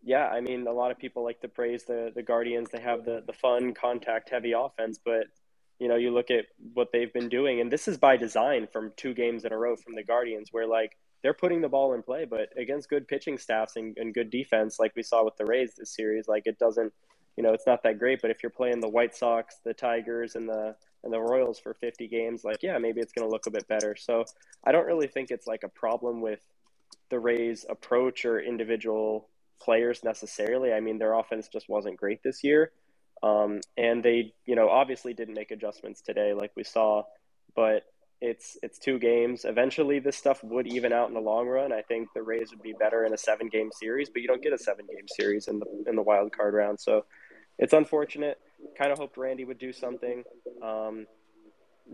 yeah, 0.03 0.27
I 0.27 0.41
mean, 0.41 0.67
a 0.67 0.71
lot 0.71 0.91
of 0.91 0.97
people 0.97 1.23
like 1.23 1.41
to 1.41 1.49
praise 1.49 1.83
the 1.83 2.11
the 2.13 2.23
Guardians. 2.23 2.69
They 2.71 2.81
have 2.81 3.05
the 3.05 3.23
the 3.25 3.33
fun, 3.33 3.73
contact 3.73 4.29
heavy 4.29 4.53
offense, 4.53 4.99
but 5.03 5.25
you 5.79 5.87
know, 5.87 5.95
you 5.95 6.11
look 6.11 6.29
at 6.29 6.45
what 6.73 6.91
they've 6.91 7.11
been 7.13 7.29
doing, 7.29 7.61
and 7.61 7.71
this 7.71 7.87
is 7.87 7.97
by 7.97 8.17
design 8.17 8.67
from 8.71 8.91
two 8.97 9.13
games 9.13 9.45
in 9.45 9.53
a 9.53 9.57
row 9.57 9.75
from 9.75 9.95
the 9.95 10.03
Guardians, 10.03 10.49
where 10.51 10.67
like 10.67 10.97
they're 11.21 11.33
putting 11.33 11.61
the 11.61 11.69
ball 11.69 11.93
in 11.93 12.03
play, 12.03 12.25
but 12.25 12.49
against 12.57 12.89
good 12.89 13.07
pitching 13.07 13.37
staffs 13.37 13.75
and, 13.75 13.97
and 13.97 14.13
good 14.13 14.29
defense, 14.29 14.79
like 14.79 14.95
we 14.95 15.03
saw 15.03 15.23
with 15.23 15.37
the 15.37 15.45
Rays 15.45 15.73
this 15.77 15.95
series, 15.95 16.27
like 16.27 16.43
it 16.45 16.59
doesn't, 16.59 16.93
you 17.35 17.43
know, 17.43 17.53
it's 17.53 17.67
not 17.67 17.83
that 17.83 17.99
great. 17.99 18.21
But 18.21 18.31
if 18.31 18.43
you're 18.43 18.49
playing 18.49 18.81
the 18.81 18.89
White 18.89 19.15
Sox, 19.15 19.57
the 19.63 19.73
Tigers, 19.73 20.35
and 20.35 20.47
the 20.47 20.75
and 21.03 21.13
the 21.13 21.19
Royals 21.19 21.59
for 21.59 21.73
50 21.73 22.07
games, 22.07 22.43
like 22.43 22.61
yeah, 22.61 22.77
maybe 22.77 22.99
it's 22.99 23.13
going 23.13 23.27
to 23.27 23.31
look 23.31 23.47
a 23.47 23.51
bit 23.51 23.67
better. 23.67 23.95
So 23.95 24.25
I 24.65 24.71
don't 24.71 24.85
really 24.85 25.07
think 25.07 25.31
it's 25.31 25.47
like 25.47 25.63
a 25.63 25.69
problem 25.69 26.21
with 26.21 26.41
the 27.09 27.19
Rays' 27.19 27.65
approach 27.69 28.25
or 28.25 28.39
individual 28.39 29.27
players 29.59 30.03
necessarily. 30.03 30.73
I 30.73 30.79
mean, 30.79 30.99
their 30.99 31.13
offense 31.13 31.47
just 31.47 31.69
wasn't 31.69 31.97
great 31.97 32.23
this 32.23 32.43
year. 32.43 32.71
Um, 33.21 33.61
and 33.77 34.03
they, 34.03 34.33
you 34.45 34.55
know, 34.55 34.69
obviously 34.69 35.13
didn't 35.13 35.33
make 35.33 35.51
adjustments 35.51 36.01
today, 36.01 36.33
like 36.33 36.51
we 36.55 36.63
saw, 36.63 37.03
but 37.55 37.83
it's 38.21 38.57
it's 38.61 38.79
two 38.79 38.99
games. 38.99 39.45
Eventually, 39.45 39.99
this 39.99 40.17
stuff 40.17 40.43
would 40.43 40.67
even 40.67 40.91
out 40.91 41.07
in 41.07 41.13
the 41.13 41.21
long 41.21 41.47
run. 41.47 41.71
I 41.71 41.81
think 41.81 42.09
the 42.13 42.21
Rays 42.21 42.51
would 42.51 42.61
be 42.61 42.73
better 42.73 43.05
in 43.05 43.13
a 43.13 43.17
seven 43.17 43.47
game 43.47 43.69
series, 43.71 44.09
but 44.09 44.21
you 44.21 44.27
don't 44.27 44.43
get 44.43 44.53
a 44.53 44.57
seven 44.57 44.85
game 44.87 45.07
series 45.07 45.47
in 45.47 45.59
the 45.59 45.65
in 45.87 45.95
the 45.95 46.01
wild 46.01 46.35
card 46.35 46.53
round. 46.53 46.79
So 46.79 47.05
it's 47.57 47.73
unfortunate. 47.73 48.37
Kind 48.77 48.91
of 48.91 48.99
hoped 48.99 49.17
Randy 49.17 49.45
would 49.45 49.59
do 49.59 49.71
something. 49.71 50.23
Um, 50.61 51.07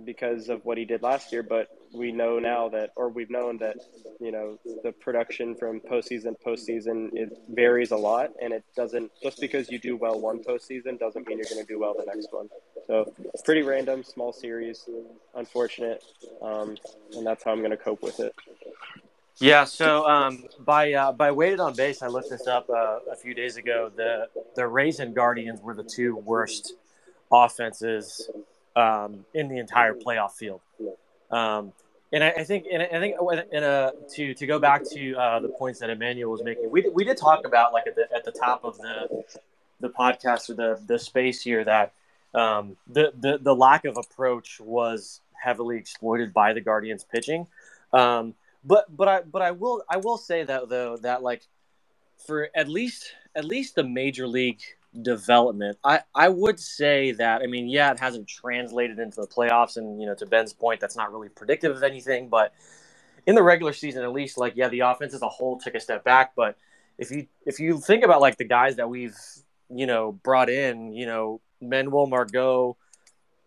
because 0.03 0.49
of 0.49 0.63
what 0.65 0.77
he 0.77 0.85
did 0.85 1.01
last 1.01 1.31
year, 1.31 1.43
but 1.43 1.69
we 1.93 2.11
know 2.11 2.39
now 2.39 2.69
that, 2.69 2.91
or 2.95 3.09
we've 3.09 3.29
known 3.29 3.57
that, 3.59 3.77
you 4.19 4.31
know, 4.31 4.59
the 4.83 4.91
production 4.91 5.55
from 5.55 5.79
postseason 5.79 6.37
to 6.37 6.45
postseason 6.45 7.09
it 7.13 7.29
varies 7.49 7.91
a 7.91 7.95
lot, 7.97 8.31
and 8.41 8.53
it 8.53 8.63
doesn't 8.75 9.11
just 9.23 9.39
because 9.39 9.69
you 9.69 9.79
do 9.79 9.95
well 9.95 10.19
one 10.19 10.43
postseason 10.43 10.99
doesn't 10.99 11.27
mean 11.27 11.37
you're 11.37 11.47
going 11.49 11.65
to 11.65 11.67
do 11.67 11.79
well 11.79 11.93
the 11.97 12.05
next 12.05 12.31
one. 12.31 12.49
So 12.87 13.13
it's 13.33 13.41
pretty 13.41 13.61
random, 13.61 14.03
small 14.03 14.33
series, 14.33 14.87
unfortunate, 15.35 16.03
um, 16.41 16.77
and 17.15 17.25
that's 17.25 17.43
how 17.43 17.51
I'm 17.51 17.59
going 17.59 17.71
to 17.71 17.77
cope 17.77 18.03
with 18.03 18.19
it. 18.19 18.35
Yeah, 19.37 19.65
so 19.65 20.07
um, 20.07 20.45
by 20.59 20.93
uh, 20.93 21.11
by 21.11 21.31
weighted 21.31 21.59
on 21.59 21.75
base, 21.75 22.01
I 22.01 22.07
looked 22.07 22.29
this 22.29 22.47
up 22.47 22.69
uh, 22.69 22.99
a 23.11 23.15
few 23.15 23.33
days 23.33 23.57
ago. 23.57 23.91
The 23.93 24.29
the 24.55 24.65
Rays 24.65 24.99
and 24.99 25.13
Guardians 25.13 25.61
were 25.61 25.73
the 25.73 25.83
two 25.83 26.15
worst 26.17 26.73
offenses 27.31 28.29
um, 28.75 29.25
in 29.33 29.47
the 29.47 29.57
entire 29.57 29.93
playoff 29.93 30.31
field. 30.31 30.61
Um, 31.31 31.73
and 32.11 32.23
I, 32.23 32.29
I, 32.29 32.43
think, 32.43 32.65
and 32.71 32.83
I 32.83 32.99
think, 32.99 33.15
in 33.51 33.63
a, 33.63 33.91
to 34.13 34.33
to 34.35 34.47
go 34.47 34.59
back 34.59 34.83
to 34.91 35.15
uh, 35.15 35.39
the 35.39 35.49
points 35.49 35.79
that 35.79 35.89
Emmanuel 35.89 36.31
was 36.31 36.43
making, 36.43 36.69
we, 36.69 36.87
we 36.93 37.03
did 37.03 37.17
talk 37.17 37.45
about 37.45 37.73
like 37.73 37.87
at 37.87 37.95
the 37.95 38.07
at 38.15 38.23
the 38.23 38.31
top 38.31 38.63
of 38.63 38.77
the 38.77 39.23
the 39.81 39.89
podcast 39.89 40.49
or 40.49 40.53
the 40.53 40.79
the 40.87 40.99
space 40.99 41.41
here 41.41 41.63
that 41.63 41.93
um, 42.33 42.77
the, 42.87 43.11
the 43.19 43.39
the 43.41 43.55
lack 43.55 43.85
of 43.85 43.97
approach 43.97 44.59
was 44.59 45.21
heavily 45.33 45.77
exploited 45.77 46.33
by 46.33 46.53
the 46.53 46.61
Guardians 46.61 47.03
pitching. 47.03 47.47
Um, 47.91 48.35
but 48.63 48.95
but 48.95 49.07
I 49.07 49.21
but 49.21 49.41
I 49.41 49.51
will 49.51 49.83
I 49.89 49.97
will 49.97 50.17
say 50.17 50.43
that 50.43 50.69
though 50.69 50.97
that 50.97 51.23
like 51.23 51.43
for 52.25 52.49
at 52.55 52.67
least 52.67 53.13
at 53.35 53.45
least 53.45 53.75
the 53.75 53.83
major 53.83 54.27
league 54.27 54.61
development. 55.01 55.77
I, 55.83 56.01
I 56.13 56.29
would 56.29 56.59
say 56.59 57.11
that, 57.13 57.41
I 57.41 57.47
mean, 57.47 57.67
yeah, 57.67 57.91
it 57.91 57.99
hasn't 57.99 58.27
translated 58.27 58.99
into 58.99 59.21
the 59.21 59.27
playoffs. 59.27 59.77
And, 59.77 59.99
you 59.99 60.07
know, 60.07 60.15
to 60.15 60.25
Ben's 60.25 60.53
point, 60.53 60.79
that's 60.79 60.95
not 60.95 61.11
really 61.11 61.29
predictive 61.29 61.75
of 61.75 61.83
anything. 61.83 62.29
But 62.29 62.53
in 63.25 63.35
the 63.35 63.43
regular 63.43 63.73
season, 63.73 64.03
at 64.03 64.11
least, 64.11 64.37
like, 64.37 64.53
yeah, 64.55 64.69
the 64.69 64.81
offense 64.81 65.13
as 65.13 65.21
a 65.21 65.29
whole 65.29 65.59
took 65.59 65.75
a 65.75 65.79
step 65.79 66.03
back. 66.03 66.33
But 66.35 66.57
if 66.97 67.11
you 67.11 67.27
if 67.45 67.59
you 67.59 67.79
think 67.79 68.03
about 68.03 68.21
like 68.21 68.37
the 68.37 68.45
guys 68.45 68.77
that 68.77 68.89
we've, 68.89 69.17
you 69.69 69.85
know, 69.85 70.11
brought 70.11 70.49
in, 70.49 70.93
you 70.93 71.05
know, 71.05 71.41
Manuel 71.61 72.07
Margot 72.07 72.77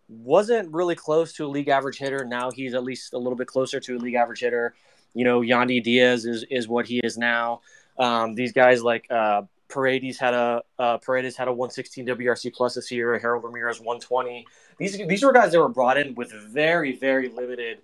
wasn't 0.07 0.73
really 0.73 0.95
close 0.95 1.33
to 1.33 1.45
a 1.45 1.47
league 1.47 1.69
average 1.69 1.97
hitter. 1.97 2.25
Now 2.25 2.51
he's 2.51 2.73
at 2.73 2.83
least 2.83 3.13
a 3.13 3.17
little 3.17 3.37
bit 3.37 3.47
closer 3.47 3.79
to 3.79 3.95
a 3.95 3.99
league 3.99 4.15
average 4.15 4.39
hitter. 4.39 4.73
You 5.13 5.23
know, 5.23 5.41
Yandy 5.41 5.83
Diaz 5.83 6.25
is, 6.25 6.45
is 6.49 6.67
what 6.67 6.87
he 6.87 6.99
is 7.03 7.17
now. 7.17 7.61
Um, 7.97 8.35
these 8.35 8.51
guys 8.51 8.83
like 8.83 9.05
uh, 9.09 9.43
Paredes 9.69 10.17
had 10.17 10.33
a 10.33 10.63
uh, 10.77 10.97
Paredes 10.97 11.37
had 11.37 11.47
a 11.47 11.53
116 11.53 12.05
WRC 12.07 12.53
plus 12.53 12.75
this 12.75 12.91
year. 12.91 13.17
Harold 13.19 13.43
Ramirez 13.43 13.79
120. 13.79 14.45
These 14.77 14.97
these 15.07 15.23
were 15.23 15.31
guys 15.31 15.51
that 15.51 15.59
were 15.59 15.69
brought 15.69 15.97
in 15.97 16.15
with 16.15 16.31
very 16.31 16.95
very 16.95 17.29
limited 17.29 17.79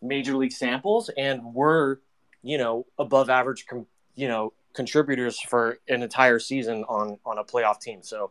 major 0.00 0.36
league 0.36 0.52
samples 0.52 1.10
and 1.16 1.54
were 1.54 2.00
you 2.42 2.58
know 2.58 2.86
above 2.98 3.30
average 3.30 3.66
com- 3.66 3.86
you 4.14 4.28
know 4.28 4.52
contributors 4.74 5.40
for 5.40 5.78
an 5.88 6.02
entire 6.02 6.38
season 6.38 6.84
on 6.84 7.18
on 7.24 7.38
a 7.38 7.44
playoff 7.44 7.80
team. 7.80 8.02
So 8.02 8.30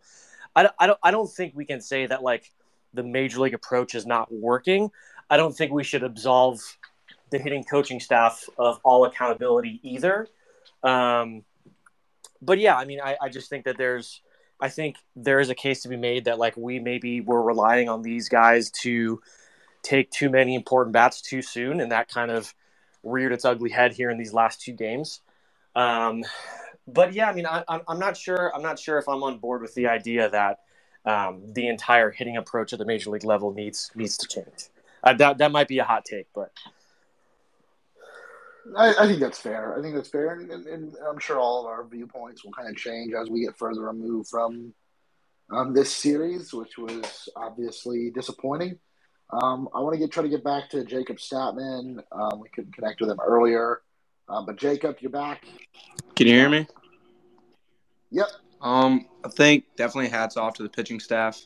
I, 0.55 0.69
I 0.79 0.87
don't 0.87 0.99
I 1.03 1.11
don't 1.11 1.29
think 1.29 1.53
we 1.55 1.65
can 1.65 1.81
say 1.81 2.05
that 2.05 2.21
like 2.21 2.51
the 2.93 3.03
major 3.03 3.39
league 3.39 3.53
approach 3.53 3.95
is 3.95 4.05
not 4.05 4.31
working. 4.31 4.91
I 5.29 5.37
don't 5.37 5.55
think 5.55 5.71
we 5.71 5.83
should 5.83 6.03
absolve 6.03 6.59
the 7.31 7.39
hitting 7.39 7.63
coaching 7.63 7.99
staff 7.99 8.47
of 8.57 8.79
all 8.83 9.05
accountability 9.05 9.79
either. 9.81 10.27
Um, 10.83 11.43
but 12.41 12.59
yeah, 12.59 12.75
I 12.75 12.85
mean, 12.85 12.99
I, 13.03 13.17
I 13.21 13.29
just 13.29 13.49
think 13.49 13.65
that 13.65 13.77
there's, 13.77 14.21
I 14.59 14.69
think 14.69 14.97
there 15.15 15.39
is 15.39 15.49
a 15.49 15.55
case 15.55 15.81
to 15.83 15.89
be 15.89 15.97
made 15.97 16.25
that 16.25 16.39
like 16.39 16.55
we 16.57 16.79
maybe 16.79 17.21
were 17.21 17.41
relying 17.41 17.89
on 17.89 18.01
these 18.01 18.29
guys 18.29 18.69
to 18.81 19.21
take 19.83 20.11
too 20.11 20.29
many 20.29 20.55
important 20.55 20.93
bats 20.93 21.21
too 21.21 21.41
soon, 21.41 21.81
and 21.81 21.91
that 21.91 22.07
kind 22.09 22.31
of 22.31 22.53
reared 23.03 23.31
its 23.31 23.45
ugly 23.45 23.71
head 23.71 23.93
here 23.93 24.09
in 24.09 24.17
these 24.17 24.33
last 24.33 24.61
two 24.61 24.73
games. 24.73 25.21
Um, 25.75 26.23
but 26.87 27.13
yeah, 27.13 27.29
I 27.29 27.33
mean, 27.33 27.45
I, 27.45 27.63
I'm 27.67 27.99
not 27.99 28.17
sure. 28.17 28.51
I'm 28.55 28.61
not 28.61 28.77
sure 28.77 28.97
if 28.97 29.07
I'm 29.07 29.23
on 29.23 29.39
board 29.39 29.61
with 29.61 29.73
the 29.75 29.87
idea 29.87 30.29
that 30.29 30.59
um, 31.05 31.53
the 31.53 31.67
entire 31.67 32.11
hitting 32.11 32.37
approach 32.37 32.73
at 32.73 32.79
the 32.79 32.85
major 32.85 33.09
league 33.09 33.23
level 33.23 33.53
needs 33.53 33.91
needs 33.95 34.17
to 34.17 34.27
change. 34.27 34.69
Uh, 35.03 35.13
that 35.13 35.37
that 35.39 35.51
might 35.51 35.67
be 35.67 35.79
a 35.79 35.83
hot 35.83 36.05
take, 36.05 36.27
but 36.33 36.51
I, 38.77 38.93
I, 38.99 39.07
think 39.07 39.19
that's 39.19 39.39
fair. 39.39 39.77
I 39.77 39.81
think 39.81 39.95
that's 39.95 40.09
fair, 40.09 40.33
and, 40.33 40.49
and, 40.51 40.65
and, 40.67 40.95
I'm 41.09 41.19
sure 41.19 41.39
all 41.39 41.61
of 41.61 41.65
our 41.65 41.85
viewpoints 41.85 42.43
will 42.43 42.51
kind 42.51 42.69
of 42.69 42.75
change 42.75 43.13
as 43.13 43.29
we 43.29 43.45
get 43.45 43.57
further 43.57 43.81
removed 43.81 44.29
from 44.29 44.73
um, 45.51 45.73
this 45.73 45.91
series, 45.91 46.53
which 46.53 46.77
was 46.77 47.29
obviously 47.35 48.11
disappointing. 48.11 48.77
Um, 49.31 49.69
I 49.73 49.79
want 49.79 49.93
to 49.93 49.99
get 49.99 50.11
try 50.11 50.23
to 50.23 50.29
get 50.29 50.43
back 50.43 50.69
to 50.71 50.83
Jacob 50.83 51.17
Statman. 51.17 52.03
Um, 52.11 52.39
we 52.39 52.49
couldn't 52.49 52.73
connect 52.73 53.01
with 53.01 53.09
him 53.09 53.19
earlier, 53.25 53.81
uh, 54.29 54.41
but 54.45 54.57
Jacob, 54.57 54.97
you're 54.99 55.11
back. 55.11 55.45
Can 56.15 56.27
you 56.27 56.33
hear 56.33 56.49
me? 56.49 56.67
Yep. 58.11 58.27
Um, 58.61 59.07
I 59.25 59.29
think 59.29 59.65
definitely 59.75 60.09
hats 60.09 60.37
off 60.37 60.53
to 60.55 60.63
the 60.63 60.69
pitching 60.69 60.99
staff. 60.99 61.41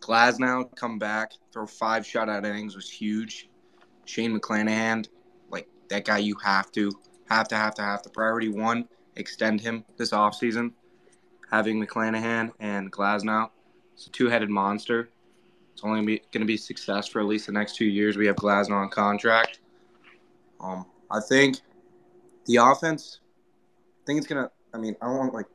Glasnow 0.00 0.74
come 0.76 0.98
back, 0.98 1.32
throw 1.52 1.66
five 1.66 2.04
shutout 2.04 2.44
innings 2.44 2.76
was 2.76 2.88
huge. 2.88 3.48
Shane 4.04 4.38
McClanahan 4.38 5.06
that 5.90 6.04
guy 6.04 6.18
you 6.18 6.36
have 6.44 6.70
to, 6.72 6.92
have 7.28 7.48
to, 7.48 7.56
have 7.56 7.74
to, 7.74 7.82
have 7.82 8.02
to. 8.02 8.10
Priority 8.10 8.48
one, 8.48 8.88
extend 9.16 9.60
him 9.60 9.84
this 9.96 10.12
offseason. 10.12 10.72
Having 11.50 11.84
McClanahan 11.84 12.52
and 12.60 12.92
Glasnow. 12.92 13.50
It's 13.94 14.06
a 14.06 14.10
two 14.10 14.28
headed 14.28 14.50
monster. 14.50 15.08
It's 15.72 15.82
only 15.82 16.04
going 16.32 16.40
to 16.40 16.44
be 16.44 16.56
success 16.56 17.06
for 17.06 17.20
at 17.20 17.26
least 17.26 17.46
the 17.46 17.52
next 17.52 17.76
two 17.76 17.84
years. 17.84 18.16
We 18.16 18.26
have 18.26 18.36
Glasnow 18.36 18.82
on 18.82 18.90
contract. 18.90 19.60
Um, 20.60 20.86
I 21.10 21.20
think 21.20 21.60
the 22.46 22.56
offense, 22.56 23.20
I 24.02 24.06
think 24.06 24.18
it's 24.18 24.26
going 24.26 24.44
to, 24.44 24.50
I 24.74 24.78
mean, 24.78 24.96
I 25.00 25.06
don't 25.06 25.18
want 25.18 25.34
like, 25.34 25.46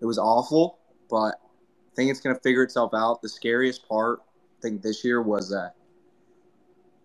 it 0.00 0.06
was 0.06 0.18
awful, 0.18 0.78
but 1.10 1.34
I 1.34 1.94
think 1.96 2.10
it's 2.10 2.20
going 2.20 2.36
to 2.36 2.40
figure 2.42 2.62
itself 2.62 2.92
out. 2.94 3.20
The 3.22 3.28
scariest 3.28 3.88
part, 3.88 4.20
I 4.20 4.60
think, 4.62 4.82
this 4.82 5.04
year 5.04 5.22
was 5.22 5.48
that 5.50 5.74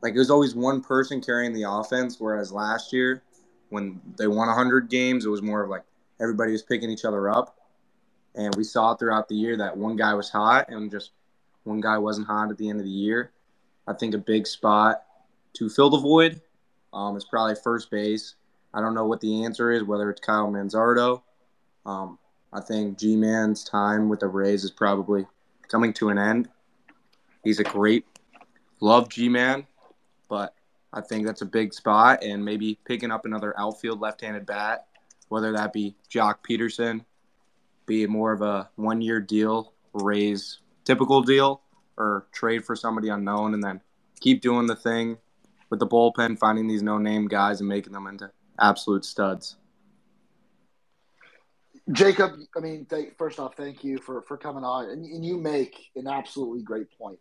like 0.03 0.13
it 0.13 0.19
was 0.19 0.29
always 0.29 0.53
one 0.53 0.81
person 0.81 1.21
carrying 1.21 1.53
the 1.53 1.63
offense, 1.63 2.19
whereas 2.19 2.51
last 2.51 2.91
year 2.91 3.23
when 3.69 3.99
they 4.17 4.27
won 4.27 4.47
100 4.47 4.89
games, 4.89 5.25
it 5.25 5.29
was 5.29 5.41
more 5.41 5.63
of 5.63 5.69
like 5.69 5.83
everybody 6.21 6.51
was 6.51 6.61
picking 6.61 6.91
each 6.91 7.05
other 7.05 7.29
up. 7.29 7.57
And 8.35 8.53
we 8.55 8.65
saw 8.65 8.95
throughout 8.95 9.29
the 9.29 9.35
year 9.35 9.55
that 9.57 9.75
one 9.75 9.95
guy 9.95 10.13
was 10.13 10.29
hot 10.29 10.69
and 10.69 10.91
just 10.91 11.11
one 11.63 11.79
guy 11.79 11.97
wasn't 11.97 12.27
hot 12.27 12.51
at 12.51 12.57
the 12.57 12.69
end 12.69 12.79
of 12.79 12.85
the 12.85 12.91
year. 12.91 13.31
I 13.87 13.93
think 13.93 14.13
a 14.13 14.17
big 14.17 14.45
spot 14.45 15.03
to 15.53 15.69
fill 15.69 15.89
the 15.89 15.97
void 15.97 16.41
um, 16.91 17.15
is 17.15 17.25
probably 17.25 17.55
first 17.55 17.89
base. 17.89 18.35
I 18.73 18.81
don't 18.81 18.93
know 18.93 19.05
what 19.05 19.21
the 19.21 19.45
answer 19.45 19.71
is, 19.71 19.83
whether 19.83 20.09
it's 20.09 20.19
Kyle 20.19 20.51
Manzardo. 20.51 21.21
Um, 21.85 22.19
I 22.51 22.59
think 22.59 22.97
Ji-Man's 22.97 23.63
time 23.63 24.09
with 24.09 24.19
the 24.19 24.27
Rays 24.27 24.63
is 24.63 24.71
probably 24.71 25.25
coming 25.67 25.93
to 25.93 26.09
an 26.09 26.17
end. 26.17 26.49
He's 27.43 27.59
a 27.59 27.63
great, 27.63 28.05
love 28.79 29.09
Ji-Man, 29.09 29.65
but 30.33 30.55
I 30.91 31.01
think 31.01 31.27
that's 31.27 31.43
a 31.43 31.45
big 31.45 31.75
spot, 31.75 32.23
and 32.23 32.43
maybe 32.43 32.79
picking 32.85 33.11
up 33.11 33.23
another 33.23 33.53
outfield 33.55 34.01
left-handed 34.01 34.47
bat, 34.47 34.87
whether 35.29 35.51
that 35.51 35.73
be 35.73 35.95
Joc 36.11 36.37
Pederson, 36.49 37.05
be 37.85 38.07
more 38.07 38.31
of 38.33 38.41
a 38.41 38.67
one-year 38.75 39.19
deal, 39.19 39.73
Rays 39.93 40.57
typical 40.85 41.21
deal, 41.21 41.61
or 41.97 42.25
trade 42.31 42.65
for 42.65 42.75
somebody 42.75 43.09
unknown, 43.09 43.53
and 43.53 43.63
then 43.63 43.79
keep 44.21 44.41
doing 44.41 44.65
the 44.65 44.75
thing 44.75 45.19
with 45.69 45.79
the 45.79 45.85
bullpen, 45.85 46.39
finding 46.39 46.67
these 46.67 46.81
no-name 46.81 47.27
guys 47.27 47.59
and 47.59 47.69
making 47.69 47.93
them 47.93 48.07
into 48.07 48.31
absolute 48.59 49.05
studs. 49.05 49.57
Jacob, 51.91 52.31
I 52.57 52.59
mean, 52.59 52.87
th- 52.89 53.13
first 53.19 53.39
off, 53.39 53.55
thank 53.55 53.83
you 53.83 53.99
for, 53.99 54.23
for 54.23 54.35
coming 54.35 54.63
on. 54.63 54.89
And, 54.89 55.05
and 55.05 55.23
you 55.23 55.37
make 55.37 55.91
an 55.95 56.07
absolutely 56.07 56.63
great 56.63 56.87
point. 56.97 57.19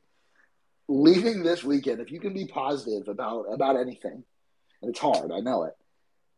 Leaving 0.93 1.43
this 1.43 1.65
weekend, 1.65 2.01
if 2.01 2.11
you 2.11 2.21
can 2.21 2.35
be 2.35 2.47
positive 2.47 3.09
about, 3.09 3.45
about 3.51 3.81
anything, 3.81 4.25
and 4.83 4.91
it's 4.91 5.01
hard, 5.01 5.33
I 5.33 5.41
know 5.41 5.65
it, 5.65 5.73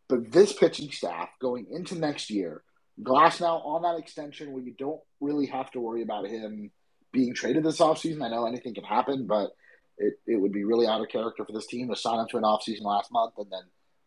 but 0.08 0.30
this 0.30 0.52
pitching 0.52 0.90
staff 0.90 1.28
going 1.40 1.66
into 1.70 1.98
next 1.98 2.30
year, 2.30 2.62
Glasnow 3.02 3.64
on 3.66 3.82
that 3.82 3.98
extension 3.98 4.52
where 4.52 4.62
you 4.62 4.72
don't 4.78 5.00
really 5.20 5.46
have 5.46 5.70
to 5.72 5.80
worry 5.80 6.02
about 6.02 6.28
him 6.28 6.70
being 7.12 7.34
traded 7.34 7.64
this 7.64 7.80
offseason. 7.80 8.22
I 8.22 8.28
know 8.28 8.46
anything 8.46 8.74
can 8.74 8.84
happen, 8.84 9.26
but 9.26 9.50
it, 9.98 10.14
it 10.26 10.36
would 10.36 10.52
be 10.52 10.64
really 10.64 10.86
out 10.86 11.00
of 11.00 11.08
character 11.08 11.44
for 11.44 11.52
this 11.52 11.66
team 11.66 11.88
to 11.88 11.96
sign 11.96 12.20
him 12.20 12.28
to 12.30 12.36
an 12.36 12.44
offseason 12.44 12.82
last 12.82 13.10
month 13.10 13.34
and 13.38 13.50
then 13.50 13.62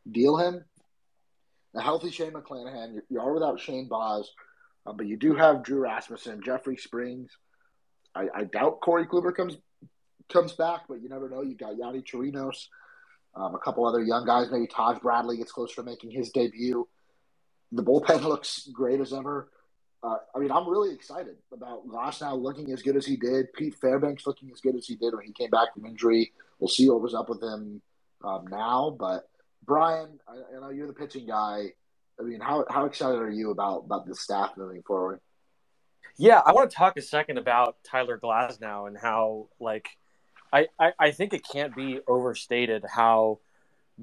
deal 0.10 0.38
him 0.38 0.64
a 1.76 1.82
healthy 1.82 2.12
Shane 2.12 2.32
McClanahan. 2.32 2.96
You, 2.96 3.02
you 3.10 3.20
are 3.20 3.34
without 3.34 3.60
Shane 3.60 3.88
Baz, 3.88 4.30
uh, 4.86 4.94
but 4.94 5.08
you 5.08 5.18
do 5.18 5.36
have 5.36 5.64
Drew 5.64 5.80
Rasmussen, 5.82 6.42
Jeffrey 6.44 6.78
Springs. 6.78 7.32
I, 8.16 8.28
I, 8.34 8.44
doubt 8.46 8.80
Corey 8.82 9.06
Kluber 9.06 9.36
comes 9.36 9.58
comes 10.30 10.54
back, 10.54 10.82
but 10.88 11.02
you 11.02 11.10
never 11.10 11.30
know. 11.30 11.42
You've 11.42 11.58
got 11.58 11.76
Yadi 11.76 12.04
Chirinos, 12.04 12.68
um, 13.36 13.56
a 13.56 13.60
couple 13.60 13.86
other 13.86 14.04
young 14.04 14.26
guys. 14.26 14.48
Maybe 14.52 14.68
Taj 14.68 15.00
Bradley 15.00 15.38
gets 15.38 15.52
close 15.52 15.74
to 15.76 15.84
making 15.84 16.12
his 16.12 16.32
debut. 16.32 16.88
The 17.72 17.84
bullpen 17.84 18.24
looks 18.24 18.70
great 18.72 19.00
as 19.00 19.14
ever. 19.14 19.50
Uh, 20.04 20.18
I 20.36 20.40
mean, 20.40 20.52
I'm 20.52 20.70
really 20.70 20.94
excited 20.94 21.38
about 21.52 21.88
Glasnow 21.88 22.40
looking 22.40 22.72
as 22.72 22.84
good 22.84 22.96
as 22.96 23.06
he 23.06 23.18
did. 23.18 23.52
Pete 23.54 23.76
Fairbanks 23.76 24.28
looking 24.28 24.52
as 24.52 24.62
good 24.62 24.76
as 24.76 24.86
he 24.86 24.96
did 24.96 25.14
when 25.16 25.26
he 25.26 25.34
came 25.34 25.50
back 25.50 25.74
from 25.74 25.86
injury. 25.86 26.32
We'll 26.60 26.70
see 26.70 26.88
what 26.90 27.02
was 27.02 27.16
up 27.16 27.30
with 27.30 27.42
him 27.42 27.82
um, 28.24 28.46
now, 28.48 28.96
but 28.98 29.28
Brian, 29.66 30.20
I, 30.28 30.56
I 30.56 30.60
know 30.60 30.70
you're 30.70 30.88
the 30.88 30.94
pitching 30.94 31.28
guy. 31.28 31.74
I 32.20 32.24
mean, 32.24 32.40
how 32.40 32.66
how 32.70 32.86
excited 32.86 33.20
are 33.20 33.30
you 33.30 33.52
about 33.52 33.84
about 33.86 34.08
the 34.08 34.16
staff 34.16 34.52
moving 34.58 34.82
forward? 34.82 35.20
Yeah, 36.18 36.42
I 36.44 36.52
want 36.54 36.72
to 36.72 36.76
talk 36.76 36.98
a 36.98 37.02
second 37.02 37.38
about 37.38 37.78
Tyler 37.84 38.18
Glasnow 38.18 38.88
and 38.88 38.98
how 38.98 39.50
like 39.60 39.90
I, 40.52 40.68
I, 40.80 40.94
I 41.00 41.12
think 41.12 41.34
it 41.34 41.46
can't 41.50 41.76
be 41.76 42.00
overstated 42.08 42.84
how 42.90 43.40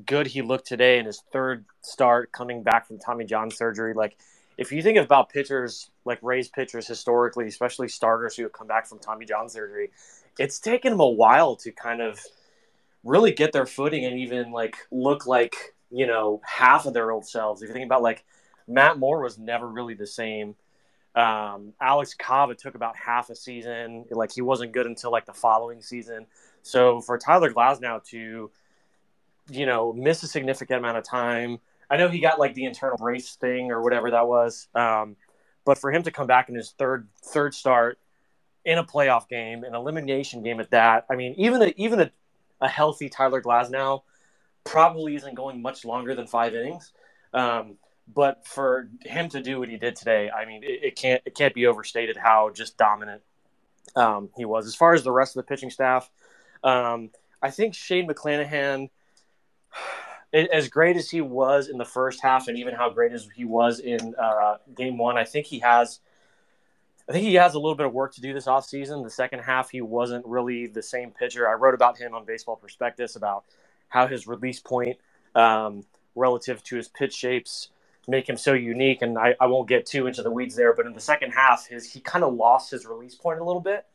good 0.07 0.27
he 0.27 0.43
looked 0.43 0.67
today 0.67 0.99
in 0.99 1.07
his 1.07 1.23
third 1.33 1.65
start 1.81 2.33
coming 2.33 2.63
back 2.63 2.87
from 2.87 2.99
Tommy 2.99 3.25
John 3.25 3.51
surgery. 3.51 3.95
Like 3.95 4.17
if 4.59 4.73
you 4.73 4.83
think 4.83 4.99
about 4.99 5.31
pitchers 5.31 5.91
like 6.05 6.19
Rays 6.23 6.49
pitchers 6.49 6.87
historically, 6.87 7.47
especially 7.47 7.89
starters 7.89 8.37
who 8.37 8.43
have 8.43 8.53
come 8.53 8.67
back 8.67 8.87
from 8.87 8.99
Tommy 8.99 9.27
John 9.27 9.49
surgery, 9.49 9.91
it's 10.39 10.59
taken 10.59 10.93
them 10.93 11.01
a 11.01 11.09
while 11.09 11.57
to 11.57 11.71
kind 11.73 12.01
of 12.01 12.21
really 13.05 13.33
get 13.33 13.53
their 13.53 13.67
footing 13.67 14.05
and 14.05 14.19
even 14.19 14.51
like 14.51 14.77
look 14.91 15.27
like 15.27 15.75
you 15.91 16.07
know 16.07 16.41
half 16.45 16.87
of 16.87 16.95
their 16.95 17.11
old 17.11 17.27
selves. 17.27 17.63
If 17.63 17.69
you 17.69 17.75
think 17.75 17.87
about 17.87 18.03
like 18.03 18.25
Matt 18.67 18.99
Moore 18.99 19.23
was 19.23 19.39
never 19.39 19.69
really 19.69 19.95
the 19.95 20.07
same. 20.07 20.57
Um, 21.15 21.75
Alex 21.81 22.17
it 22.19 22.59
took 22.59 22.75
about 22.75 22.97
half 22.97 23.31
a 23.31 23.37
season. 23.37 24.05
Like 24.11 24.33
he 24.33 24.43
wasn't 24.43 24.73
good 24.73 24.87
until 24.87 25.13
like 25.13 25.27
the 25.27 25.33
following 25.33 25.81
season. 25.81 26.27
So 26.63 27.01
for 27.01 27.19
Tyler 27.19 27.53
Glasnow 27.53 28.03
to, 28.09 28.51
you 29.51 29.67
know, 29.67 29.93
miss 29.93 30.23
a 30.23 30.27
significant 30.27 30.79
amount 30.79 30.99
of 30.99 31.05
time. 31.05 31.59
I 31.91 31.97
know 31.97 32.09
he 32.09 32.19
got 32.19 32.39
like 32.39 32.55
the 32.55 32.65
internal 32.65 32.97
brace 32.97 33.37
thing 33.37 33.71
or 33.71 33.83
whatever 33.83 34.11
that 34.11 34.27
was. 34.27 34.69
Um, 34.75 35.17
but 35.65 35.79
for 35.79 35.93
him 35.93 36.03
to 36.03 36.11
come 36.11 36.27
back 36.27 36.49
in 36.49 36.55
his 36.55 36.73
third 36.73 37.09
third 37.23 37.55
start 37.55 37.99
in 38.65 38.79
a 38.79 38.85
playoff 38.85 39.29
game, 39.29 39.63
an 39.65 39.75
elimination 39.75 40.43
game 40.43 40.59
at 40.61 40.71
that, 40.71 41.07
I 41.11 41.17
mean, 41.17 41.35
even 41.37 41.63
a, 41.63 41.73
even 41.77 42.01
a 42.01 42.11
a 42.61 42.69
healthy 42.69 43.09
Tyler 43.09 43.43
Glasnow 43.43 44.03
probably 44.65 45.15
isn't 45.17 45.35
going 45.35 45.61
much 45.61 45.85
longer 45.85 46.15
than 46.15 46.27
five 46.27 46.55
innings. 46.55 46.93
Um, 47.33 47.77
but 48.13 48.47
for 48.47 48.89
him 49.03 49.29
to 49.31 49.43
do 49.43 49.59
what 49.59 49.69
he 49.69 49.77
did 49.77 49.97
today, 49.97 50.31
I 50.31 50.45
mean, 50.45 50.63
it, 50.63 50.81
it 50.83 50.97
can't 50.97 51.23
it 51.25 51.35
can't 51.35 51.55
be 51.55 51.67
overstated 51.67 52.17
how 52.17 52.51
just 52.51 52.77
dominant 52.77 53.23
um, 53.97 54.31
he 54.37 54.45
was. 54.45 54.67
As 54.67 54.75
far 54.75 54.95
as 54.95 55.03
the 55.03 55.13
rest 55.13 55.37
of 55.37 55.45
the 55.45 55.49
pitching 55.49 55.71
staff, 55.71 56.11
um, 56.63 57.11
I 57.43 57.51
think 57.51 57.75
Shane 57.75 58.09
McClanahan, 58.09 58.91
as 60.33 60.69
great 60.69 60.97
as 60.97 61.11
he 61.11 61.21
was 61.21 61.69
in 61.69 61.79
the 61.79 61.85
first 61.85 62.21
half, 62.23 62.49
and 62.49 62.59
even 62.59 62.75
how 62.75 62.91
great 62.91 63.13
as 63.13 63.29
he 63.35 63.45
was 63.45 63.81
in 63.81 64.15
uh, 64.19 64.57
Game 64.77 64.99
One, 64.99 65.17
I 65.17 65.25
think 65.25 65.47
he 65.47 65.61
has 65.61 66.01
I 67.09 67.13
think 67.13 67.25
he 67.25 67.35
has 67.35 67.55
a 67.55 67.59
little 67.59 67.75
bit 67.75 67.87
of 67.87 67.93
work 67.93 68.15
to 68.15 68.21
do 68.21 68.33
this 68.33 68.47
offseason. 68.47 69.05
The 69.05 69.11
second 69.11 69.41
half, 69.41 69.71
he 69.71 69.83
wasn't 69.83 70.25
really 70.27 70.67
the 70.67 70.83
same 70.83 71.11
pitcher. 71.11 71.49
I 71.49 71.53
wrote 71.53 71.75
about 71.75 71.99
him 71.99 72.15
on 72.15 72.25
Baseball 72.25 72.57
Prospectus 72.57 73.17
about 73.17 73.45
how 73.89 74.07
his 74.07 74.27
release 74.27 74.61
point 74.61 74.99
um, 75.35 75.85
relative 76.15 76.63
to 76.65 76.77
his 76.77 76.89
pitch 76.89 77.15
shapes 77.15 77.69
make 78.09 78.29
him 78.29 78.37
so 78.37 78.53
unique. 78.53 79.03
And 79.03 79.19
I, 79.19 79.35
I, 79.41 79.47
won't 79.47 79.69
get 79.69 79.87
too 79.87 80.07
into 80.07 80.23
the 80.23 80.31
weeds 80.31 80.55
there, 80.55 80.75
but 80.75 80.87
in 80.87 80.93
the 80.93 81.01
second 81.01 81.33
half, 81.33 81.67
his 81.67 81.91
he 81.91 82.01
kind 82.01 82.25
of 82.25 82.35
lost 82.35 82.71
his 82.71 82.87
release 82.87 83.15
point 83.15 83.41
a 83.41 83.45
little 83.45 83.61
bit. 83.61 83.87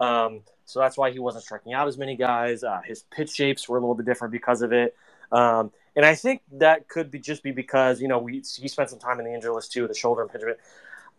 Um, 0.00 0.42
so 0.64 0.80
that's 0.80 0.96
why 0.96 1.10
he 1.10 1.18
wasn't 1.18 1.44
striking 1.44 1.72
out 1.72 1.86
as 1.88 1.98
many 1.98 2.16
guys. 2.16 2.64
Uh, 2.64 2.80
his 2.84 3.02
pitch 3.10 3.30
shapes 3.30 3.68
were 3.68 3.76
a 3.76 3.80
little 3.80 3.94
bit 3.94 4.06
different 4.06 4.32
because 4.32 4.62
of 4.62 4.72
it. 4.72 4.96
Um, 5.30 5.72
and 5.96 6.04
I 6.04 6.14
think 6.14 6.42
that 6.52 6.88
could 6.88 7.10
be 7.10 7.18
just 7.18 7.42
be 7.42 7.52
because 7.52 8.00
you 8.00 8.08
know 8.08 8.18
we 8.18 8.42
he 8.56 8.68
spent 8.68 8.90
some 8.90 8.98
time 8.98 9.18
in 9.18 9.26
the 9.26 9.34
injury 9.34 9.52
list 9.52 9.72
too, 9.72 9.86
the 9.86 9.94
shoulder 9.94 10.22
impingement. 10.22 10.58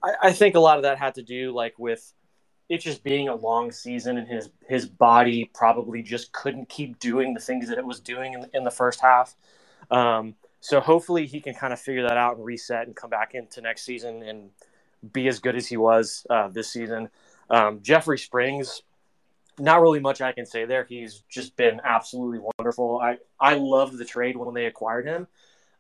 I, 0.04 0.14
I 0.24 0.32
think 0.34 0.56
a 0.56 0.60
lot 0.60 0.78
of 0.78 0.84
that 0.84 0.98
had 0.98 1.16
to 1.16 1.24
do 1.24 1.54
like 1.54 1.78
with 1.80 2.14
it 2.68 2.80
just 2.80 3.04
being 3.04 3.30
a 3.30 3.36
long 3.36 3.72
season 3.72 4.18
and 4.18 4.28
his 4.28 4.50
his 4.68 4.86
body 4.86 5.50
probably 5.54 6.02
just 6.02 6.32
couldn't 6.34 6.68
keep 6.68 7.00
doing 7.00 7.34
the 7.34 7.40
things 7.40 7.70
that 7.70 7.78
it 7.78 7.86
was 7.86 8.00
doing 8.00 8.34
in, 8.34 8.48
in 8.54 8.64
the 8.64 8.72
first 8.72 9.00
half. 9.02 9.36
Um, 9.92 10.36
so 10.66 10.80
hopefully 10.80 11.28
he 11.28 11.40
can 11.40 11.54
kind 11.54 11.72
of 11.72 11.80
figure 11.80 12.02
that 12.02 12.18
out 12.18 12.38
and 12.38 12.44
reset 12.44 12.88
and 12.88 12.96
come 12.96 13.12
back 13.12 13.36
into 13.36 13.62
next 13.62 13.84
season 13.84 14.24
and 14.24 14.50
be 15.14 15.28
as 15.28 15.38
good 15.38 15.56
as 15.56 15.68
he 15.68 15.78
was 15.78 16.26
uh, 16.32 16.48
this 16.48 16.72
season. 16.72 17.08
Um, 17.52 17.84
Jeffrey 17.84 18.18
Springs, 18.18 18.82
not 19.60 19.80
really 19.80 20.00
much 20.00 20.22
I 20.22 20.32
can 20.32 20.48
say 20.48 20.66
there. 20.66 20.84
He's 20.84 21.22
just 21.30 21.56
been 21.56 21.82
absolutely 21.84 22.40
wonderful. 22.58 23.00
I 23.00 23.20
I 23.40 23.54
loved 23.54 23.96
the 24.00 24.06
trade 24.06 24.38
when 24.38 24.56
they 24.56 24.66
acquired 24.66 25.06
him. 25.06 25.28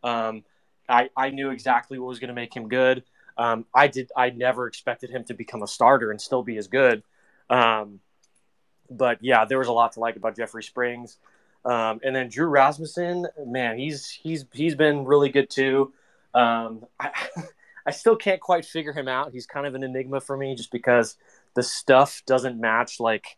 Um, 0.03 0.43
I 0.88 1.09
I 1.17 1.31
knew 1.31 1.49
exactly 1.49 1.97
what 1.97 2.07
was 2.07 2.19
going 2.19 2.27
to 2.27 2.36
make 2.36 2.55
him 2.55 2.69
good. 2.69 3.03
Um, 3.39 3.65
I 3.73 3.88
did. 3.88 4.11
I 4.15 4.29
never 4.29 4.67
expected 4.67 5.09
him 5.09 5.23
to 5.23 5.33
become 5.33 5.63
a 5.63 5.67
starter 5.67 6.11
and 6.11 6.21
still 6.21 6.43
be 6.43 6.57
as 6.57 6.67
good. 6.67 7.01
Um, 7.49 8.01
but 8.91 9.17
yeah, 9.23 9.45
there 9.45 9.57
was 9.57 9.67
a 9.67 9.73
lot 9.73 9.93
to 9.93 9.99
like 9.99 10.15
about 10.15 10.38
Jeffrey 10.38 10.61
Springs. 10.61 11.17
Um, 11.66 11.99
and 12.03 12.16
then 12.16 12.30
Drew 12.30 12.47
Rasmussen, 12.47 13.28
man, 13.45 13.78
he's 13.78 14.09
he's 14.09 14.45
he's 14.53 14.76
been 14.76 15.05
really 15.05 15.30
good 15.30 15.49
too. 15.49 15.93
Um, 16.34 16.86
I 16.99 17.11
I 17.88 17.91
still 17.91 18.16
can't 18.16 18.41
quite 18.41 18.66
figure 18.66 18.93
him 18.93 19.07
out. 19.07 19.32
He's 19.32 19.45
kind 19.45 19.68
of 19.68 19.76
an 19.76 19.84
enigma 19.84 20.22
for 20.22 20.38
me, 20.38 20.55
just 20.55 20.72
because 20.72 21.18
the 21.55 21.63
stuff 21.63 22.24
doesn't 22.26 22.59
match 22.59 22.99
like 22.99 23.38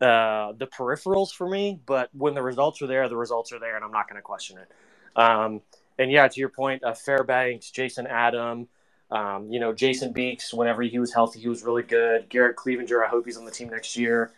uh, 0.00 0.52
the 0.52 0.66
peripherals 0.66 1.30
for 1.32 1.48
me. 1.48 1.80
But 1.84 2.10
when 2.12 2.34
the 2.34 2.42
results 2.42 2.82
are 2.82 2.86
there, 2.86 3.08
the 3.08 3.16
results 3.16 3.52
are 3.52 3.58
there, 3.58 3.76
and 3.76 3.84
I'm 3.84 3.92
not 3.92 4.08
going 4.08 4.16
to 4.16 4.22
question 4.22 4.58
it. 4.58 5.20
Um, 5.20 5.62
and 5.98 6.10
yeah, 6.10 6.28
to 6.28 6.40
your 6.40 6.48
point, 6.50 6.84
uh, 6.84 6.94
Fairbanks, 6.94 7.70
Jason 7.70 8.06
Adam, 8.06 8.68
um, 9.10 9.50
you 9.50 9.58
know, 9.58 9.72
Jalen 9.72 10.12
Beeks, 10.12 10.52
whenever 10.52 10.82
he 10.82 10.98
was 10.98 11.12
healthy, 11.12 11.40
he 11.40 11.48
was 11.48 11.62
really 11.62 11.82
good. 11.82 12.28
Garrett 12.28 12.56
Cleavinger, 12.56 13.04
I 13.04 13.08
hope 13.08 13.24
he's 13.24 13.36
on 13.36 13.44
the 13.44 13.50
team 13.50 13.70
next 13.70 13.96
year. 13.96 14.32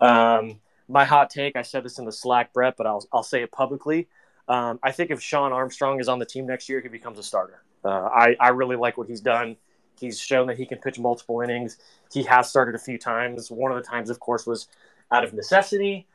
Um, 0.00 0.60
my 0.88 1.04
hot 1.04 1.30
take, 1.30 1.56
I 1.56 1.62
said 1.62 1.84
this 1.84 1.98
in 1.98 2.04
the 2.04 2.12
Slack, 2.12 2.52
Brett, 2.52 2.76
but 2.76 2.86
I'll, 2.86 3.04
I'll 3.12 3.22
say 3.22 3.42
it 3.42 3.52
publicly. 3.52 4.08
Um, 4.48 4.78
I 4.82 4.92
think 4.92 5.10
if 5.10 5.20
Shawn 5.22 5.52
Armstrong 5.52 6.00
is 6.00 6.08
on 6.08 6.18
the 6.18 6.26
team 6.26 6.46
next 6.46 6.68
year, 6.68 6.80
he 6.80 6.88
becomes 6.88 7.18
a 7.18 7.22
starter. 7.22 7.62
Uh, 7.84 7.88
I, 7.88 8.36
I 8.38 8.48
really 8.48 8.76
like 8.76 8.96
what 8.96 9.08
he's 9.08 9.20
done. 9.20 9.56
He's 9.98 10.20
shown 10.20 10.46
that 10.48 10.58
he 10.58 10.66
can 10.66 10.78
pitch 10.78 10.98
multiple 10.98 11.40
innings. 11.40 11.78
He 12.12 12.22
has 12.24 12.50
started 12.50 12.74
a 12.74 12.78
few 12.78 12.98
times. 12.98 13.50
One 13.50 13.72
of 13.72 13.76
the 13.76 13.88
times, 13.88 14.10
of 14.10 14.20
course, 14.20 14.46
was 14.46 14.68
out 15.10 15.24
of 15.24 15.32
necessity. 15.32 16.06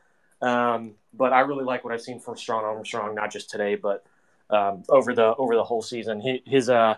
Um, 0.41 0.93
but 1.13 1.33
I 1.33 1.41
really 1.41 1.63
like 1.63 1.83
what 1.83 1.93
I've 1.93 2.01
seen 2.01 2.19
from 2.19 2.35
Shawn 2.35 2.63
Armstrong, 2.63 3.15
not 3.15 3.31
just 3.31 3.49
today, 3.49 3.75
but 3.75 4.05
um, 4.49 4.83
over 4.89 5.13
the 5.13 5.35
over 5.35 5.55
the 5.55 5.63
whole 5.63 5.81
season. 5.81 6.21
He, 6.21 6.41
his 6.45 6.69
uh, 6.69 6.95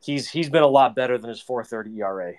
he's 0.00 0.28
he's 0.28 0.48
been 0.48 0.62
a 0.62 0.68
lot 0.68 0.94
better 0.94 1.18
than 1.18 1.28
his 1.28 1.42
4.30 1.42 1.98
ERA. 1.98 2.34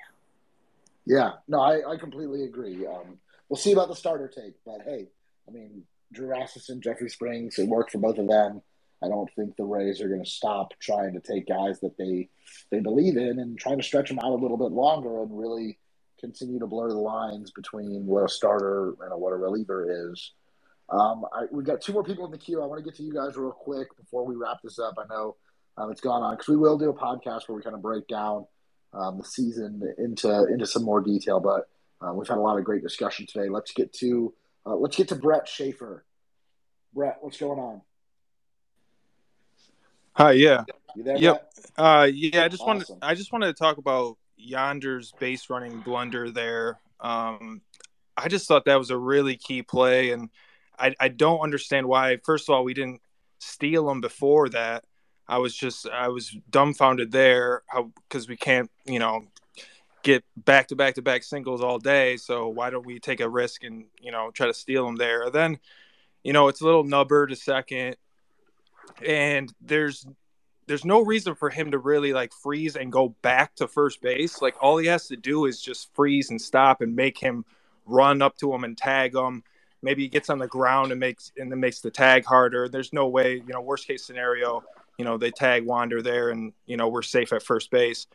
Yeah, 1.06 1.34
no, 1.48 1.62
I, 1.62 1.94
I 1.94 1.98
completely 1.98 2.44
agree. 2.44 2.86
Um, 2.86 3.20
we'll 3.50 3.58
see 3.58 3.72
about 3.72 3.88
the 3.88 3.96
starter 3.96 4.28
take, 4.28 4.56
but 4.66 4.82
hey, 4.86 5.08
I 5.48 5.52
mean, 5.52 5.84
Drew 6.12 6.28
Rasmussen, 6.28 6.82
Jeffrey 6.82 7.10
Springs, 7.10 7.60
it 7.60 7.68
worked 7.68 7.92
for 7.92 8.00
both 8.00 8.18
of 8.18 8.28
them. 8.28 8.62
I 9.04 9.08
don't 9.08 9.30
think 9.36 9.56
the 9.56 9.64
Rays 9.64 10.02
are 10.02 10.08
going 10.08 10.24
to 10.24 10.30
stop 10.30 10.74
trying 10.80 11.14
to 11.14 11.20
take 11.20 11.48
guys 11.48 11.80
that 11.82 11.98
they 11.98 12.30
they 12.72 12.80
believe 12.80 13.18
in 13.18 13.40
and 13.40 13.58
trying 13.58 13.78
to 13.78 13.84
stretch 13.84 14.10
them 14.10 14.20
out 14.20 14.32
a 14.32 14.36
little 14.42 14.58
bit 14.58 14.72
longer 14.72 15.22
and 15.22 15.38
really 15.38 15.78
continue 16.20 16.60
to 16.60 16.68
blur 16.68 16.90
the 16.90 16.96
lines 16.96 17.52
between 17.52 18.06
what 18.08 18.24
a 18.24 18.30
starter 18.30 18.96
and 19.02 19.14
a, 19.14 19.18
what 19.18 19.34
a 19.34 19.36
reliever 19.36 20.12
is. 20.12 20.32
Um, 20.90 21.26
I, 21.32 21.44
we've 21.52 21.66
got 21.66 21.82
two 21.82 21.94
more 21.94 22.04
people 22.04 22.26
in 22.26 22.32
the 22.32 22.38
queue. 22.38 22.62
I 22.62 22.66
want 22.66 22.84
to 22.84 22.90
get 22.90 22.98
to 22.98 23.04
you 23.04 23.14
guys 23.14 23.36
real 23.36 23.52
quick 23.52 23.96
before 23.98 24.26
we 24.26 24.36
wrap 24.36 24.58
this 24.64 24.80
up. 24.80 24.96
I 24.98 25.04
know 25.14 25.36
um, 25.78 25.92
it's 25.92 26.02
gone 26.02 26.24
on 26.24 26.34
because 26.34 26.48
we 26.48 26.58
will 26.58 26.78
do 26.78 26.90
a 26.90 26.94
podcast 26.94 27.48
where 27.48 27.56
we 27.56 27.62
kind 27.62 27.76
of 27.76 27.82
break 27.82 28.08
down 28.08 28.48
um, 28.94 29.18
the 29.18 29.26
season 29.26 29.82
into 29.98 30.46
into 30.46 30.66
some 30.66 30.84
more 30.84 31.02
detail. 31.02 31.40
But 31.40 31.70
uh, 32.02 32.14
we've 32.14 32.28
had 32.28 32.38
a 32.38 32.42
lot 32.42 32.58
of 32.58 32.64
great 32.64 32.84
discussion 32.84 33.26
today. 33.26 33.50
Let's 33.50 33.72
get 33.72 33.94
to 33.94 34.34
uh, 34.66 34.76
let's 34.76 34.96
get 34.96 35.08
to 35.10 35.16
Brett 35.16 35.48
Schaefer. 35.48 36.06
Brett, 36.94 37.18
what's 37.22 37.38
going 37.38 37.60
on? 37.60 37.82
Hi, 40.14 40.32
yeah. 40.32 40.64
You 40.96 41.04
there, 41.04 41.18
yep. 41.18 41.54
Uh, 41.78 42.08
yeah, 42.12 42.44
I 42.44 42.48
just 42.48 42.64
Awesome. 42.64 42.68
wanted 42.68 42.88
I 43.02 43.16
just 43.16 43.32
wanted 43.32 43.48
to 43.48 43.54
talk 43.54 43.78
about 43.78 44.18
Wander's 44.40 45.14
base 45.20 45.50
running 45.50 45.82
blunder 45.82 46.32
there. 46.32 46.80
Um, 47.00 47.62
I 48.16 48.28
just 48.28 48.48
thought 48.48 48.66
that 48.66 48.78
was 48.78 48.90
a 48.90 48.98
really 48.98 49.36
key 49.36 49.62
play, 49.62 50.12
and 50.12 50.30
I 50.78 50.96
I 51.00 51.10
don't 51.10 51.40
understand 51.40 51.88
why. 51.88 52.18
First 52.24 52.50
of 52.50 52.56
all, 52.56 52.64
we 52.64 52.74
didn't 52.74 53.02
steal 53.40 53.90
him 53.90 54.02
before 54.02 54.50
that. 54.50 54.86
I 55.28 55.38
was 55.40 55.56
just 55.56 55.88
I 55.88 56.08
was 56.08 56.36
dumbfounded 56.50 57.12
there 57.12 57.64
how 57.68 57.92
because 58.08 58.28
we 58.28 58.38
can't 58.38 58.72
you 58.86 59.00
know 59.00 59.28
get 60.08 60.24
back 60.38 60.70
to 60.70 60.76
back 60.76 60.96
to 60.96 61.02
back 61.02 61.22
singles 61.22 61.62
all 61.62 61.80
day. 61.80 62.16
So 62.16 62.48
why 62.48 62.70
don't 62.70 62.86
we 62.86 62.98
take 62.98 63.20
a 63.20 63.28
risk 63.28 63.64
and 63.66 63.86
you 64.02 64.12
know 64.12 64.32
try 64.32 64.48
to 64.48 64.54
steal 64.54 64.86
them 64.86 64.96
there? 64.96 65.30
Then 65.30 65.60
you 66.24 66.32
know 66.32 66.48
it's 66.48 66.62
a 66.62 66.66
little 66.66 66.86
nubber 66.86 67.28
to 67.28 67.36
second, 67.36 67.98
and 69.06 69.54
there's 69.60 70.08
there's 70.66 70.86
no 70.86 71.04
reason 71.04 71.36
for 71.36 71.50
him 71.50 71.72
to 71.72 71.78
really 71.78 72.14
like 72.14 72.32
freeze 72.34 72.78
and 72.78 72.90
go 72.90 73.10
back 73.22 73.56
to 73.56 73.68
first 73.68 74.02
base. 74.02 74.42
Like 74.42 74.56
all 74.62 74.78
he 74.78 74.88
has 74.88 75.08
to 75.08 75.18
do 75.18 75.46
is 75.46 75.62
just 75.62 75.94
freeze 75.94 76.30
and 76.30 76.42
stop 76.42 76.80
and 76.82 76.96
make 76.96 77.18
him 77.18 77.44
run 77.86 78.22
up 78.22 78.38
to 78.38 78.54
him 78.54 78.64
and 78.64 78.78
tag 78.78 79.14
him. 79.14 79.44
Maybe 79.82 80.04
he 80.04 80.10
gets 80.10 80.30
on 80.30 80.40
the 80.40 80.48
ground 80.48 80.92
and 80.92 81.02
makes 81.02 81.34
and 81.38 81.52
then 81.52 81.60
makes 81.60 81.82
the 81.82 81.92
tag 81.92 82.24
harder. 82.24 82.70
There's 82.70 82.94
no 82.94 83.10
way, 83.10 83.36
you 83.36 83.54
know, 83.54 83.62
worst 83.62 83.88
case 83.88 84.06
scenario, 84.06 84.64
you 84.98 85.04
know, 85.04 85.18
they 85.18 85.32
tag 85.32 85.66
Wander 85.66 86.02
there 86.02 86.30
and 86.30 86.54
you 86.66 86.78
know 86.78 86.88
we're 86.88 87.02
safe 87.02 87.34
at 87.34 87.44
first 87.44 87.72
base. 87.72 88.08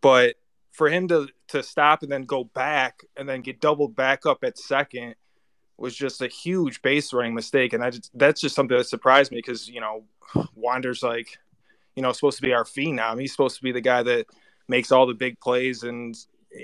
But 0.00 0.36
for 0.76 0.90
him 0.90 1.08
to 1.08 1.26
to 1.48 1.62
stop 1.62 2.02
and 2.02 2.12
then 2.12 2.22
go 2.24 2.44
back 2.44 3.02
and 3.16 3.26
then 3.26 3.40
get 3.40 3.60
doubled 3.60 3.96
back 3.96 4.26
up 4.26 4.44
at 4.44 4.58
second 4.58 5.14
was 5.78 5.94
just 5.94 6.22
a 6.22 6.28
huge 6.28 6.82
base 6.82 7.12
running 7.12 7.34
mistake, 7.34 7.72
and 7.72 7.82
I 7.82 7.90
just, 7.90 8.10
that's 8.14 8.40
just 8.40 8.54
something 8.54 8.76
that 8.76 8.84
surprised 8.84 9.30
me 9.30 9.38
because 9.38 9.68
you 9.68 9.80
know 9.80 10.04
Wander's 10.54 11.02
like 11.02 11.38
you 11.94 12.02
know 12.02 12.12
supposed 12.12 12.36
to 12.36 12.42
be 12.42 12.52
our 12.52 12.64
phenom. 12.64 13.20
He's 13.20 13.32
supposed 13.32 13.56
to 13.56 13.62
be 13.62 13.72
the 13.72 13.80
guy 13.80 14.02
that 14.02 14.26
makes 14.68 14.92
all 14.92 15.06
the 15.06 15.14
big 15.14 15.40
plays 15.40 15.82
and 15.82 16.14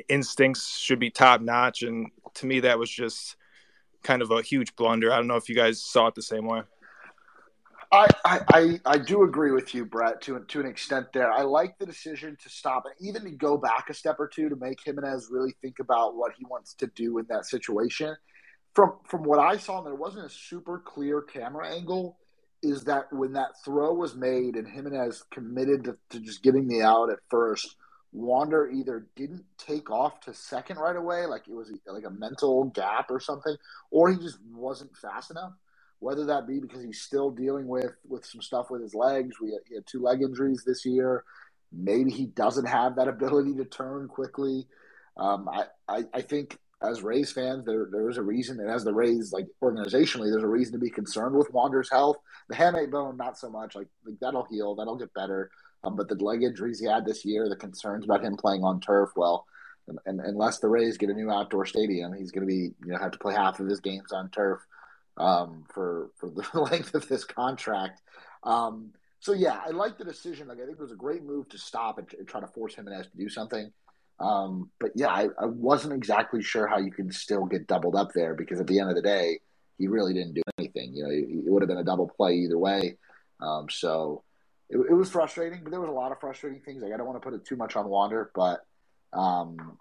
instincts 0.08 0.78
should 0.78 0.98
be 0.98 1.10
top 1.10 1.40
notch. 1.40 1.82
And 1.82 2.10
to 2.34 2.46
me, 2.46 2.60
that 2.60 2.78
was 2.78 2.90
just 2.90 3.36
kind 4.02 4.22
of 4.22 4.30
a 4.30 4.42
huge 4.42 4.74
blunder. 4.76 5.12
I 5.12 5.16
don't 5.16 5.28
know 5.28 5.36
if 5.36 5.48
you 5.48 5.54
guys 5.54 5.82
saw 5.82 6.08
it 6.08 6.14
the 6.14 6.22
same 6.22 6.46
way. 6.46 6.62
I, 7.92 8.08
I, 8.24 8.80
I, 8.86 8.98
do 8.98 9.22
agree 9.22 9.50
with 9.50 9.74
you, 9.74 9.84
Brett, 9.84 10.22
to 10.22 10.42
to 10.48 10.60
an 10.60 10.66
extent 10.66 11.12
there. 11.12 11.30
I 11.30 11.42
like 11.42 11.76
the 11.78 11.84
decision 11.84 12.38
to 12.42 12.48
stop 12.48 12.84
and 12.86 12.94
even 13.06 13.22
to 13.24 13.30
go 13.30 13.58
back 13.58 13.90
a 13.90 13.94
step 13.94 14.16
or 14.18 14.28
two 14.28 14.48
to 14.48 14.56
make 14.56 14.78
Giménez 14.82 15.24
really 15.30 15.54
think 15.60 15.78
about 15.78 16.16
what 16.16 16.32
he 16.38 16.46
wants 16.46 16.72
to 16.74 16.86
do 16.86 17.18
in 17.18 17.26
that 17.28 17.44
situation. 17.44 18.16
From 18.74 18.94
from 19.06 19.24
what 19.24 19.38
I 19.38 19.58
saw, 19.58 19.78
and 19.78 19.86
there 19.86 19.94
wasn't 19.94 20.24
a 20.24 20.30
super 20.30 20.78
clear 20.78 21.20
camera 21.20 21.68
angle, 21.68 22.16
is 22.62 22.84
that 22.84 23.12
when 23.12 23.34
that 23.34 23.62
throw 23.62 23.92
was 23.92 24.14
made 24.14 24.56
and 24.56 24.66
Giménez 24.66 25.20
committed 25.30 25.84
to, 25.84 25.98
to 26.10 26.20
just 26.20 26.42
getting 26.42 26.68
the 26.68 26.80
out 26.80 27.10
at 27.10 27.18
first, 27.28 27.76
Wander 28.12 28.70
either 28.70 29.06
didn't 29.16 29.44
take 29.58 29.90
off 29.90 30.18
to 30.20 30.32
second 30.32 30.78
right 30.78 30.96
away, 30.96 31.26
like 31.26 31.46
it 31.46 31.54
was 31.54 31.70
like 31.86 32.06
a 32.06 32.10
mental 32.10 32.64
gap 32.64 33.10
or 33.10 33.20
something, 33.20 33.56
or 33.90 34.10
he 34.10 34.16
just 34.16 34.38
wasn't 34.50 34.96
fast 34.96 35.30
enough 35.30 35.52
whether 36.02 36.26
that 36.26 36.48
be 36.48 36.58
because 36.58 36.82
he's 36.82 37.00
still 37.00 37.30
dealing 37.30 37.68
with 37.68 37.92
with 38.08 38.26
some 38.26 38.42
stuff 38.42 38.70
with 38.70 38.82
his 38.82 38.94
legs. 38.94 39.40
We 39.40 39.52
had, 39.52 39.60
he 39.68 39.76
had 39.76 39.86
two 39.86 40.02
leg 40.02 40.20
injuries 40.20 40.64
this 40.66 40.84
year. 40.84 41.22
Maybe 41.72 42.10
he 42.10 42.26
doesn't 42.26 42.66
have 42.66 42.96
that 42.96 43.06
ability 43.06 43.54
to 43.54 43.64
turn 43.64 44.08
quickly. 44.08 44.66
Um, 45.16 45.48
I, 45.48 45.64
I, 45.88 46.04
I 46.12 46.20
think 46.22 46.58
as 46.82 47.02
Rays 47.02 47.30
fans, 47.30 47.64
there 47.64 47.88
there 47.92 48.10
is 48.10 48.16
a 48.16 48.22
reason, 48.22 48.58
and 48.58 48.68
as 48.68 48.82
the 48.82 48.92
Rays 48.92 49.32
like 49.32 49.46
organizationally, 49.62 50.30
there's 50.30 50.42
a 50.42 50.48
reason 50.48 50.72
to 50.72 50.78
be 50.80 50.90
concerned 50.90 51.36
with 51.36 51.52
Wander's 51.52 51.90
health. 51.90 52.16
The 52.48 52.56
hamate 52.56 52.90
bone, 52.90 53.16
not 53.16 53.38
so 53.38 53.48
much. 53.48 53.76
Like, 53.76 53.88
like 54.04 54.18
that'll 54.20 54.46
heal, 54.50 54.74
that'll 54.74 54.98
get 54.98 55.14
better. 55.14 55.50
Um, 55.84 55.94
but 55.94 56.08
the 56.08 56.16
leg 56.16 56.42
injuries 56.42 56.80
he 56.80 56.86
had 56.86 57.06
this 57.06 57.24
year, 57.24 57.48
the 57.48 57.56
concerns 57.56 58.04
about 58.04 58.24
him 58.24 58.36
playing 58.36 58.64
on 58.64 58.80
turf, 58.80 59.10
well, 59.14 59.46
and, 59.86 59.98
and 60.06 60.20
unless 60.20 60.58
the 60.58 60.68
Rays 60.68 60.98
get 60.98 61.10
a 61.10 61.14
new 61.14 61.30
outdoor 61.30 61.64
stadium, 61.64 62.12
he's 62.12 62.32
going 62.32 62.46
to 62.46 62.52
be 62.52 62.74
you 62.84 62.92
know 62.92 62.98
have 62.98 63.12
to 63.12 63.18
play 63.18 63.34
half 63.34 63.60
of 63.60 63.68
his 63.68 63.78
games 63.78 64.10
on 64.10 64.28
turf 64.30 64.60
um, 65.16 65.64
for 65.72 66.10
for 66.16 66.30
the 66.30 66.46
length 66.60 66.94
of 66.94 67.08
this 67.08 67.24
contract. 67.24 68.00
Um, 68.42 68.92
so 69.20 69.32
yeah, 69.32 69.60
I 69.64 69.70
like 69.70 69.98
the 69.98 70.04
decision. 70.04 70.48
Like 70.48 70.58
I 70.58 70.66
think 70.66 70.78
it 70.78 70.82
was 70.82 70.92
a 70.92 70.96
great 70.96 71.22
move 71.22 71.48
to 71.50 71.58
stop 71.58 71.98
and, 71.98 72.12
and 72.18 72.26
try 72.26 72.40
to 72.40 72.48
force 72.48 72.74
him 72.74 72.88
and 72.88 72.96
Giménez 72.96 73.10
to 73.10 73.16
do 73.16 73.28
something. 73.28 73.72
Um, 74.18 74.70
but 74.78 74.90
yeah, 74.94 75.08
I, 75.08 75.28
I, 75.38 75.46
wasn't 75.46 75.94
exactly 75.94 76.42
sure 76.42 76.68
how 76.68 76.78
you 76.78 76.92
can 76.92 77.10
still 77.10 77.44
get 77.44 77.66
doubled 77.66 77.96
up 77.96 78.12
there 78.12 78.34
because 78.34 78.60
at 78.60 78.68
the 78.68 78.78
end 78.78 78.88
of 78.88 78.94
the 78.94 79.02
day, 79.02 79.40
he 79.78 79.88
really 79.88 80.12
didn't 80.12 80.34
do 80.34 80.42
anything. 80.58 80.94
You 80.94 81.04
know, 81.04 81.10
it, 81.10 81.46
it 81.46 81.50
would 81.50 81.62
have 81.62 81.68
been 81.68 81.78
a 81.78 81.84
double 81.84 82.08
play 82.08 82.34
either 82.34 82.58
way. 82.58 82.98
Um, 83.40 83.66
so 83.68 84.22
it, 84.68 84.76
it, 84.76 84.94
was 84.94 85.10
frustrating, 85.10 85.60
but 85.64 85.70
there 85.70 85.80
was 85.80 85.88
a 85.88 85.92
lot 85.92 86.12
of 86.12 86.20
frustrating 86.20 86.60
things. 86.60 86.82
Like 86.82 86.92
I 86.92 86.96
don't 86.96 87.06
want 87.06 87.20
to 87.20 87.28
put 87.28 87.34
it 87.34 87.44
too 87.44 87.56
much 87.56 87.74
on 87.74 87.88
Wander, 87.88 88.30
but 88.34 88.60
um, 89.12 89.78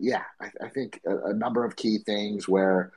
yeah, 0.00 0.22
I, 0.40 0.46
I 0.64 0.68
think 0.68 1.00
a, 1.06 1.30
a 1.30 1.34
number 1.34 1.64
of 1.64 1.76
key 1.76 1.98
things 1.98 2.48
where 2.48 2.92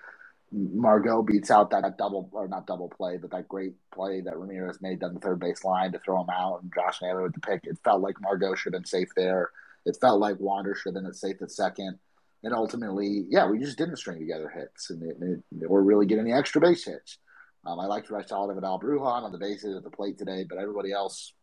Margot 0.53 1.23
beats 1.23 1.49
out 1.49 1.71
that 1.71 1.97
double 1.97 2.29
or 2.31 2.47
not 2.47 2.67
double 2.67 2.87
play, 2.87 3.17
but 3.17 3.31
that 3.31 3.47
great 3.47 3.73
play 3.91 4.21
that 4.21 4.37
Ramirez 4.37 4.81
made 4.81 4.99
down 4.99 5.15
the 5.15 5.19
third 5.19 5.39
base 5.39 5.63
line 5.63 5.91
to 5.93 5.99
throw 5.99 6.21
him 6.21 6.29
out 6.29 6.61
and 6.61 6.71
Josh 6.73 7.01
Naylor 7.01 7.23
with 7.23 7.33
the 7.33 7.39
pick. 7.39 7.61
It 7.63 7.79
felt 7.83 8.01
like 8.01 8.21
Margot 8.21 8.53
should 8.53 8.73
have 8.73 8.83
been 8.83 8.87
safe 8.87 9.09
there. 9.15 9.49
It 9.85 9.97
felt 9.99 10.19
like 10.19 10.39
Wander 10.39 10.75
should 10.75 10.95
have 10.95 11.03
been 11.03 11.13
safe 11.13 11.41
at 11.41 11.51
second. 11.51 11.97
And 12.43 12.53
ultimately, 12.53 13.25
yeah, 13.29 13.47
we 13.47 13.57
just 13.57 13.77
didn't 13.77 13.97
string 13.97 14.19
together 14.19 14.49
hits 14.49 14.89
and 14.89 15.43
or 15.67 15.81
really 15.81 16.05
get 16.05 16.19
any 16.19 16.33
extra 16.33 16.61
base 16.61 16.85
hits. 16.85 17.17
Um, 17.65 17.79
I 17.79 17.85
liked 17.85 18.11
what 18.11 18.23
I 18.23 18.27
saw 18.27 18.49
of 18.49 18.63
Al 18.63 18.79
Brujan 18.79 19.23
on 19.23 19.31
the 19.31 19.37
bases 19.37 19.75
at 19.75 19.83
the 19.83 19.89
plate 19.89 20.17
today, 20.17 20.45
but 20.47 20.59
everybody 20.59 20.91
else 20.91 21.33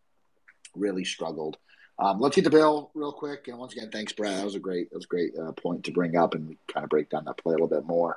really 0.77 1.05
struggled. 1.05 1.57
Um, 1.99 2.19
let's 2.21 2.37
get 2.37 2.45
the 2.45 2.51
Bill 2.51 2.91
real 2.95 3.13
quick, 3.13 3.49
and 3.49 3.59
once 3.59 3.75
again, 3.75 3.91
thanks, 3.91 4.13
Brad. 4.13 4.39
That 4.39 4.45
was 4.45 4.55
a 4.55 4.61
great, 4.61 4.91
that 4.91 4.97
was 4.97 5.05
a 5.05 5.09
great 5.09 5.33
uh, 5.39 5.53
point 5.53 5.85
to 5.85 5.93
bring 5.93 6.17
up 6.17 6.35
and 6.35 6.57
kind 6.73 6.85
of 6.85 6.91
break 6.91 7.11
down 7.11 7.25
that 7.27 7.37
play 7.39 7.53
a 7.53 7.57
little 7.57 7.69
bit 7.69 7.85
more. 7.85 8.17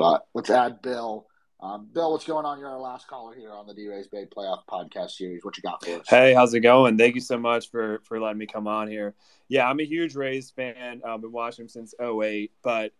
But 0.00 0.26
let's 0.32 0.48
add 0.48 0.80
Bill. 0.80 1.26
Um, 1.60 1.86
Bill, 1.92 2.12
what's 2.12 2.24
going 2.24 2.46
on? 2.46 2.58
You're 2.58 2.70
our 2.70 2.80
last 2.80 3.06
caller 3.06 3.34
here 3.34 3.52
on 3.52 3.66
the 3.66 3.74
D 3.74 3.86
Rays 3.86 4.08
Bay 4.08 4.24
Playoff 4.24 4.62
Podcast 4.66 5.10
Series. 5.10 5.44
What 5.44 5.58
you 5.58 5.62
got 5.62 5.84
for 5.84 5.90
us? 6.00 6.08
Hey, 6.08 6.32
how's 6.32 6.54
it 6.54 6.60
going? 6.60 6.96
Thank 6.96 7.16
you 7.16 7.20
so 7.20 7.36
much 7.36 7.70
for 7.70 8.00
for 8.04 8.18
letting 8.18 8.38
me 8.38 8.46
come 8.46 8.66
on 8.66 8.88
here. 8.88 9.14
Yeah, 9.48 9.68
I'm 9.68 9.78
a 9.78 9.84
huge 9.84 10.14
Rays 10.14 10.52
fan. 10.52 11.02
I've 11.06 11.20
been 11.20 11.32
watching 11.32 11.64
them 11.64 11.68
since 11.68 11.92
08, 12.00 12.50
but 12.62 12.92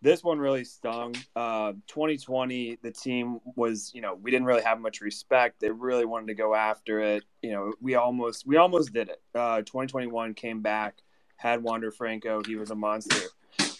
this 0.00 0.24
one 0.24 0.38
really 0.38 0.64
stung. 0.64 1.14
Uh, 1.34 1.72
2020, 1.88 2.78
the 2.82 2.90
team 2.90 3.38
was, 3.54 3.92
you 3.94 4.00
know, 4.00 4.14
we 4.14 4.30
didn't 4.30 4.46
really 4.46 4.62
have 4.62 4.80
much 4.80 5.02
respect. 5.02 5.60
They 5.60 5.70
really 5.70 6.06
wanted 6.06 6.28
to 6.28 6.34
go 6.34 6.54
after 6.54 7.00
it. 7.00 7.24
You 7.42 7.52
know, 7.52 7.74
we 7.82 7.96
almost 7.96 8.46
we 8.46 8.56
almost 8.56 8.94
did 8.94 9.10
it. 9.10 9.20
Uh, 9.34 9.58
2021 9.58 10.32
came 10.32 10.62
back, 10.62 11.02
had 11.36 11.62
Wander 11.62 11.90
Franco. 11.90 12.42
He 12.46 12.56
was 12.56 12.70
a 12.70 12.74
monster. 12.74 13.26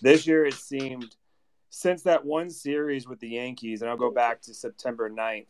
This 0.03 0.27
year, 0.27 0.45
it 0.45 0.53
seemed 0.53 1.17
since 1.77 2.01
that 2.01 2.25
one 2.25 2.49
series 2.49 3.07
with 3.07 3.21
the 3.21 3.29
Yankees, 3.29 3.83
and 3.83 3.91
I'll 3.91 3.99
go 3.99 4.11
back 4.11 4.41
to 4.43 4.55
September 4.55 5.11
9th, 5.11 5.45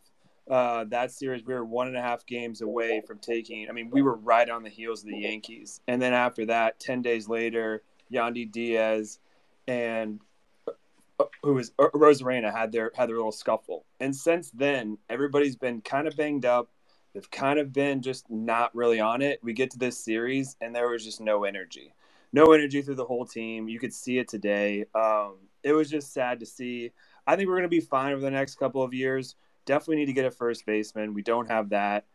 uh, 0.50 0.82
that 0.88 1.12
series, 1.12 1.44
we 1.44 1.54
were 1.54 1.64
one 1.64 1.86
and 1.86 1.96
a 1.96 2.02
half 2.02 2.26
games 2.26 2.62
away 2.62 3.00
from 3.06 3.20
taking. 3.20 3.68
I 3.68 3.72
mean, 3.72 3.90
we 3.90 4.02
were 4.02 4.16
right 4.16 4.50
on 4.50 4.64
the 4.64 4.68
heels 4.68 5.04
of 5.04 5.10
the 5.10 5.18
Yankees. 5.18 5.80
And 5.86 6.02
then 6.02 6.12
after 6.12 6.44
that, 6.46 6.80
10 6.80 7.00
days 7.00 7.28
later, 7.28 7.84
Yandy 8.12 8.50
Diaz 8.50 9.20
and 9.68 10.18
uh, 10.66 11.24
who 11.44 11.54
was 11.54 11.70
uh, 11.78 11.90
Arozarena 11.94 12.52
had 12.52 12.72
their 12.72 12.90
had 12.96 13.08
their 13.08 13.16
little 13.16 13.30
scuffle. 13.30 13.84
And 14.00 14.14
since 14.14 14.50
then, 14.50 14.98
everybody's 15.08 15.56
been 15.56 15.80
kind 15.80 16.08
of 16.08 16.16
banged 16.16 16.44
up. 16.44 16.68
They've 17.14 17.30
kind 17.30 17.60
of 17.60 17.72
been 17.72 18.02
just 18.02 18.28
not 18.28 18.74
really 18.74 18.98
on 18.98 19.22
it. 19.22 19.38
We 19.44 19.52
get 19.52 19.70
to 19.72 19.78
this 19.78 20.04
series, 20.04 20.56
and 20.60 20.74
there 20.74 20.88
was 20.88 21.04
just 21.04 21.20
no 21.20 21.44
energy, 21.44 21.94
no 22.32 22.52
energy 22.52 22.82
through 22.82 22.96
the 22.96 23.04
whole 23.04 23.26
team. 23.26 23.68
You 23.68 23.78
could 23.78 23.94
see 23.94 24.18
it 24.18 24.26
today. 24.26 24.86
Um, 24.92 25.36
it 25.66 25.72
was 25.72 25.90
just 25.90 26.14
sad 26.14 26.38
to 26.40 26.46
see. 26.46 26.92
I 27.26 27.34
think 27.34 27.48
we're 27.48 27.56
going 27.56 27.64
to 27.64 27.68
be 27.68 27.80
fine 27.80 28.12
over 28.12 28.20
the 28.22 28.30
next 28.30 28.54
couple 28.54 28.84
of 28.84 28.94
years. 28.94 29.34
Definitely 29.64 29.96
need 29.96 30.06
to 30.06 30.12
get 30.12 30.24
a 30.24 30.30
first 30.30 30.64
baseman. 30.64 31.12
We 31.12 31.22
don't 31.22 31.50
have 31.50 31.70
that. 31.70 32.06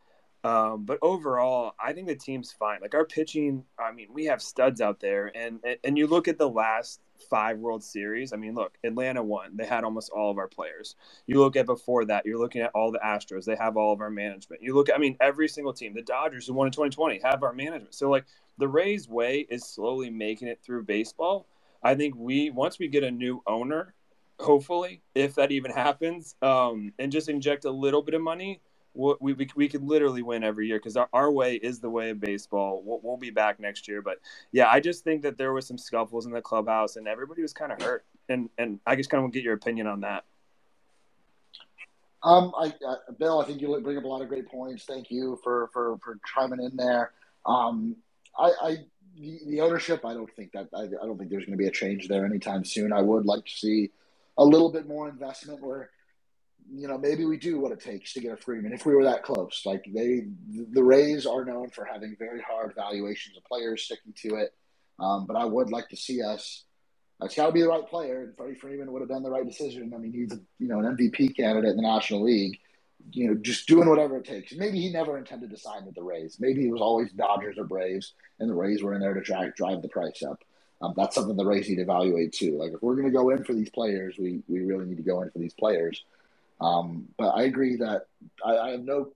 Um, 0.46 0.86
but 0.86 1.00
overall, 1.02 1.76
I 1.78 1.92
think 1.92 2.08
the 2.08 2.16
team's 2.16 2.54
fine. 2.54 2.80
Like 2.82 2.96
our 2.96 3.06
pitching, 3.06 3.66
I 3.78 3.92
mean, 3.92 4.08
we 4.14 4.26
have 4.26 4.42
studs 4.42 4.80
out 4.80 5.02
there, 5.02 5.32
and 5.36 5.60
and 5.84 5.98
you 5.98 6.08
look 6.08 6.28
at 6.28 6.40
the 6.40 6.50
last 6.50 7.02
five 7.30 7.60
World 7.60 7.84
Series. 7.84 8.34
I 8.34 8.38
mean, 8.38 8.56
look, 8.56 8.76
Atlanta 8.84 9.22
won; 9.22 9.56
they 9.56 9.66
had 9.66 9.84
almost 9.84 10.10
all 10.10 10.32
of 10.32 10.38
our 10.40 10.48
players. 10.48 10.96
You 11.28 11.40
look 11.40 11.56
at 11.58 11.68
before 11.68 12.06
that, 12.06 12.26
you're 12.26 12.40
looking 12.40 12.62
at 12.62 12.72
all 12.74 12.92
the 12.92 13.02
Astros; 13.06 13.46
they 13.46 13.58
have 13.58 13.78
all 13.78 13.94
of 13.94 14.02
our 14.02 14.10
management. 14.10 14.64
You 14.64 14.74
look, 14.74 14.90
at, 14.90 14.96
I 14.96 14.98
mean, 14.98 15.18
every 15.20 15.48
single 15.48 15.74
team. 15.74 15.94
The 15.94 16.02
Dodgers, 16.02 16.48
who 16.48 16.54
won 16.54 16.68
in 16.68 16.72
2020, 16.72 17.20
have 17.24 17.44
our 17.44 17.54
management. 17.54 17.94
So 17.94 18.10
like 18.10 18.26
the 18.58 18.68
Rays' 18.68 19.08
way 19.08 19.46
is 19.48 19.64
slowly 19.64 20.10
making 20.10 20.48
it 20.48 20.60
through 20.64 20.86
baseball. 20.86 21.46
I 21.84 21.96
think 21.96 22.16
we 22.16 22.50
once 22.50 22.80
we 22.80 22.88
get 22.88 23.04
a 23.04 23.12
new 23.12 23.42
owner, 23.48 23.94
hopefully, 24.40 25.02
if 25.16 25.36
that 25.36 25.52
even 25.52 25.72
happens, 25.72 26.36
um, 26.42 26.94
and 27.00 27.12
just 27.12 27.30
inject 27.30 27.66
a 27.66 27.72
little 27.72 28.02
bit 28.02 28.14
of 28.14 28.22
money 28.22 28.62
we, 28.94 29.16
we, 29.20 29.48
we 29.56 29.70
could 29.70 29.84
literally 29.84 30.22
win 30.22 30.44
every 30.44 30.68
year 30.68 30.78
because 30.78 30.98
our, 30.98 31.10
our 31.14 31.32
way 31.32 31.56
is 31.56 31.80
the 31.80 31.90
way 31.90 32.10
of 32.10 32.20
baseball. 32.20 32.82
We'll, 32.84 33.00
we'll 33.04 33.18
be 33.18 33.30
back 33.30 33.60
next 33.60 33.88
year. 33.88 34.02
But 34.02 34.18
yeah, 34.52 34.70
I 34.70 34.80
just 34.80 35.04
think 35.04 35.22
that 35.24 35.38
there 35.38 35.54
was 35.54 35.68
some 35.68 35.78
scuffles 35.78 36.26
in 36.26 36.32
the 36.32 36.42
clubhouse 36.42 36.96
and 36.96 37.08
everybody 37.08 37.42
was 37.42 37.54
kind 37.54 37.72
of 37.72 37.82
hurt. 37.82 38.06
And, 38.30 38.50
and 38.58 38.80
I 38.86 38.96
just 38.96 39.10
kind 39.10 39.24
of 39.24 39.32
get 39.32 39.44
your 39.44 39.54
opinion 39.54 39.88
on 39.88 40.02
that. 40.02 40.26
Um, 42.24 42.54
I, 42.56 42.74
uh, 42.88 42.96
Bill, 43.18 43.42
I 43.42 43.46
think 43.46 43.62
you 43.62 43.80
bring 43.82 43.98
up 43.98 44.04
a 44.04 44.08
lot 44.08 44.22
of 44.22 44.28
great 44.28 44.48
points. 44.48 44.84
Thank 44.86 45.10
you 45.10 45.40
for, 45.44 45.70
for, 45.74 45.98
for 46.04 46.20
chiming 46.36 46.64
in 46.64 46.76
there. 46.76 47.14
Um, 47.46 47.96
I, 48.38 48.52
I 48.62 48.78
the, 49.18 49.62
ownership, 49.62 50.06
I 50.06 50.14
don't 50.14 50.32
think 50.36 50.52
that 50.54 50.70
I, 50.74 50.84
I 50.84 51.06
don't 51.06 51.18
think 51.18 51.30
there's 51.30 51.46
going 51.46 51.58
to 51.58 51.62
be 51.62 51.68
a 51.68 51.72
change 51.72 52.08
there 52.08 52.26
anytime 52.26 52.64
soon. 52.66 52.94
I 52.94 53.02
would 53.02 53.26
like 53.26 53.46
to 53.46 53.52
see 53.52 53.92
a 54.38 54.44
little 54.44 54.72
bit 54.72 54.88
more 54.88 55.10
investment 55.10 55.62
where 55.62 55.90
you 56.74 56.88
know, 56.88 56.98
maybe 56.98 57.26
we 57.26 57.38
do 57.38 57.60
what 57.60 57.72
it 57.72 57.82
takes 57.82 58.14
to 58.14 58.22
get 58.22 58.32
a 58.32 58.38
Freeman 58.38 58.74
if 58.74 58.86
we 58.86 58.96
were 58.96 59.04
that 59.04 59.24
close. 59.24 59.64
Like 59.66 59.84
they, 59.94 60.28
the 60.72 60.84
Rays 60.84 61.26
are 61.26 61.44
known 61.44 61.70
for 61.70 61.86
having 61.86 62.16
very 62.18 62.42
hard 62.42 62.74
valuations 62.76 63.38
of 63.38 63.44
players, 63.44 63.84
sticking 63.84 64.14
to 64.22 64.36
it. 64.36 64.54
Um, 65.00 65.26
but 65.26 65.36
I 65.36 65.46
would 65.46 65.72
like 65.72 65.90
to 65.90 65.98
see 65.98 66.22
us. 66.22 66.66
It's 67.22 67.36
got 67.36 67.48
to 67.48 67.52
be 67.52 67.62
the 67.62 67.68
right 67.68 67.88
player, 67.88 68.24
and 68.24 68.36
Freddie 68.36 68.56
Freeman 68.56 68.92
would 68.92 69.02
have 69.02 69.10
been 69.10 69.22
the 69.22 69.30
right 69.30 69.46
decision. 69.46 69.92
I 69.94 69.98
mean, 70.00 70.12
he's 70.12 70.38
you 70.60 70.68
know 70.68 70.80
an 70.80 70.98
MVP 70.98 71.36
candidate 71.36 71.72
in 71.72 71.76
the 71.76 71.84
National 71.84 72.24
League. 72.24 72.58
You 73.12 73.28
know, 73.28 73.36
just 73.36 73.68
doing 73.68 73.90
whatever 73.90 74.18
it 74.18 74.26
takes. 74.26 74.54
Maybe 74.54 74.80
he 74.80 74.92
never 74.92 75.18
intended 75.18 75.50
to 75.52 75.58
sign 75.58 75.86
with 75.86 75.96
the 75.96 76.04
Rays. 76.04 76.38
Maybe 76.40 76.68
it 76.68 76.72
was 76.72 76.82
always 76.82 77.12
Dodgers 77.12 77.58
or 77.58 77.66
Braves, 77.66 78.14
and 78.40 78.50
the 78.50 78.54
Rays 78.54 78.84
were 78.84 78.94
in 78.94 79.02
there 79.02 79.14
to 79.14 79.22
drive 79.22 79.56
drive 79.56 79.82
the 79.82 79.90
price 79.90 80.24
up. 80.24 80.44
Um, 80.82 80.94
that's 80.98 81.16
something 81.16 81.36
the 81.36 81.46
Rays 81.46 81.70
need 81.70 81.76
to 81.76 81.84
evaluate 81.84 82.34
too. 82.34 82.58
Like 82.58 82.74
if 82.74 82.82
we're 82.82 82.96
going 82.96 83.08
to 83.08 83.14
go 83.14 83.30
in 83.30 83.44
for 83.44 83.54
these 83.54 83.70
players, 83.70 84.16
we 84.18 84.42
we 84.48 84.62
really 84.62 84.86
need 84.86 84.98
to 84.98 85.04
go 85.04 85.22
in 85.22 85.30
for 85.30 85.40
these 85.40 85.54
players. 85.54 86.04
Um, 86.60 87.08
but 87.18 87.30
I 87.30 87.44
agree 87.44 87.78
that 87.78 88.06
I, 88.46 88.58
I, 88.58 88.70
have 88.72 88.84
no. 88.84 89.12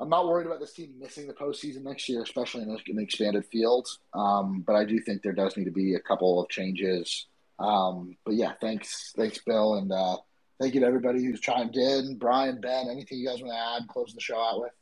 I'm 0.00 0.08
not 0.08 0.26
worried 0.26 0.46
about 0.46 0.60
this 0.60 0.72
team 0.72 0.94
missing 0.98 1.26
the 1.26 1.32
postseason 1.32 1.82
next 1.82 2.08
year, 2.08 2.22
especially 2.22 2.62
in 2.62 2.70
an 2.70 2.98
expanded 2.98 3.46
field. 3.46 3.88
Um, 4.12 4.62
but 4.66 4.74
I 4.74 4.84
do 4.84 5.00
think 5.00 5.22
there 5.22 5.32
does 5.32 5.56
need 5.56 5.64
to 5.64 5.70
be 5.70 5.94
a 5.94 6.00
couple 6.00 6.40
of 6.40 6.48
changes. 6.48 7.26
Um, 7.58 8.16
but 8.24 8.34
yeah, 8.34 8.52
thanks, 8.60 9.12
thanks, 9.16 9.38
Bill, 9.38 9.76
and 9.76 9.90
uh, 9.90 10.16
thank 10.60 10.74
you 10.74 10.80
to 10.80 10.86
everybody 10.86 11.24
who's 11.24 11.40
chimed 11.40 11.76
in. 11.76 12.16
Brian, 12.18 12.60
Ben, 12.60 12.88
anything 12.90 13.18
you 13.18 13.28
guys 13.28 13.40
want 13.40 13.52
to 13.52 13.58
add? 13.58 13.88
Close 13.88 14.12
the 14.14 14.20
show 14.20 14.38
out 14.38 14.60
with. 14.60 14.72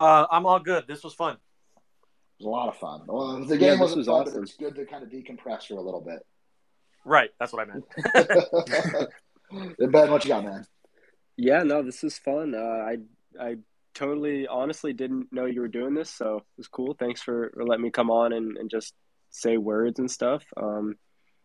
Uh, 0.00 0.26
I'm 0.30 0.46
all 0.46 0.58
good. 0.58 0.84
This 0.88 1.04
was 1.04 1.14
fun. 1.14 1.34
It 1.34 2.44
was 2.44 2.46
a 2.46 2.50
lot 2.50 2.68
of 2.68 2.76
fun. 2.76 3.02
Well, 3.06 3.44
the 3.44 3.56
game 3.56 3.74
yeah, 3.74 3.80
wasn't 3.80 3.98
was 3.98 4.06
fun, 4.06 4.14
awesome. 4.22 4.32
but 4.32 4.38
it 4.38 4.40
was 4.40 4.52
good 4.52 4.74
to 4.76 4.84
kind 4.86 5.02
of 5.02 5.10
decompress 5.10 5.68
for 5.68 5.74
a 5.74 5.80
little 5.80 6.00
bit. 6.00 6.26
Right, 7.04 7.30
that's 7.38 7.52
what 7.52 7.68
I 7.68 7.72
meant. 7.72 7.84
Ben, 9.92 10.10
what 10.10 10.24
you 10.24 10.28
got, 10.28 10.44
man? 10.44 10.66
Yeah, 11.36 11.62
no, 11.62 11.82
this 11.82 12.02
is 12.02 12.18
fun. 12.18 12.54
Uh, 12.54 12.58
I 12.58 12.96
I 13.40 13.56
totally, 13.94 14.46
honestly, 14.46 14.92
didn't 14.92 15.32
know 15.32 15.46
you 15.46 15.60
were 15.60 15.68
doing 15.68 15.94
this, 15.94 16.10
so 16.10 16.36
it 16.36 16.44
was 16.56 16.68
cool. 16.68 16.94
Thanks 16.98 17.22
for, 17.22 17.50
for 17.54 17.64
letting 17.64 17.82
me 17.82 17.90
come 17.90 18.10
on 18.10 18.32
and, 18.32 18.56
and 18.56 18.70
just 18.70 18.94
say 19.30 19.56
words 19.56 19.98
and 19.98 20.10
stuff. 20.10 20.44
Um, 20.56 20.96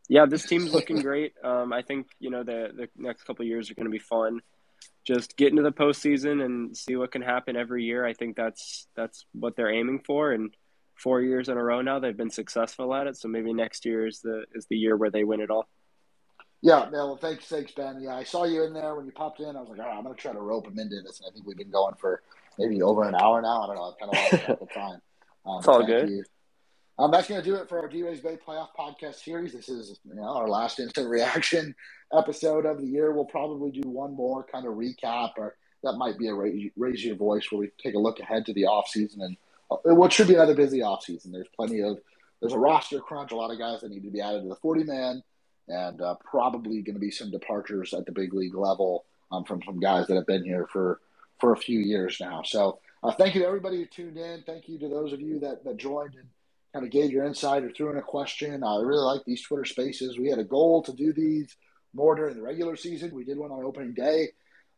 yeah, 0.10 0.26
this 0.26 0.44
team's 0.48 0.74
looking 0.74 1.02
great. 1.02 1.34
Um, 1.44 1.72
I 1.72 1.82
think 1.82 2.08
you 2.20 2.30
know 2.30 2.44
the 2.44 2.72
the 2.76 2.90
next 2.98 3.24
couple 3.24 3.46
years 3.46 3.72
are 3.72 3.76
going 3.76 3.86
to 3.86 3.92
be 3.92 4.00
fun. 4.00 4.42
Just 5.06 5.38
get 5.38 5.50
into 5.50 5.62
the 5.62 5.72
postseason 5.72 6.44
and 6.44 6.76
see 6.76 6.96
what 6.96 7.12
can 7.12 7.22
happen 7.22 7.56
every 7.56 7.86
year. 7.86 8.06
I 8.06 8.14
think 8.14 8.36
that's 8.36 8.88
that's 8.96 9.26
what 9.34 9.56
they're 9.56 9.72
aiming 9.72 10.02
for. 10.06 10.34
And 10.34 10.54
four 10.96 11.22
years 11.22 11.48
in 11.48 11.58
a 11.58 11.64
row 11.64 11.82
now, 11.82 12.00
they've 12.00 12.16
been 12.16 12.30
successful 12.30 12.94
at 12.94 13.08
it. 13.08 13.16
So 13.16 13.30
maybe 13.30 13.54
next 13.54 13.86
year 13.86 14.06
is 14.06 14.20
the 14.20 14.44
is 14.54 14.68
the 14.70 14.78
year 14.78 14.98
where 14.98 15.10
they 15.10 15.24
win 15.24 15.40
it 15.40 15.50
all. 15.50 15.68
Yeah, 16.62 16.90
well, 16.90 17.16
thanks, 17.16 17.46
thanks, 17.46 17.72
Ben. 17.72 18.02
Yeah, 18.02 18.16
I 18.18 18.24
saw 18.26 18.44
you 18.44 18.66
in 18.66 18.74
there 18.74 18.94
when 18.94 19.06
you 19.06 19.14
popped 19.14 19.40
in. 19.40 19.56
I 19.56 19.62
was 19.62 19.70
like, 19.70 19.80
all 19.80 19.86
right, 19.86 19.98
I'm 19.98 20.04
going 20.04 20.14
to 20.14 20.22
try 20.22 20.34
to 20.34 20.42
rope 20.42 20.68
him 20.68 20.78
into 20.78 21.02
this. 21.02 21.22
And 21.22 21.30
I 21.30 21.32
think 21.32 21.48
we've 21.48 21.56
been 21.56 21.72
going 21.72 21.96
for 21.96 22.22
maybe 22.58 22.82
over 22.82 23.04
an 23.04 23.16
hour 23.16 23.42
now. 23.42 23.62
I 23.62 23.68
don't 23.68 23.76
know. 23.78 23.94
I've 23.94 23.98
kind 23.98 24.12
of 24.12 24.50
lost 24.50 24.60
the 24.60 24.80
time. 24.80 25.02
Um, 25.46 25.60
it's 25.60 25.70
all 25.70 25.86
good. 25.86 26.10
You. 26.10 26.24
Um, 27.00 27.12
that's 27.12 27.30
going 27.30 27.42
to 27.42 27.50
do 27.50 27.56
it 27.56 27.70
for 27.70 27.80
our 27.80 27.88
D-Rays 27.88 28.20
Bay 28.20 28.38
playoff 28.46 28.68
podcast 28.78 29.24
series. 29.24 29.54
This 29.54 29.70
is 29.70 29.98
you 30.04 30.16
know, 30.16 30.24
our 30.24 30.50
last 30.50 30.82
instant 30.82 31.10
reaction 31.10 31.74
episode 32.14 32.66
of 32.66 32.82
the 32.82 32.88
year. 32.88 33.14
We'll 33.14 33.24
probably 33.24 33.72
do 33.72 33.88
one 33.88 34.14
more 34.14 34.44
kind 34.44 34.68
of 34.68 34.74
recap, 34.74 35.32
or 35.38 35.56
that 35.84 35.94
might 35.94 36.18
be 36.18 36.28
a 36.28 36.34
raise, 36.34 36.72
raise 36.76 37.06
your 37.06 37.16
voice 37.16 37.50
where 37.50 37.60
we 37.60 37.72
take 37.82 37.96
a 37.96 38.00
look 38.00 38.20
ahead 38.20 38.46
to 38.48 38.54
the 38.54 38.66
off 38.66 38.90
season 38.90 39.22
and 39.22 39.38
uh, 39.72 39.96
what 39.96 40.12
should 40.12 40.28
be 40.28 40.34
another 40.34 40.56
busy 40.56 40.82
off 40.82 41.06
season. 41.06 41.32
There's 41.32 41.48
plenty 41.56 41.82
of 41.82 42.00
there's 42.42 42.52
a 42.52 42.60
roster 42.60 43.00
crunch, 43.00 43.32
a 43.32 43.36
lot 43.36 43.52
of 43.52 43.60
guys 43.60 43.80
that 43.80 43.92
need 43.92 44.04
to 44.04 44.12
be 44.12 44.20
added 44.20 44.44
to 44.44 44.50
the 44.50 44.56
40 44.56 44.84
man 44.84 45.24
and 45.70 46.02
uh, 46.02 46.16
probably 46.16 46.82
going 46.82 46.96
to 46.96 47.00
be 47.00 47.12
some 47.12 47.32
departures 47.32 47.94
at 47.94 48.06
the 48.08 48.12
big 48.12 48.34
league 48.34 48.56
level 48.56 49.06
um, 49.32 49.46
from 49.46 49.62
some 49.64 49.80
guys 49.80 50.08
that 50.08 50.16
have 50.16 50.28
been 50.28 50.44
here 50.44 50.68
for 50.70 51.00
for 51.40 51.54
a 51.54 51.58
few 51.58 51.80
years 51.80 52.18
now. 52.20 52.42
So 52.44 52.80
uh, 53.02 53.14
thank 53.14 53.36
you 53.36 53.42
to 53.42 53.48
everybody 53.48 53.78
who 53.78 53.86
tuned 53.86 54.18
in. 54.18 54.44
Thank 54.46 54.68
you 54.68 54.78
to 54.80 54.90
those 54.90 55.14
of 55.14 55.22
you 55.22 55.40
that, 55.40 55.64
that 55.64 55.78
joined 55.78 56.16
kind 56.74 56.86
of 56.86 56.92
gave 56.92 57.12
your 57.12 57.26
insight 57.26 57.64
or 57.64 57.72
threw 57.72 57.92
in 57.92 57.98
a 57.98 58.02
question. 58.02 58.64
I 58.64 58.76
really 58.82 59.04
like 59.04 59.26
these 59.26 59.42
Twitter 59.42 59.66
spaces. 59.66 60.18
We 60.18 60.30
had 60.30 60.40
a 60.40 60.44
goal 60.44 60.84
to 60.84 60.94
do 60.94 61.14
these 61.14 61.56
more 61.94 62.16
during 62.16 62.36
the 62.36 62.42
regular 62.42 62.76
season. 62.76 63.14
We 63.14 63.24
did 63.24 63.38
one 63.38 63.52
on 63.52 63.64
opening 63.64 63.94
day. 63.94 64.30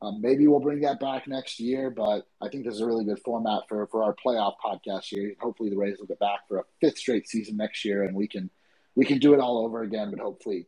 Um, 0.02 0.20
maybe 0.20 0.48
we'll 0.48 0.62
bring 0.62 0.82
that 0.82 1.00
back 1.00 1.28
next 1.28 1.60
year, 1.60 1.92
but 1.92 2.26
I 2.42 2.50
think 2.50 2.66
this 2.66 2.76
is 2.76 2.82
a 2.82 2.88
really 2.88 3.06
good 3.06 3.20
format 3.20 3.64
for, 3.70 3.86
for 3.88 4.04
our 4.04 4.16
playoff 4.16 4.54
podcast 4.64 5.06
here. 5.06 5.34
Hopefully 5.40 5.70
the 5.70 5.78
Rays 5.78 5.98
will 6.00 6.08
get 6.08 6.20
back 6.20 6.48
for 6.48 6.60
a 6.60 6.64
fifth 6.80 6.98
straight 6.98 7.30
season 7.30 7.58
next 7.58 7.86
year 7.86 8.04
and 8.04 8.16
we 8.16 8.28
can 8.28 8.50
we 8.96 9.06
can 9.06 9.20
do 9.20 9.34
it 9.34 9.40
all 9.40 9.64
over 9.64 9.84
again, 9.84 10.12
but 10.12 10.20
hopefully 10.20 10.68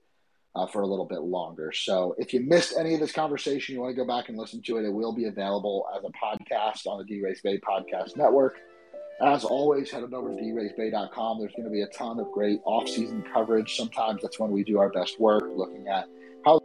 uh, 0.55 0.67
for 0.67 0.81
a 0.81 0.87
little 0.87 1.05
bit 1.05 1.21
longer. 1.21 1.71
So 1.73 2.15
if 2.17 2.33
you 2.33 2.39
missed 2.41 2.75
any 2.77 2.93
of 2.93 2.99
this 2.99 3.11
conversation, 3.11 3.75
you 3.75 3.81
want 3.81 3.95
to 3.95 4.01
go 4.01 4.07
back 4.07 4.29
and 4.29 4.37
listen 4.37 4.61
to 4.63 4.77
it, 4.77 4.85
it 4.85 4.93
will 4.93 5.11
be 5.11 5.25
available 5.25 5.87
as 5.95 6.03
a 6.03 6.09
podcast 6.09 6.87
on 6.87 6.99
the 6.99 7.03
DRaysBay 7.03 7.59
Podcast 7.59 8.15
Network. 8.15 8.59
As 9.21 9.45
always, 9.45 9.91
head 9.91 10.03
on 10.03 10.13
over 10.13 10.29
to 10.29 10.35
draysbay.com. 10.35 11.39
There's 11.39 11.53
going 11.53 11.65
to 11.65 11.71
be 11.71 11.81
a 11.81 11.87
ton 11.87 12.19
of 12.19 12.31
great 12.31 12.61
off-season 12.65 13.23
coverage. 13.33 13.75
Sometimes 13.77 14.21
that's 14.21 14.39
when 14.39 14.51
we 14.51 14.63
do 14.63 14.79
our 14.79 14.89
best 14.89 15.19
work, 15.19 15.43
looking 15.55 15.87
at 15.87 16.07
how 16.45 16.59